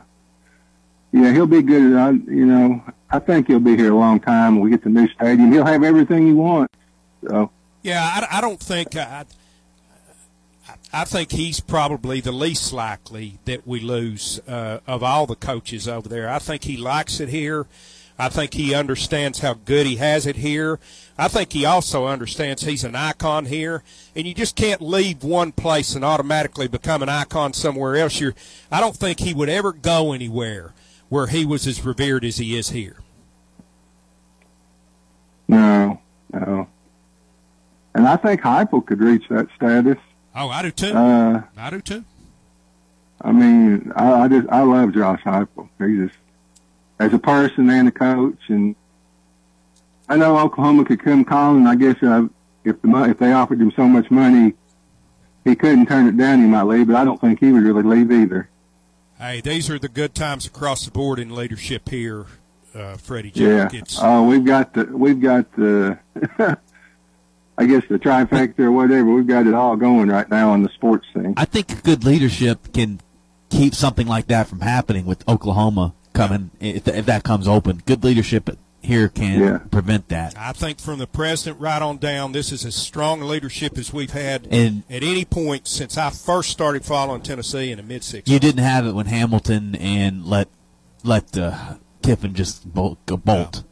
yeah, 1.13 1.33
he'll 1.33 1.47
be 1.47 1.63
good. 1.63 1.97
I, 1.97 2.11
you 2.11 2.47
know, 2.47 2.83
I 3.11 3.19
think 3.19 3.47
he'll 3.47 3.61
be 3.61 3.77
here 3.77 3.93
a 3.93 3.97
long 3.97 4.21
time. 4.21 4.57
When 4.57 4.65
we 4.65 4.71
get 4.71 4.83
the 4.83 4.91
new 4.91 5.09
stadium. 5.09 5.53
He'll 5.53 5.65
have 5.65 5.83
everything 5.83 6.27
he 6.27 6.33
wants. 6.33 6.75
So, 7.29 7.51
Yeah, 7.83 8.03
I, 8.03 8.39
I 8.39 8.41
don't 8.41 8.61
think 8.61 8.97
I, 8.97 9.25
I 10.93 11.05
think 11.05 11.33
he's 11.33 11.61
probably 11.61 12.21
the 12.21 12.33
least 12.33 12.73
likely 12.73 13.39
that 13.47 13.67
we 13.67 13.81
lose 13.81 14.41
uh, 14.47 14.81
of 14.87 15.03
all 15.03 15.27
the 15.27 15.37
coaches 15.37 15.89
over 15.89 16.09
there. 16.09 16.29
I 16.29 16.39
think 16.39 16.65
he 16.65 16.77
likes 16.77 17.21
it 17.21 17.29
here. 17.29 17.67
I 18.19 18.29
think 18.29 18.55
he 18.55 18.75
understands 18.75 19.41
how 19.41 19.55
good 19.55 19.87
he 19.87 19.97
has 19.97 20.25
it 20.27 20.37
here. 20.37 20.79
I 21.19 21.27
think 21.29 21.53
he 21.53 21.65
also 21.65 22.07
understands 22.07 22.63
he's 22.63 22.85
an 22.85 22.95
icon 22.95 23.47
here, 23.47 23.83
and 24.15 24.27
you 24.27 24.35
just 24.35 24.55
can't 24.55 24.81
leave 24.81 25.25
one 25.25 25.51
place 25.51 25.95
and 25.95 26.05
automatically 26.05 26.69
become 26.69 27.03
an 27.03 27.09
icon 27.09 27.53
somewhere 27.53 27.97
else. 27.97 28.21
You're, 28.21 28.35
I 28.71 28.81
don't 28.81 28.97
think 28.97 29.21
he 29.21 29.35
would 29.35 29.49
ever 29.49 29.73
go 29.73 30.13
anywhere 30.13 30.75
where 31.09 31.27
he 31.27 31.45
was 31.45 31.67
as 31.67 31.85
revered 31.85 32.25
as 32.25 32.37
he 32.37 32.57
is 32.57 32.71
here. 32.71 32.97
no, 35.49 36.01
no. 36.33 36.69
And 37.95 38.09
I 38.09 38.17
think 38.17 38.41
Heupel 38.41 38.85
could 38.85 39.01
reach 39.01 39.29
that 39.29 39.47
status. 39.55 39.99
Oh, 40.35 40.49
I 40.49 40.63
do 40.63 40.71
too. 40.73 40.93
Uh, 40.93 41.43
I 41.57 41.71
do 41.71 41.81
too. 41.81 42.05
I 43.21 43.31
mean, 43.31 43.93
I, 43.95 44.13
I 44.23 44.29
just 44.29 44.49
I 44.49 44.63
love 44.63 44.93
Josh 44.93 45.23
Heupel. 45.23 45.69
He's 45.79 46.09
just 46.09 46.19
as 46.99 47.13
a 47.13 47.19
person 47.19 47.69
and 47.71 47.89
a 47.89 47.91
coach, 47.93 48.39
and 48.49 48.75
I 50.09 50.17
know 50.17 50.39
Oklahoma 50.39 50.85
could 50.85 51.03
come 51.03 51.25
calling. 51.25 51.67
I 51.67 51.75
guess 51.75 51.97
uh, 52.03 52.27
if 52.65 52.81
the 52.83 52.89
mo- 52.89 53.05
if 53.05 53.19
they 53.19 53.33
offered 53.33 53.61
him 53.61 53.73
so 53.75 53.87
much 53.89 54.11
money, 54.11 54.55
he 55.45 55.55
couldn't 55.57 55.87
turn 55.87 56.07
it 56.07 56.17
down. 56.17 56.41
He 56.41 56.47
might 56.47 56.63
leave, 56.65 56.87
but 56.87 56.97
I 56.97 57.05
don't 57.05 57.21
think 57.21 57.41
he 57.41 57.53
would 57.53 57.63
really 57.63 57.83
leave 57.83 58.11
either. 58.13 58.49
Hey, 59.19 59.41
these 59.41 59.71
are 59.71 59.79
the 59.79 59.89
good 59.89 60.15
times 60.15 60.47
across 60.47 60.85
the 60.85 60.91
board 60.91 61.19
in 61.19 61.35
leadership 61.35 61.89
here, 61.89 62.27
uh, 62.75 62.97
Freddie 62.97 63.33
Yeah. 63.35 63.65
Jack. 63.69 63.75
It's, 63.75 63.99
Oh, 64.03 64.25
we've 64.25 64.45
got 64.45 64.75
the 64.75 64.85
we've 64.87 65.21
got 65.21 65.51
the 65.57 65.99
I 67.57 67.67
guess 67.67 67.85
the 67.89 67.99
trifecta 67.99 68.59
or 68.61 68.73
whatever. 68.73 69.05
We've 69.13 69.27
got 69.27 69.47
it 69.47 69.55
all 69.55 69.77
going 69.77 70.09
right 70.09 70.29
now 70.29 70.51
on 70.51 70.63
the 70.63 70.69
sports 70.71 71.07
scene. 71.15 71.35
I 71.37 71.45
think 71.45 71.83
good 71.85 72.05
leadership 72.05 72.73
can 72.73 73.01
keep 73.49 73.75
something 73.75 74.07
like 74.09 74.27
that 74.27 74.49
from 74.49 74.61
happening 74.61 75.07
with 75.07 75.27
Oklahoma 75.29 75.95
coming 76.15 76.51
if, 76.61 76.89
if 76.89 77.05
that 77.07 77.23
comes 77.25 77.47
open. 77.47 77.83
Good 77.85 78.03
leadership 78.03 78.49
here 78.81 79.09
can 79.09 79.41
Yeah. 79.41 79.59
prevent 79.71 80.09
that. 80.09 80.35
I 80.39 80.53
think 80.53 80.79
from 80.79 80.99
the 80.99 81.07
president 81.07 81.61
right 81.61 81.81
on 81.83 81.97
down, 81.99 82.33
this 82.33 82.53
is 82.53 82.65
as 82.65 82.75
strong 82.75 83.21
leadership 83.23 83.77
as 83.79 83.93
we've 83.93 84.13
had 84.13 84.47
And- 84.51 84.83
at 84.91 85.03
any 85.03 85.25
point 85.25 85.67
since 85.69 85.97
I 85.99 86.11
first 86.11 86.51
started 86.51 86.85
following 86.85 87.21
Tennessee 87.23 87.71
in 87.71 87.77
the 87.79 87.83
mid 87.83 88.03
'60s. 88.03 88.29
You 88.33 88.39
didn't 88.39 88.63
have 88.65 88.87
it 88.87 88.93
when 88.95 89.07
Hamilton 89.07 89.75
and 89.75 90.25
let 90.25 90.49
let 91.03 91.37
uh, 91.37 91.75
Kiffin 92.03 92.35
just 92.35 92.73
bolt, 92.73 92.99
go 93.07 93.17
bolt. 93.17 93.65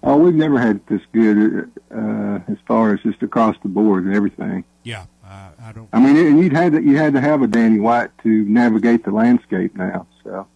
Oh, 0.00 0.16
we've 0.16 0.34
never 0.34 0.58
had 0.60 0.76
it 0.76 0.86
this 0.86 1.00
good 1.12 1.70
uh, 1.94 2.38
as 2.48 2.56
far 2.68 2.94
as 2.94 3.00
just 3.02 3.20
across 3.22 3.56
the 3.62 3.68
board 3.68 4.04
and 4.04 4.14
everything. 4.14 4.64
Yeah, 4.84 5.06
I, 5.28 5.50
I 5.62 5.72
don't. 5.72 5.88
I 5.92 6.00
mean, 6.00 6.16
and 6.16 6.42
you'd 6.42 6.52
had 6.52 6.72
to, 6.72 6.82
you 6.82 6.96
had 6.96 7.12
to 7.12 7.20
have 7.20 7.42
a 7.42 7.46
Danny 7.46 7.78
White 7.78 8.10
to 8.22 8.28
navigate 8.44 9.04
the 9.04 9.10
landscape 9.10 9.76
now. 9.76 10.06
So 10.24 10.46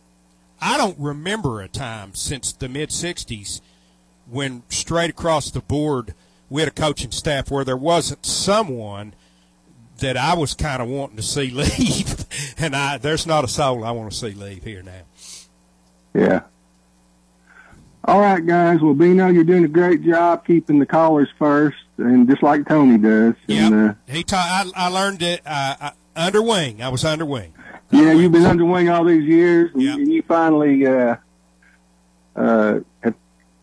I 0.61 0.79
don't 0.79 0.99
remember 0.99 1.61
a 1.61 1.69
time 1.69 2.15
since 2.15 2.53
the 2.53 2.69
mid 2.69 2.89
'60s 2.91 3.61
when 4.31 4.63
straight 4.71 5.11
across 5.11 5.51
the 5.51 5.61
board 5.61 6.15
we 6.49 6.63
had 6.63 6.69
a 6.69 6.73
coaching 6.75 7.11
staff 7.11 7.51
where 7.51 7.65
there 7.65 7.77
wasn't 7.77 8.25
someone 8.25 9.15
that 9.99 10.17
I 10.17 10.35
was 10.35 10.55
kind 10.55 10.81
of 10.81 10.89
wanting 10.89 11.17
to 11.17 11.23
see 11.23 11.51
leave, 11.51 12.25
and 12.59 12.75
I 12.75 12.99
there's 12.99 13.27
not 13.27 13.45
a 13.45 13.49
soul 13.49 13.85
I 13.85 13.91
want 13.91 14.11
to 14.13 14.17
see 14.17 14.33
leave 14.33 14.65
here 14.65 14.83
now. 14.83 15.03
yeah. 16.15 16.43
All 18.05 18.21
right, 18.21 18.45
guys. 18.45 18.81
Well, 18.81 18.95
Bino, 18.95 19.29
you're 19.29 19.45
doing 19.45 19.65
a 19.65 19.69
great 19.69 20.03
job 20.03 20.45
keeping 20.45 20.81
the 20.81 20.87
callers 20.87 21.29
first, 21.39 21.77
and 22.03 22.29
just 22.29 22.43
like 22.43 22.67
Tony 22.69 22.99
does. 22.99 23.35
And, 23.49 23.91
uh, 23.91 23.95
He 24.09 24.23
taught. 24.25 24.67
I, 24.77 24.87
I 24.87 24.89
learned 24.89 25.23
it 25.23 25.41
uh, 25.47 25.77
uh, 25.81 25.91
under 26.17 26.43
wing. 26.43 26.83
I 26.83 26.89
was 26.89 27.05
under 27.05 27.25
wing. 27.25 27.55
yeah, 27.91 28.13
you've 28.13 28.33
been 28.33 28.47
under 28.47 28.65
wing 28.65 28.89
all 28.89 29.05
these 29.05 29.25
years, 29.25 29.71
and, 29.75 29.83
and 29.83 30.13
you 30.13 30.23
finally 30.23 30.87
uh, 30.87 31.17
uh, 32.37 32.81
have 33.03 33.15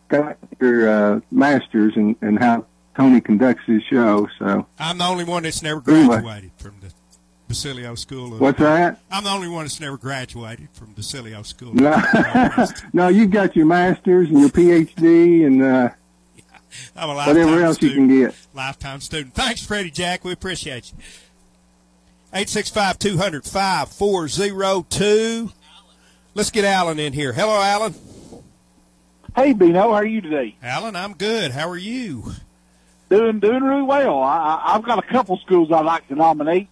got 0.08 0.36
your 0.60 0.88
uh, 0.88 1.20
masters 1.30 1.92
and 1.96 2.16
and 2.20 2.38
how 2.38 2.64
Tony 2.96 3.20
conducts 3.20 3.62
his 3.66 3.82
show. 3.84 4.28
So, 4.38 4.66
I'm 4.78 4.98
the 4.98 5.04
only 5.04 5.24
one 5.24 5.42
that's 5.44 5.62
never 5.62 5.82
Anyway. 5.90 6.20
graduated 6.20 6.50
from 6.58 6.74
the 6.80 6.92
Basilio 7.48 7.94
School. 7.96 8.34
Of, 8.34 8.40
What's 8.40 8.58
that? 8.60 9.00
I'm 9.10 9.24
the 9.24 9.30
only 9.30 9.48
one 9.48 9.64
that's 9.64 9.80
never 9.80 9.96
graduated 9.96 10.68
from 10.72 10.92
Basilio 10.92 11.42
School. 11.42 11.74
no, 11.74 12.00
no, 12.92 13.08
you've 13.08 13.30
got 13.30 13.56
your 13.56 13.66
masters 13.66 14.28
and 14.28 14.38
your 14.40 14.50
PhD 14.50 15.46
and 15.46 15.62
uh, 15.62 15.90
I'm 16.96 17.08
a 17.10 17.14
lifetime 17.14 17.36
whatever 17.36 17.62
else 17.64 17.82
you 17.82 17.90
can 17.90 18.08
student. 18.08 18.32
get. 18.32 18.46
Lifetime 18.54 19.00
student. 19.00 19.34
Thanks, 19.34 19.64
Freddie 19.64 19.90
Jack. 19.90 20.24
We 20.24 20.32
appreciate 20.32 20.92
you. 20.92 20.98
865 22.32 22.98
200 22.98 23.44
5402. 23.44 25.52
Let's 26.34 26.50
get 26.50 26.64
Alan 26.64 26.98
in 26.98 27.12
here. 27.12 27.32
Hello, 27.32 27.60
Alan. 27.60 27.94
Hey, 29.34 29.52
Bino, 29.52 29.80
how 29.80 29.92
are 29.92 30.04
you 30.04 30.20
today? 30.20 30.56
Alan, 30.62 30.96
I'm 30.96 31.14
good. 31.14 31.52
How 31.52 31.68
are 31.68 31.76
you? 31.76 32.32
Doing 33.08 33.40
doing 33.40 33.62
really 33.62 33.82
well. 33.82 34.20
I, 34.22 34.36
I- 34.64 34.74
I've 34.76 34.82
got 34.84 34.98
a 34.98 35.06
couple 35.06 35.36
schools 35.38 35.70
I'd 35.72 35.84
like 35.84 36.06
to 36.08 36.14
nominate. 36.14 36.68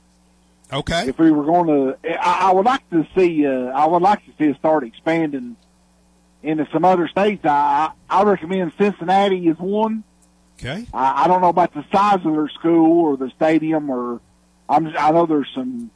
Okay. 0.73 1.09
If 1.09 1.19
we 1.19 1.31
were 1.31 1.45
going 1.45 1.67
to, 1.67 1.99
I, 2.21 2.51
I 2.51 2.53
would 2.53 2.67
like 2.67 2.89
to 2.91 3.07
see. 3.17 3.47
Uh, 3.47 3.71
I 3.75 3.87
would 3.87 4.03
like 4.03 4.25
to 4.27 4.33
see 4.39 4.51
us 4.51 4.57
start 4.59 4.85
expanding 4.85 5.57
into 6.43 6.67
some 6.73 6.85
other 6.85 7.09
states. 7.09 7.45
I 7.45 7.91
I 8.09 8.23
recommend 8.23 8.73
Cincinnati 8.79 9.49
is 9.49 9.59
one. 9.59 10.05
Okay. 10.59 10.87
I, 10.93 11.25
I 11.25 11.29
don't 11.29 11.41
know 11.41 11.49
about 11.49 11.75
the 11.75 11.85
size 11.93 12.25
of 12.25 12.33
their 12.33 12.49
school 12.49 13.05
or 13.07 13.17
the 13.17 13.31
stadium, 13.31 13.91
or 13.91 14.21
I'm 14.69 14.95
I 14.97 15.11
know 15.11 15.27
there's 15.27 15.51
some 15.55 15.91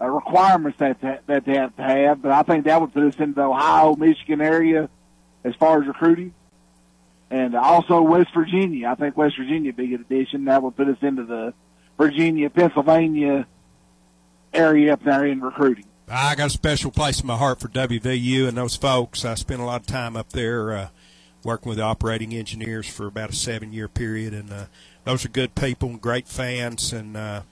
uh, 0.00 0.06
requirements 0.06 0.78
that 0.78 1.00
that 1.00 1.26
that 1.26 1.44
they 1.44 1.54
have 1.54 1.74
to 1.76 1.82
have, 1.82 2.22
but 2.22 2.32
I 2.32 2.42
think 2.42 2.64
that 2.64 2.80
would 2.80 2.92
put 2.92 3.04
us 3.04 3.16
into 3.16 3.34
the 3.34 3.42
Ohio, 3.42 3.94
Michigan 3.96 4.40
area 4.40 4.88
as 5.44 5.54
far 5.56 5.80
as 5.80 5.86
recruiting, 5.86 6.34
and 7.30 7.54
also 7.54 8.00
West 8.00 8.30
Virginia. 8.34 8.88
I 8.88 8.94
think 8.94 9.16
West 9.16 9.36
Virginia 9.36 9.70
would 9.70 9.76
be 9.76 9.94
a 9.94 9.98
good 9.98 10.06
addition. 10.10 10.44
That 10.46 10.62
would 10.62 10.76
put 10.76 10.88
us 10.88 10.98
into 11.02 11.24
the 11.24 11.54
Virginia, 11.96 12.48
Pennsylvania 12.50 13.46
area 14.52 14.92
up 14.92 15.02
there 15.04 15.26
in 15.26 15.40
recruiting. 15.40 15.84
I 16.10 16.34
got 16.36 16.46
a 16.46 16.50
special 16.50 16.90
place 16.90 17.20
in 17.20 17.26
my 17.26 17.36
heart 17.36 17.60
for 17.60 17.68
WVU 17.68 18.48
and 18.48 18.56
those 18.56 18.76
folks. 18.76 19.26
I 19.26 19.34
spent 19.34 19.60
a 19.60 19.64
lot 19.64 19.82
of 19.82 19.86
time 19.86 20.16
up 20.16 20.30
there 20.30 20.72
uh, 20.72 20.88
working 21.44 21.68
with 21.68 21.78
operating 21.78 22.32
engineers 22.34 22.88
for 22.88 23.06
about 23.06 23.30
a 23.30 23.34
seven 23.34 23.74
year 23.74 23.88
period, 23.88 24.32
and 24.32 24.50
uh, 24.50 24.64
those 25.04 25.26
are 25.26 25.28
good 25.28 25.54
people, 25.54 25.90
and 25.90 26.00
great 26.00 26.26
fans, 26.26 26.94
and 26.94 27.14
uh, 27.14 27.42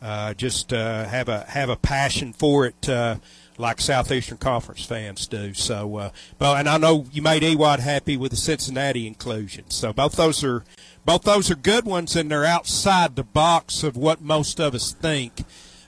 uh, 0.00 0.32
just 0.34 0.72
uh, 0.72 1.06
have 1.06 1.28
a 1.28 1.40
have 1.48 1.68
a 1.68 1.76
passion 1.76 2.32
for 2.32 2.66
it. 2.66 2.88
Uh, 2.88 3.16
like 3.56 3.80
Southeastern 3.80 4.38
Conference 4.38 4.84
fans 4.84 5.28
do. 5.28 5.54
So, 5.54 5.96
uh, 5.96 6.10
but 6.38 6.58
and 6.58 6.68
I 6.68 6.76
know 6.76 7.06
you 7.12 7.22
made 7.22 7.42
Ewad 7.42 7.78
happy 7.78 8.16
with 8.16 8.32
the 8.32 8.36
Cincinnati 8.36 9.06
inclusion. 9.06 9.70
So 9.70 9.92
both 9.92 10.16
those 10.16 10.42
are 10.44 10.64
both 11.04 11.22
those 11.22 11.50
are 11.50 11.56
good 11.56 11.84
ones, 11.84 12.14
and 12.14 12.30
they're 12.30 12.44
outside 12.44 13.16
the 13.16 13.24
box 13.24 13.82
of 13.82 13.96
what 13.96 14.20
most 14.20 14.60
of 14.60 14.74
us 14.74 14.92
think 14.92 15.44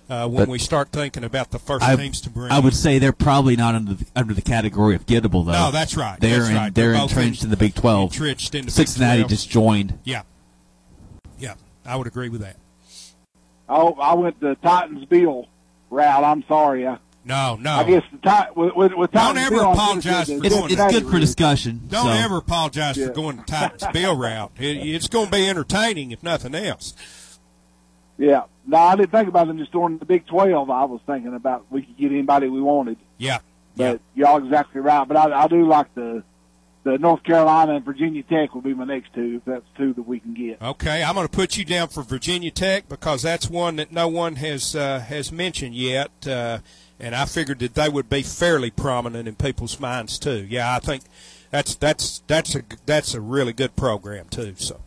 uh, 0.09 0.29
when 0.29 0.45
But 0.45 0.49
we 0.49 0.59
start 0.59 0.91
thinking 0.91 1.25
about 1.25 1.51
the 1.51 1.59
first 1.59 1.85
I, 1.85 1.97
teams 1.97 2.21
to 2.23 2.31
bring. 2.31 2.51
I 2.53 2.59
would 2.61 2.75
say 2.75 2.99
they're 2.99 3.13
probably 3.13 3.57
not 3.57 3.75
under 3.75 3.95
the, 3.95 4.07
under 4.15 4.35
the 4.35 4.43
category 4.43 4.95
of 4.95 5.05
gettable 5.07 5.45
though. 5.45 5.53
No, 5.53 5.71
that's 5.71 5.97
right. 5.97 6.19
They're 6.21 6.39
That's 6.39 6.51
in, 6.51 6.57
right. 6.57 6.75
they're 6.75 6.93
They're 6.93 7.03
entrenched 7.03 7.43
in- 7.43 7.47
in, 7.47 7.51
the 7.51 7.57
Big 7.57 7.75
Twelve. 7.75 8.13
entrenched 8.13 8.55
in 8.55 8.63
the 8.63 8.67
Big 8.67 8.73
Cincinnati 8.73 9.21
12. 9.23 9.31
just 9.31 9.51
joined. 9.51 9.99
Yeah, 10.05 10.23
yeah, 11.39 11.55
I 11.85 11.97
would 11.97 12.07
agree 12.07 12.29
with 12.29 12.41
that. 12.43 12.57
Oh, 13.69 13.95
I 13.95 14.15
went 14.15 14.39
the 14.41 14.55
Titans 14.63 15.05
Bill 15.07 15.49
route. 15.91 16.25
I'm 16.25 16.45
sorry. 16.47 16.87
I, 16.87 16.99
No, 17.25 17.57
no. 17.61 17.73
I 17.73 17.83
guess 17.85 18.05
the 18.13 18.19
Ti- 18.19 18.53
with, 18.55 18.77
with, 18.77 18.95
with 18.95 19.11
Don't 19.11 19.37
ever 19.37 19.57
Bill, 19.57 19.67
I'm 19.71 19.75
apologize 19.75 20.29
gonna 20.29 20.39
for 20.39 20.45
say 20.45 20.51
going. 20.51 20.63
the 20.69 20.69
Cincinnati 20.77 21.05
route. 21.05 21.89
Don't 21.89 21.89
Don't 22.07 22.17
ever 22.17 22.37
apologize 22.37 22.97
for 22.97 23.09
going 23.11 23.37
the 23.39 23.43
Titans 23.43 23.85
Bill 23.93 24.17
route. 24.17 24.53
It, 24.61 24.77
it's 24.87 25.09
going 25.09 25.27
to 25.27 25.33
be 25.33 25.49
entertaining, 25.49 26.13
if 26.13 26.23
nothing 26.23 26.55
else. 26.55 26.95
Yeah. 28.19 28.45
No, 28.67 28.79
I 28.79 28.97
didn't 28.97 29.13
think 29.13 29.29
about 29.29 29.47
them 29.47 29.59
just 29.59 29.73
doing 29.73 29.99
the 29.99 30.05
Big 30.05 30.27
12. 30.27 30.71
I 30.71 30.85
was 30.85 31.01
thinking 31.07 31.35
about 31.35 31.67
we 31.71 31.83
could 31.83 31.97
get 31.97 32.11
anybody 32.11 32.49
we 32.49 32.61
wanted. 32.61 32.97
Yeah. 33.19 33.39
But 33.77 34.01
y'all 34.15 34.43
exactly 34.43 34.81
right. 34.81 35.07
But 35.07 35.17
I, 35.17 35.45
I 35.45 35.49
do 35.49 35.67
like 35.67 35.95
the 35.95 36.23
the 36.87 36.99
North 36.99 37.25
Carolina 37.25 37.75
and 37.75 37.85
Virginia 37.85 38.23
Tech 38.23 38.55
will 38.55 38.63
be 38.63 38.73
my 38.73 38.85
next 38.85 39.13
two 39.13 39.37
if 39.39 39.45
that's 39.45 39.65
two 39.77 39.93
that 39.95 40.03
we 40.03 40.21
can 40.21 40.35
get. 40.35 40.63
Okay, 40.63 41.03
I'm 41.03 41.17
going 41.17 41.27
to 41.27 41.33
put 41.33 41.57
you 41.57 41.65
down 41.65 41.89
for 41.89 42.05
Virginia 42.05 42.53
Tech 42.53 42.89
because 42.89 43.23
that's 43.23 43.51
one 43.51 43.77
that 43.77 43.91
no 43.91 44.07
one 44.07 44.37
has 44.37 44.77
uh, 44.77 45.01
has 45.01 45.33
mentioned 45.33 45.75
yet, 45.75 46.11
uh, 46.29 46.61
and 47.01 47.17
I 47.17 47.25
figured 47.25 47.59
that 47.59 47.75
they 47.75 47.89
would 47.89 48.09
be 48.09 48.23
fairly 48.23 48.71
prominent 48.71 49.27
in 49.27 49.35
people's 49.35 49.81
minds 49.81 50.17
too. 50.17 50.47
Yeah, 50.49 50.75
I 50.75 50.79
think 50.79 51.03
that's 51.51 51.75
that's 51.75 52.23
that's 52.29 52.55
a 52.55 52.63
that's 52.87 53.15
a 53.15 53.21
really 53.21 53.53
good 53.53 53.75
program 53.75 54.29
too. 54.29 54.55
So 54.57 54.81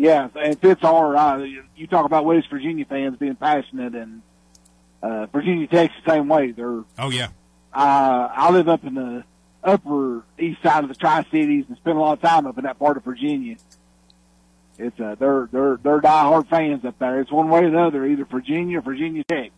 Yeah, 0.00 0.30
and 0.34 0.58
fits 0.58 0.82
our. 0.82 1.14
Uh, 1.14 1.44
you 1.76 1.86
talk 1.86 2.06
about 2.06 2.24
West 2.24 2.48
Virginia 2.48 2.86
fans 2.86 3.18
being 3.18 3.34
passionate, 3.34 3.94
and 3.94 4.22
uh, 5.02 5.26
Virginia 5.26 5.66
Tech's 5.66 5.92
the 6.02 6.12
same 6.12 6.26
way. 6.26 6.52
They're. 6.52 6.84
Oh 6.98 7.10
yeah. 7.10 7.28
Uh, 7.70 8.30
I 8.32 8.50
live 8.50 8.66
up 8.70 8.82
in 8.84 8.94
the 8.94 9.24
upper 9.62 10.24
east 10.38 10.62
side 10.62 10.84
of 10.84 10.88
the 10.88 10.94
Tri 10.94 11.26
Cities 11.30 11.66
and 11.68 11.76
spend 11.76 11.98
a 11.98 12.00
lot 12.00 12.14
of 12.14 12.22
time 12.22 12.46
up 12.46 12.56
in 12.56 12.64
that 12.64 12.78
part 12.78 12.96
of 12.96 13.04
Virginia. 13.04 13.56
It's 14.78 14.98
uh, 14.98 15.16
they're 15.18 15.50
they're 15.52 15.76
they're 15.82 16.00
diehard 16.00 16.48
fans 16.48 16.82
up 16.86 16.98
there. 16.98 17.20
It's 17.20 17.30
one 17.30 17.50
way 17.50 17.64
or 17.64 17.70
the 17.70 17.78
other, 17.78 18.06
either 18.06 18.24
Virginia 18.24 18.78
or 18.78 18.80
Virginia 18.80 19.22
Tech. 19.24 19.50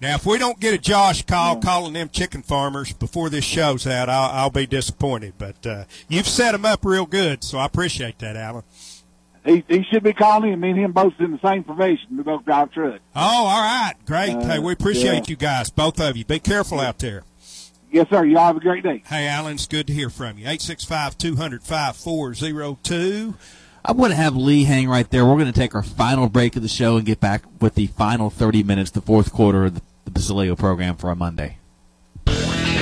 now, 0.00 0.14
if 0.14 0.24
we 0.24 0.38
don't 0.38 0.60
get 0.60 0.72
a 0.72 0.78
Josh 0.78 1.26
call 1.26 1.56
calling 1.60 1.94
them 1.94 2.10
chicken 2.10 2.42
farmers 2.42 2.92
before 2.92 3.28
this 3.28 3.44
show's 3.44 3.88
out, 3.88 4.08
I'll, 4.08 4.30
I'll 4.30 4.50
be 4.50 4.68
disappointed. 4.68 5.34
But 5.36 5.66
uh, 5.66 5.84
you've 6.08 6.28
set 6.28 6.52
them 6.52 6.64
up 6.64 6.84
real 6.84 7.06
good, 7.06 7.42
so 7.42 7.58
I 7.58 7.66
appreciate 7.66 8.20
that, 8.20 8.36
Alan. 8.36 8.62
He 9.44 9.64
he 9.68 9.84
should 9.84 10.02
be 10.02 10.12
calling 10.12 10.52
him. 10.52 10.60
Me 10.60 10.70
and 10.70 10.78
him 10.78 10.92
both 10.92 11.14
in 11.18 11.32
the 11.32 11.38
same 11.38 11.64
profession. 11.64 12.16
We 12.16 12.22
both 12.22 12.44
drive 12.44 12.72
trucks. 12.72 13.00
Oh, 13.16 13.20
all 13.20 13.62
right, 13.62 13.94
great. 14.06 14.34
Uh, 14.34 14.46
hey, 14.46 14.58
we 14.58 14.72
appreciate 14.72 15.14
yeah. 15.14 15.22
you 15.28 15.36
guys, 15.36 15.70
both 15.70 16.00
of 16.00 16.16
you. 16.16 16.24
Be 16.24 16.38
careful 16.38 16.80
out 16.80 16.98
there. 16.98 17.24
Yes, 17.90 18.08
sir. 18.08 18.24
Y'all 18.24 18.46
have 18.46 18.56
a 18.56 18.60
great 18.60 18.84
day. 18.84 19.02
Hey, 19.06 19.26
Alan, 19.26 19.54
it's 19.54 19.66
good 19.66 19.86
to 19.88 19.92
hear 19.92 20.10
from 20.10 20.38
you. 20.38 20.44
865 20.44 21.18
200 21.18 21.62
5402. 21.62 23.34
I 23.84 23.92
want 23.92 24.12
to 24.12 24.16
have 24.16 24.36
Lee 24.36 24.64
hang 24.64 24.88
right 24.88 25.08
there. 25.10 25.24
We're 25.24 25.34
going 25.34 25.46
to 25.46 25.52
take 25.52 25.74
our 25.74 25.82
final 25.82 26.28
break 26.28 26.54
of 26.54 26.62
the 26.62 26.68
show 26.68 26.98
and 26.98 27.06
get 27.06 27.18
back 27.18 27.42
with 27.60 27.74
the 27.74 27.86
final 27.88 28.28
30 28.28 28.62
minutes, 28.62 28.90
the 28.90 29.00
fourth 29.00 29.32
quarter 29.32 29.64
of 29.64 29.74
the, 29.74 29.82
the 30.04 30.10
Basilio 30.10 30.54
program 30.54 30.96
for 30.96 31.08
our 31.08 31.16
Monday. 31.16 31.56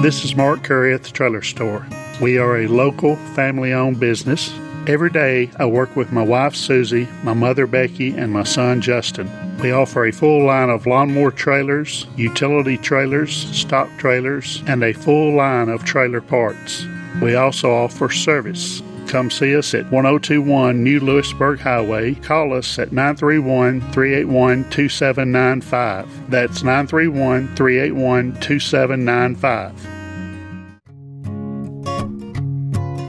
This 0.00 0.24
is 0.24 0.36
Mark 0.36 0.62
Curry 0.62 0.94
at 0.94 1.02
the 1.02 1.10
Trailer 1.10 1.42
Store. 1.42 1.84
We 2.20 2.38
are 2.38 2.58
a 2.58 2.68
local 2.68 3.16
family 3.34 3.72
owned 3.72 3.98
business. 3.98 4.54
Every 4.86 5.10
day 5.10 5.50
I 5.58 5.66
work 5.66 5.96
with 5.96 6.12
my 6.12 6.22
wife 6.22 6.54
Susie, 6.54 7.08
my 7.24 7.32
mother 7.32 7.66
Becky, 7.66 8.16
and 8.16 8.32
my 8.32 8.44
son 8.44 8.80
Justin. 8.80 9.28
We 9.58 9.72
offer 9.72 10.06
a 10.06 10.12
full 10.12 10.46
line 10.46 10.70
of 10.70 10.86
lawnmower 10.86 11.32
trailers, 11.32 12.06
utility 12.16 12.76
trailers, 12.76 13.34
stock 13.50 13.88
trailers, 13.98 14.62
and 14.68 14.84
a 14.84 14.92
full 14.92 15.34
line 15.34 15.68
of 15.68 15.84
trailer 15.84 16.20
parts. 16.20 16.86
We 17.20 17.34
also 17.34 17.72
offer 17.72 18.08
service. 18.08 18.80
Come 19.08 19.30
see 19.30 19.56
us 19.56 19.72
at 19.72 19.90
1021 19.90 20.84
New 20.84 21.00
Lewisburg 21.00 21.60
Highway. 21.60 22.14
Call 22.16 22.52
us 22.52 22.78
at 22.78 22.92
931 22.92 23.80
381 23.90 24.64
2795. 24.70 26.30
That's 26.30 26.62
931 26.62 27.56
381 27.56 28.38
2795. 28.40 29.98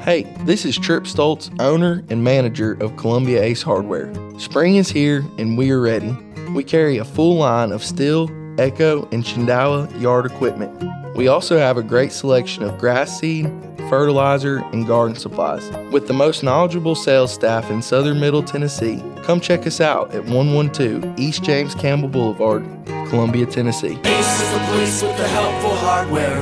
Hey, 0.05 0.23
this 0.45 0.63
is 0.63 0.77
Trip 0.77 1.03
Stoltz, 1.03 1.53
owner 1.59 2.01
and 2.09 2.23
manager 2.23 2.77
of 2.79 2.95
Columbia 2.95 3.43
Ace 3.43 3.61
Hardware. 3.61 4.09
Spring 4.39 4.77
is 4.77 4.89
here 4.89 5.25
and 5.37 5.57
we 5.57 5.69
are 5.71 5.81
ready. 5.81 6.17
We 6.55 6.63
carry 6.63 6.97
a 6.97 7.03
full 7.03 7.35
line 7.35 7.73
of 7.73 7.81
Stihl, 7.81 8.29
Echo, 8.57 9.01
and 9.11 9.25
Shindaiwa 9.25 9.99
yard 9.99 10.25
equipment. 10.25 10.71
We 11.17 11.27
also 11.27 11.57
have 11.57 11.75
a 11.75 11.83
great 11.83 12.13
selection 12.13 12.63
of 12.63 12.77
grass 12.79 13.19
seed, 13.19 13.51
fertilizer, 13.89 14.59
and 14.71 14.87
garden 14.87 15.15
supplies. 15.15 15.69
With 15.91 16.07
the 16.07 16.13
most 16.13 16.43
knowledgeable 16.43 16.95
sales 16.95 17.33
staff 17.33 17.69
in 17.69 17.81
southern 17.81 18.19
Middle 18.19 18.43
Tennessee, 18.43 19.03
come 19.23 19.41
check 19.41 19.65
us 19.67 19.81
out 19.81 20.13
at 20.13 20.23
112 20.25 21.19
East 21.19 21.43
James 21.43 21.75
Campbell 21.75 22.09
Boulevard, 22.09 22.63
Columbia, 23.09 23.45
Tennessee. 23.45 23.97
Ace 24.05 24.41
is 24.41 24.53
the 24.53 24.59
place 24.69 25.01
with 25.01 25.17
the 25.17 25.27
helpful 25.27 25.75
hardware. 25.77 26.41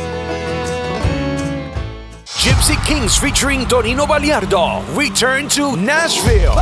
Gypsy 2.41 2.75
Kings 2.87 3.15
featuring 3.15 3.65
Tonino 3.65 4.07
Baliardo 4.07 4.81
return 4.97 5.47
to 5.49 5.77
Nashville 5.77 6.55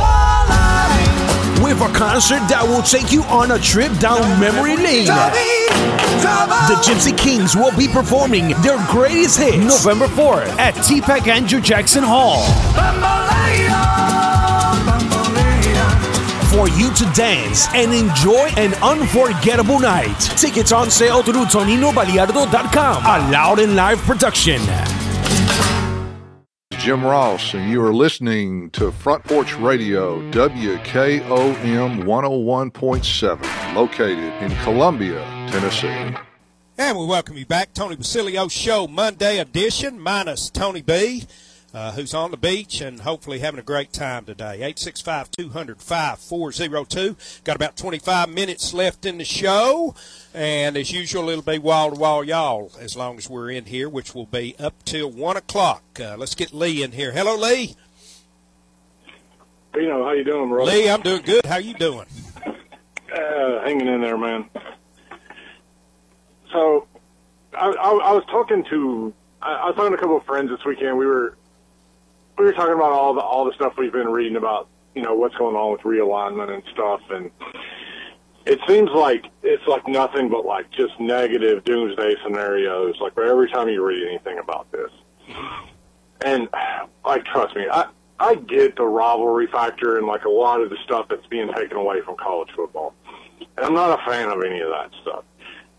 with 1.64 1.80
a 1.80 1.90
concert 1.96 2.46
that 2.52 2.62
will 2.62 2.82
take 2.82 3.10
you 3.10 3.22
on 3.22 3.52
a 3.52 3.58
trip 3.58 3.90
down 3.96 4.20
memory 4.38 4.76
lane. 4.76 5.06
The 5.06 6.76
Gypsy 6.84 7.16
Kings 7.16 7.56
will 7.56 7.74
be 7.78 7.88
performing 7.88 8.48
their 8.60 8.76
greatest 8.88 9.38
hits 9.38 9.56
November 9.56 10.04
4th 10.06 10.50
at 10.58 10.74
TPAC 10.74 11.28
Andrew 11.28 11.62
Jackson 11.62 12.04
Hall. 12.04 12.44
For 16.50 16.68
you 16.76 16.92
to 16.92 17.10
dance 17.14 17.68
and 17.72 17.94
enjoy 17.94 18.52
an 18.58 18.74
unforgettable 18.82 19.80
night. 19.80 20.20
Tickets 20.36 20.72
on 20.72 20.90
sale 20.90 21.22
through 21.22 21.46
ToninoBaliardo.com. 21.46 23.02
A 23.02 23.32
loud 23.32 23.60
and 23.60 23.74
live 23.74 23.98
production. 24.00 24.60
Jim 26.80 27.04
Ross, 27.04 27.52
and 27.52 27.70
you 27.70 27.84
are 27.84 27.92
listening 27.92 28.70
to 28.70 28.90
Front 28.90 29.24
Porch 29.24 29.54
Radio, 29.56 30.18
WKOM 30.30 32.04
101.7, 32.04 33.74
located 33.74 34.32
in 34.42 34.50
Columbia, 34.62 35.22
Tennessee. 35.50 36.16
And 36.78 36.96
we 36.96 37.04
welcome 37.04 37.36
you 37.36 37.44
back. 37.44 37.74
Tony 37.74 37.96
Basilio 37.96 38.48
Show, 38.48 38.86
Monday 38.86 39.40
edition, 39.40 40.00
minus 40.00 40.48
Tony 40.48 40.80
B. 40.80 41.26
uh, 41.72 41.92
who's 41.92 42.14
on 42.14 42.30
the 42.30 42.36
beach 42.36 42.80
and 42.80 43.00
hopefully 43.00 43.38
having 43.38 43.60
a 43.60 43.62
great 43.62 43.92
time 43.92 44.24
today. 44.24 44.54
865 44.54 45.30
200 45.30 45.80
5402. 45.80 47.16
Got 47.44 47.56
about 47.56 47.76
25 47.76 48.28
minutes 48.28 48.74
left 48.74 49.06
in 49.06 49.18
the 49.18 49.24
show. 49.24 49.94
And 50.34 50.76
as 50.76 50.90
usual, 50.90 51.28
it'll 51.28 51.42
be 51.42 51.58
wall 51.58 51.90
to 51.90 51.96
wall 51.96 52.24
y'all 52.24 52.72
as 52.80 52.96
long 52.96 53.18
as 53.18 53.30
we're 53.30 53.50
in 53.50 53.66
here, 53.66 53.88
which 53.88 54.14
will 54.14 54.26
be 54.26 54.54
up 54.58 54.74
till 54.84 55.10
1 55.10 55.36
o'clock. 55.36 55.82
Uh, 56.00 56.16
let's 56.16 56.34
get 56.34 56.52
Lee 56.52 56.82
in 56.82 56.92
here. 56.92 57.12
Hello, 57.12 57.36
Lee. 57.36 57.76
You 59.74 59.88
know, 59.88 60.04
how 60.04 60.12
you 60.12 60.24
doing, 60.24 60.48
bro? 60.48 60.64
Lee, 60.64 60.90
I'm 60.90 61.02
doing 61.02 61.22
good. 61.22 61.46
How 61.46 61.58
you 61.58 61.74
doing? 61.74 62.06
Uh, 62.44 63.62
hanging 63.64 63.86
in 63.86 64.00
there, 64.00 64.18
man. 64.18 64.46
So, 66.52 66.88
I, 67.54 67.68
I, 67.68 67.90
I 67.90 68.12
was 68.12 68.24
talking 68.30 68.64
to 68.70 69.14
I, 69.42 69.52
I 69.52 69.66
was 69.66 69.76
talking 69.76 69.92
to 69.92 69.96
a 69.96 70.00
couple 70.00 70.16
of 70.16 70.24
friends 70.24 70.50
this 70.50 70.64
weekend. 70.64 70.98
We 70.98 71.06
were 71.06 71.36
we 72.38 72.44
were 72.44 72.52
talking 72.52 72.74
about 72.74 72.92
all 72.92 73.14
the 73.14 73.20
all 73.20 73.44
the 73.44 73.52
stuff 73.54 73.74
we've 73.78 73.92
been 73.92 74.08
reading 74.08 74.36
about, 74.36 74.68
you 74.94 75.02
know, 75.02 75.14
what's 75.14 75.34
going 75.36 75.56
on 75.56 75.72
with 75.72 75.82
realignment 75.82 76.52
and 76.52 76.62
stuff, 76.72 77.00
and 77.10 77.30
it 78.46 78.58
seems 78.66 78.90
like 78.90 79.26
it's 79.42 79.66
like 79.66 79.86
nothing 79.86 80.28
but 80.28 80.44
like 80.44 80.70
just 80.70 80.98
negative 80.98 81.64
doomsday 81.64 82.16
scenarios. 82.22 82.96
Like 83.00 83.14
for 83.14 83.24
every 83.24 83.50
time 83.50 83.68
you 83.68 83.84
read 83.84 84.06
anything 84.06 84.38
about 84.38 84.70
this, 84.72 84.90
and 86.24 86.48
like 87.04 87.24
trust 87.26 87.54
me, 87.54 87.66
I 87.70 87.86
I 88.18 88.34
get 88.34 88.76
the 88.76 88.84
rivalry 88.84 89.46
factor 89.46 89.98
and 89.98 90.06
like 90.06 90.24
a 90.24 90.30
lot 90.30 90.60
of 90.60 90.70
the 90.70 90.76
stuff 90.84 91.06
that's 91.08 91.26
being 91.26 91.52
taken 91.54 91.76
away 91.76 92.00
from 92.02 92.16
college 92.16 92.50
football, 92.56 92.94
and 93.56 93.66
I'm 93.66 93.74
not 93.74 94.00
a 94.00 94.10
fan 94.10 94.28
of 94.28 94.42
any 94.42 94.60
of 94.60 94.70
that 94.70 94.90
stuff. 95.02 95.24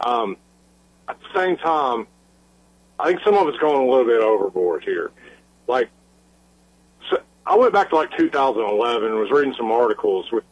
Um, 0.01 0.37
at 1.07 1.17
the 1.19 1.39
same 1.39 1.57
time, 1.57 2.07
I 2.99 3.07
think 3.07 3.21
some 3.23 3.35
of 3.35 3.47
it's 3.47 3.57
going 3.57 3.87
a 3.87 3.89
little 3.89 4.05
bit 4.05 4.21
overboard 4.21 4.83
here. 4.83 5.11
Like, 5.67 5.89
I 7.45 7.55
went 7.55 7.73
back 7.73 7.89
to 7.89 7.95
like 7.95 8.15
2011 8.17 9.09
and 9.09 9.19
was 9.19 9.31
reading 9.31 9.53
some 9.57 9.71
articles 9.71 10.31
with 10.31 10.43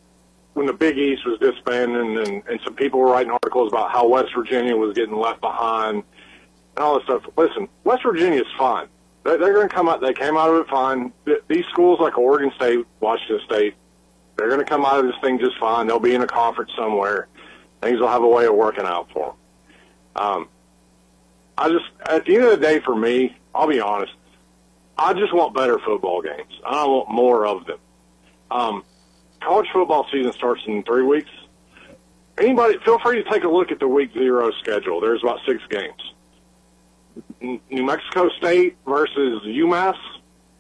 when 0.53 0.65
the 0.65 0.73
Big 0.73 0.97
East 0.97 1.25
was 1.25 1.39
disbanding, 1.39 2.17
and, 2.17 2.43
and 2.47 2.59
some 2.63 2.73
people 2.73 2.99
were 2.99 3.11
writing 3.11 3.31
articles 3.31 3.71
about 3.71 3.91
how 3.91 4.07
West 4.07 4.33
Virginia 4.35 4.75
was 4.75 4.93
getting 4.93 5.15
left 5.15 5.39
behind 5.41 6.03
and 6.75 6.83
all 6.83 6.95
this 6.95 7.03
stuff. 7.05 7.23
Listen, 7.37 7.67
West 7.83 8.03
Virginia 8.03 8.41
is 8.41 8.47
fine. 8.57 8.87
They're, 9.23 9.37
they're 9.37 9.53
going 9.53 9.69
to 9.69 9.73
come 9.73 9.87
out. 9.87 10.01
They 10.01 10.13
came 10.13 10.37
out 10.37 10.49
of 10.49 10.61
it 10.61 10.67
fine. 10.67 11.13
These 11.47 11.65
schools 11.65 11.99
like 11.99 12.17
Oregon 12.17 12.51
State, 12.55 12.85
Washington 12.99 13.39
State, 13.45 13.75
they're 14.35 14.49
going 14.49 14.59
to 14.59 14.65
come 14.65 14.85
out 14.85 14.99
of 14.99 15.05
this 15.05 15.15
thing 15.21 15.39
just 15.39 15.57
fine. 15.59 15.87
They'll 15.87 15.99
be 15.99 16.15
in 16.15 16.21
a 16.21 16.27
conference 16.27 16.71
somewhere. 16.75 17.27
Things 17.81 17.99
will 17.99 18.07
have 18.07 18.23
a 18.23 18.27
way 18.27 18.45
of 18.45 18.55
working 18.55 18.85
out 18.85 19.09
for 19.11 19.35
them. 20.15 20.23
Um, 20.23 20.49
I 21.57 21.69
just, 21.69 21.85
at 22.09 22.25
the 22.25 22.35
end 22.35 22.45
of 22.45 22.51
the 22.51 22.65
day, 22.65 22.79
for 22.79 22.95
me, 22.95 23.37
I'll 23.53 23.67
be 23.67 23.79
honest, 23.79 24.13
I 24.99 25.13
just 25.13 25.34
want 25.34 25.53
better 25.55 25.80
football 25.80 26.21
games. 26.21 26.59
I 26.65 26.85
want 26.85 27.09
more 27.09 27.47
of 27.47 27.65
them. 27.65 27.80
Um, 28.51 28.84
college 29.41 29.67
football 29.71 30.05
season 30.11 30.34
starts 30.34 30.61
in 30.67 30.84
three 30.84 31.03
weeks. 31.03 31.30
Anybody, 32.38 32.77
feel 32.84 32.99
free 32.99 33.23
to 33.23 33.30
take 33.30 33.43
a 33.45 33.47
look 33.47 33.71
at 33.71 33.80
the 33.80 33.88
week 33.88 34.11
zero 34.13 34.51
schedule. 34.59 34.99
There's 34.99 35.23
about 35.23 35.39
six 35.47 35.61
games. 35.69 36.13
New 37.41 37.84
Mexico 37.85 38.30
State 38.38 38.77
versus 38.85 39.41
UMass, 39.43 39.97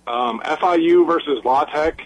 um, 0.07 0.39
FIU 0.39 1.05
versus 1.05 1.43
La 1.43 1.65
Tech, 1.65 2.01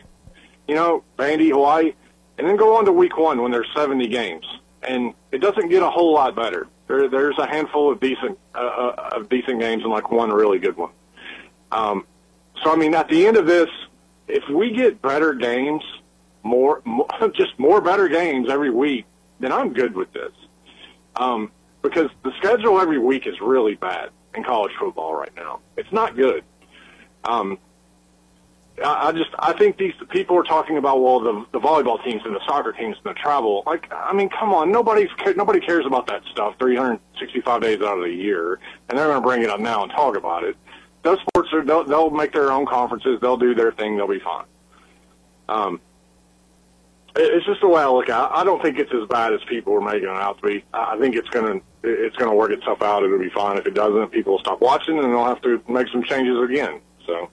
you 0.68 0.74
know, 0.74 1.04
Vandy, 1.18 1.52
Hawaii, 1.52 1.94
and 2.40 2.48
then 2.48 2.56
go 2.56 2.76
on 2.78 2.86
to 2.86 2.92
week 2.92 3.16
one 3.16 3.42
when 3.42 3.52
there's 3.52 3.70
70 3.76 4.08
games. 4.08 4.46
And 4.82 5.14
it 5.32 5.40
doesn't 5.40 5.70
get 5.70 5.84
a 5.84 5.90
whole 5.90 6.14
lot 6.14 6.36
better. 6.36 6.68
There, 6.88 7.08
there's 7.08 7.38
a 7.38 7.48
handful 7.48 7.92
of 7.92 8.00
decent 8.00 8.40
uh, 8.56 8.58
uh, 8.58 9.10
of 9.14 9.30
decent 9.30 9.60
games 9.60 9.84
and 9.84 9.92
like 9.92 10.12
one 10.12 10.32
really 10.32 10.60
good 10.60 10.78
one. 10.78 10.92
Um, 11.72 12.06
so 12.64 12.72
I 12.72 12.76
mean, 12.76 12.94
at 12.96 13.10
the 13.10 13.28
end 13.28 13.38
of 13.38 13.46
this, 13.46 13.70
if 14.28 14.44
we 14.50 14.72
get 14.72 15.02
better 15.02 15.34
games, 15.34 15.84
more, 16.44 16.82
more 16.86 17.08
just 17.36 17.58
more 17.58 17.82
better 17.82 18.08
games 18.08 18.50
every 18.50 18.70
week, 18.70 19.06
then 19.40 19.52
I'm 19.52 19.74
good 19.74 19.96
with 19.96 20.12
this. 20.14 20.32
Um, 21.16 21.52
because 21.82 22.10
the 22.24 22.32
schedule 22.38 22.80
every 22.80 22.98
week 22.98 23.28
is 23.28 23.40
really 23.42 23.76
bad 23.76 24.10
in 24.34 24.44
college 24.44 24.72
football 24.80 25.14
right 25.14 25.36
now. 25.36 25.60
It's 25.78 25.92
not 25.92 26.16
good. 26.16 26.44
Um, 27.26 27.60
I, 28.84 29.12
just 29.12 29.30
I 29.38 29.54
think 29.54 29.78
these 29.78 29.94
people 30.10 30.36
are 30.38 30.44
talking 30.44 30.78
about 30.78 31.02
well 31.02 31.20
the 31.20 31.46
the 31.52 31.60
volleyball 31.60 32.04
teams 32.04 32.24
and 32.26 32.36
the 32.36 32.44
soccer 32.48 32.72
teams 32.72 32.98
and 33.04 33.16
the 33.16 33.20
travel. 33.20 33.62
Like 33.68 33.92
I 33.94 34.14
mean, 34.14 34.30
come 34.30 34.54
on, 34.54 34.72
nobody's 34.72 35.10
nobody 35.36 35.60
cares 35.60 35.86
about 35.86 36.08
that 36.08 36.24
stuff 36.32 36.56
365 36.58 37.62
days 37.62 37.82
out 37.82 37.98
of 37.98 38.04
the 38.04 38.14
year, 38.14 38.60
and 38.90 38.98
they're 38.98 39.08
going 39.08 39.22
to 39.22 39.28
bring 39.28 39.44
it 39.44 39.50
up 39.50 39.60
now 39.60 39.84
and 39.84 39.92
talk 39.92 40.18
about 40.18 40.44
it. 40.44 40.58
Those 41.04 41.20
sports 41.20 41.50
are 41.54 41.64
they'll, 41.64 41.84
they'll 41.84 42.10
make 42.10 42.34
their 42.34 42.52
own 42.52 42.66
conferences. 42.66 43.20
They'll 43.22 43.38
do 43.38 43.54
their 43.54 43.72
thing. 43.72 43.98
They'll 43.98 44.08
be 44.08 44.20
fine. 44.20 44.46
Um, 45.50 45.82
it's 47.16 47.46
just 47.46 47.62
the 47.62 47.68
way 47.68 47.82
I 47.82 47.88
look 47.88 48.10
at 48.10 48.24
it. 48.24 48.32
I 48.34 48.44
don't 48.44 48.62
think 48.62 48.80
it's 48.80 48.92
as 48.94 49.08
bad 49.08 49.34
as 49.34 49.42
people 49.48 49.74
are 49.76 49.82
making 49.82 50.10
it 50.10 50.16
out 50.16 50.42
to 50.42 50.48
be. 50.48 50.64
I 50.74 50.98
think 50.98 51.16
it's 51.16 51.30
to 51.30 51.62
it's 51.84 52.16
to 52.18 52.32
work 52.32 52.52
itself 52.52 52.82
out. 52.82 53.04
It'll 53.04 53.20
be 53.20 53.30
fine. 53.30 53.58
If 53.58 53.68
it 53.68 53.74
doesn't, 53.74 54.12
people 54.12 54.34
will 54.34 54.40
stop 54.40 54.62
watching 54.62 54.98
and 54.98 55.12
they'll 55.12 55.26
have 55.26 55.42
to 55.44 55.62
make 55.68 55.88
some 55.90 56.04
changes 56.04 56.42
again. 56.42 56.80
So. 57.06 57.30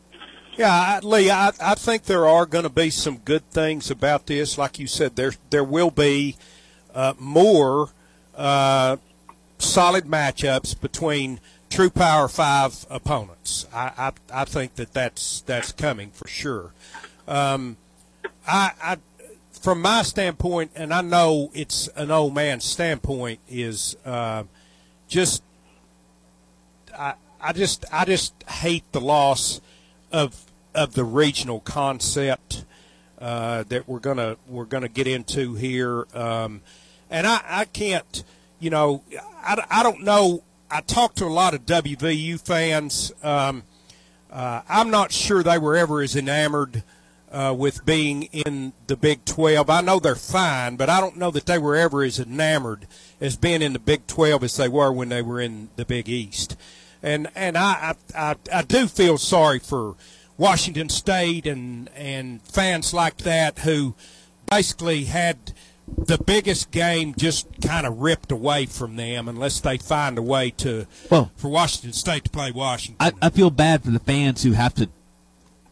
Yeah, 0.56 1.00
Lee, 1.02 1.30
I, 1.30 1.52
I 1.60 1.74
think 1.76 2.04
there 2.04 2.26
are 2.26 2.44
going 2.44 2.64
to 2.64 2.70
be 2.70 2.90
some 2.90 3.18
good 3.18 3.48
things 3.50 3.90
about 3.90 4.26
this. 4.26 4.58
Like 4.58 4.78
you 4.78 4.86
said, 4.86 5.16
there 5.16 5.32
there 5.48 5.64
will 5.64 5.90
be 5.90 6.36
uh, 6.94 7.14
more 7.18 7.90
uh, 8.36 8.96
solid 9.58 10.04
matchups 10.04 10.78
between 10.78 11.40
true 11.70 11.90
Power 11.90 12.28
Five 12.28 12.84
opponents. 12.90 13.66
I, 13.72 13.92
I, 13.96 14.42
I 14.42 14.44
think 14.44 14.74
that 14.74 14.92
that's 14.92 15.40
that's 15.42 15.72
coming 15.72 16.10
for 16.10 16.28
sure. 16.28 16.72
Um, 17.26 17.76
I, 18.46 18.72
I 18.82 18.96
from 19.52 19.80
my 19.80 20.02
standpoint, 20.02 20.72
and 20.74 20.92
I 20.92 21.00
know 21.00 21.50
it's 21.54 21.88
an 21.88 22.10
old 22.10 22.34
man's 22.34 22.64
standpoint, 22.64 23.40
is 23.48 23.96
uh, 24.04 24.44
just 25.08 25.42
I, 26.96 27.14
I 27.40 27.52
just 27.52 27.84
I 27.92 28.04
just 28.04 28.34
hate 28.48 28.84
the 28.92 29.00
loss 29.00 29.60
of 30.12 30.44
of 30.74 30.94
the 30.94 31.04
regional 31.04 31.60
concept 31.60 32.64
uh, 33.20 33.64
that 33.64 33.88
we're 33.88 34.00
gonna 34.00 34.36
we're 34.48 34.64
gonna 34.64 34.88
get 34.88 35.06
into 35.06 35.54
here, 35.54 36.06
um, 36.14 36.62
and 37.10 37.26
I, 37.26 37.40
I 37.46 37.64
can't, 37.66 38.24
you 38.58 38.70
know, 38.70 39.02
I, 39.42 39.62
I 39.70 39.82
don't 39.82 40.02
know. 40.02 40.42
I 40.70 40.80
talked 40.82 41.18
to 41.18 41.24
a 41.24 41.26
lot 41.26 41.54
of 41.54 41.66
WVU 41.66 42.40
fans. 42.40 43.12
Um, 43.22 43.64
uh, 44.30 44.62
I'm 44.68 44.90
not 44.90 45.10
sure 45.10 45.42
they 45.42 45.58
were 45.58 45.76
ever 45.76 46.00
as 46.00 46.14
enamored 46.14 46.84
uh, 47.32 47.54
with 47.56 47.84
being 47.84 48.24
in 48.24 48.72
the 48.86 48.96
Big 48.96 49.24
12. 49.24 49.68
I 49.68 49.80
know 49.80 49.98
they're 49.98 50.14
fine, 50.14 50.76
but 50.76 50.88
I 50.88 51.00
don't 51.00 51.16
know 51.16 51.30
that 51.32 51.46
they 51.46 51.58
were 51.58 51.74
ever 51.74 52.02
as 52.02 52.20
enamored 52.20 52.86
as 53.20 53.36
being 53.36 53.62
in 53.62 53.72
the 53.72 53.78
Big 53.80 54.06
12 54.06 54.44
as 54.44 54.56
they 54.56 54.68
were 54.68 54.92
when 54.92 55.08
they 55.08 55.22
were 55.22 55.40
in 55.40 55.70
the 55.76 55.84
Big 55.84 56.08
East. 56.08 56.56
And 57.02 57.28
and 57.34 57.56
I 57.56 57.94
I, 58.14 58.30
I, 58.30 58.36
I 58.52 58.62
do 58.62 58.86
feel 58.86 59.16
sorry 59.18 59.58
for 59.58 59.96
Washington 60.36 60.88
State 60.88 61.46
and 61.46 61.88
and 61.96 62.42
fans 62.42 62.92
like 62.92 63.18
that 63.18 63.60
who 63.60 63.94
basically 64.50 65.04
had 65.04 65.52
the 65.96 66.18
biggest 66.18 66.70
game 66.70 67.14
just 67.16 67.48
kind 67.62 67.86
of 67.86 67.98
ripped 68.00 68.32
away 68.32 68.66
from 68.66 68.96
them 68.96 69.28
unless 69.28 69.60
they 69.60 69.76
find 69.78 70.18
a 70.18 70.22
way 70.22 70.50
to 70.50 70.86
well, 71.10 71.30
for 71.36 71.48
Washington 71.48 71.92
State 71.92 72.24
to 72.24 72.30
play 72.30 72.50
Washington. 72.50 72.96
I, 73.00 73.12
I 73.26 73.30
feel 73.30 73.50
bad 73.50 73.84
for 73.84 73.90
the 73.90 73.98
fans 73.98 74.42
who 74.42 74.52
have 74.52 74.74
to 74.74 74.88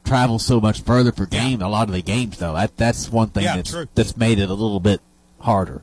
travel 0.04 0.38
so 0.38 0.60
much 0.60 0.82
further 0.82 1.12
for 1.12 1.26
game. 1.26 1.60
A 1.62 1.68
lot 1.68 1.88
of 1.88 1.94
the 1.94 2.02
games, 2.02 2.38
though, 2.38 2.54
that 2.54 2.76
that's 2.76 3.10
one 3.10 3.28
thing 3.28 3.44
Yeah, 3.44 3.56
that's 3.56 3.70
true. 3.70 3.86
that's 3.94 4.16
made 4.16 4.38
it 4.38 4.48
a 4.50 4.54
little 4.54 4.80
bit 4.80 5.00
harder. 5.40 5.82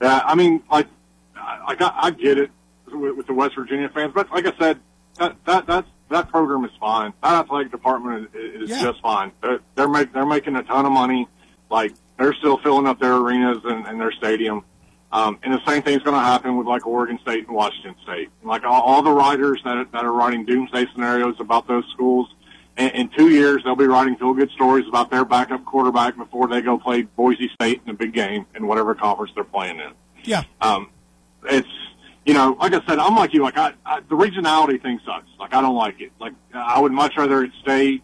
Yeah, 0.00 0.20
I 0.24 0.34
mean, 0.34 0.62
like, 0.70 0.88
I, 1.36 1.76
I, 1.78 2.06
I 2.06 2.10
get 2.10 2.38
it 2.38 2.50
with, 2.92 3.16
with 3.16 3.26
the 3.26 3.34
West 3.34 3.54
Virginia 3.54 3.88
fans, 3.88 4.12
but 4.14 4.30
like 4.30 4.46
I 4.46 4.52
said, 4.58 4.80
that 5.18 5.36
that 5.44 5.66
that's, 5.66 5.88
that 6.12 6.28
program 6.28 6.64
is 6.64 6.70
fine. 6.80 7.12
That 7.22 7.34
athletic 7.44 7.72
department 7.72 8.30
is, 8.34 8.62
is 8.62 8.70
Yeah. 8.70 8.82
just 8.82 9.00
fine. 9.02 9.32
They're 9.42 9.60
they're, 9.74 9.88
make, 9.88 10.12
they're 10.12 10.26
making 10.26 10.56
a 10.56 10.62
ton 10.62 10.86
of 10.86 10.92
money. 10.92 11.28
Like 11.70 11.92
they're 12.18 12.34
still 12.34 12.58
filling 12.58 12.86
up 12.86 13.00
their 13.00 13.16
arenas 13.16 13.58
and, 13.64 13.86
and 13.86 14.00
their 14.00 14.12
stadium. 14.12 14.64
Um, 15.10 15.38
and 15.42 15.52
the 15.52 15.60
same 15.66 15.82
thing's 15.82 16.02
going 16.02 16.14
to 16.16 16.22
happen 16.24 16.56
with 16.56 16.66
like 16.66 16.86
Oregon 16.86 17.18
State 17.20 17.46
and 17.46 17.54
Washington 17.54 17.94
State. 18.02 18.30
Like 18.42 18.64
all, 18.64 18.80
all 18.80 19.02
the 19.02 19.10
writers 19.10 19.60
that 19.64 19.76
are, 19.76 19.84
that 19.92 20.04
are 20.06 20.12
writing 20.12 20.46
doomsday 20.46 20.86
scenarios 20.94 21.34
about 21.38 21.68
those 21.68 21.84
schools, 21.92 22.28
in, 22.78 22.88
in 22.90 23.08
two 23.10 23.28
years 23.28 23.62
they'll 23.62 23.76
be 23.76 23.86
writing 23.86 24.16
feel 24.16 24.32
good 24.32 24.50
stories 24.52 24.86
about 24.88 25.10
their 25.10 25.26
backup 25.26 25.64
quarterback 25.66 26.16
before 26.16 26.48
they 26.48 26.62
go 26.62 26.78
play 26.78 27.02
Boise 27.02 27.50
State 27.54 27.82
in 27.84 27.90
a 27.90 27.94
big 27.94 28.14
game 28.14 28.46
in 28.54 28.66
whatever 28.66 28.94
conference 28.94 29.32
they're 29.34 29.44
playing 29.44 29.80
in. 29.80 29.92
Yeah. 30.24 30.44
Um, 30.62 30.88
it's 31.44 31.68
you 32.24 32.34
know, 32.34 32.56
like 32.60 32.72
I 32.72 32.80
said, 32.86 32.98
I'm 32.98 33.16
like 33.16 33.34
you. 33.34 33.42
Like 33.42 33.56
I, 33.58 33.72
I, 33.84 34.00
the 34.00 34.14
regionality 34.16 34.80
thing 34.80 35.00
sucks. 35.04 35.28
Like 35.38 35.54
I 35.54 35.60
don't 35.60 35.74
like 35.76 36.00
it. 36.00 36.12
Like 36.20 36.34
I 36.54 36.80
would 36.80 36.92
much 36.92 37.16
rather 37.16 37.42
it 37.44 37.50
stay 37.62 38.00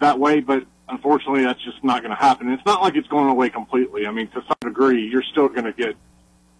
that 0.00 0.18
way, 0.18 0.40
but 0.40 0.64
unfortunately, 0.88 1.44
that's 1.44 1.62
just 1.62 1.82
not 1.84 2.02
going 2.02 2.10
to 2.10 2.16
happen. 2.16 2.48
It's 2.50 2.64
not 2.66 2.82
like 2.82 2.96
it's 2.96 3.08
going 3.08 3.28
away 3.28 3.50
completely. 3.50 4.06
I 4.06 4.10
mean, 4.10 4.28
to 4.28 4.42
some 4.46 4.56
degree, 4.62 5.06
you're 5.08 5.22
still 5.22 5.48
going 5.48 5.64
to 5.64 5.72
get 5.72 5.94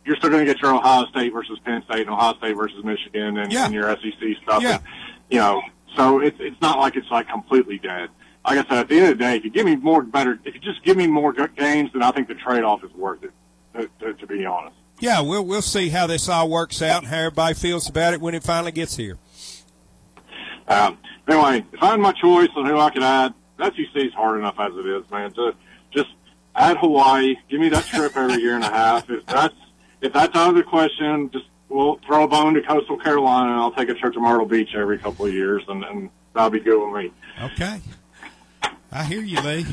you're 0.05 0.17
still 0.17 0.31
going 0.31 0.45
to 0.45 0.53
get 0.53 0.61
your 0.61 0.75
Ohio 0.75 1.07
State 1.07 1.33
versus 1.33 1.59
Penn 1.65 1.83
State 1.85 2.01
and 2.01 2.11
Ohio 2.11 2.35
State 2.37 2.55
versus 2.55 2.83
Michigan 2.85 3.39
and, 3.39 3.53
Yeah. 3.53 3.67
and 3.67 3.75
your 3.75 3.89
SEC 3.97 4.37
stuff. 4.43 4.61
Yeah. 4.63 4.75
And, 4.77 4.83
you 5.31 5.39
know, 5.39 5.63
so 5.97 6.21
it's 6.21 6.37
it's 6.41 6.61
not 6.61 6.79
like 6.79 6.97
it's 6.97 7.11
like 7.11 7.29
completely 7.29 7.79
dead. 7.79 8.11
Like 8.45 8.59
I 8.59 8.69
said, 8.69 8.79
at 8.79 8.89
the 8.89 8.97
end 8.97 9.13
of 9.13 9.19
the 9.19 9.25
day, 9.25 9.37
if 9.37 9.45
you 9.45 9.51
give 9.51 9.65
me 9.65 9.77
more 9.77 10.03
better, 10.03 10.39
if 10.45 10.55
you 10.55 10.61
just 10.61 10.83
give 10.85 10.97
me 10.97 11.07
more 11.07 11.33
games, 11.33 11.91
then 11.93 12.03
I 12.03 12.11
think 12.11 12.27
the 12.29 12.35
trade 12.35 12.65
off 12.65 12.83
is 12.85 12.93
worth 12.93 13.23
it. 13.23 13.31
To, 13.75 13.89
to, 14.01 14.13
to 14.15 14.27
be 14.27 14.45
honest. 14.45 14.77
Yeah, 15.03 15.21
we'll 15.21 15.45
we'll 15.45 15.63
see 15.63 15.89
how 15.89 16.07
this 16.07 16.29
all 16.29 16.49
works 16.49 16.81
out 16.81 17.03
and 17.03 17.09
how 17.09 17.19
everybody 17.19 17.55
feels 17.55 17.89
about 17.89 18.15
it 18.15 18.21
when 18.21 18.37
it 18.37 18.45
finally 18.45 18.71
gets 18.71 18.95
here. 18.95 19.19
Um, 20.69 20.97
anyway, 21.27 21.67
if 21.73 21.83
I 21.83 21.87
had 21.87 21.99
my 21.99 22.13
choice 22.13 22.51
on 22.55 22.67
who 22.67 22.79
I 22.79 22.89
could 22.91 23.03
add, 23.03 23.35
the 23.57 23.65
SEC 23.65 23.97
is 23.97 24.15
hard 24.15 24.39
enough 24.39 24.55
as 24.61 24.73
it 24.77 24.87
is, 24.87 25.03
man. 25.11 25.33
Just, 25.33 25.57
just 25.91 26.11
add 26.55 26.77
Hawaii. 26.77 27.35
Give 27.49 27.59
me 27.59 27.69
that 27.71 27.85
trip 27.87 28.17
every 28.17 28.41
year 28.41 28.55
and 28.55 28.63
a 28.63 28.71
half. 28.71 29.11
If 29.11 29.27
that's 29.27 29.57
if 30.03 30.13
that's 30.13 30.37
out 30.37 30.51
of 30.51 30.55
the 30.55 30.63
question, 30.63 31.31
just 31.33 31.47
we'll 31.69 31.99
throw 32.07 32.23
a 32.23 32.29
bone 32.29 32.55
to 32.55 32.63
Coastal 32.63 32.97
Carolina, 32.99 33.51
and 33.51 33.61
I'll 33.61 33.73
take 33.73 33.89
a 33.89 33.95
trip 33.95 34.15
to 34.15 34.21
Myrtle 34.21 34.47
Beach 34.47 34.73
every 34.77 34.99
couple 34.99 35.27
of 35.27 35.35
years, 35.35 35.65
and, 35.67 35.83
and 35.83 36.11
that'll 36.33 36.51
be 36.51 36.61
good 36.61 36.79
with 36.79 37.03
me. 37.03 37.13
Okay. 37.43 37.81
I 38.93 39.03
hear 39.03 39.21
you, 39.21 39.41
Lee. 39.41 39.67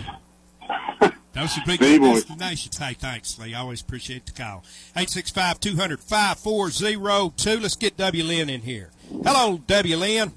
Those 1.34 1.58
are 1.58 1.62
big 1.66 1.82
Steve 1.82 2.02
boys. 2.02 2.24
destinations. 2.26 2.78
Hey, 2.78 2.94
thanks, 2.96 3.38
Lee. 3.40 3.54
I 3.54 3.60
always 3.62 3.82
appreciate 3.82 4.26
the 4.26 4.32
call. 4.32 4.64
865 4.96 5.60
200 5.60 6.00
5402. 6.00 7.60
Let's 7.62 7.76
get 7.76 7.98
W. 7.98 8.24
Lynn 8.24 8.50
in 8.50 8.62
here. 8.62 8.90
Hello, 9.24 9.60
W. 9.68 9.96
Lynn. 9.98 10.34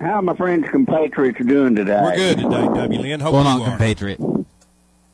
How 0.00 0.14
are 0.14 0.22
my 0.22 0.34
friends 0.34 0.68
compatriots 0.70 1.44
doing 1.44 1.74
today? 1.74 2.00
We're 2.02 2.16
good 2.16 2.36
today, 2.38 2.64
W. 2.66 3.00
Lynn. 3.00 3.20
Hope 3.20 3.32
Going 3.32 3.44
you 3.44 3.50
on, 3.50 3.60
are. 3.62 3.68
compatriot. 3.70 4.20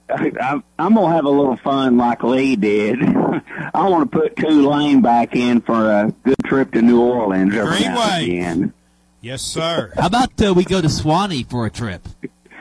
I'm, 0.08 0.62
I'm 0.78 0.94
gonna 0.94 1.12
have 1.14 1.24
a 1.24 1.28
little 1.30 1.56
fun 1.56 1.96
like 1.96 2.22
Lee 2.22 2.54
did. 2.54 3.02
I 3.74 3.88
want 3.88 4.10
to 4.10 4.18
put 4.18 4.36
Tulane 4.36 5.02
back 5.02 5.34
in 5.34 5.60
for 5.60 5.90
a 5.90 6.12
good 6.24 6.36
trip 6.44 6.72
to 6.72 6.82
New 6.82 7.00
Orleans 7.02 7.54
every 7.54 7.80
now 7.80 8.00
and 8.00 8.24
Greenway. 8.26 8.38
again. 8.38 8.72
Yes, 9.20 9.42
sir. 9.42 9.92
How 9.96 10.06
about 10.06 10.40
uh, 10.40 10.54
we 10.54 10.64
go 10.64 10.80
to 10.80 10.86
Sewanee 10.86 11.48
for 11.50 11.66
a 11.66 11.70
trip? 11.70 12.06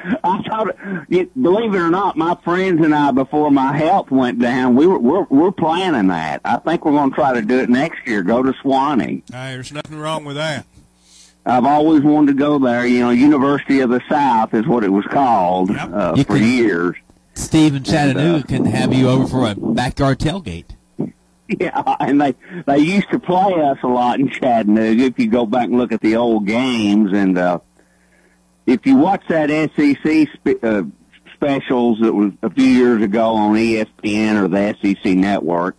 I 0.24 0.42
thought, 0.44 0.76
you, 1.10 1.30
believe 1.42 1.74
it 1.74 1.78
or 1.80 1.90
not, 1.90 2.18
my 2.18 2.36
friends 2.44 2.84
and 2.84 2.94
I, 2.94 3.12
before 3.12 3.50
my 3.52 3.76
health 3.78 4.12
went 4.12 4.40
down, 4.40 4.76
we 4.76 4.86
were 4.88 5.00
we're, 5.00 5.24
we're 5.30 5.52
planning 5.52 6.08
that. 6.08 6.42
I 6.46 6.58
think 6.58 6.86
we're 6.86 6.92
going 6.92 7.10
to 7.12 7.16
try 7.16 7.34
to 7.34 7.42
do 7.42 7.60
it 7.60 7.70
next 7.70 8.06
year. 8.08 8.22
Go 8.24 8.44
to 8.44 8.52
Sewanee. 8.54 9.24
Hey, 9.32 9.54
there's 9.54 9.72
nothing 9.72 9.98
wrong 9.98 10.26
with 10.26 10.36
that. 10.36 10.66
I've 11.46 11.66
always 11.66 12.02
wanted 12.02 12.34
to 12.34 12.38
go 12.40 12.58
there. 12.60 12.86
You 12.86 13.02
know, 13.02 13.10
University 13.12 13.80
of 13.82 13.90
the 13.90 14.02
South 14.10 14.54
is 14.54 14.66
what 14.68 14.84
it 14.84 14.90
was 14.92 15.06
called 15.06 15.72
uh, 15.72 16.14
You 16.18 16.24
for 16.24 16.38
can- 16.38 16.44
years. 16.48 16.96
Steve 17.36 17.76
in 17.76 17.84
Chattanooga 17.84 18.48
can 18.48 18.66
have 18.66 18.94
you 18.94 19.10
over 19.10 19.28
for 19.28 19.50
a 19.50 19.56
backyard 19.56 20.20
tailgate. 20.20 20.66
Yeah, 21.48 21.80
and 22.00 22.20
they 22.20 22.34
they 22.66 22.80
used 22.80 23.12
to 23.12 23.20
play 23.20 23.54
us 23.62 23.78
a 23.84 23.88
lot 23.88 24.20
in 24.20 24.30
Chattanooga. 24.30 25.04
If 25.04 25.20
you 25.20 25.28
go 25.28 25.46
back 25.46 25.66
and 25.66 25.78
look 25.78 25.92
at 25.92 26.02
the 26.02 26.16
old 26.16 26.48
games, 26.48 27.12
and 27.14 27.38
uh, 27.38 27.60
if 28.66 28.86
you 28.86 28.96
watch 28.98 29.24
that 29.30 29.50
SEC 29.50 30.28
spe- 30.34 30.64
uh, 30.64 30.84
specials 31.34 32.00
that 32.00 32.14
was 32.14 32.32
a 32.42 32.50
few 32.50 32.66
years 32.66 33.04
ago 33.04 33.36
on 33.36 33.56
ESPN 33.56 34.42
or 34.42 34.48
the 34.48 34.76
SEC 34.82 35.16
network, 35.16 35.76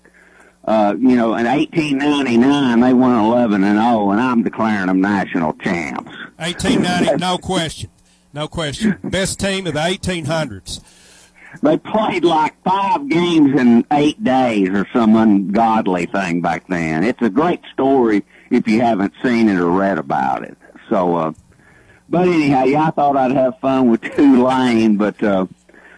uh, 0.65 0.95
you 0.99 1.17
know, 1.17 1.35
in 1.35 1.47
1899 1.47 2.81
they 2.81 2.93
won 2.93 3.25
11 3.25 3.65
and 3.65 3.79
0, 3.79 4.11
and 4.11 4.21
I'm 4.21 4.43
declaring 4.43 4.87
them 4.87 5.01
national 5.01 5.53
champs. 5.55 6.11
1890, 6.37 7.17
no 7.21 7.39
question. 7.39 7.91
No 8.33 8.49
question. 8.49 8.99
Best 9.03 9.41
team 9.41 9.67
of 9.67 9.75
the 9.75 9.81
1800s. 9.81 10.83
They 11.63 11.79
played 11.79 12.25
like 12.25 12.55
five 12.65 13.09
games 13.09 13.59
in 13.59 13.87
eight 13.93 14.23
days 14.23 14.69
or 14.71 14.87
some 14.93 15.17
ungodly 15.17 16.07
thing 16.07 16.43
back 16.43 16.67
then. 16.69 17.03
It's 17.03 17.23
a 17.23 17.31
great 17.31 17.61
story 17.73 18.25
if 18.51 18.69
you 18.69 18.83
haven't 18.83 19.15
seen 19.23 19.49
it 19.49 19.59
or 19.59 19.71
read 19.71 19.99
about 19.99 20.43
it. 20.43 20.59
So, 20.91 21.17
uh, 21.17 21.33
but 22.09 22.29
anyhow, 22.29 22.65
yeah, 22.65 22.89
I 22.89 22.91
thought 22.91 23.17
I'd 23.17 23.33
have 23.33 23.59
fun 23.61 23.91
with 23.91 24.03
Tulane, 24.17 24.97
but, 24.97 25.23
uh, 25.23 25.47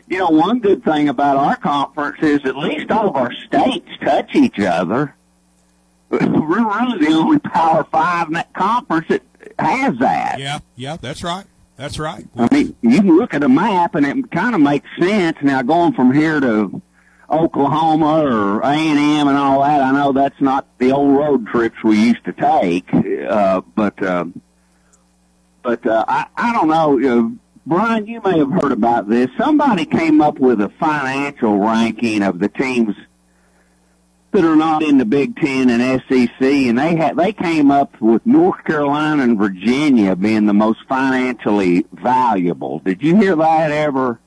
you 0.08 0.18
know, 0.18 0.30
one 0.30 0.60
good 0.60 0.84
thing 0.84 1.08
about 1.08 1.36
our 1.36 1.56
conference 1.56 2.18
is 2.22 2.40
at 2.44 2.56
least 2.56 2.90
all 2.90 3.08
of 3.08 3.16
our 3.16 3.32
states 3.32 3.88
touch 4.02 4.34
each 4.34 4.58
other. 4.58 5.14
We're 6.10 6.18
really 6.20 7.06
the 7.06 7.12
only 7.12 7.38
Power 7.38 7.84
Five 7.84 8.28
in 8.28 8.32
that 8.34 8.52
conference 8.54 9.08
that 9.08 9.22
has 9.58 9.98
that. 9.98 10.38
Yeah, 10.38 10.60
yeah, 10.76 10.96
that's 10.96 11.22
right. 11.22 11.44
That's 11.76 11.98
right. 11.98 12.26
I 12.36 12.52
mean, 12.52 12.74
you 12.82 13.00
can 13.00 13.16
look 13.16 13.34
at 13.34 13.44
a 13.44 13.48
map 13.48 13.94
and 13.94 14.04
it 14.04 14.30
kind 14.32 14.54
of 14.54 14.60
makes 14.60 14.88
sense. 14.98 15.36
Now, 15.42 15.62
going 15.62 15.92
from 15.92 16.12
here 16.12 16.40
to 16.40 16.82
Oklahoma 17.30 18.24
or 18.24 18.60
A 18.62 18.72
and 18.72 18.98
M 18.98 19.28
and 19.28 19.36
all 19.36 19.62
that, 19.62 19.80
I 19.80 19.92
know 19.92 20.12
that's 20.12 20.40
not 20.40 20.66
the 20.78 20.90
old 20.90 21.16
road 21.16 21.46
trips 21.46 21.76
we 21.84 22.00
used 22.00 22.24
to 22.24 22.32
take, 22.32 22.92
uh, 22.92 23.60
but 23.76 24.02
uh, 24.02 24.24
but 25.62 25.86
uh, 25.86 26.04
I 26.08 26.26
I 26.36 26.52
don't 26.52 26.68
know. 26.68 26.98
Uh, 26.98 27.28
Brian, 27.66 28.06
you 28.06 28.20
may 28.22 28.38
have 28.38 28.50
heard 28.50 28.72
about 28.72 29.08
this. 29.08 29.28
Somebody 29.36 29.84
came 29.84 30.20
up 30.22 30.38
with 30.38 30.60
a 30.60 30.70
financial 30.80 31.58
ranking 31.58 32.22
of 32.22 32.38
the 32.38 32.48
teams 32.48 32.96
that 34.30 34.44
are 34.44 34.56
not 34.56 34.82
in 34.82 34.96
the 34.98 35.04
Big 35.04 35.36
Ten 35.36 35.68
and 35.70 36.02
SEC, 36.08 36.40
and 36.42 36.78
they 36.78 36.96
had 36.96 37.16
they 37.16 37.32
came 37.32 37.70
up 37.70 38.00
with 38.00 38.24
North 38.26 38.62
Carolina 38.64 39.22
and 39.22 39.38
Virginia 39.38 40.16
being 40.16 40.46
the 40.46 40.54
most 40.54 40.80
financially 40.88 41.84
valuable. 41.92 42.78
Did 42.80 43.02
you 43.02 43.16
hear 43.16 43.36
that 43.36 43.70
ever? 43.70 44.18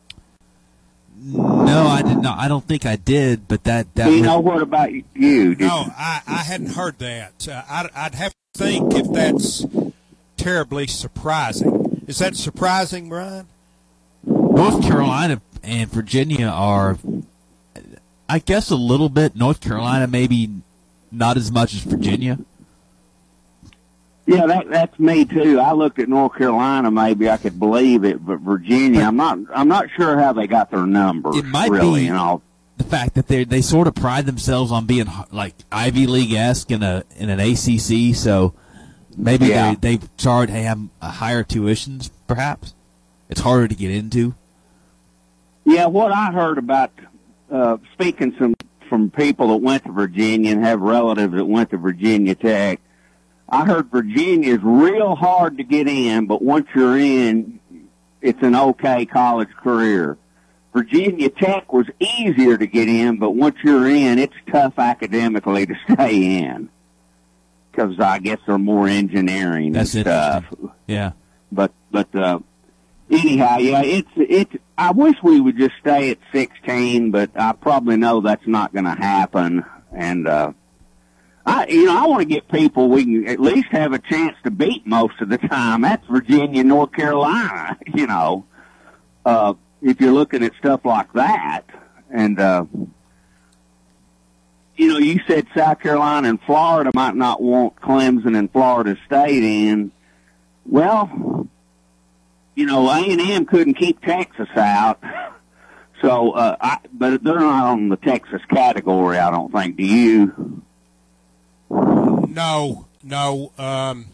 No, 1.24 1.86
I 1.88 2.02
did 2.02 2.18
not. 2.18 2.40
I 2.40 2.48
don't 2.48 2.66
think 2.68 2.86
I 2.86 2.96
did, 2.96 3.48
but 3.48 3.64
that 3.66 3.94
that 3.96 4.06
Do 4.06 4.12
you 4.12 4.22
would- 4.22 4.26
know 4.26 4.40
what 4.40 4.62
about 4.64 4.92
you? 4.92 5.56
Did 5.56 5.60
No, 5.68 5.86
I, 5.98 6.22
I 6.28 6.38
hadn't 6.44 6.74
heard 6.74 6.98
that. 7.00 7.48
Uh, 7.48 7.62
I'd, 7.70 7.90
I'd 7.96 8.16
have 8.16 8.32
to 8.34 8.38
think 8.60 8.94
if 8.96 9.12
that's 9.12 9.66
terribly 10.42 10.88
surprising. 10.88 12.04
Is 12.08 12.20
that 12.20 12.36
surprising, 12.36 13.10
Brian? 13.10 13.48
North 14.26 14.82
Carolina 14.84 15.42
and 15.64 15.90
Virginia 15.90 16.48
are, 16.48 16.98
I 18.28 18.40
guess, 18.40 18.70
a 18.72 18.76
little 18.76 19.10
bit. 19.10 19.36
North 19.36 19.62
Carolina 19.62 20.08
maybe 20.08 20.50
not 21.12 21.38
as 21.38 21.52
much 21.52 21.74
as 21.74 21.82
Virginia. 21.82 22.40
Yeah, 24.28 24.46
that 24.46 24.70
that's 24.70 25.00
me 25.00 25.26
too. 25.26 25.60
I 25.60 25.74
looked 25.74 26.00
at 26.00 26.08
North 26.08 26.36
Carolina, 26.38 26.92
maybe 26.92 27.30
I 27.30 27.38
could 27.38 27.60
believe 27.60 28.04
it, 28.04 28.24
but 28.24 28.40
Virginia, 28.40 29.02
I'm 29.02 29.18
not. 29.18 29.40
I'm 29.54 29.68
not 29.68 29.90
sure 29.96 30.18
how 30.18 30.32
they 30.32 30.48
got 30.48 30.72
their 30.72 30.86
numbers. 30.86 31.36
It 31.36 31.46
might 31.46 31.72
really, 31.72 32.02
be 32.02 32.06
you 32.06 32.14
know. 32.14 32.42
the 32.78 32.84
fact 32.84 33.16
that 33.16 33.28
they 33.28 33.44
they 33.44 33.62
sort 33.62 33.88
of 33.88 33.96
pride 33.96 34.28
themselves 34.28 34.72
on 34.72 34.86
being 34.86 35.08
like 35.32 35.56
Ivy 35.72 36.08
League 36.08 36.34
esque 36.34 36.72
in 36.72 36.84
a 36.84 37.04
in 37.18 37.30
an 37.30 37.40
ACC. 37.40 38.16
So 38.16 38.54
maybe 39.18 39.48
Yeah. 39.48 39.76
they 39.82 39.98
they 39.98 40.08
charge 40.18 40.50
have 40.50 40.80
a 41.02 41.10
higher 41.10 41.44
tuitions. 41.44 42.10
Perhaps 42.28 42.74
it's 43.30 43.42
harder 43.42 43.68
to 43.68 43.76
get 43.76 43.92
into. 43.92 44.36
Yeah, 45.66 45.86
what 45.88 46.12
I 46.12 46.32
heard 46.32 46.58
about 46.58 46.92
uh, 47.52 47.78
speaking 47.94 48.36
some 48.40 48.56
from 48.90 49.10
people 49.10 49.50
that 49.50 49.58
went 49.58 49.86
to 49.86 49.92
Virginia 49.92 50.52
and 50.52 50.66
have 50.66 50.82
relatives 50.82 51.34
that 51.34 51.46
went 51.46 51.70
to 51.70 51.78
Virginia 51.78 52.36
Tech, 52.36 52.80
I 53.48 53.66
heard 53.66 53.90
Virginia 53.92 54.54
is 54.56 54.60
real 54.64 55.16
hard 55.16 55.58
to 55.58 55.64
get 55.64 55.88
in, 55.88 56.26
but 56.26 56.42
once 56.42 56.68
you're 56.76 56.98
in, 56.98 57.60
it's 58.22 58.42
an 58.42 58.56
okay 58.56 59.06
college 59.06 59.50
career. 59.64 60.18
Virginia 60.74 61.30
Tech 61.30 61.72
was 61.72 61.86
easier 62.00 62.58
to 62.58 62.66
get 62.66 62.88
in, 62.88 63.18
but 63.18 63.32
once 63.32 63.56
you're 63.64 63.88
in, 63.88 64.20
it's 64.20 64.34
tough 64.52 64.80
academically 64.80 65.66
to 65.66 65.76
stay 65.92 66.40
in 66.40 66.70
because 67.72 68.00
I 68.00 68.20
guess 68.20 68.40
they're 68.46 68.58
more 68.58 68.88
engineering 68.88 69.74
That's 69.74 69.94
and 69.96 70.04
stuff. 70.04 70.46
Yeah. 70.88 71.12
But 71.52 71.72
but 71.92 72.14
uh, 72.16 72.40
anyhow, 73.10 73.58
yeah, 73.58 73.82
it's 73.84 74.10
it's. 74.16 74.56
I 74.78 74.92
wish 74.92 75.16
we 75.24 75.40
would 75.40 75.58
just 75.58 75.76
stay 75.80 76.12
at 76.12 76.18
sixteen, 76.32 77.12
but 77.12 77.32
I 77.36 77.54
probably 77.54 77.98
know 77.98 78.22
that's 78.22 78.48
not 78.48 78.74
going 78.74 78.86
to 78.86 78.96
happen. 78.96 79.66
And 79.92 80.28
uh, 80.28 80.54
I, 81.46 81.68
you 81.68 81.86
know, 81.86 81.98
I 81.98 82.08
want 82.08 82.22
to 82.22 82.26
get 82.26 82.48
people 82.50 82.90
we 82.90 83.04
can 83.04 83.28
at 83.28 83.40
least 83.40 83.68
have 83.72 83.94
a 83.94 84.00
chance 84.00 84.36
to 84.44 84.52
beat 84.52 84.88
most 84.88 85.20
of 85.22 85.30
the 85.30 85.38
time. 85.38 85.82
That's 85.82 86.06
Virginia, 86.08 86.64
North 86.64 86.92
Carolina. 86.94 87.78
You 87.94 88.08
know, 88.08 88.46
uh, 89.26 89.54
if 89.82 90.00
you're 90.00 90.14
looking 90.14 90.44
at 90.44 90.54
stuff 90.56 90.86
like 90.86 91.12
that, 91.14 91.64
and 92.10 92.40
uh, 92.40 92.66
you 94.82 94.88
know, 94.88 94.98
you 94.98 95.20
said 95.28 95.46
South 95.56 95.80
Carolina 95.80 96.28
and 96.28 96.42
Florida 96.42 96.90
might 96.96 97.14
not 97.16 97.40
want 97.40 97.76
Clemson 97.76 98.36
and 98.36 98.52
Florida 98.52 98.98
State 99.06 99.44
in. 99.44 99.92
Well, 100.66 101.48
you 102.56 102.66
know, 102.66 102.90
A 102.90 102.98
and 102.98 103.22
M 103.22 103.46
couldn't 103.46 103.76
keep 103.76 104.02
Texas 104.02 104.50
out, 104.56 105.00
so 106.02 106.32
uh, 106.32 106.56
I, 106.60 106.80
but 106.92 107.24
they're 107.24 107.40
not 107.40 107.74
on 107.74 107.90
the 107.90 107.96
Texas 107.96 108.42
category. 108.50 109.20
I 109.20 109.30
don't 109.30 109.52
think. 109.52 109.78
Do 109.78 109.84
you? 109.84 110.64
No, 111.70 112.88
no. 113.04 113.52
Um, 113.60 114.08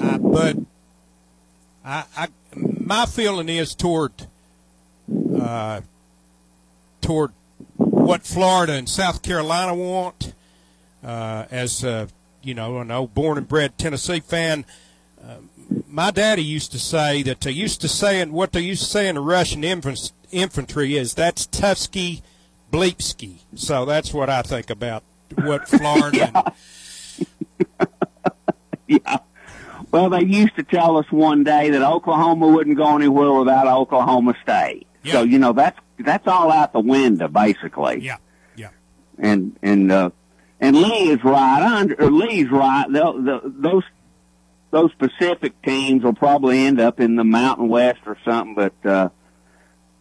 I, 0.00 0.16
but 0.16 0.56
I, 1.84 2.04
I, 2.16 2.28
my 2.54 3.04
feeling 3.04 3.50
is 3.50 3.74
toward, 3.74 4.12
uh, 5.38 5.82
toward 7.02 7.32
what 8.08 8.22
Florida 8.22 8.72
and 8.72 8.88
South 8.88 9.22
Carolina 9.22 9.74
want. 9.74 10.32
Uh, 11.04 11.44
as 11.50 11.84
uh, 11.84 12.06
you 12.42 12.54
know, 12.54 12.78
an 12.78 12.90
old 12.90 13.14
born 13.14 13.38
and 13.38 13.46
bred 13.46 13.76
Tennessee 13.76 14.20
fan, 14.20 14.64
uh, 15.22 15.36
my 15.86 16.10
daddy 16.10 16.42
used 16.42 16.72
to 16.72 16.78
say 16.78 17.22
that 17.22 17.40
they 17.42 17.50
used 17.50 17.80
to 17.82 17.88
say, 17.88 18.20
and 18.20 18.32
what 18.32 18.52
they 18.52 18.60
used 18.60 18.82
to 18.84 18.88
say 18.88 19.08
in 19.08 19.14
the 19.16 19.20
Russian 19.20 19.62
infant- 19.62 20.12
infantry 20.32 20.96
is 20.96 21.14
that's 21.14 21.46
Tufsky 21.46 22.22
Bleepsky. 22.72 23.40
So 23.54 23.84
that's 23.84 24.14
what 24.14 24.30
I 24.30 24.42
think 24.42 24.70
about 24.70 25.02
what 25.34 25.68
Florida. 25.68 26.52
and, 27.78 27.88
yeah. 28.88 29.18
Well, 29.90 30.10
they 30.10 30.24
used 30.24 30.56
to 30.56 30.62
tell 30.62 30.96
us 30.96 31.06
one 31.10 31.44
day 31.44 31.70
that 31.70 31.82
Oklahoma 31.82 32.48
wouldn't 32.48 32.76
go 32.76 32.96
anywhere 32.96 33.32
without 33.32 33.66
Oklahoma 33.66 34.34
State. 34.42 34.86
So 35.04 35.22
you 35.22 35.38
know 35.38 35.52
that's 35.52 35.78
that's 35.98 36.26
all 36.26 36.50
out 36.50 36.72
the 36.72 36.80
window, 36.80 37.28
basically. 37.28 38.00
Yeah, 38.00 38.18
yeah. 38.56 38.70
And 39.18 39.56
and 39.62 39.90
uh, 39.90 40.10
and 40.60 40.76
Lee 40.76 41.10
is 41.10 41.22
right. 41.24 41.62
Under, 41.62 41.94
or 42.00 42.10
Lee's 42.10 42.50
right. 42.50 42.86
They'll, 42.90 43.40
those 43.44 43.84
those 44.70 44.92
Pacific 44.94 45.60
teams 45.62 46.04
will 46.04 46.14
probably 46.14 46.58
end 46.66 46.80
up 46.80 47.00
in 47.00 47.16
the 47.16 47.24
Mountain 47.24 47.68
West 47.68 48.00
or 48.06 48.18
something, 48.24 48.54
but 48.54 48.88
uh, 48.90 49.08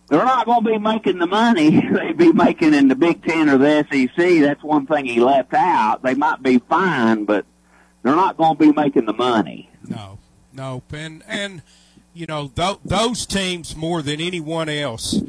they're 0.10 0.26
not 0.26 0.46
going 0.46 0.64
to 0.64 0.70
be 0.72 0.78
making 0.78 1.20
the 1.20 1.28
money 1.28 1.82
they'd 1.94 2.18
be 2.18 2.32
making 2.32 2.74
in 2.74 2.88
the 2.88 2.96
Big 2.96 3.24
Ten 3.24 3.50
or 3.50 3.58
the 3.58 3.86
SEC. 3.90 4.42
That's 4.42 4.64
one 4.64 4.86
thing 4.86 5.06
he 5.06 5.20
left 5.20 5.54
out. 5.54 6.04
They 6.04 6.16
might 6.16 6.42
be 6.42 6.60
fine, 6.60 7.26
but 7.26 7.46
they're 8.04 8.16
not 8.16 8.38
going 8.38 8.58
to 8.58 8.60
be 8.60 8.72
making 8.72 9.06
the 9.06 9.14
money. 9.14 9.70
No, 9.88 10.20
no, 10.54 10.84
and 10.92 11.24
and 11.28 11.62
you 12.14 12.26
know 12.26 12.48
th- 12.48 12.80
those 12.84 13.26
teams 13.26 13.76
more 13.76 14.02
than 14.02 14.20
anyone 14.20 14.70
else, 14.70 15.22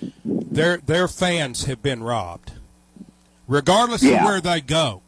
their 0.51 0.79
their 0.79 1.09
fans 1.09 1.65
have 1.65 1.83
been 1.83 2.03
robbed, 2.03 2.53
regardless 3.47 4.03
Yeah. 4.03 4.19
of 4.21 4.25
where 4.25 4.41
they 4.41 4.61
go. 4.61 5.03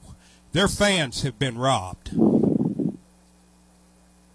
Their 0.52 0.68
fans 0.68 1.22
have 1.22 1.38
been 1.38 1.56
robbed. 1.58 2.10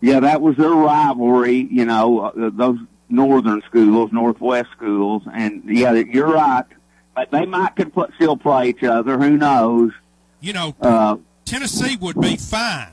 Yeah, 0.01 0.19
that 0.19 0.41
was 0.41 0.55
their 0.57 0.69
rivalry. 0.69 1.67
You 1.71 1.85
know, 1.85 2.19
uh, 2.19 2.49
those 2.53 2.79
northern 3.09 3.61
schools, 3.67 4.11
northwest 4.11 4.69
schools, 4.75 5.23
and 5.33 5.63
yeah, 5.65 5.93
you're 5.93 6.27
right. 6.31 6.65
But 7.15 7.31
they 7.31 7.45
might 7.45 7.75
could 7.75 7.93
put, 7.93 8.13
still 8.15 8.35
play 8.37 8.69
each 8.69 8.83
other. 8.83 9.17
Who 9.17 9.37
knows? 9.37 9.91
You 10.41 10.53
know, 10.53 10.75
Uh, 10.81 11.17
Tennessee 11.45 11.95
would 11.95 12.19
be 12.19 12.35
fine 12.37 12.89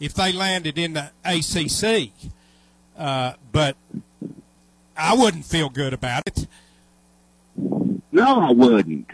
if 0.00 0.12
they 0.14 0.32
landed 0.32 0.76
in 0.76 0.94
the 0.94 1.10
ACC, 1.24 2.12
uh, 2.98 3.34
but 3.52 3.76
I 4.96 5.14
wouldn't 5.14 5.44
feel 5.44 5.68
good 5.68 5.92
about 5.94 6.22
it. 6.26 6.46
No, 8.20 8.40
I 8.40 8.50
wouldn't. 8.52 9.10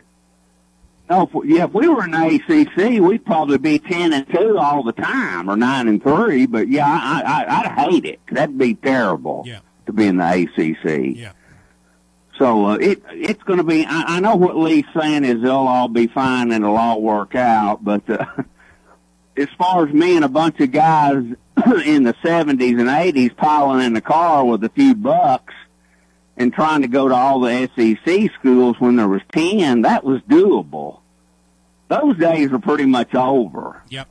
No, 1.09 1.23
if, 1.23 1.49
yeah, 1.49 1.65
if 1.65 1.73
we 1.73 1.87
were 1.87 2.05
in 2.05 2.15
ACC, 2.15 3.01
we'd 3.01 3.25
probably 3.25 3.59
be 3.59 3.79
ten 3.79 4.13
and 4.13 4.29
two 4.29 4.59
all 4.59 4.83
the 4.83 4.93
time, 4.93 5.49
or 5.49 5.57
nine 5.57 5.87
and 5.87 6.03
three. 6.03 6.47
But 6.47 6.69
yeah, 6.69 6.87
I, 6.87 7.23
I, 7.23 7.61
I'd 7.61 7.91
hate 7.91 8.05
it. 8.05 8.21
That'd 8.33 8.59
be 8.59 8.75
terrible. 8.75 9.45
Yeah. 9.47 9.61
To 9.87 9.93
be 9.93 10.07
in 10.07 10.17
the 10.17 10.25
ACC. 10.25 11.17
Yeah. 11.17 11.33
So 12.39 12.67
uh, 12.67 12.75
it 12.75 13.03
it's 13.13 13.43
going 13.45 13.59
to 13.59 13.65
be. 13.65 13.87
I, 13.87 14.17
I 14.17 14.21
know 14.21 14.35
what 14.35 14.57
Lee's 14.57 14.85
saying 14.99 15.25
is 15.25 15.41
they'll 15.41 15.53
all 15.53 15.87
be 15.89 16.09
fine 16.09 16.51
and 16.51 16.65
it'll 16.65 16.77
all 16.77 17.01
work 17.01 17.37
out. 17.37 17.85
But 17.85 18.11
uh, 18.11 18.27
as 19.37 19.49
far 19.57 19.87
as 19.87 19.95
me 19.95 20.17
and 20.17 20.25
a 20.25 20.29
bunch 20.29 20.59
of 20.59 20.73
guys 20.73 21.23
in 21.85 22.03
the 22.03 22.17
seventies 22.25 22.81
and 22.81 22.89
eighties 22.89 23.31
piling 23.37 23.87
in 23.87 23.93
the 23.93 24.01
car 24.01 24.45
with 24.45 24.65
a 24.65 24.71
few 24.71 24.97
bucks 24.97 25.55
and 26.37 26.53
trying 26.53 26.83
to 26.83 26.89
go 26.89 27.09
to 27.09 27.15
all 27.15 27.41
the 27.41 27.69
SEC 27.77 28.31
schools 28.39 28.77
when 28.79 28.97
there 28.97 29.09
was 29.09 29.23
ten, 29.33 29.83
that 29.83 30.05
was 30.05 30.21
doable. 30.23 31.01
Those 31.89 32.17
days 32.19 32.51
are 32.53 32.59
pretty 32.59 32.85
much 32.87 33.15
over. 33.15 33.83
Yep, 33.91 34.09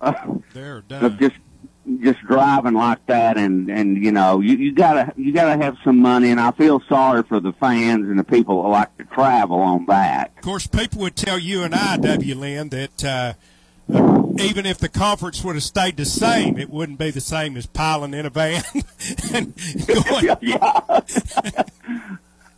they're 0.53 0.77
Of 0.77 0.87
done. 0.87 1.17
just 1.19 1.35
just 2.01 2.19
driving 2.21 2.73
like 2.73 3.05
that 3.05 3.37
and 3.37 3.69
and 3.69 4.03
you 4.03 4.11
know 4.11 4.39
you 4.39 4.55
you 4.57 4.73
gotta 4.73 5.13
you 5.17 5.31
gotta 5.31 5.63
have 5.63 5.77
some 5.83 5.99
money 5.99 6.31
and 6.31 6.39
I 6.39 6.49
feel 6.51 6.81
sorry 6.89 7.21
for 7.23 7.39
the 7.39 7.53
fans 7.53 8.07
and 8.09 8.17
the 8.17 8.23
people 8.23 8.63
that 8.63 8.69
like 8.69 8.97
to 8.97 9.03
travel 9.03 9.59
on 9.59 9.85
that. 9.87 10.31
Of 10.37 10.43
course, 10.43 10.65
people 10.67 11.01
would 11.01 11.15
tell 11.15 11.37
you 11.37 11.61
and 11.61 11.75
I, 11.75 11.97
W. 11.97 12.33
Lynn, 12.35 12.69
that 12.69 13.03
uh, 13.05 13.07
uh, 13.07 13.33
even 13.89 14.65
if 14.65 14.79
the 14.79 14.89
conference 14.89 15.43
would 15.43 15.55
have 15.55 15.63
stayed 15.63 15.97
the 15.97 16.05
same, 16.05 16.57
it 16.57 16.69
wouldn't 16.69 16.99
be 16.99 17.11
the 17.11 17.21
same 17.21 17.55
as 17.55 17.65
piling 17.65 18.13
in 18.13 18.25
a 18.25 18.29
van 18.29 18.63
and 19.33 19.53
going. 19.87 20.37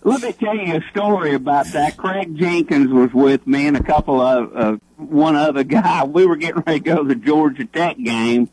Let 0.03 0.21
me 0.21 0.31
tell 0.31 0.55
you 0.55 0.75
a 0.75 0.81
story 0.89 1.33
about 1.33 1.65
that. 1.73 1.97
Craig 1.97 2.37
Jenkins 2.37 2.89
was 2.91 3.13
with 3.13 3.45
me 3.45 3.67
and 3.67 3.75
a 3.75 3.83
couple 3.83 4.21
of 4.21 4.55
uh, 4.55 4.77
one 4.95 5.35
other 5.35 5.65
guy. 5.65 6.05
We 6.05 6.25
were 6.25 6.37
getting 6.37 6.63
ready 6.65 6.79
to 6.79 6.85
go 6.85 7.03
to 7.03 7.07
the 7.09 7.15
Georgia 7.15 7.65
Tech 7.65 7.97
game, 7.97 8.49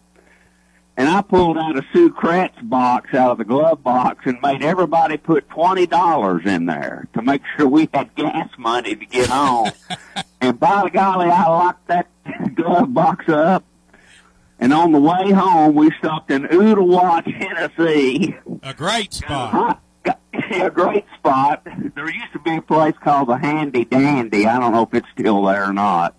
and 0.96 1.08
I 1.08 1.22
pulled 1.22 1.56
out 1.56 1.78
a 1.78 1.82
Sucrets 1.94 2.68
box 2.68 3.14
out 3.14 3.30
of 3.30 3.38
the 3.38 3.44
glove 3.44 3.84
box 3.84 4.26
and 4.26 4.40
made 4.42 4.64
everybody 4.64 5.16
put 5.16 5.48
twenty 5.48 5.86
dollars 5.86 6.44
in 6.44 6.66
there 6.66 7.06
to 7.14 7.22
make 7.22 7.42
sure 7.56 7.68
we 7.68 7.88
had 7.94 8.12
gas 8.16 8.48
money 8.58 8.96
to 8.96 9.06
get 9.06 9.28
home. 9.28 9.70
and 10.40 10.58
by 10.58 10.88
golly, 10.88 11.26
I 11.26 11.46
locked 11.46 11.86
that 11.86 12.08
glove 12.54 12.92
box 12.94 13.28
up. 13.28 13.64
And 14.58 14.72
on 14.72 14.92
the 14.92 15.00
way 15.00 15.32
home, 15.32 15.74
we 15.74 15.90
stopped 15.98 16.30
in 16.30 16.44
Ooltewah, 16.44 17.24
Tennessee. 17.24 18.36
A 18.62 18.72
great 18.72 19.12
spot. 19.12 19.82
a 20.50 20.70
great 20.70 21.04
spot. 21.18 21.66
There 21.94 22.10
used 22.10 22.32
to 22.32 22.38
be 22.38 22.56
a 22.56 22.62
place 22.62 22.94
called 23.02 23.28
the 23.28 23.36
Handy 23.36 23.84
Dandy. 23.84 24.46
I 24.46 24.58
don't 24.58 24.72
know 24.72 24.82
if 24.82 24.94
it's 24.94 25.08
still 25.18 25.42
there 25.42 25.68
or 25.68 25.72
not. 25.72 26.14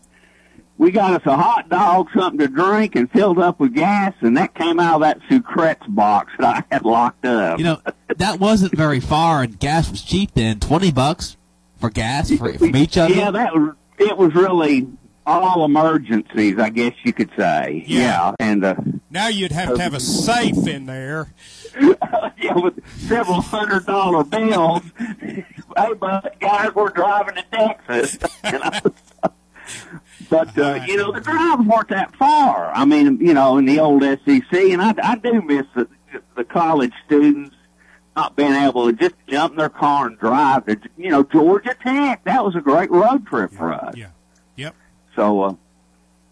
We 0.77 0.91
got 0.91 1.14
us 1.14 1.26
a 1.26 1.38
hot 1.38 1.69
dog, 1.69 2.10
something 2.14 2.40
to 2.40 2.49
drink, 2.49 2.95
and 2.95 3.10
filled 3.10 3.40
up 3.40 3.61
with 3.61 3.73
gas, 3.73 4.14
and 4.19 4.36
that 4.36 4.56
came 4.56 4.77
out 4.77 4.95
of 4.95 5.02
that 5.02 5.19
Sucrets 5.30 5.88
box 5.88 6.34
that 6.38 6.65
I 6.69 6.76
had 6.76 6.84
locked 6.84 7.26
up. 7.26 7.60
You 7.60 7.64
know, 7.64 7.82
that 8.18 8.41
wasn't 8.41 8.76
very 8.76 8.99
far, 8.99 9.41
and 9.41 9.57
gas 9.57 9.90
was 9.90 10.02
cheap 10.02 10.34
then. 10.34 10.60
Twenty 10.60 10.91
bucks 10.91 11.38
for 11.77 11.90
gas 11.90 12.30
for, 12.32 12.52
from 12.57 12.76
each 12.76 12.98
other. 12.98 13.14
Yeah, 13.14 13.32
that 13.32 13.53
was. 13.53 13.76
It 13.98 14.18
was 14.18 14.36
really 14.36 14.90
all 15.26 15.65
emergencies, 15.65 16.60
I 16.60 16.69
guess 16.69 16.93
you 17.03 17.14
could 17.14 17.31
say. 17.38 17.84
Yeah, 17.88 18.34
and 18.39 18.64
uh, 18.64 18.76
Now 19.10 19.27
you'd 19.27 19.52
have 19.52 19.76
to 19.76 19.81
have 19.81 19.93
a 19.93 19.99
safe 19.99 20.68
in 20.68 20.85
there. 20.85 21.34
yeah, 21.80 22.56
with 22.56 22.80
several 22.99 23.41
hundred 23.41 23.85
dollar 23.85 24.23
bills. 24.23 24.84
hey, 25.19 25.45
but 25.99 26.39
guys, 26.39 26.73
we're 26.73 26.89
driving 26.89 27.35
to 27.35 27.43
Texas. 27.52 28.18
But 30.30 30.57
uh, 30.57 30.84
you 30.88 30.97
know, 30.97 31.11
the 31.11 31.22
drives 31.22 31.65
weren't 31.68 31.89
that 31.89 32.15
far. 32.15 32.72
I 32.73 32.85
mean, 32.85 33.19
you 33.19 33.34
know, 33.34 33.57
in 33.57 33.65
the 33.65 33.80
old 33.80 34.02
SEC, 34.02 34.53
and 34.53 34.81
I, 34.81 34.93
I 35.02 35.15
do 35.18 35.41
miss 35.41 35.65
the, 35.76 35.88
the 36.35 36.43
college 36.43 36.93
students 37.06 37.56
not 38.15 38.35
being 38.35 38.53
able 38.53 38.88
to 38.88 38.93
just 38.93 39.15
jump 39.27 39.53
in 39.53 39.57
their 39.57 39.69
car 39.69 40.07
and 40.07 40.18
drive 40.18 40.65
to, 40.65 40.80
you 40.97 41.10
know, 41.10 41.23
Georgia 41.23 41.76
Tech. 41.81 42.23
That 42.23 42.43
was 42.45 42.56
a 42.56 42.61
great 42.61 42.89
road 42.89 43.27
trip 43.27 43.52
for 43.52 43.73
us. 43.73 43.95
Yeah. 43.95 44.07
Yep. 45.16 45.26
So, 45.26 45.42
uh, 45.42 45.56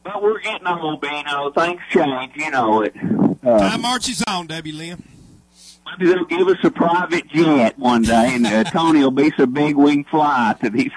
but 0.03 0.21
we're 0.21 0.39
getting 0.41 0.67
old, 0.67 0.99
Bino. 1.01 1.51
Things 1.51 1.79
change, 1.89 2.33
you 2.35 2.51
know 2.51 2.81
it. 2.81 2.93
Uh, 3.43 3.59
Time 3.59 3.81
marches 3.81 4.23
on, 4.27 4.47
W. 4.47 4.73
Lynn. 4.73 5.03
Maybe 5.97 6.11
they'll 6.11 6.25
give 6.25 6.47
us 6.47 6.57
a 6.63 6.71
private 6.71 7.27
jet 7.27 7.77
one 7.77 8.01
day, 8.01 8.35
and 8.35 8.45
uh, 8.45 8.63
Tony 8.65 8.99
will 8.99 9.11
be 9.11 9.31
so 9.37 9.45
big 9.45 9.75
we 9.75 9.93
can 9.93 10.03
fly 10.05 10.55
to 10.61 10.69
these. 10.69 10.91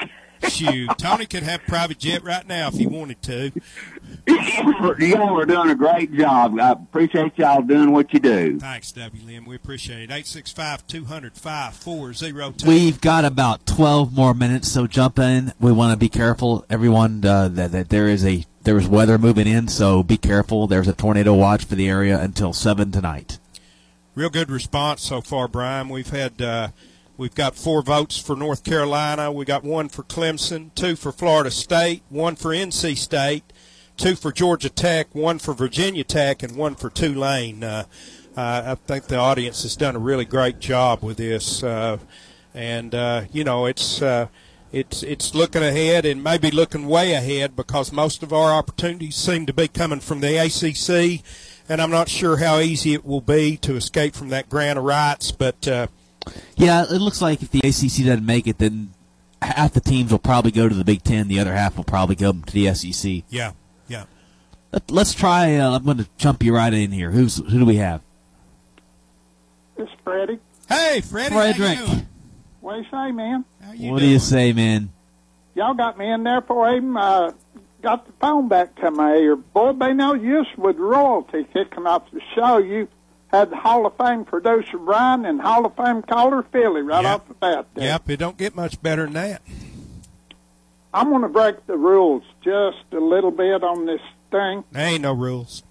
Shoot, 0.48 0.90
Tony 0.98 1.26
could 1.26 1.42
have 1.42 1.62
private 1.66 1.98
jet 1.98 2.22
right 2.22 2.46
now 2.46 2.68
if 2.68 2.74
he 2.74 2.86
wanted 2.86 3.22
to. 3.22 3.52
y'all 4.26 5.40
are 5.40 5.44
doing 5.44 5.70
a 5.70 5.74
great 5.74 6.12
job. 6.14 6.58
I 6.58 6.72
appreciate 6.72 7.32
y'all 7.36 7.62
doing 7.62 7.92
what 7.92 8.12
you 8.12 8.20
do. 8.20 8.58
Thanks, 8.58 8.92
W. 8.92 9.22
Lynn. 9.24 9.44
We 9.44 9.56
appreciate 9.56 10.02
it. 10.02 10.04
865 10.04 10.86
200 10.86 11.36
5402. 11.36 12.66
We've 12.68 13.00
got 13.00 13.24
about 13.24 13.66
12 13.66 14.14
more 14.14 14.34
minutes, 14.34 14.68
so 14.68 14.86
jump 14.86 15.18
in. 15.18 15.52
We 15.60 15.72
want 15.72 15.92
to 15.92 15.96
be 15.96 16.08
careful, 16.08 16.64
everyone, 16.68 17.24
uh, 17.24 17.48
that, 17.48 17.72
that 17.72 17.88
there 17.88 18.08
is 18.08 18.24
a 18.24 18.44
there 18.62 18.76
is 18.76 18.88
weather 18.88 19.16
moving 19.16 19.46
in, 19.46 19.68
so 19.68 20.02
be 20.02 20.16
careful. 20.16 20.66
There's 20.66 20.88
a 20.88 20.92
tornado 20.92 21.34
watch 21.34 21.64
for 21.64 21.76
the 21.76 21.88
area 21.88 22.20
until 22.20 22.52
7 22.52 22.90
tonight. 22.90 23.38
Real 24.16 24.28
good 24.28 24.50
response 24.50 25.02
so 25.02 25.20
far, 25.20 25.46
Brian. 25.46 25.88
We've 25.88 26.10
had 26.10 26.42
uh, 26.42 26.68
we've 27.16 27.34
got 27.34 27.56
four 27.56 27.82
votes 27.82 28.18
for 28.18 28.36
North 28.36 28.64
Carolina. 28.64 29.30
We 29.32 29.44
got 29.44 29.64
one 29.64 29.88
for 29.88 30.02
Clemson, 30.02 30.74
two 30.74 30.96
for 30.96 31.12
Florida 31.12 31.50
State, 31.50 32.02
one 32.08 32.36
for 32.36 32.50
NC 32.50 32.96
State, 32.96 33.44
two 33.96 34.16
for 34.16 34.32
Georgia 34.32 34.70
Tech, 34.70 35.14
one 35.14 35.38
for 35.38 35.54
Virginia 35.54 36.04
Tech, 36.04 36.42
and 36.42 36.56
one 36.56 36.74
for 36.74 36.90
Tulane. 36.90 37.64
Uh, 37.64 37.84
uh, 38.36 38.62
I 38.66 38.74
think 38.74 39.06
the 39.06 39.16
audience 39.16 39.62
has 39.62 39.76
done 39.76 39.96
a 39.96 40.00
really 40.00 40.26
great 40.26 40.58
job 40.60 41.02
with 41.02 41.16
this, 41.16 41.62
uh, 41.62 41.98
and 42.54 42.94
uh, 42.94 43.22
you 43.32 43.44
know 43.44 43.66
it's. 43.66 44.02
Uh, 44.02 44.28
it's 44.72 45.02
it's 45.04 45.34
looking 45.34 45.62
ahead 45.62 46.04
and 46.04 46.22
maybe 46.22 46.50
looking 46.50 46.86
way 46.86 47.14
ahead 47.14 47.54
because 47.54 47.92
most 47.92 48.22
of 48.22 48.32
our 48.32 48.52
opportunities 48.52 49.14
seem 49.14 49.46
to 49.46 49.52
be 49.52 49.68
coming 49.68 50.00
from 50.00 50.20
the 50.20 50.36
ACC, 50.36 51.24
and 51.68 51.80
I'm 51.80 51.90
not 51.90 52.08
sure 52.08 52.38
how 52.38 52.58
easy 52.58 52.92
it 52.92 53.04
will 53.04 53.20
be 53.20 53.56
to 53.58 53.76
escape 53.76 54.14
from 54.14 54.28
that 54.30 54.48
grant 54.48 54.78
of 54.78 54.84
rights. 54.84 55.30
But 55.30 55.66
uh, 55.68 55.86
Yeah, 56.56 56.84
it 56.84 57.00
looks 57.00 57.22
like 57.22 57.42
if 57.42 57.50
the 57.50 57.60
ACC 57.60 58.06
doesn't 58.06 58.26
make 58.26 58.46
it, 58.46 58.58
then 58.58 58.90
half 59.42 59.72
the 59.72 59.80
teams 59.80 60.10
will 60.10 60.18
probably 60.18 60.50
go 60.50 60.68
to 60.68 60.74
the 60.74 60.84
Big 60.84 61.02
Ten, 61.02 61.28
the 61.28 61.38
other 61.38 61.54
half 61.54 61.76
will 61.76 61.84
probably 61.84 62.16
go 62.16 62.32
to 62.32 62.52
the 62.52 62.72
SEC. 62.74 63.22
Yeah, 63.28 63.52
yeah. 63.88 64.04
Let, 64.72 64.90
us 64.92 65.14
try. 65.14 65.56
Uh, 65.56 65.76
I'm 65.76 65.84
going 65.84 65.98
to 65.98 66.08
jump 66.18 66.42
you 66.42 66.54
right 66.54 66.72
in 66.72 66.90
here. 66.90 67.10
Who's 67.10 67.36
who 67.36 67.60
do 67.60 67.64
we 67.64 67.76
have? 67.76 68.02
It's 69.76 69.90
Freddie. 70.04 70.38
Hey, 70.68 71.00
Freddie. 71.00 71.34
Frederick. 71.34 71.78
What 72.60 72.74
do 72.74 72.78
you 72.78 72.86
say, 72.90 73.12
man? 73.12 73.44
You 73.74 73.92
what 73.92 74.00
do 74.00 74.06
you 74.06 74.18
say, 74.18 74.52
man? 74.52 74.90
Y'all 75.54 75.74
got 75.74 75.96
me 75.96 76.10
in 76.10 76.24
there 76.24 76.42
for 76.42 76.68
him. 76.68 76.96
Uh, 76.96 77.32
got 77.82 78.06
the 78.06 78.12
phone 78.20 78.48
back 78.48 78.74
to 78.76 78.90
my 78.90 79.14
ear. 79.14 79.36
Boy, 79.36 79.72
they 79.72 79.92
know 79.92 80.14
you 80.14 80.44
with 80.56 80.76
royalty 80.76 81.44
kicking 81.52 81.86
off 81.86 82.10
the 82.10 82.20
show. 82.34 82.58
You 82.58 82.88
had 83.28 83.50
the 83.50 83.56
Hall 83.56 83.86
of 83.86 83.96
Fame 83.96 84.24
producer 84.24 84.78
Brian 84.78 85.24
and 85.24 85.40
Hall 85.40 85.66
of 85.66 85.74
Fame 85.76 86.02
caller 86.02 86.42
Philly 86.52 86.82
right 86.82 87.02
Yep. 87.04 87.14
off 87.14 87.28
the 87.28 87.34
bat. 87.34 87.66
There. 87.74 87.84
Yep, 87.84 88.10
it 88.10 88.16
don't 88.18 88.36
get 88.36 88.54
much 88.54 88.80
better 88.82 89.04
than 89.04 89.14
that. 89.14 89.42
I'm 90.94 91.10
going 91.10 91.22
to 91.22 91.28
break 91.28 91.66
the 91.66 91.76
rules 91.76 92.22
just 92.42 92.84
a 92.92 93.00
little 93.00 93.30
bit 93.30 93.62
on 93.62 93.84
this 93.84 94.00
thing. 94.30 94.64
There 94.72 94.86
ain't 94.86 95.02
no 95.02 95.12
rules. 95.12 95.62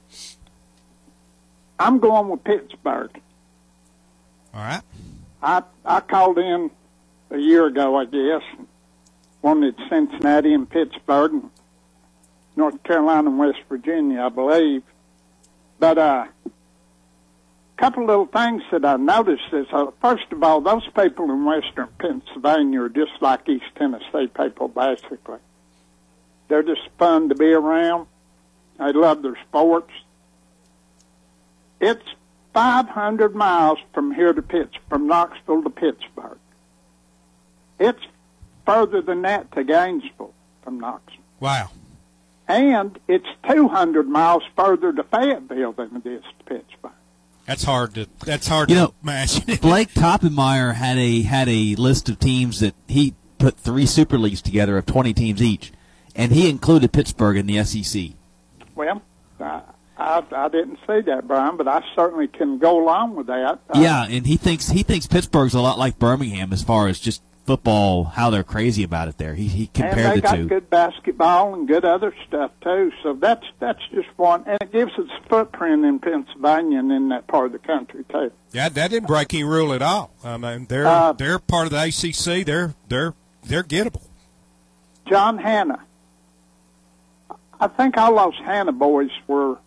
I'm 1.79 1.99
going 1.99 2.29
with 2.29 2.43
Pittsburgh. 2.43 3.11
All 4.53 4.61
right. 4.61 4.81
I 5.41 5.63
I 5.83 5.99
called 5.99 6.37
in 6.37 6.71
a 7.31 7.37
year 7.37 7.65
ago, 7.65 7.97
I 7.97 8.05
guess. 8.05 8.41
Wanted 9.41 9.75
Cincinnati 9.89 10.53
and 10.53 10.67
Pittsburgh, 10.69 11.33
and 11.33 11.49
North 12.55 12.81
Carolina 12.83 13.29
and 13.29 13.37
West 13.37 13.59
Virginia, 13.69 14.21
I 14.23 14.29
believe. 14.29 14.83
But 15.79 15.97
uh, 15.97 16.25
couple 17.77 18.05
little 18.05 18.25
things 18.25 18.63
that 18.71 18.85
I 18.85 18.95
noticed 18.95 19.51
is, 19.51 19.67
uh, 19.71 19.91
first 20.01 20.31
of 20.31 20.43
all, 20.43 20.61
those 20.61 20.87
people 20.95 21.25
in 21.25 21.45
Western 21.45 21.89
Pennsylvania 21.99 22.81
are 22.81 22.89
just 22.89 23.21
like 23.21 23.47
East 23.49 23.65
Tennessee 23.75 24.27
people, 24.27 24.69
basically. 24.69 25.39
They're 26.47 26.63
just 26.63 26.87
fun 26.97 27.29
to 27.29 27.35
be 27.35 27.51
around. 27.51 28.07
They 28.77 28.93
love 28.93 29.21
their 29.21 29.37
sports. 29.47 29.91
It's 31.81 32.05
500 32.53 33.35
miles 33.35 33.79
from 33.93 34.13
here 34.13 34.31
to 34.31 34.41
Pitts, 34.41 34.75
from 34.87 35.07
Knoxville 35.07 35.63
to 35.63 35.69
Pittsburgh. 35.69 36.37
It's 37.79 38.01
further 38.65 39.01
than 39.01 39.23
that 39.23 39.51
to 39.53 39.63
Gainesville 39.63 40.33
from 40.63 40.79
Knoxville. 40.79 41.19
Wow. 41.39 41.69
And 42.47 42.97
it's 43.07 43.27
200 43.49 44.07
miles 44.07 44.43
further 44.55 44.93
to 44.93 45.03
Fayetteville 45.03 45.73
than 45.73 45.97
it 45.97 46.07
is 46.07 46.23
to 46.23 46.45
Pittsburgh. 46.45 46.91
That's 47.45 47.63
hard 47.63 47.93
to. 47.95 48.07
That's 48.25 48.47
hard 48.47 48.69
You 48.69 48.75
to 48.75 48.81
know, 48.81 48.93
imagine. 49.03 49.55
Blake 49.61 49.93
Toppmeyer 49.93 50.73
had 50.73 50.97
a 50.97 51.21
had 51.21 51.47
a 51.47 51.75
list 51.75 52.09
of 52.09 52.19
teams 52.19 52.59
that 52.59 52.73
he 52.87 53.13
put 53.37 53.57
three 53.57 53.85
super 53.85 54.17
leagues 54.17 54.41
together 54.41 54.77
of 54.77 54.85
20 54.85 55.13
teams 55.13 55.41
each, 55.41 55.71
and 56.15 56.31
he 56.31 56.49
included 56.49 56.91
Pittsburgh 56.91 57.37
in 57.37 57.45
the 57.45 57.63
SEC. 57.63 58.11
Well, 58.73 59.01
I, 59.39 59.61
I, 59.97 60.23
I 60.31 60.47
didn't 60.49 60.79
see 60.87 61.01
that, 61.01 61.27
Brian, 61.27 61.55
but 61.57 61.67
I 61.67 61.83
certainly 61.95 62.27
can 62.27 62.57
go 62.57 62.83
along 62.83 63.15
with 63.15 63.27
that. 63.27 63.59
Uh, 63.69 63.79
Yeah, 63.79 64.05
and 64.09 64.25
he 64.25 64.37
thinks 64.37 64.69
he 64.69 64.81
thinks 64.83 65.05
Pittsburgh's 65.05 65.53
a 65.53 65.61
lot 65.61 65.77
like 65.77 65.99
Birmingham 65.99 66.51
as 66.51 66.63
far 66.63 66.87
as 66.87 66.99
just 66.99 67.21
football, 67.45 68.03
how 68.05 68.29
they're 68.29 68.43
crazy 68.43 68.83
about 68.83 69.07
it 69.07 69.17
there. 69.17 69.35
He 69.35 69.47
he 69.47 69.67
compared 69.67 69.97
and 69.97 69.97
compared 69.97 70.11
they 70.11 70.15
the 70.15 70.21
got 70.21 70.35
two. 70.35 70.47
good 70.47 70.69
basketball 70.69 71.53
and 71.53 71.67
good 71.67 71.85
other 71.85 72.13
stuff 72.27 72.51
too. 72.61 72.91
So 73.03 73.13
that's 73.13 73.45
that's 73.59 73.79
just 73.93 74.07
one, 74.17 74.43
and 74.47 74.57
it 74.61 74.71
gives 74.71 74.91
us 74.93 75.07
footprint 75.29 75.85
in 75.85 75.99
Pennsylvania 75.99 76.79
and 76.79 76.91
in 76.91 77.09
that 77.09 77.27
part 77.27 77.47
of 77.47 77.51
the 77.53 77.59
country 77.59 78.03
too. 78.09 78.31
Yeah, 78.51 78.69
that 78.69 78.89
didn't 78.91 79.07
break 79.07 79.33
any 79.33 79.43
rule 79.43 79.73
at 79.73 79.81
all. 79.81 80.11
I 80.23 80.37
mean, 80.37 80.65
they're 80.67 80.87
Uh, 80.87 81.13
they're 81.13 81.39
part 81.39 81.65
of 81.67 81.71
the 81.71 81.81
ACC. 81.83 82.45
They're 82.45 82.73
they're 82.89 83.13
they're 83.43 83.63
gettable. 83.63 84.01
John 85.07 85.37
Hannah. 85.37 85.83
I 87.59 87.67
think 87.67 87.95
all 87.97 88.15
those 88.15 88.37
Hannah 88.43 88.71
boys 88.73 89.11
were 89.27 89.57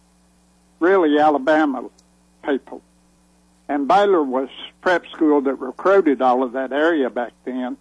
really 0.80 1.18
Alabama 1.18 1.88
people. 2.44 2.82
And 3.68 3.86
Baylor 3.88 4.22
was 4.22 4.48
prep 4.88 5.06
school 5.08 5.42
that 5.42 5.54
recruited 5.56 6.22
all 6.22 6.42
of 6.42 6.52
that 6.52 6.72
area 6.72 7.10
back 7.10 7.34
then 7.44 7.76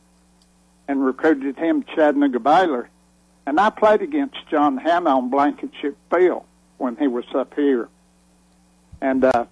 and 0.89 1.05
recruited 1.05 1.57
him 1.57 1.85
Chattanooga 1.95 2.37
Baylor. 2.37 2.89
And 3.45 3.57
I 3.61 3.69
played 3.69 4.01
against 4.01 4.35
John 4.51 4.75
Hannah 4.75 5.11
on 5.11 5.29
Blankenship 5.29 5.95
Field 6.13 6.43
when 6.77 6.97
he 6.97 7.07
was 7.07 7.23
up 7.33 7.53
here. 7.53 7.87
And 8.99 9.23
uh, 9.23 9.45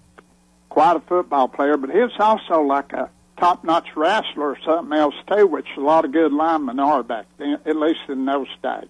quite 0.68 0.98
a 0.98 0.99
football 0.99 1.48
player, 1.48 1.77
but 1.77 1.91
he 1.91 1.99
was 1.99 2.11
also 2.19 2.61
like 2.61 2.91
a 2.91 3.10
top-notch 3.38 3.95
wrestler 3.95 4.49
or 4.49 4.57
something 4.65 4.98
else 4.98 5.15
too, 5.32 5.48
which 5.48 5.68
a 5.77 5.80
lot 5.80 6.03
of 6.03 6.11
good 6.11 6.34
linemen 6.34 6.77
are 6.82 7.03
back 7.03 7.26
then, 7.38 7.57
at 7.65 7.77
least 7.77 8.02
in 8.10 8.26
those 8.26 8.49
days. 8.61 8.90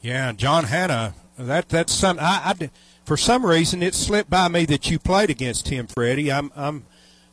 Yeah, 0.00 0.30
John 0.30 0.62
Hannah. 0.62 1.14
That 1.36 1.68
that's 1.68 1.92
some. 1.92 2.18
I, 2.20 2.54
I 2.60 2.70
for 3.04 3.16
some 3.16 3.44
reason 3.44 3.82
it 3.82 3.96
slipped 3.96 4.30
by 4.30 4.46
me 4.46 4.64
that 4.66 4.88
you 4.92 5.00
played 5.00 5.28
against 5.28 5.68
him, 5.70 5.88
Freddie. 5.88 6.30
I'm 6.30 6.52
I'm. 6.54 6.84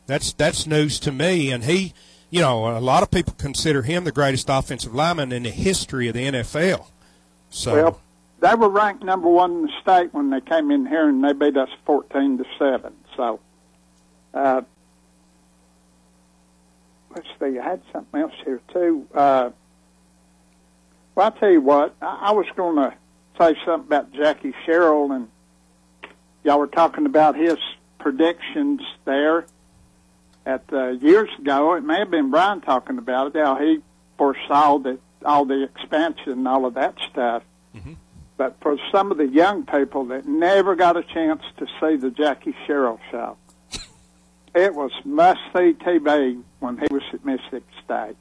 That's 0.07 0.33
that's 0.33 0.67
news 0.67 0.99
to 1.01 1.11
me. 1.11 1.51
And 1.51 1.63
he, 1.63 1.93
you 2.29 2.41
know, 2.41 2.77
a 2.77 2.79
lot 2.79 3.03
of 3.03 3.11
people 3.11 3.33
consider 3.37 3.81
him 3.81 4.03
the 4.03 4.11
greatest 4.11 4.47
offensive 4.49 4.93
lineman 4.93 5.31
in 5.31 5.43
the 5.43 5.49
history 5.49 6.07
of 6.07 6.13
the 6.13 6.25
NFL. 6.25 6.87
So 7.49 7.73
Well, 7.73 8.01
they 8.41 8.55
were 8.55 8.69
ranked 8.69 9.03
number 9.03 9.29
one 9.29 9.51
in 9.51 9.61
the 9.63 9.71
state 9.81 10.13
when 10.13 10.29
they 10.29 10.41
came 10.41 10.71
in 10.71 10.85
here, 10.85 11.07
and 11.07 11.23
they 11.23 11.33
beat 11.33 11.57
us 11.57 11.69
fourteen 11.85 12.37
to 12.37 12.45
seven. 12.59 12.93
So, 13.15 13.39
uh, 14.33 14.61
let's 17.15 17.27
see. 17.39 17.57
I 17.57 17.63
had 17.63 17.81
something 17.91 18.21
else 18.21 18.33
here 18.43 18.61
too. 18.71 19.07
Uh, 19.13 19.49
well, 21.15 21.27
I 21.27 21.39
tell 21.39 21.49
you 21.49 21.61
what, 21.61 21.95
I, 22.01 22.27
I 22.27 22.31
was 22.31 22.45
going 22.55 22.75
to 22.75 22.93
say 23.39 23.55
something 23.65 23.87
about 23.87 24.11
Jackie 24.11 24.53
Sherrill, 24.65 25.13
and 25.13 25.29
y'all 26.43 26.59
were 26.59 26.67
talking 26.67 27.05
about 27.05 27.35
his 27.35 27.57
predictions 27.99 28.81
there 29.05 29.45
at 30.45 30.63
uh, 30.71 30.89
years 30.89 31.29
ago. 31.39 31.73
It 31.73 31.83
may 31.83 31.99
have 31.99 32.11
been 32.11 32.31
Brian 32.31 32.61
talking 32.61 32.97
about 32.97 33.35
it. 33.35 33.39
How 33.39 33.55
he 33.57 33.79
foresaw 34.17 34.79
that 34.79 34.99
all 35.23 35.45
the 35.45 35.63
expansion 35.63 36.33
and 36.33 36.47
all 36.47 36.65
of 36.65 36.75
that 36.75 36.95
stuff. 37.11 37.43
But 38.37 38.57
for 38.61 38.77
some 38.91 39.11
of 39.11 39.17
the 39.17 39.27
young 39.27 39.65
people 39.65 40.05
that 40.05 40.27
never 40.27 40.75
got 40.75 40.97
a 40.97 41.03
chance 41.03 41.41
to 41.57 41.67
see 41.79 41.95
the 41.95 42.11
Jackie 42.11 42.55
Sherrill 42.65 42.99
show, 43.09 43.37
it 44.55 44.75
was 44.75 44.91
must 45.03 45.39
see 45.53 45.73
TV 45.73 46.43
when 46.59 46.77
he 46.77 46.87
was 46.91 47.03
at 47.13 47.25
Mississippi 47.25 47.65
State. 47.83 48.15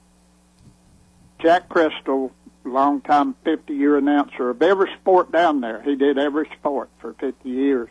Jack 1.40 1.68
Cristil, 1.68 2.30
longtime 2.64 3.34
50 3.44 3.74
year 3.74 3.98
announcer 3.98 4.50
of 4.50 4.62
every 4.62 4.90
sport 5.00 5.30
down 5.32 5.60
there, 5.60 5.82
he 5.82 5.96
did 5.96 6.16
every 6.16 6.48
sport 6.58 6.88
for 7.00 7.12
50 7.14 7.48
years. 7.48 7.90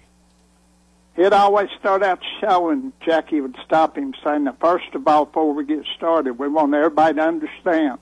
He'd 1.15 1.33
always 1.33 1.69
start 1.79 2.01
out 2.01 2.19
the 2.19 2.47
show, 2.47 2.69
and 2.69 2.91
Jackie 3.01 3.39
would 3.39 3.55
stop 3.65 3.97
him 3.97 4.13
saying, 4.23 4.45
"Now, 4.45 4.55
first 4.59 4.95
of 4.95 5.07
all, 5.07 5.25
before 5.25 5.53
we 5.53 5.63
get 5.63 5.85
started, 5.95 6.39
we 6.39 6.47
want 6.47 6.73
everybody 6.73 7.15
to 7.15 7.21
understand 7.21 7.99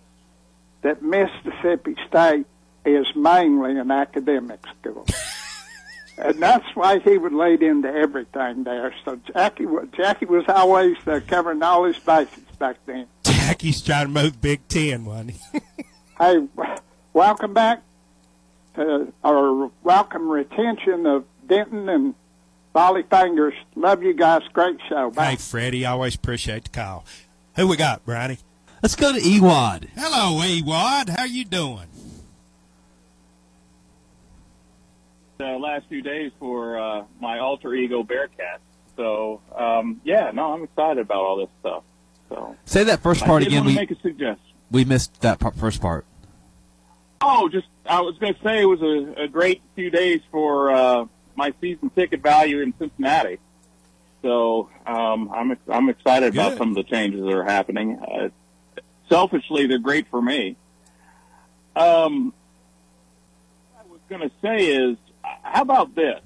that 0.81 1.01
Mississippi 1.01 1.95
State 2.07 2.45
is 2.85 3.05
mainly 3.15 3.77
an 3.77 3.91
academic 3.91 4.59
school. 4.79 5.05
and 6.17 6.41
that's 6.41 6.65
why 6.75 6.99
he 6.99 7.17
would 7.17 7.33
lead 7.33 7.61
into 7.61 7.89
everything 7.89 8.63
there. 8.63 8.93
So 9.05 9.19
Jackie, 9.33 9.65
Jackie 9.95 10.25
was 10.25 10.45
always 10.47 10.95
uh, 11.07 11.19
covering 11.27 11.61
all 11.61 11.83
his 11.85 11.99
bases 11.99 12.43
back 12.57 12.77
then. 12.85 13.07
Jackie's 13.23 13.81
trying 13.81 14.07
to 14.07 14.11
move 14.11 14.41
Big 14.41 14.67
Ten, 14.67 15.05
wasn't 15.05 15.31
he? 15.31 15.59
Hey, 16.17 16.35
w- 16.55 16.75
welcome 17.13 17.55
back 17.55 17.81
to 18.75 19.11
our 19.23 19.71
welcome 19.81 20.29
retention 20.29 21.07
of 21.07 21.25
Denton 21.47 21.89
and 21.89 22.13
Volley 22.73 23.03
Fingers. 23.03 23.53
Love 23.75 24.03
you 24.03 24.13
guys. 24.13 24.41
Great 24.53 24.77
show. 24.87 25.11
Bye. 25.11 25.31
hey, 25.31 25.35
Freddie, 25.35 25.85
always 25.85 26.15
appreciate 26.15 26.63
the 26.65 26.69
call. 26.69 27.05
Who 27.55 27.67
we 27.67 27.77
got, 27.77 28.05
Brownie? 28.05 28.37
Let's 28.81 28.95
go 28.95 29.13
to 29.13 29.19
Ewad. 29.19 29.89
Hello, 29.95 30.41
Ewad. 30.41 31.09
How 31.09 31.25
you 31.25 31.45
doing? 31.45 31.87
the 35.37 35.57
last 35.57 35.87
few 35.89 36.01
days 36.01 36.31
for 36.39 36.79
uh, 36.79 37.03
my 37.19 37.39
alter 37.39 37.73
ego 37.73 38.03
Bearcat. 38.03 38.61
So 38.95 39.41
um, 39.57 39.99
yeah, 40.03 40.31
no, 40.31 40.53
I'm 40.53 40.63
excited 40.63 40.99
about 40.99 41.17
all 41.17 41.37
this 41.37 41.49
stuff. 41.59 41.83
So 42.29 42.55
Say 42.65 42.83
that 42.83 43.01
first 43.01 43.23
part 43.25 43.41
did 43.43 43.47
again. 43.47 43.65
We 43.65 43.75
make 43.75 43.91
a 43.91 43.99
suggestion. 44.01 44.55
we 44.69 44.85
missed 44.85 45.21
that 45.21 45.39
part, 45.39 45.55
first 45.55 45.81
part. 45.81 46.05
Oh, 47.21 47.49
just 47.49 47.67
I 47.85 48.01
was 48.01 48.17
going 48.19 48.33
to 48.33 48.39
say 48.43 48.61
it 48.61 48.65
was 48.65 48.81
a, 48.81 49.23
a 49.23 49.27
great 49.27 49.61
few 49.75 49.89
days 49.89 50.21
for 50.31 50.71
uh, 50.71 51.05
my 51.35 51.53
season 51.61 51.89
ticket 51.89 52.21
value 52.21 52.61
in 52.61 52.73
Cincinnati. 52.77 53.39
So 54.21 54.69
um, 54.85 55.31
I'm 55.33 55.57
I'm 55.67 55.89
excited 55.89 56.33
about 56.33 56.57
some 56.57 56.69
of 56.69 56.75
the 56.75 56.83
changes 56.83 57.21
that 57.21 57.33
are 57.33 57.43
happening. 57.43 57.99
Uh, 57.99 58.29
selfishly, 59.09 59.67
they're 59.67 59.79
great 59.79 60.07
for 60.09 60.21
me. 60.21 60.55
Um, 61.75 62.33
what 63.73 63.85
I 63.85 63.89
was 63.89 63.99
going 64.09 64.21
to 64.21 64.31
say 64.41 64.67
is, 64.67 64.97
how 65.23 65.61
about 65.61 65.95
this? 65.95 66.21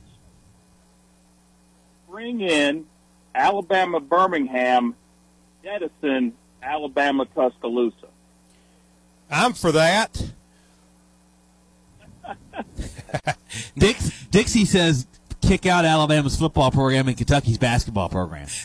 Bring 2.09 2.41
in 2.41 2.85
Alabama 3.33 3.99
Birmingham, 3.99 4.95
Edison, 5.63 6.33
Alabama 6.61 7.25
Tuscaloosa. 7.33 8.07
I'm 9.29 9.53
for 9.53 9.71
that. 9.71 10.31
Dix, 13.77 14.25
Dixie 14.31 14.65
says 14.65 15.07
kick 15.41 15.65
out 15.65 15.85
Alabama's 15.85 16.37
football 16.37 16.71
program 16.71 17.07
and 17.07 17.17
Kentucky's 17.17 17.57
basketball 17.57 18.09
program. 18.09 18.47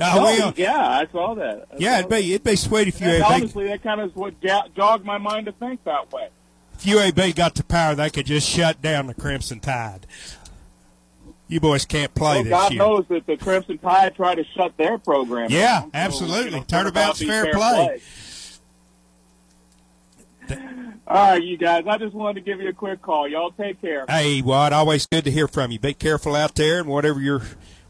Oh, 0.00 0.22
well, 0.22 0.54
yeah, 0.56 0.76
I 0.88 1.06
saw 1.10 1.34
that. 1.34 1.66
I 1.72 1.76
yeah, 1.78 1.94
saw 1.94 1.98
it'd 1.98 2.10
be 2.10 2.32
it'd 2.34 2.44
be 2.44 2.54
sweet 2.54 2.86
if 2.86 2.98
that. 3.00 3.16
And 3.16 3.24
UAB 3.24 3.30
honestly, 3.34 3.66
that 3.66 3.82
kind 3.82 4.00
of 4.00 4.10
is 4.10 4.14
what 4.16 4.34
ja- 4.40 4.68
jogged 4.76 5.04
my 5.04 5.18
mind 5.18 5.46
to 5.46 5.52
think 5.52 5.82
that 5.84 6.12
way. 6.12 6.28
if 6.74 6.84
UAB 6.84 7.34
got 7.34 7.56
the 7.56 7.64
power, 7.64 7.96
they 7.96 8.08
could 8.08 8.26
just 8.26 8.48
shut 8.48 8.80
down 8.80 9.08
the 9.08 9.14
Crimson 9.14 9.58
Tide. 9.58 10.06
You 11.48 11.58
boys 11.60 11.84
can't 11.84 12.14
play 12.14 12.36
Well, 12.36 12.44
this 12.44 12.50
God 12.52 12.72
year. 12.72 12.78
knows 12.78 13.06
that 13.08 13.26
the 13.26 13.36
Crimson 13.36 13.78
Tide 13.78 14.14
tried 14.14 14.36
to 14.36 14.44
shut 14.56 14.76
their 14.76 14.98
program. 14.98 15.50
Yeah, 15.50 15.80
down. 15.80 15.90
So, 15.90 15.90
absolutely. 15.94 16.44
you 16.52 16.56
know, 16.58 16.64
Turnabout's 16.64 17.18
be 17.18 17.26
fair 17.26 17.52
play. 17.52 18.00
All 21.06 21.32
right, 21.32 21.42
you 21.42 21.56
guys. 21.56 21.84
I 21.86 21.96
just 21.98 22.14
wanted 22.14 22.44
to 22.44 22.50
give 22.50 22.60
you 22.60 22.68
a 22.68 22.72
quick 22.72 23.00
call. 23.00 23.26
Y'all 23.28 23.50
take 23.52 23.80
care. 23.80 24.04
Hey, 24.08 24.42
Watt, 24.42 24.72
always 24.72 25.06
good 25.06 25.24
to 25.24 25.30
hear 25.30 25.48
from 25.48 25.70
you. 25.70 25.78
Be 25.78 25.94
careful 25.94 26.34
out 26.36 26.54
there 26.54 26.80
and 26.80 26.88
whatever 26.88 27.18
you're, 27.20 27.42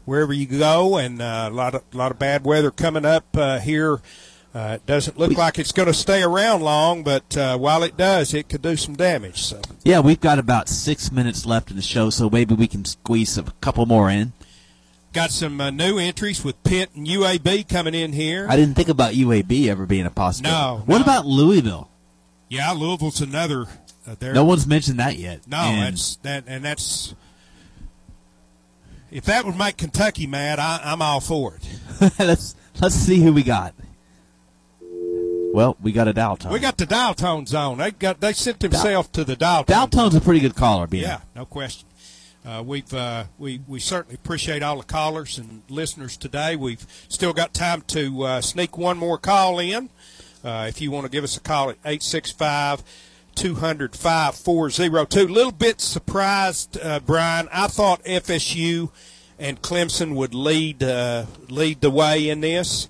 wherever 0.05 0.31
you 0.31 0.45
go, 0.45 0.97
and 0.97 1.21
uh, 1.21 1.49
a 1.51 1.53
lot 1.53 1.75
of 1.75 1.83
lot 1.93 2.11
of 2.11 2.19
bad 2.19 2.45
weather 2.45 2.71
coming 2.71 3.03
up 3.05 3.25
uh, 3.35 3.59
here. 3.59 3.99
Uh, 4.55 4.73
it 4.75 4.85
doesn't 4.87 5.17
look 5.19 5.31
like 5.37 5.59
it's 5.59 5.71
going 5.71 5.87
to 5.87 5.93
stay 5.93 6.23
around 6.23 6.61
long, 6.61 7.03
but 7.03 7.37
uh, 7.37 7.55
while 7.57 7.83
it 7.83 7.95
does, 7.97 8.33
it 8.33 8.49
could 8.49 8.61
do 8.63 8.75
some 8.75 8.95
damage. 8.95 9.43
So 9.43 9.61
Yeah, 9.83 9.99
we've 9.99 10.19
got 10.19 10.39
about 10.39 10.67
six 10.69 11.11
minutes 11.11 11.45
left 11.45 11.69
in 11.69 11.75
the 11.75 11.83
show, 11.83 12.09
so 12.09 12.29
maybe 12.31 12.55
we 12.55 12.67
can 12.67 12.83
squeeze 12.83 13.37
a 13.37 13.43
couple 13.61 13.85
more 13.85 14.09
in. 14.09 14.33
got 15.13 15.29
some 15.29 15.61
uh, 15.61 15.69
new 15.69 15.99
entries 15.99 16.43
with 16.43 16.63
Pitt 16.63 16.89
and 16.95 17.05
UAB 17.05 17.67
coming 17.69 17.93
in 17.93 18.13
here. 18.13 18.47
I 18.49 18.55
didn't 18.55 18.73
think 18.75 18.89
about 18.89 19.13
UAB 19.13 19.67
ever 19.67 19.85
being 19.85 20.07
a 20.07 20.09
possibility. 20.09 20.57
No, 20.57 20.81
What 20.85 20.97
no. 20.97 21.03
about 21.03 21.25
Louisville? 21.27 21.89
Yeah, 22.49 22.71
Louisville's 22.71 23.21
another. 23.21 23.67
Uh, 24.07 24.15
they're- 24.19 24.33
No 24.33 24.43
one's 24.43 24.65
mentioned 24.67 24.99
that 24.99 25.17
yet. 25.17 25.47
No, 25.47 25.57
And- 25.57 25.93
that's 25.93 26.15
that, 26.17 26.43
and 26.47 26.63
that's. 26.65 27.13
If 29.11 29.25
that 29.25 29.43
would 29.45 29.57
make 29.57 29.77
Kentucky 29.77 30.27
mad, 30.27 30.59
I, 30.59 30.79
I'm 30.83 31.01
all 31.01 31.19
for 31.19 31.55
it. 31.55 32.11
let's 32.19 32.55
let's 32.79 32.93
see 32.95 33.21
who 33.21 33.33
we 33.33 33.41
got. 33.43 33.73
Well, 35.51 35.75
we 35.81 35.91
got 35.91 36.07
a 36.07 36.13
dial 36.13 36.37
tone. 36.37 36.51
We 36.53 36.59
got 36.59 36.77
the 36.77 36.85
dial 36.85 37.15
tone 37.15 37.47
zone. 37.47 37.79
They 37.79 37.89
got 37.91 38.19
they 38.21 38.33
sent 38.33 38.59
themselves 38.59 39.09
to 39.09 39.23
the 39.23 39.35
dial 39.35 39.63
tone. 39.63 39.75
dial 39.75 39.87
tone's 39.87 40.13
a 40.15 40.21
pretty 40.21 40.39
good 40.39 40.55
caller, 40.55 40.85
being 40.85 41.03
Yeah, 41.03 41.21
no 41.35 41.45
question. 41.45 41.87
Uh, 42.45 42.63
we've 42.65 42.93
uh, 42.93 43.25
we 43.39 43.61
we 43.67 43.79
certainly 43.79 44.13
appreciate 44.15 44.61
all 44.61 44.77
the 44.77 44.83
callers 44.83 45.39
and 45.39 45.63
listeners 45.69 46.15
today. 46.15 46.55
We've 46.55 46.85
still 47.09 47.33
got 47.33 47.53
time 47.53 47.81
to 47.87 48.23
uh, 48.23 48.41
sneak 48.41 48.77
one 48.77 48.97
more 48.99 49.17
call 49.17 49.57
in. 49.59 49.89
Uh, 50.43 50.65
if 50.69 50.79
you 50.81 50.91
want 50.91 51.05
to 51.05 51.11
give 51.11 51.23
us 51.23 51.35
a 51.37 51.41
call 51.41 51.69
at 51.69 51.77
865 51.85 52.83
200 53.35 53.95
5402. 53.95 55.19
A 55.21 55.23
little 55.33 55.51
bit 55.51 55.79
surprised, 55.81 56.77
uh, 56.81 56.99
Brian. 56.99 57.47
I 57.51 57.67
thought 57.67 58.03
FSU 58.03 58.89
and 59.37 59.61
Clemson 59.61 60.15
would 60.15 60.33
lead 60.33 60.83
uh, 60.83 61.25
lead 61.49 61.81
the 61.81 61.89
way 61.91 62.29
in 62.29 62.41
this. 62.41 62.89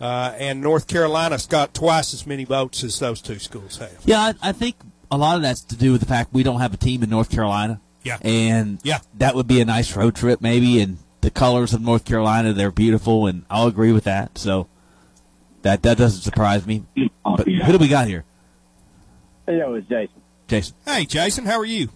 Uh, 0.00 0.34
and 0.38 0.62
North 0.62 0.86
Carolina's 0.86 1.46
got 1.46 1.74
twice 1.74 2.14
as 2.14 2.26
many 2.26 2.44
votes 2.44 2.82
as 2.82 2.98
those 2.98 3.20
two 3.20 3.38
schools 3.38 3.76
have. 3.76 3.98
Yeah, 4.06 4.20
I, 4.42 4.48
I 4.48 4.52
think 4.52 4.76
a 5.10 5.18
lot 5.18 5.36
of 5.36 5.42
that's 5.42 5.60
to 5.62 5.76
do 5.76 5.92
with 5.92 6.00
the 6.00 6.06
fact 6.06 6.32
we 6.32 6.42
don't 6.42 6.60
have 6.60 6.72
a 6.72 6.78
team 6.78 7.02
in 7.02 7.10
North 7.10 7.28
Carolina. 7.30 7.80
Yeah. 8.02 8.16
And 8.22 8.78
Yeah. 8.82 9.00
that 9.18 9.34
would 9.34 9.46
be 9.46 9.60
a 9.60 9.64
nice 9.66 9.94
road 9.94 10.14
trip, 10.14 10.40
maybe. 10.40 10.80
And 10.80 10.96
the 11.20 11.30
colors 11.30 11.74
of 11.74 11.82
North 11.82 12.06
Carolina, 12.06 12.54
they're 12.54 12.70
beautiful, 12.70 13.26
and 13.26 13.44
I'll 13.50 13.66
agree 13.66 13.92
with 13.92 14.04
that. 14.04 14.38
So 14.38 14.68
that 15.62 15.82
that 15.82 15.98
doesn't 15.98 16.22
surprise 16.22 16.66
me. 16.66 16.84
But 17.24 17.46
who 17.46 17.72
do 17.72 17.78
we 17.78 17.88
got 17.88 18.06
here? 18.08 18.24
Hey, 19.46 19.60
it 19.60 19.68
was 19.68 19.84
Jason. 19.84 20.20
Jason. 20.48 20.74
Hey, 20.84 21.04
Jason, 21.04 21.44
how 21.46 21.58
are 21.58 21.64
you? 21.64 21.88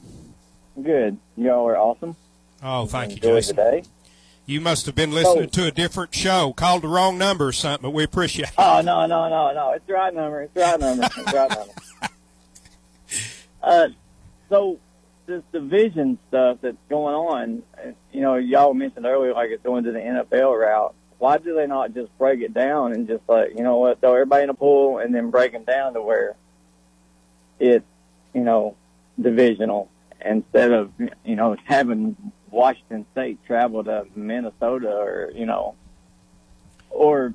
Good. 0.81 1.19
Y'all 1.37 1.67
are 1.69 1.77
awesome. 1.77 2.17
Oh, 2.63 2.87
thank 2.87 3.11
you, 3.11 3.17
Enjoy 3.17 3.37
Jason. 3.37 3.57
the 3.57 3.63
day. 3.63 3.83
You 4.47 4.61
must 4.61 4.87
have 4.87 4.95
been 4.95 5.13
listening 5.13 5.49
to 5.51 5.67
a 5.67 5.71
different 5.71 6.15
show, 6.15 6.53
called 6.53 6.83
the 6.83 6.89
wrong 6.89 7.17
number 7.17 7.47
or 7.47 7.53
something, 7.53 7.83
but 7.83 7.95
we 7.95 8.05
appreciate 8.05 8.49
it. 8.49 8.55
Oh 8.59 8.83
no 8.85 9.07
no 9.07 9.29
no 9.31 9.55
no! 9.55 9.73
It's 9.73 9.87
the 9.87 9.95
right 9.95 10.13
number. 10.15 10.43
It's 10.43 10.53
the 10.55 10.61
right 10.61 10.81
number. 10.81 11.05
It's 11.05 11.15
the 11.15 11.23
right 11.25 11.51
number. 11.51 11.73
Uh, 13.63 13.89
so 14.51 14.79
this 15.25 15.43
division 15.51 16.19
stuff 16.29 16.59
that's 16.61 16.77
going 16.91 17.15
on, 17.15 17.63
uh, 17.79 17.93
you 18.13 18.21
know, 18.21 18.35
y'all 18.35 18.75
mentioned 18.75 19.07
earlier, 19.07 19.33
like 19.33 19.49
it's 19.51 19.63
going 19.63 19.85
to 19.85 19.93
the 19.93 19.99
NFL 20.01 20.61
route. 20.61 20.95
Why 21.19 21.39
do 21.39 21.55
they 21.55 21.67
not 21.67 21.95
just 21.95 22.17
break 22.19 22.41
it 22.41 22.53
down 22.55 22.93
and 22.93 23.07
just 23.09 23.23
like, 23.29 23.51
you 23.57 23.63
know 23.63 23.77
what, 23.79 24.01
throw 24.01 24.13
everybody 24.15 24.45
in 24.45 24.51
a 24.51 24.55
pool 24.55 24.99
and 24.99 25.15
then 25.15 25.31
break 25.31 25.53
them 25.53 25.65
down 25.65 25.95
to 25.95 26.03
where 26.03 26.37
it's, 27.59 27.85
you 28.35 28.43
know, 28.43 28.77
divisional 29.21 29.89
instead 30.25 30.73
of, 30.73 30.93
you 31.25 31.37
know, 31.37 31.57
having 31.65 32.17
Washington 32.51 33.07
State 33.13 33.39
travel 33.47 33.85
to 33.85 34.07
Minnesota 34.15 34.91
or, 34.91 35.31
you 35.35 35.47
know, 35.47 35.75
or 36.91 37.33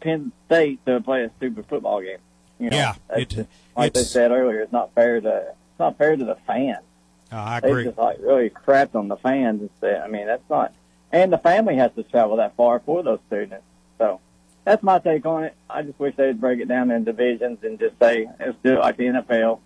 Penn 0.00 0.32
State 0.46 0.84
to 0.86 1.00
play 1.00 1.24
a 1.24 1.30
stupid 1.38 1.66
football 1.68 2.00
game. 2.00 2.18
You 2.58 2.70
know, 2.70 2.76
Yeah, 2.76 2.94
it- 3.16 3.28
just, 3.30 3.48
like 3.76 3.92
they 3.92 4.02
said 4.02 4.30
earlier, 4.30 4.60
it's 4.60 4.72
not 4.72 4.94
fair 4.94 5.20
to 5.20 5.48
it's 5.48 5.78
not 5.80 5.98
fair 5.98 6.16
to 6.16 6.24
the 6.24 6.36
fans. 6.46 6.84
Oh, 7.32 7.36
I 7.36 7.60
They 7.60 7.70
agree. 7.70 7.84
just 7.84 7.98
like 7.98 8.18
really 8.20 8.48
crapped 8.50 8.94
on 8.94 9.08
the 9.08 9.16
fans 9.16 9.60
instead. 9.60 10.00
I 10.00 10.06
mean, 10.08 10.26
that's 10.26 10.48
not, 10.48 10.72
and 11.12 11.32
the 11.32 11.38
family 11.38 11.76
has 11.76 11.92
to 11.96 12.02
travel 12.02 12.36
that 12.36 12.56
far 12.56 12.80
for 12.80 13.02
those 13.02 13.20
students. 13.28 13.64
So 13.98 14.20
that's 14.64 14.82
my 14.82 14.98
take 14.98 15.24
on 15.26 15.44
it. 15.44 15.54
I 15.68 15.82
just 15.82 15.98
wish 15.98 16.14
they'd 16.16 16.40
break 16.40 16.60
it 16.60 16.68
down 16.68 16.90
in 16.90 17.04
divisions 17.04 17.58
and 17.62 17.78
just 17.78 17.98
say 17.98 18.28
let's 18.38 18.56
do 18.62 18.74
it 18.74 18.80
like 18.80 18.96
the 18.96 19.04
NFL. 19.04 19.60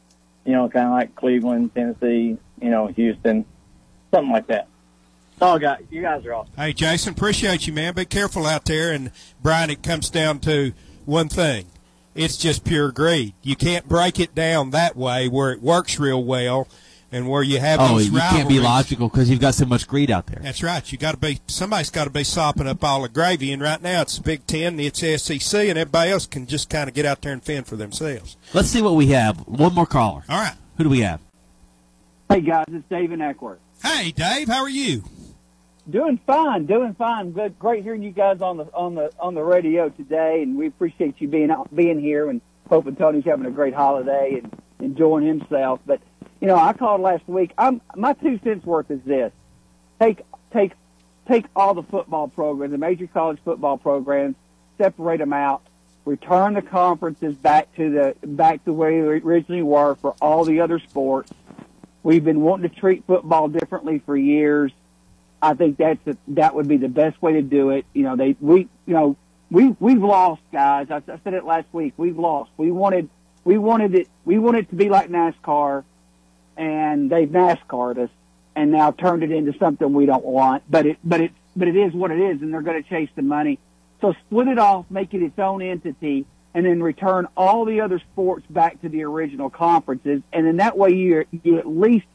You 0.44 0.52
know, 0.52 0.68
kind 0.68 0.86
of 0.86 0.92
like 0.92 1.14
Cleveland, 1.14 1.74
Tennessee, 1.74 2.38
you 2.60 2.70
know, 2.70 2.86
Houston, 2.86 3.44
something 4.10 4.32
like 4.32 4.46
that. 4.46 4.68
That's 5.32 5.42
all 5.42 5.58
got. 5.58 5.80
You 5.92 6.02
guys 6.02 6.24
are 6.24 6.34
awesome. 6.34 6.52
Hey, 6.56 6.72
Jason, 6.72 7.12
appreciate 7.12 7.66
you, 7.66 7.72
man. 7.72 7.94
Be 7.94 8.06
careful 8.06 8.46
out 8.46 8.64
there. 8.64 8.92
And, 8.92 9.10
Brian, 9.42 9.70
it 9.70 9.82
comes 9.82 10.08
down 10.08 10.38
to 10.40 10.72
one 11.04 11.28
thing 11.28 11.66
it's 12.14 12.36
just 12.36 12.64
pure 12.64 12.90
greed. 12.92 13.34
You 13.42 13.56
can't 13.56 13.88
break 13.88 14.18
it 14.18 14.34
down 14.34 14.70
that 14.70 14.96
way 14.96 15.28
where 15.28 15.52
it 15.52 15.62
works 15.62 15.98
real 15.98 16.22
well 16.22 16.68
and 17.12 17.28
where 17.28 17.42
you 17.42 17.58
have 17.58 17.80
Oh, 17.80 17.88
those 17.94 18.08
you 18.08 18.18
can't 18.18 18.48
be 18.48 18.60
logical 18.60 19.08
because 19.08 19.28
you've 19.30 19.40
got 19.40 19.54
so 19.54 19.64
much 19.66 19.86
greed 19.88 20.10
out 20.10 20.26
there. 20.26 20.40
That's 20.42 20.62
right. 20.62 20.90
You 20.90 20.98
got 20.98 21.12
to 21.12 21.16
be. 21.18 21.40
Somebody's 21.46 21.90
got 21.90 22.04
to 22.04 22.10
be 22.10 22.24
sopping 22.24 22.66
up 22.66 22.82
all 22.84 23.02
the 23.02 23.08
gravy, 23.08 23.52
and 23.52 23.60
right 23.62 23.80
now 23.82 24.02
it's 24.02 24.16
the 24.18 24.22
Big 24.22 24.46
Ten, 24.46 24.78
it's 24.80 25.00
SEC, 25.00 25.54
and 25.68 25.78
everybody 25.78 26.10
else 26.10 26.26
can 26.26 26.46
just 26.46 26.70
kind 26.70 26.88
of 26.88 26.94
get 26.94 27.06
out 27.06 27.22
there 27.22 27.32
and 27.32 27.42
fend 27.42 27.66
for 27.66 27.76
themselves. 27.76 28.36
Let's 28.54 28.68
see 28.68 28.82
what 28.82 28.94
we 28.94 29.08
have. 29.08 29.38
One 29.46 29.74
more 29.74 29.86
caller. 29.86 30.24
All 30.28 30.40
right. 30.40 30.54
Who 30.76 30.84
do 30.84 30.90
we 30.90 31.00
have? 31.00 31.20
Hey 32.28 32.40
guys, 32.42 32.66
it's 32.68 32.88
Dave 32.88 33.10
in 33.12 33.20
Eckworth. 33.20 33.58
Hey, 33.82 34.12
Dave, 34.12 34.46
how 34.48 34.60
are 34.62 34.68
you? 34.68 35.02
Doing 35.88 36.20
fine, 36.26 36.66
doing 36.66 36.94
fine. 36.94 37.32
Good, 37.32 37.58
great 37.58 37.82
hearing 37.82 38.02
you 38.02 38.12
guys 38.12 38.40
on 38.40 38.58
the 38.58 38.64
on 38.72 38.94
the 38.94 39.10
on 39.18 39.34
the 39.34 39.42
radio 39.42 39.88
today, 39.88 40.42
and 40.42 40.56
we 40.56 40.66
appreciate 40.68 41.16
you 41.20 41.26
being 41.26 41.50
out, 41.50 41.74
being 41.74 41.98
here, 41.98 42.30
and 42.30 42.40
hoping 42.68 42.94
Tony's 42.94 43.24
having 43.24 43.46
a 43.46 43.50
great 43.50 43.74
holiday 43.74 44.40
and 44.40 44.62
enjoying 44.78 45.26
himself. 45.26 45.80
But 45.84 46.00
you 46.40 46.46
know, 46.46 46.56
I 46.56 46.72
called 46.72 47.00
last 47.00 47.26
week. 47.28 47.52
I'm 47.58 47.80
my 47.96 48.14
two 48.14 48.38
cents 48.42 48.64
worth 48.64 48.90
is 48.90 49.00
this: 49.04 49.32
take 50.00 50.22
take 50.52 50.72
take 51.28 51.46
all 51.54 51.74
the 51.74 51.82
football 51.82 52.28
programs, 52.28 52.72
the 52.72 52.78
major 52.78 53.06
college 53.06 53.38
football 53.44 53.76
programs, 53.76 54.36
separate 54.78 55.18
them 55.18 55.32
out, 55.32 55.62
return 56.04 56.54
the 56.54 56.62
conferences 56.62 57.34
back 57.36 57.74
to 57.76 57.90
the 57.90 58.26
back 58.26 58.64
to 58.64 58.72
where 58.72 58.90
they 58.90 59.24
originally 59.24 59.62
were 59.62 59.94
for 59.96 60.14
all 60.20 60.44
the 60.44 60.60
other 60.60 60.78
sports. 60.78 61.30
We've 62.02 62.24
been 62.24 62.40
wanting 62.40 62.70
to 62.70 62.74
treat 62.74 63.04
football 63.06 63.48
differently 63.48 63.98
for 64.04 64.16
years. 64.16 64.72
I 65.42 65.54
think 65.54 65.76
that's 65.76 66.00
that 66.28 66.54
would 66.54 66.68
be 66.68 66.78
the 66.78 66.88
best 66.88 67.20
way 67.20 67.34
to 67.34 67.42
do 67.42 67.70
it. 67.70 67.84
You 67.92 68.04
know, 68.04 68.16
they 68.16 68.36
we 68.40 68.68
you 68.86 68.94
know 68.94 69.16
we 69.50 69.74
we've 69.78 70.02
lost 70.02 70.42
guys. 70.52 70.90
I, 70.90 70.96
I 70.96 71.20
said 71.22 71.34
it 71.34 71.44
last 71.44 71.66
week. 71.72 71.94
We've 71.96 72.18
lost. 72.18 72.50
We 72.56 72.70
wanted 72.70 73.10
we 73.44 73.58
wanted 73.58 73.94
it 73.94 74.08
we 74.24 74.38
wanted 74.38 74.64
it 74.64 74.70
to 74.70 74.76
be 74.76 74.88
like 74.88 75.10
NASCAR, 75.10 75.84
and 76.60 77.10
they've 77.10 77.28
NASCAR'd 77.28 77.98
us, 77.98 78.10
and 78.54 78.70
now 78.70 78.90
turned 78.90 79.22
it 79.22 79.32
into 79.32 79.58
something 79.58 79.92
we 79.94 80.04
don't 80.06 80.24
want. 80.24 80.62
But 80.70 80.86
it 80.86 80.98
but 81.02 81.20
it 81.22 81.32
but 81.56 81.66
it 81.66 81.76
is 81.76 81.92
what 81.94 82.10
it 82.10 82.20
is, 82.20 82.42
and 82.42 82.52
they're 82.52 82.62
going 82.62 82.80
to 82.80 82.88
chase 82.88 83.08
the 83.16 83.22
money. 83.22 83.58
So 84.00 84.14
split 84.26 84.46
it 84.46 84.58
off, 84.58 84.86
make 84.90 85.12
it 85.14 85.22
its 85.22 85.38
own 85.38 85.62
entity, 85.62 86.26
and 86.54 86.66
then 86.66 86.82
return 86.82 87.26
all 87.36 87.64
the 87.64 87.80
other 87.80 87.98
sports 87.98 88.44
back 88.48 88.80
to 88.82 88.88
the 88.88 89.02
original 89.04 89.50
conferences, 89.50 90.22
and 90.32 90.46
then 90.46 90.58
that 90.58 90.76
way 90.76 90.90
you 90.90 91.24
you 91.42 91.58
at 91.58 91.66
least 91.66 92.06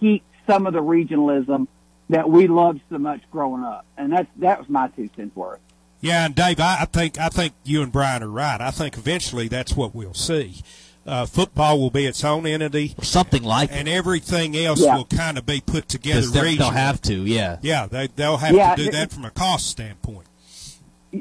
keep 0.00 0.24
some 0.46 0.66
of 0.66 0.72
the 0.72 0.82
regionalism 0.82 1.68
that 2.08 2.28
we 2.28 2.48
loved 2.48 2.80
so 2.90 2.98
much 2.98 3.20
growing 3.30 3.62
up, 3.62 3.84
and 3.98 4.12
that's 4.12 4.28
that 4.36 4.58
was 4.58 4.68
my 4.70 4.88
two 4.88 5.10
cents 5.14 5.36
worth. 5.36 5.60
Yeah, 6.00 6.24
and 6.24 6.34
Dave, 6.34 6.58
I, 6.58 6.78
I 6.80 6.84
think 6.86 7.18
I 7.18 7.28
think 7.28 7.52
you 7.64 7.82
and 7.82 7.92
Brian 7.92 8.22
are 8.22 8.30
right. 8.30 8.62
I 8.62 8.70
think 8.70 8.96
eventually 8.96 9.48
that's 9.48 9.76
what 9.76 9.94
we'll 9.94 10.14
see. 10.14 10.62
Uh, 11.06 11.24
football 11.26 11.80
will 11.80 11.90
be 11.90 12.04
its 12.04 12.22
own 12.22 12.46
entity, 12.46 12.94
something 13.02 13.42
like, 13.42 13.70
that. 13.70 13.78
and 13.78 13.88
everything 13.88 14.54
else 14.56 14.80
Yeah. 14.82 14.96
will 14.96 15.06
kind 15.06 15.38
of 15.38 15.46
be 15.46 15.60
put 15.60 15.88
together. 15.88 16.26
They'll- 16.26 16.56
they'll 16.56 16.70
have 16.70 17.00
to, 17.02 17.14
yeah. 17.24 17.56
Yeah, 17.62 17.86
they 17.86 18.08
they'll 18.08 18.36
have 18.36 18.54
Yeah, 18.54 18.74
to 18.74 18.82
do 18.82 18.88
it- 18.88 18.92
that 18.92 19.10
from 19.10 19.24
a 19.24 19.30
cost 19.30 19.66
standpoint. 19.66 20.26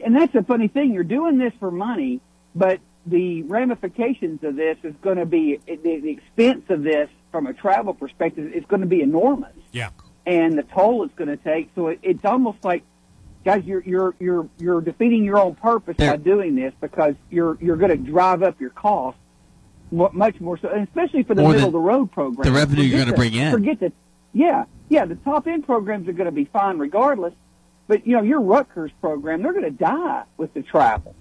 and 0.03 0.15
that's 0.15 0.33
the 0.33 0.43
funny 0.43 0.67
thing. 0.67 0.93
You're 0.93 1.03
doing 1.03 1.37
this 1.37 1.53
for 1.59 1.71
money, 1.71 2.19
but 2.53 2.79
the 3.07 3.41
ramifications 3.43 4.43
of 4.43 4.55
this 4.57 4.77
is 4.83 4.93
going 5.01 5.17
to 5.17 5.25
be 5.25 5.59
the, 5.65 5.77
the 5.77 6.09
expense 6.11 6.65
of 6.69 6.83
this 6.83 7.09
from 7.31 7.47
a 7.47 7.53
travel 7.53 7.93
perspective 7.93 8.51
is 8.53 8.65
going 8.65 8.81
to 8.81 8.87
be 8.87 9.01
enormous. 9.01 9.55
Yeah. 9.71 9.89
And 10.25 10.57
the 10.57 10.63
toll 10.63 11.03
it's 11.05 11.13
going 11.15 11.29
to 11.29 11.37
take. 11.37 11.69
So 11.73 11.87
it, 11.87 11.99
it's 12.03 12.25
almost 12.25 12.63
like, 12.63 12.83
guys, 13.45 13.63
you're 13.65 13.81
you're 13.83 14.13
you're 14.19 14.47
you're 14.59 14.81
defeating 14.81 15.23
your 15.23 15.39
own 15.39 15.55
purpose 15.55 15.95
by 15.97 16.17
doing 16.17 16.55
this 16.55 16.73
because 16.81 17.15
you're 17.31 17.57
you're 17.61 17.77
going 17.77 17.91
to 17.91 18.11
drive 18.11 18.43
up 18.43 18.59
your 18.59 18.69
costs 18.71 19.19
mu- 19.21 19.28
much 19.91 20.39
more 20.39 20.57
so, 20.57 20.69
and 20.69 20.87
especially 20.87 21.23
for 21.23 21.35
the 21.35 21.43
middle 21.43 21.67
of 21.67 21.71
the 21.71 21.79
road 21.79 22.11
program. 22.11 22.45
the 22.45 22.57
revenue 22.57 22.83
you're 22.83 22.99
gonna 22.99 23.15
bring 23.15 23.33
in. 23.33 23.51
Forget 23.51 23.79
that. 23.79 23.93
Yeah, 24.33 24.65
yeah. 24.89 25.05
The 25.05 25.15
top 25.15 25.47
end 25.47 25.65
programs 25.65 26.07
are 26.07 26.13
going 26.13 26.25
to 26.25 26.31
be 26.31 26.45
fine 26.45 26.77
regardless, 26.77 27.33
but 27.87 28.05
you 28.05 28.13
know 28.13 28.21
your 28.21 28.41
Rutgers 28.41 28.91
program, 29.01 29.41
they're 29.41 29.53
going 29.53 29.65
to 29.65 29.71
die 29.71 30.23
with 30.37 30.53
the 30.53 30.61
travel 30.61 31.15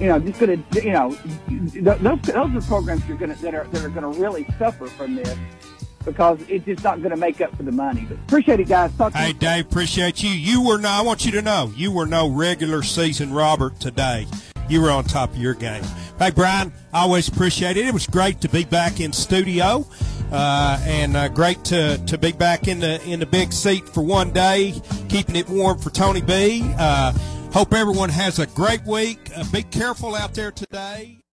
you 0.00 0.08
know, 0.08 0.18
just 0.18 0.40
going 0.40 0.64
to, 0.70 0.84
you 0.84 0.92
know, 0.92 1.16
those 1.48 2.20
those 2.22 2.54
are 2.54 2.60
programs 2.62 3.06
you're 3.06 3.16
going 3.16 3.34
to 3.34 3.42
that 3.42 3.54
are 3.54 3.64
that 3.64 3.84
are 3.84 3.88
going 3.88 4.12
to 4.12 4.20
really 4.20 4.46
suffer 4.58 4.86
from 4.86 5.14
this 5.14 5.38
because 6.04 6.38
it's 6.48 6.64
just 6.64 6.84
not 6.84 6.98
going 6.98 7.10
to 7.10 7.16
make 7.16 7.40
up 7.40 7.56
for 7.56 7.62
the 7.62 7.72
money. 7.72 8.04
But 8.08 8.18
appreciate 8.18 8.60
it, 8.60 8.68
guys. 8.68 8.92
Talk 8.96 9.12
to 9.12 9.18
Hey. 9.18 9.32
Dave, 9.32 9.66
appreciate 9.66 10.22
you. 10.22 10.30
You 10.30 10.62
were 10.62 10.78
no, 10.78 10.88
I 10.88 11.02
want 11.02 11.24
you 11.24 11.32
to 11.32 11.42
know, 11.42 11.72
you 11.76 11.92
were 11.92 12.06
no 12.06 12.28
regular 12.28 12.82
season 12.82 13.32
Robert 13.32 13.78
today. 13.80 14.26
You 14.68 14.80
were 14.80 14.90
on 14.90 15.04
top 15.04 15.30
of 15.30 15.36
your 15.36 15.54
game. 15.54 15.84
Hey, 16.16 16.30
Brian, 16.30 16.72
I 16.92 17.00
always 17.00 17.26
appreciate 17.26 17.76
it. 17.76 17.86
It 17.86 17.92
was 17.92 18.06
great 18.06 18.40
to 18.42 18.48
be 18.48 18.64
back 18.64 19.00
in 19.00 19.12
studio, 19.12 19.84
uh, 20.30 20.80
and 20.84 21.16
uh, 21.16 21.26
great 21.26 21.64
to, 21.64 21.98
to 22.06 22.16
be 22.16 22.30
back 22.30 22.68
in 22.68 22.78
the 22.78 23.02
in 23.02 23.18
the 23.18 23.26
big 23.26 23.52
seat 23.52 23.88
for 23.88 24.02
one 24.02 24.30
day, 24.30 24.74
keeping 25.08 25.34
it 25.34 25.48
warm 25.48 25.78
for 25.78 25.90
Tony 25.90 26.22
B. 26.22 26.62
Uh, 26.78 27.12
hope 27.52 27.74
everyone 27.74 28.10
has 28.10 28.38
a 28.38 28.46
great 28.46 28.84
week. 28.84 29.18
Uh, 29.36 29.42
be 29.52 29.64
careful 29.64 30.14
out 30.14 30.34
there 30.34 30.52
today. 30.52 31.18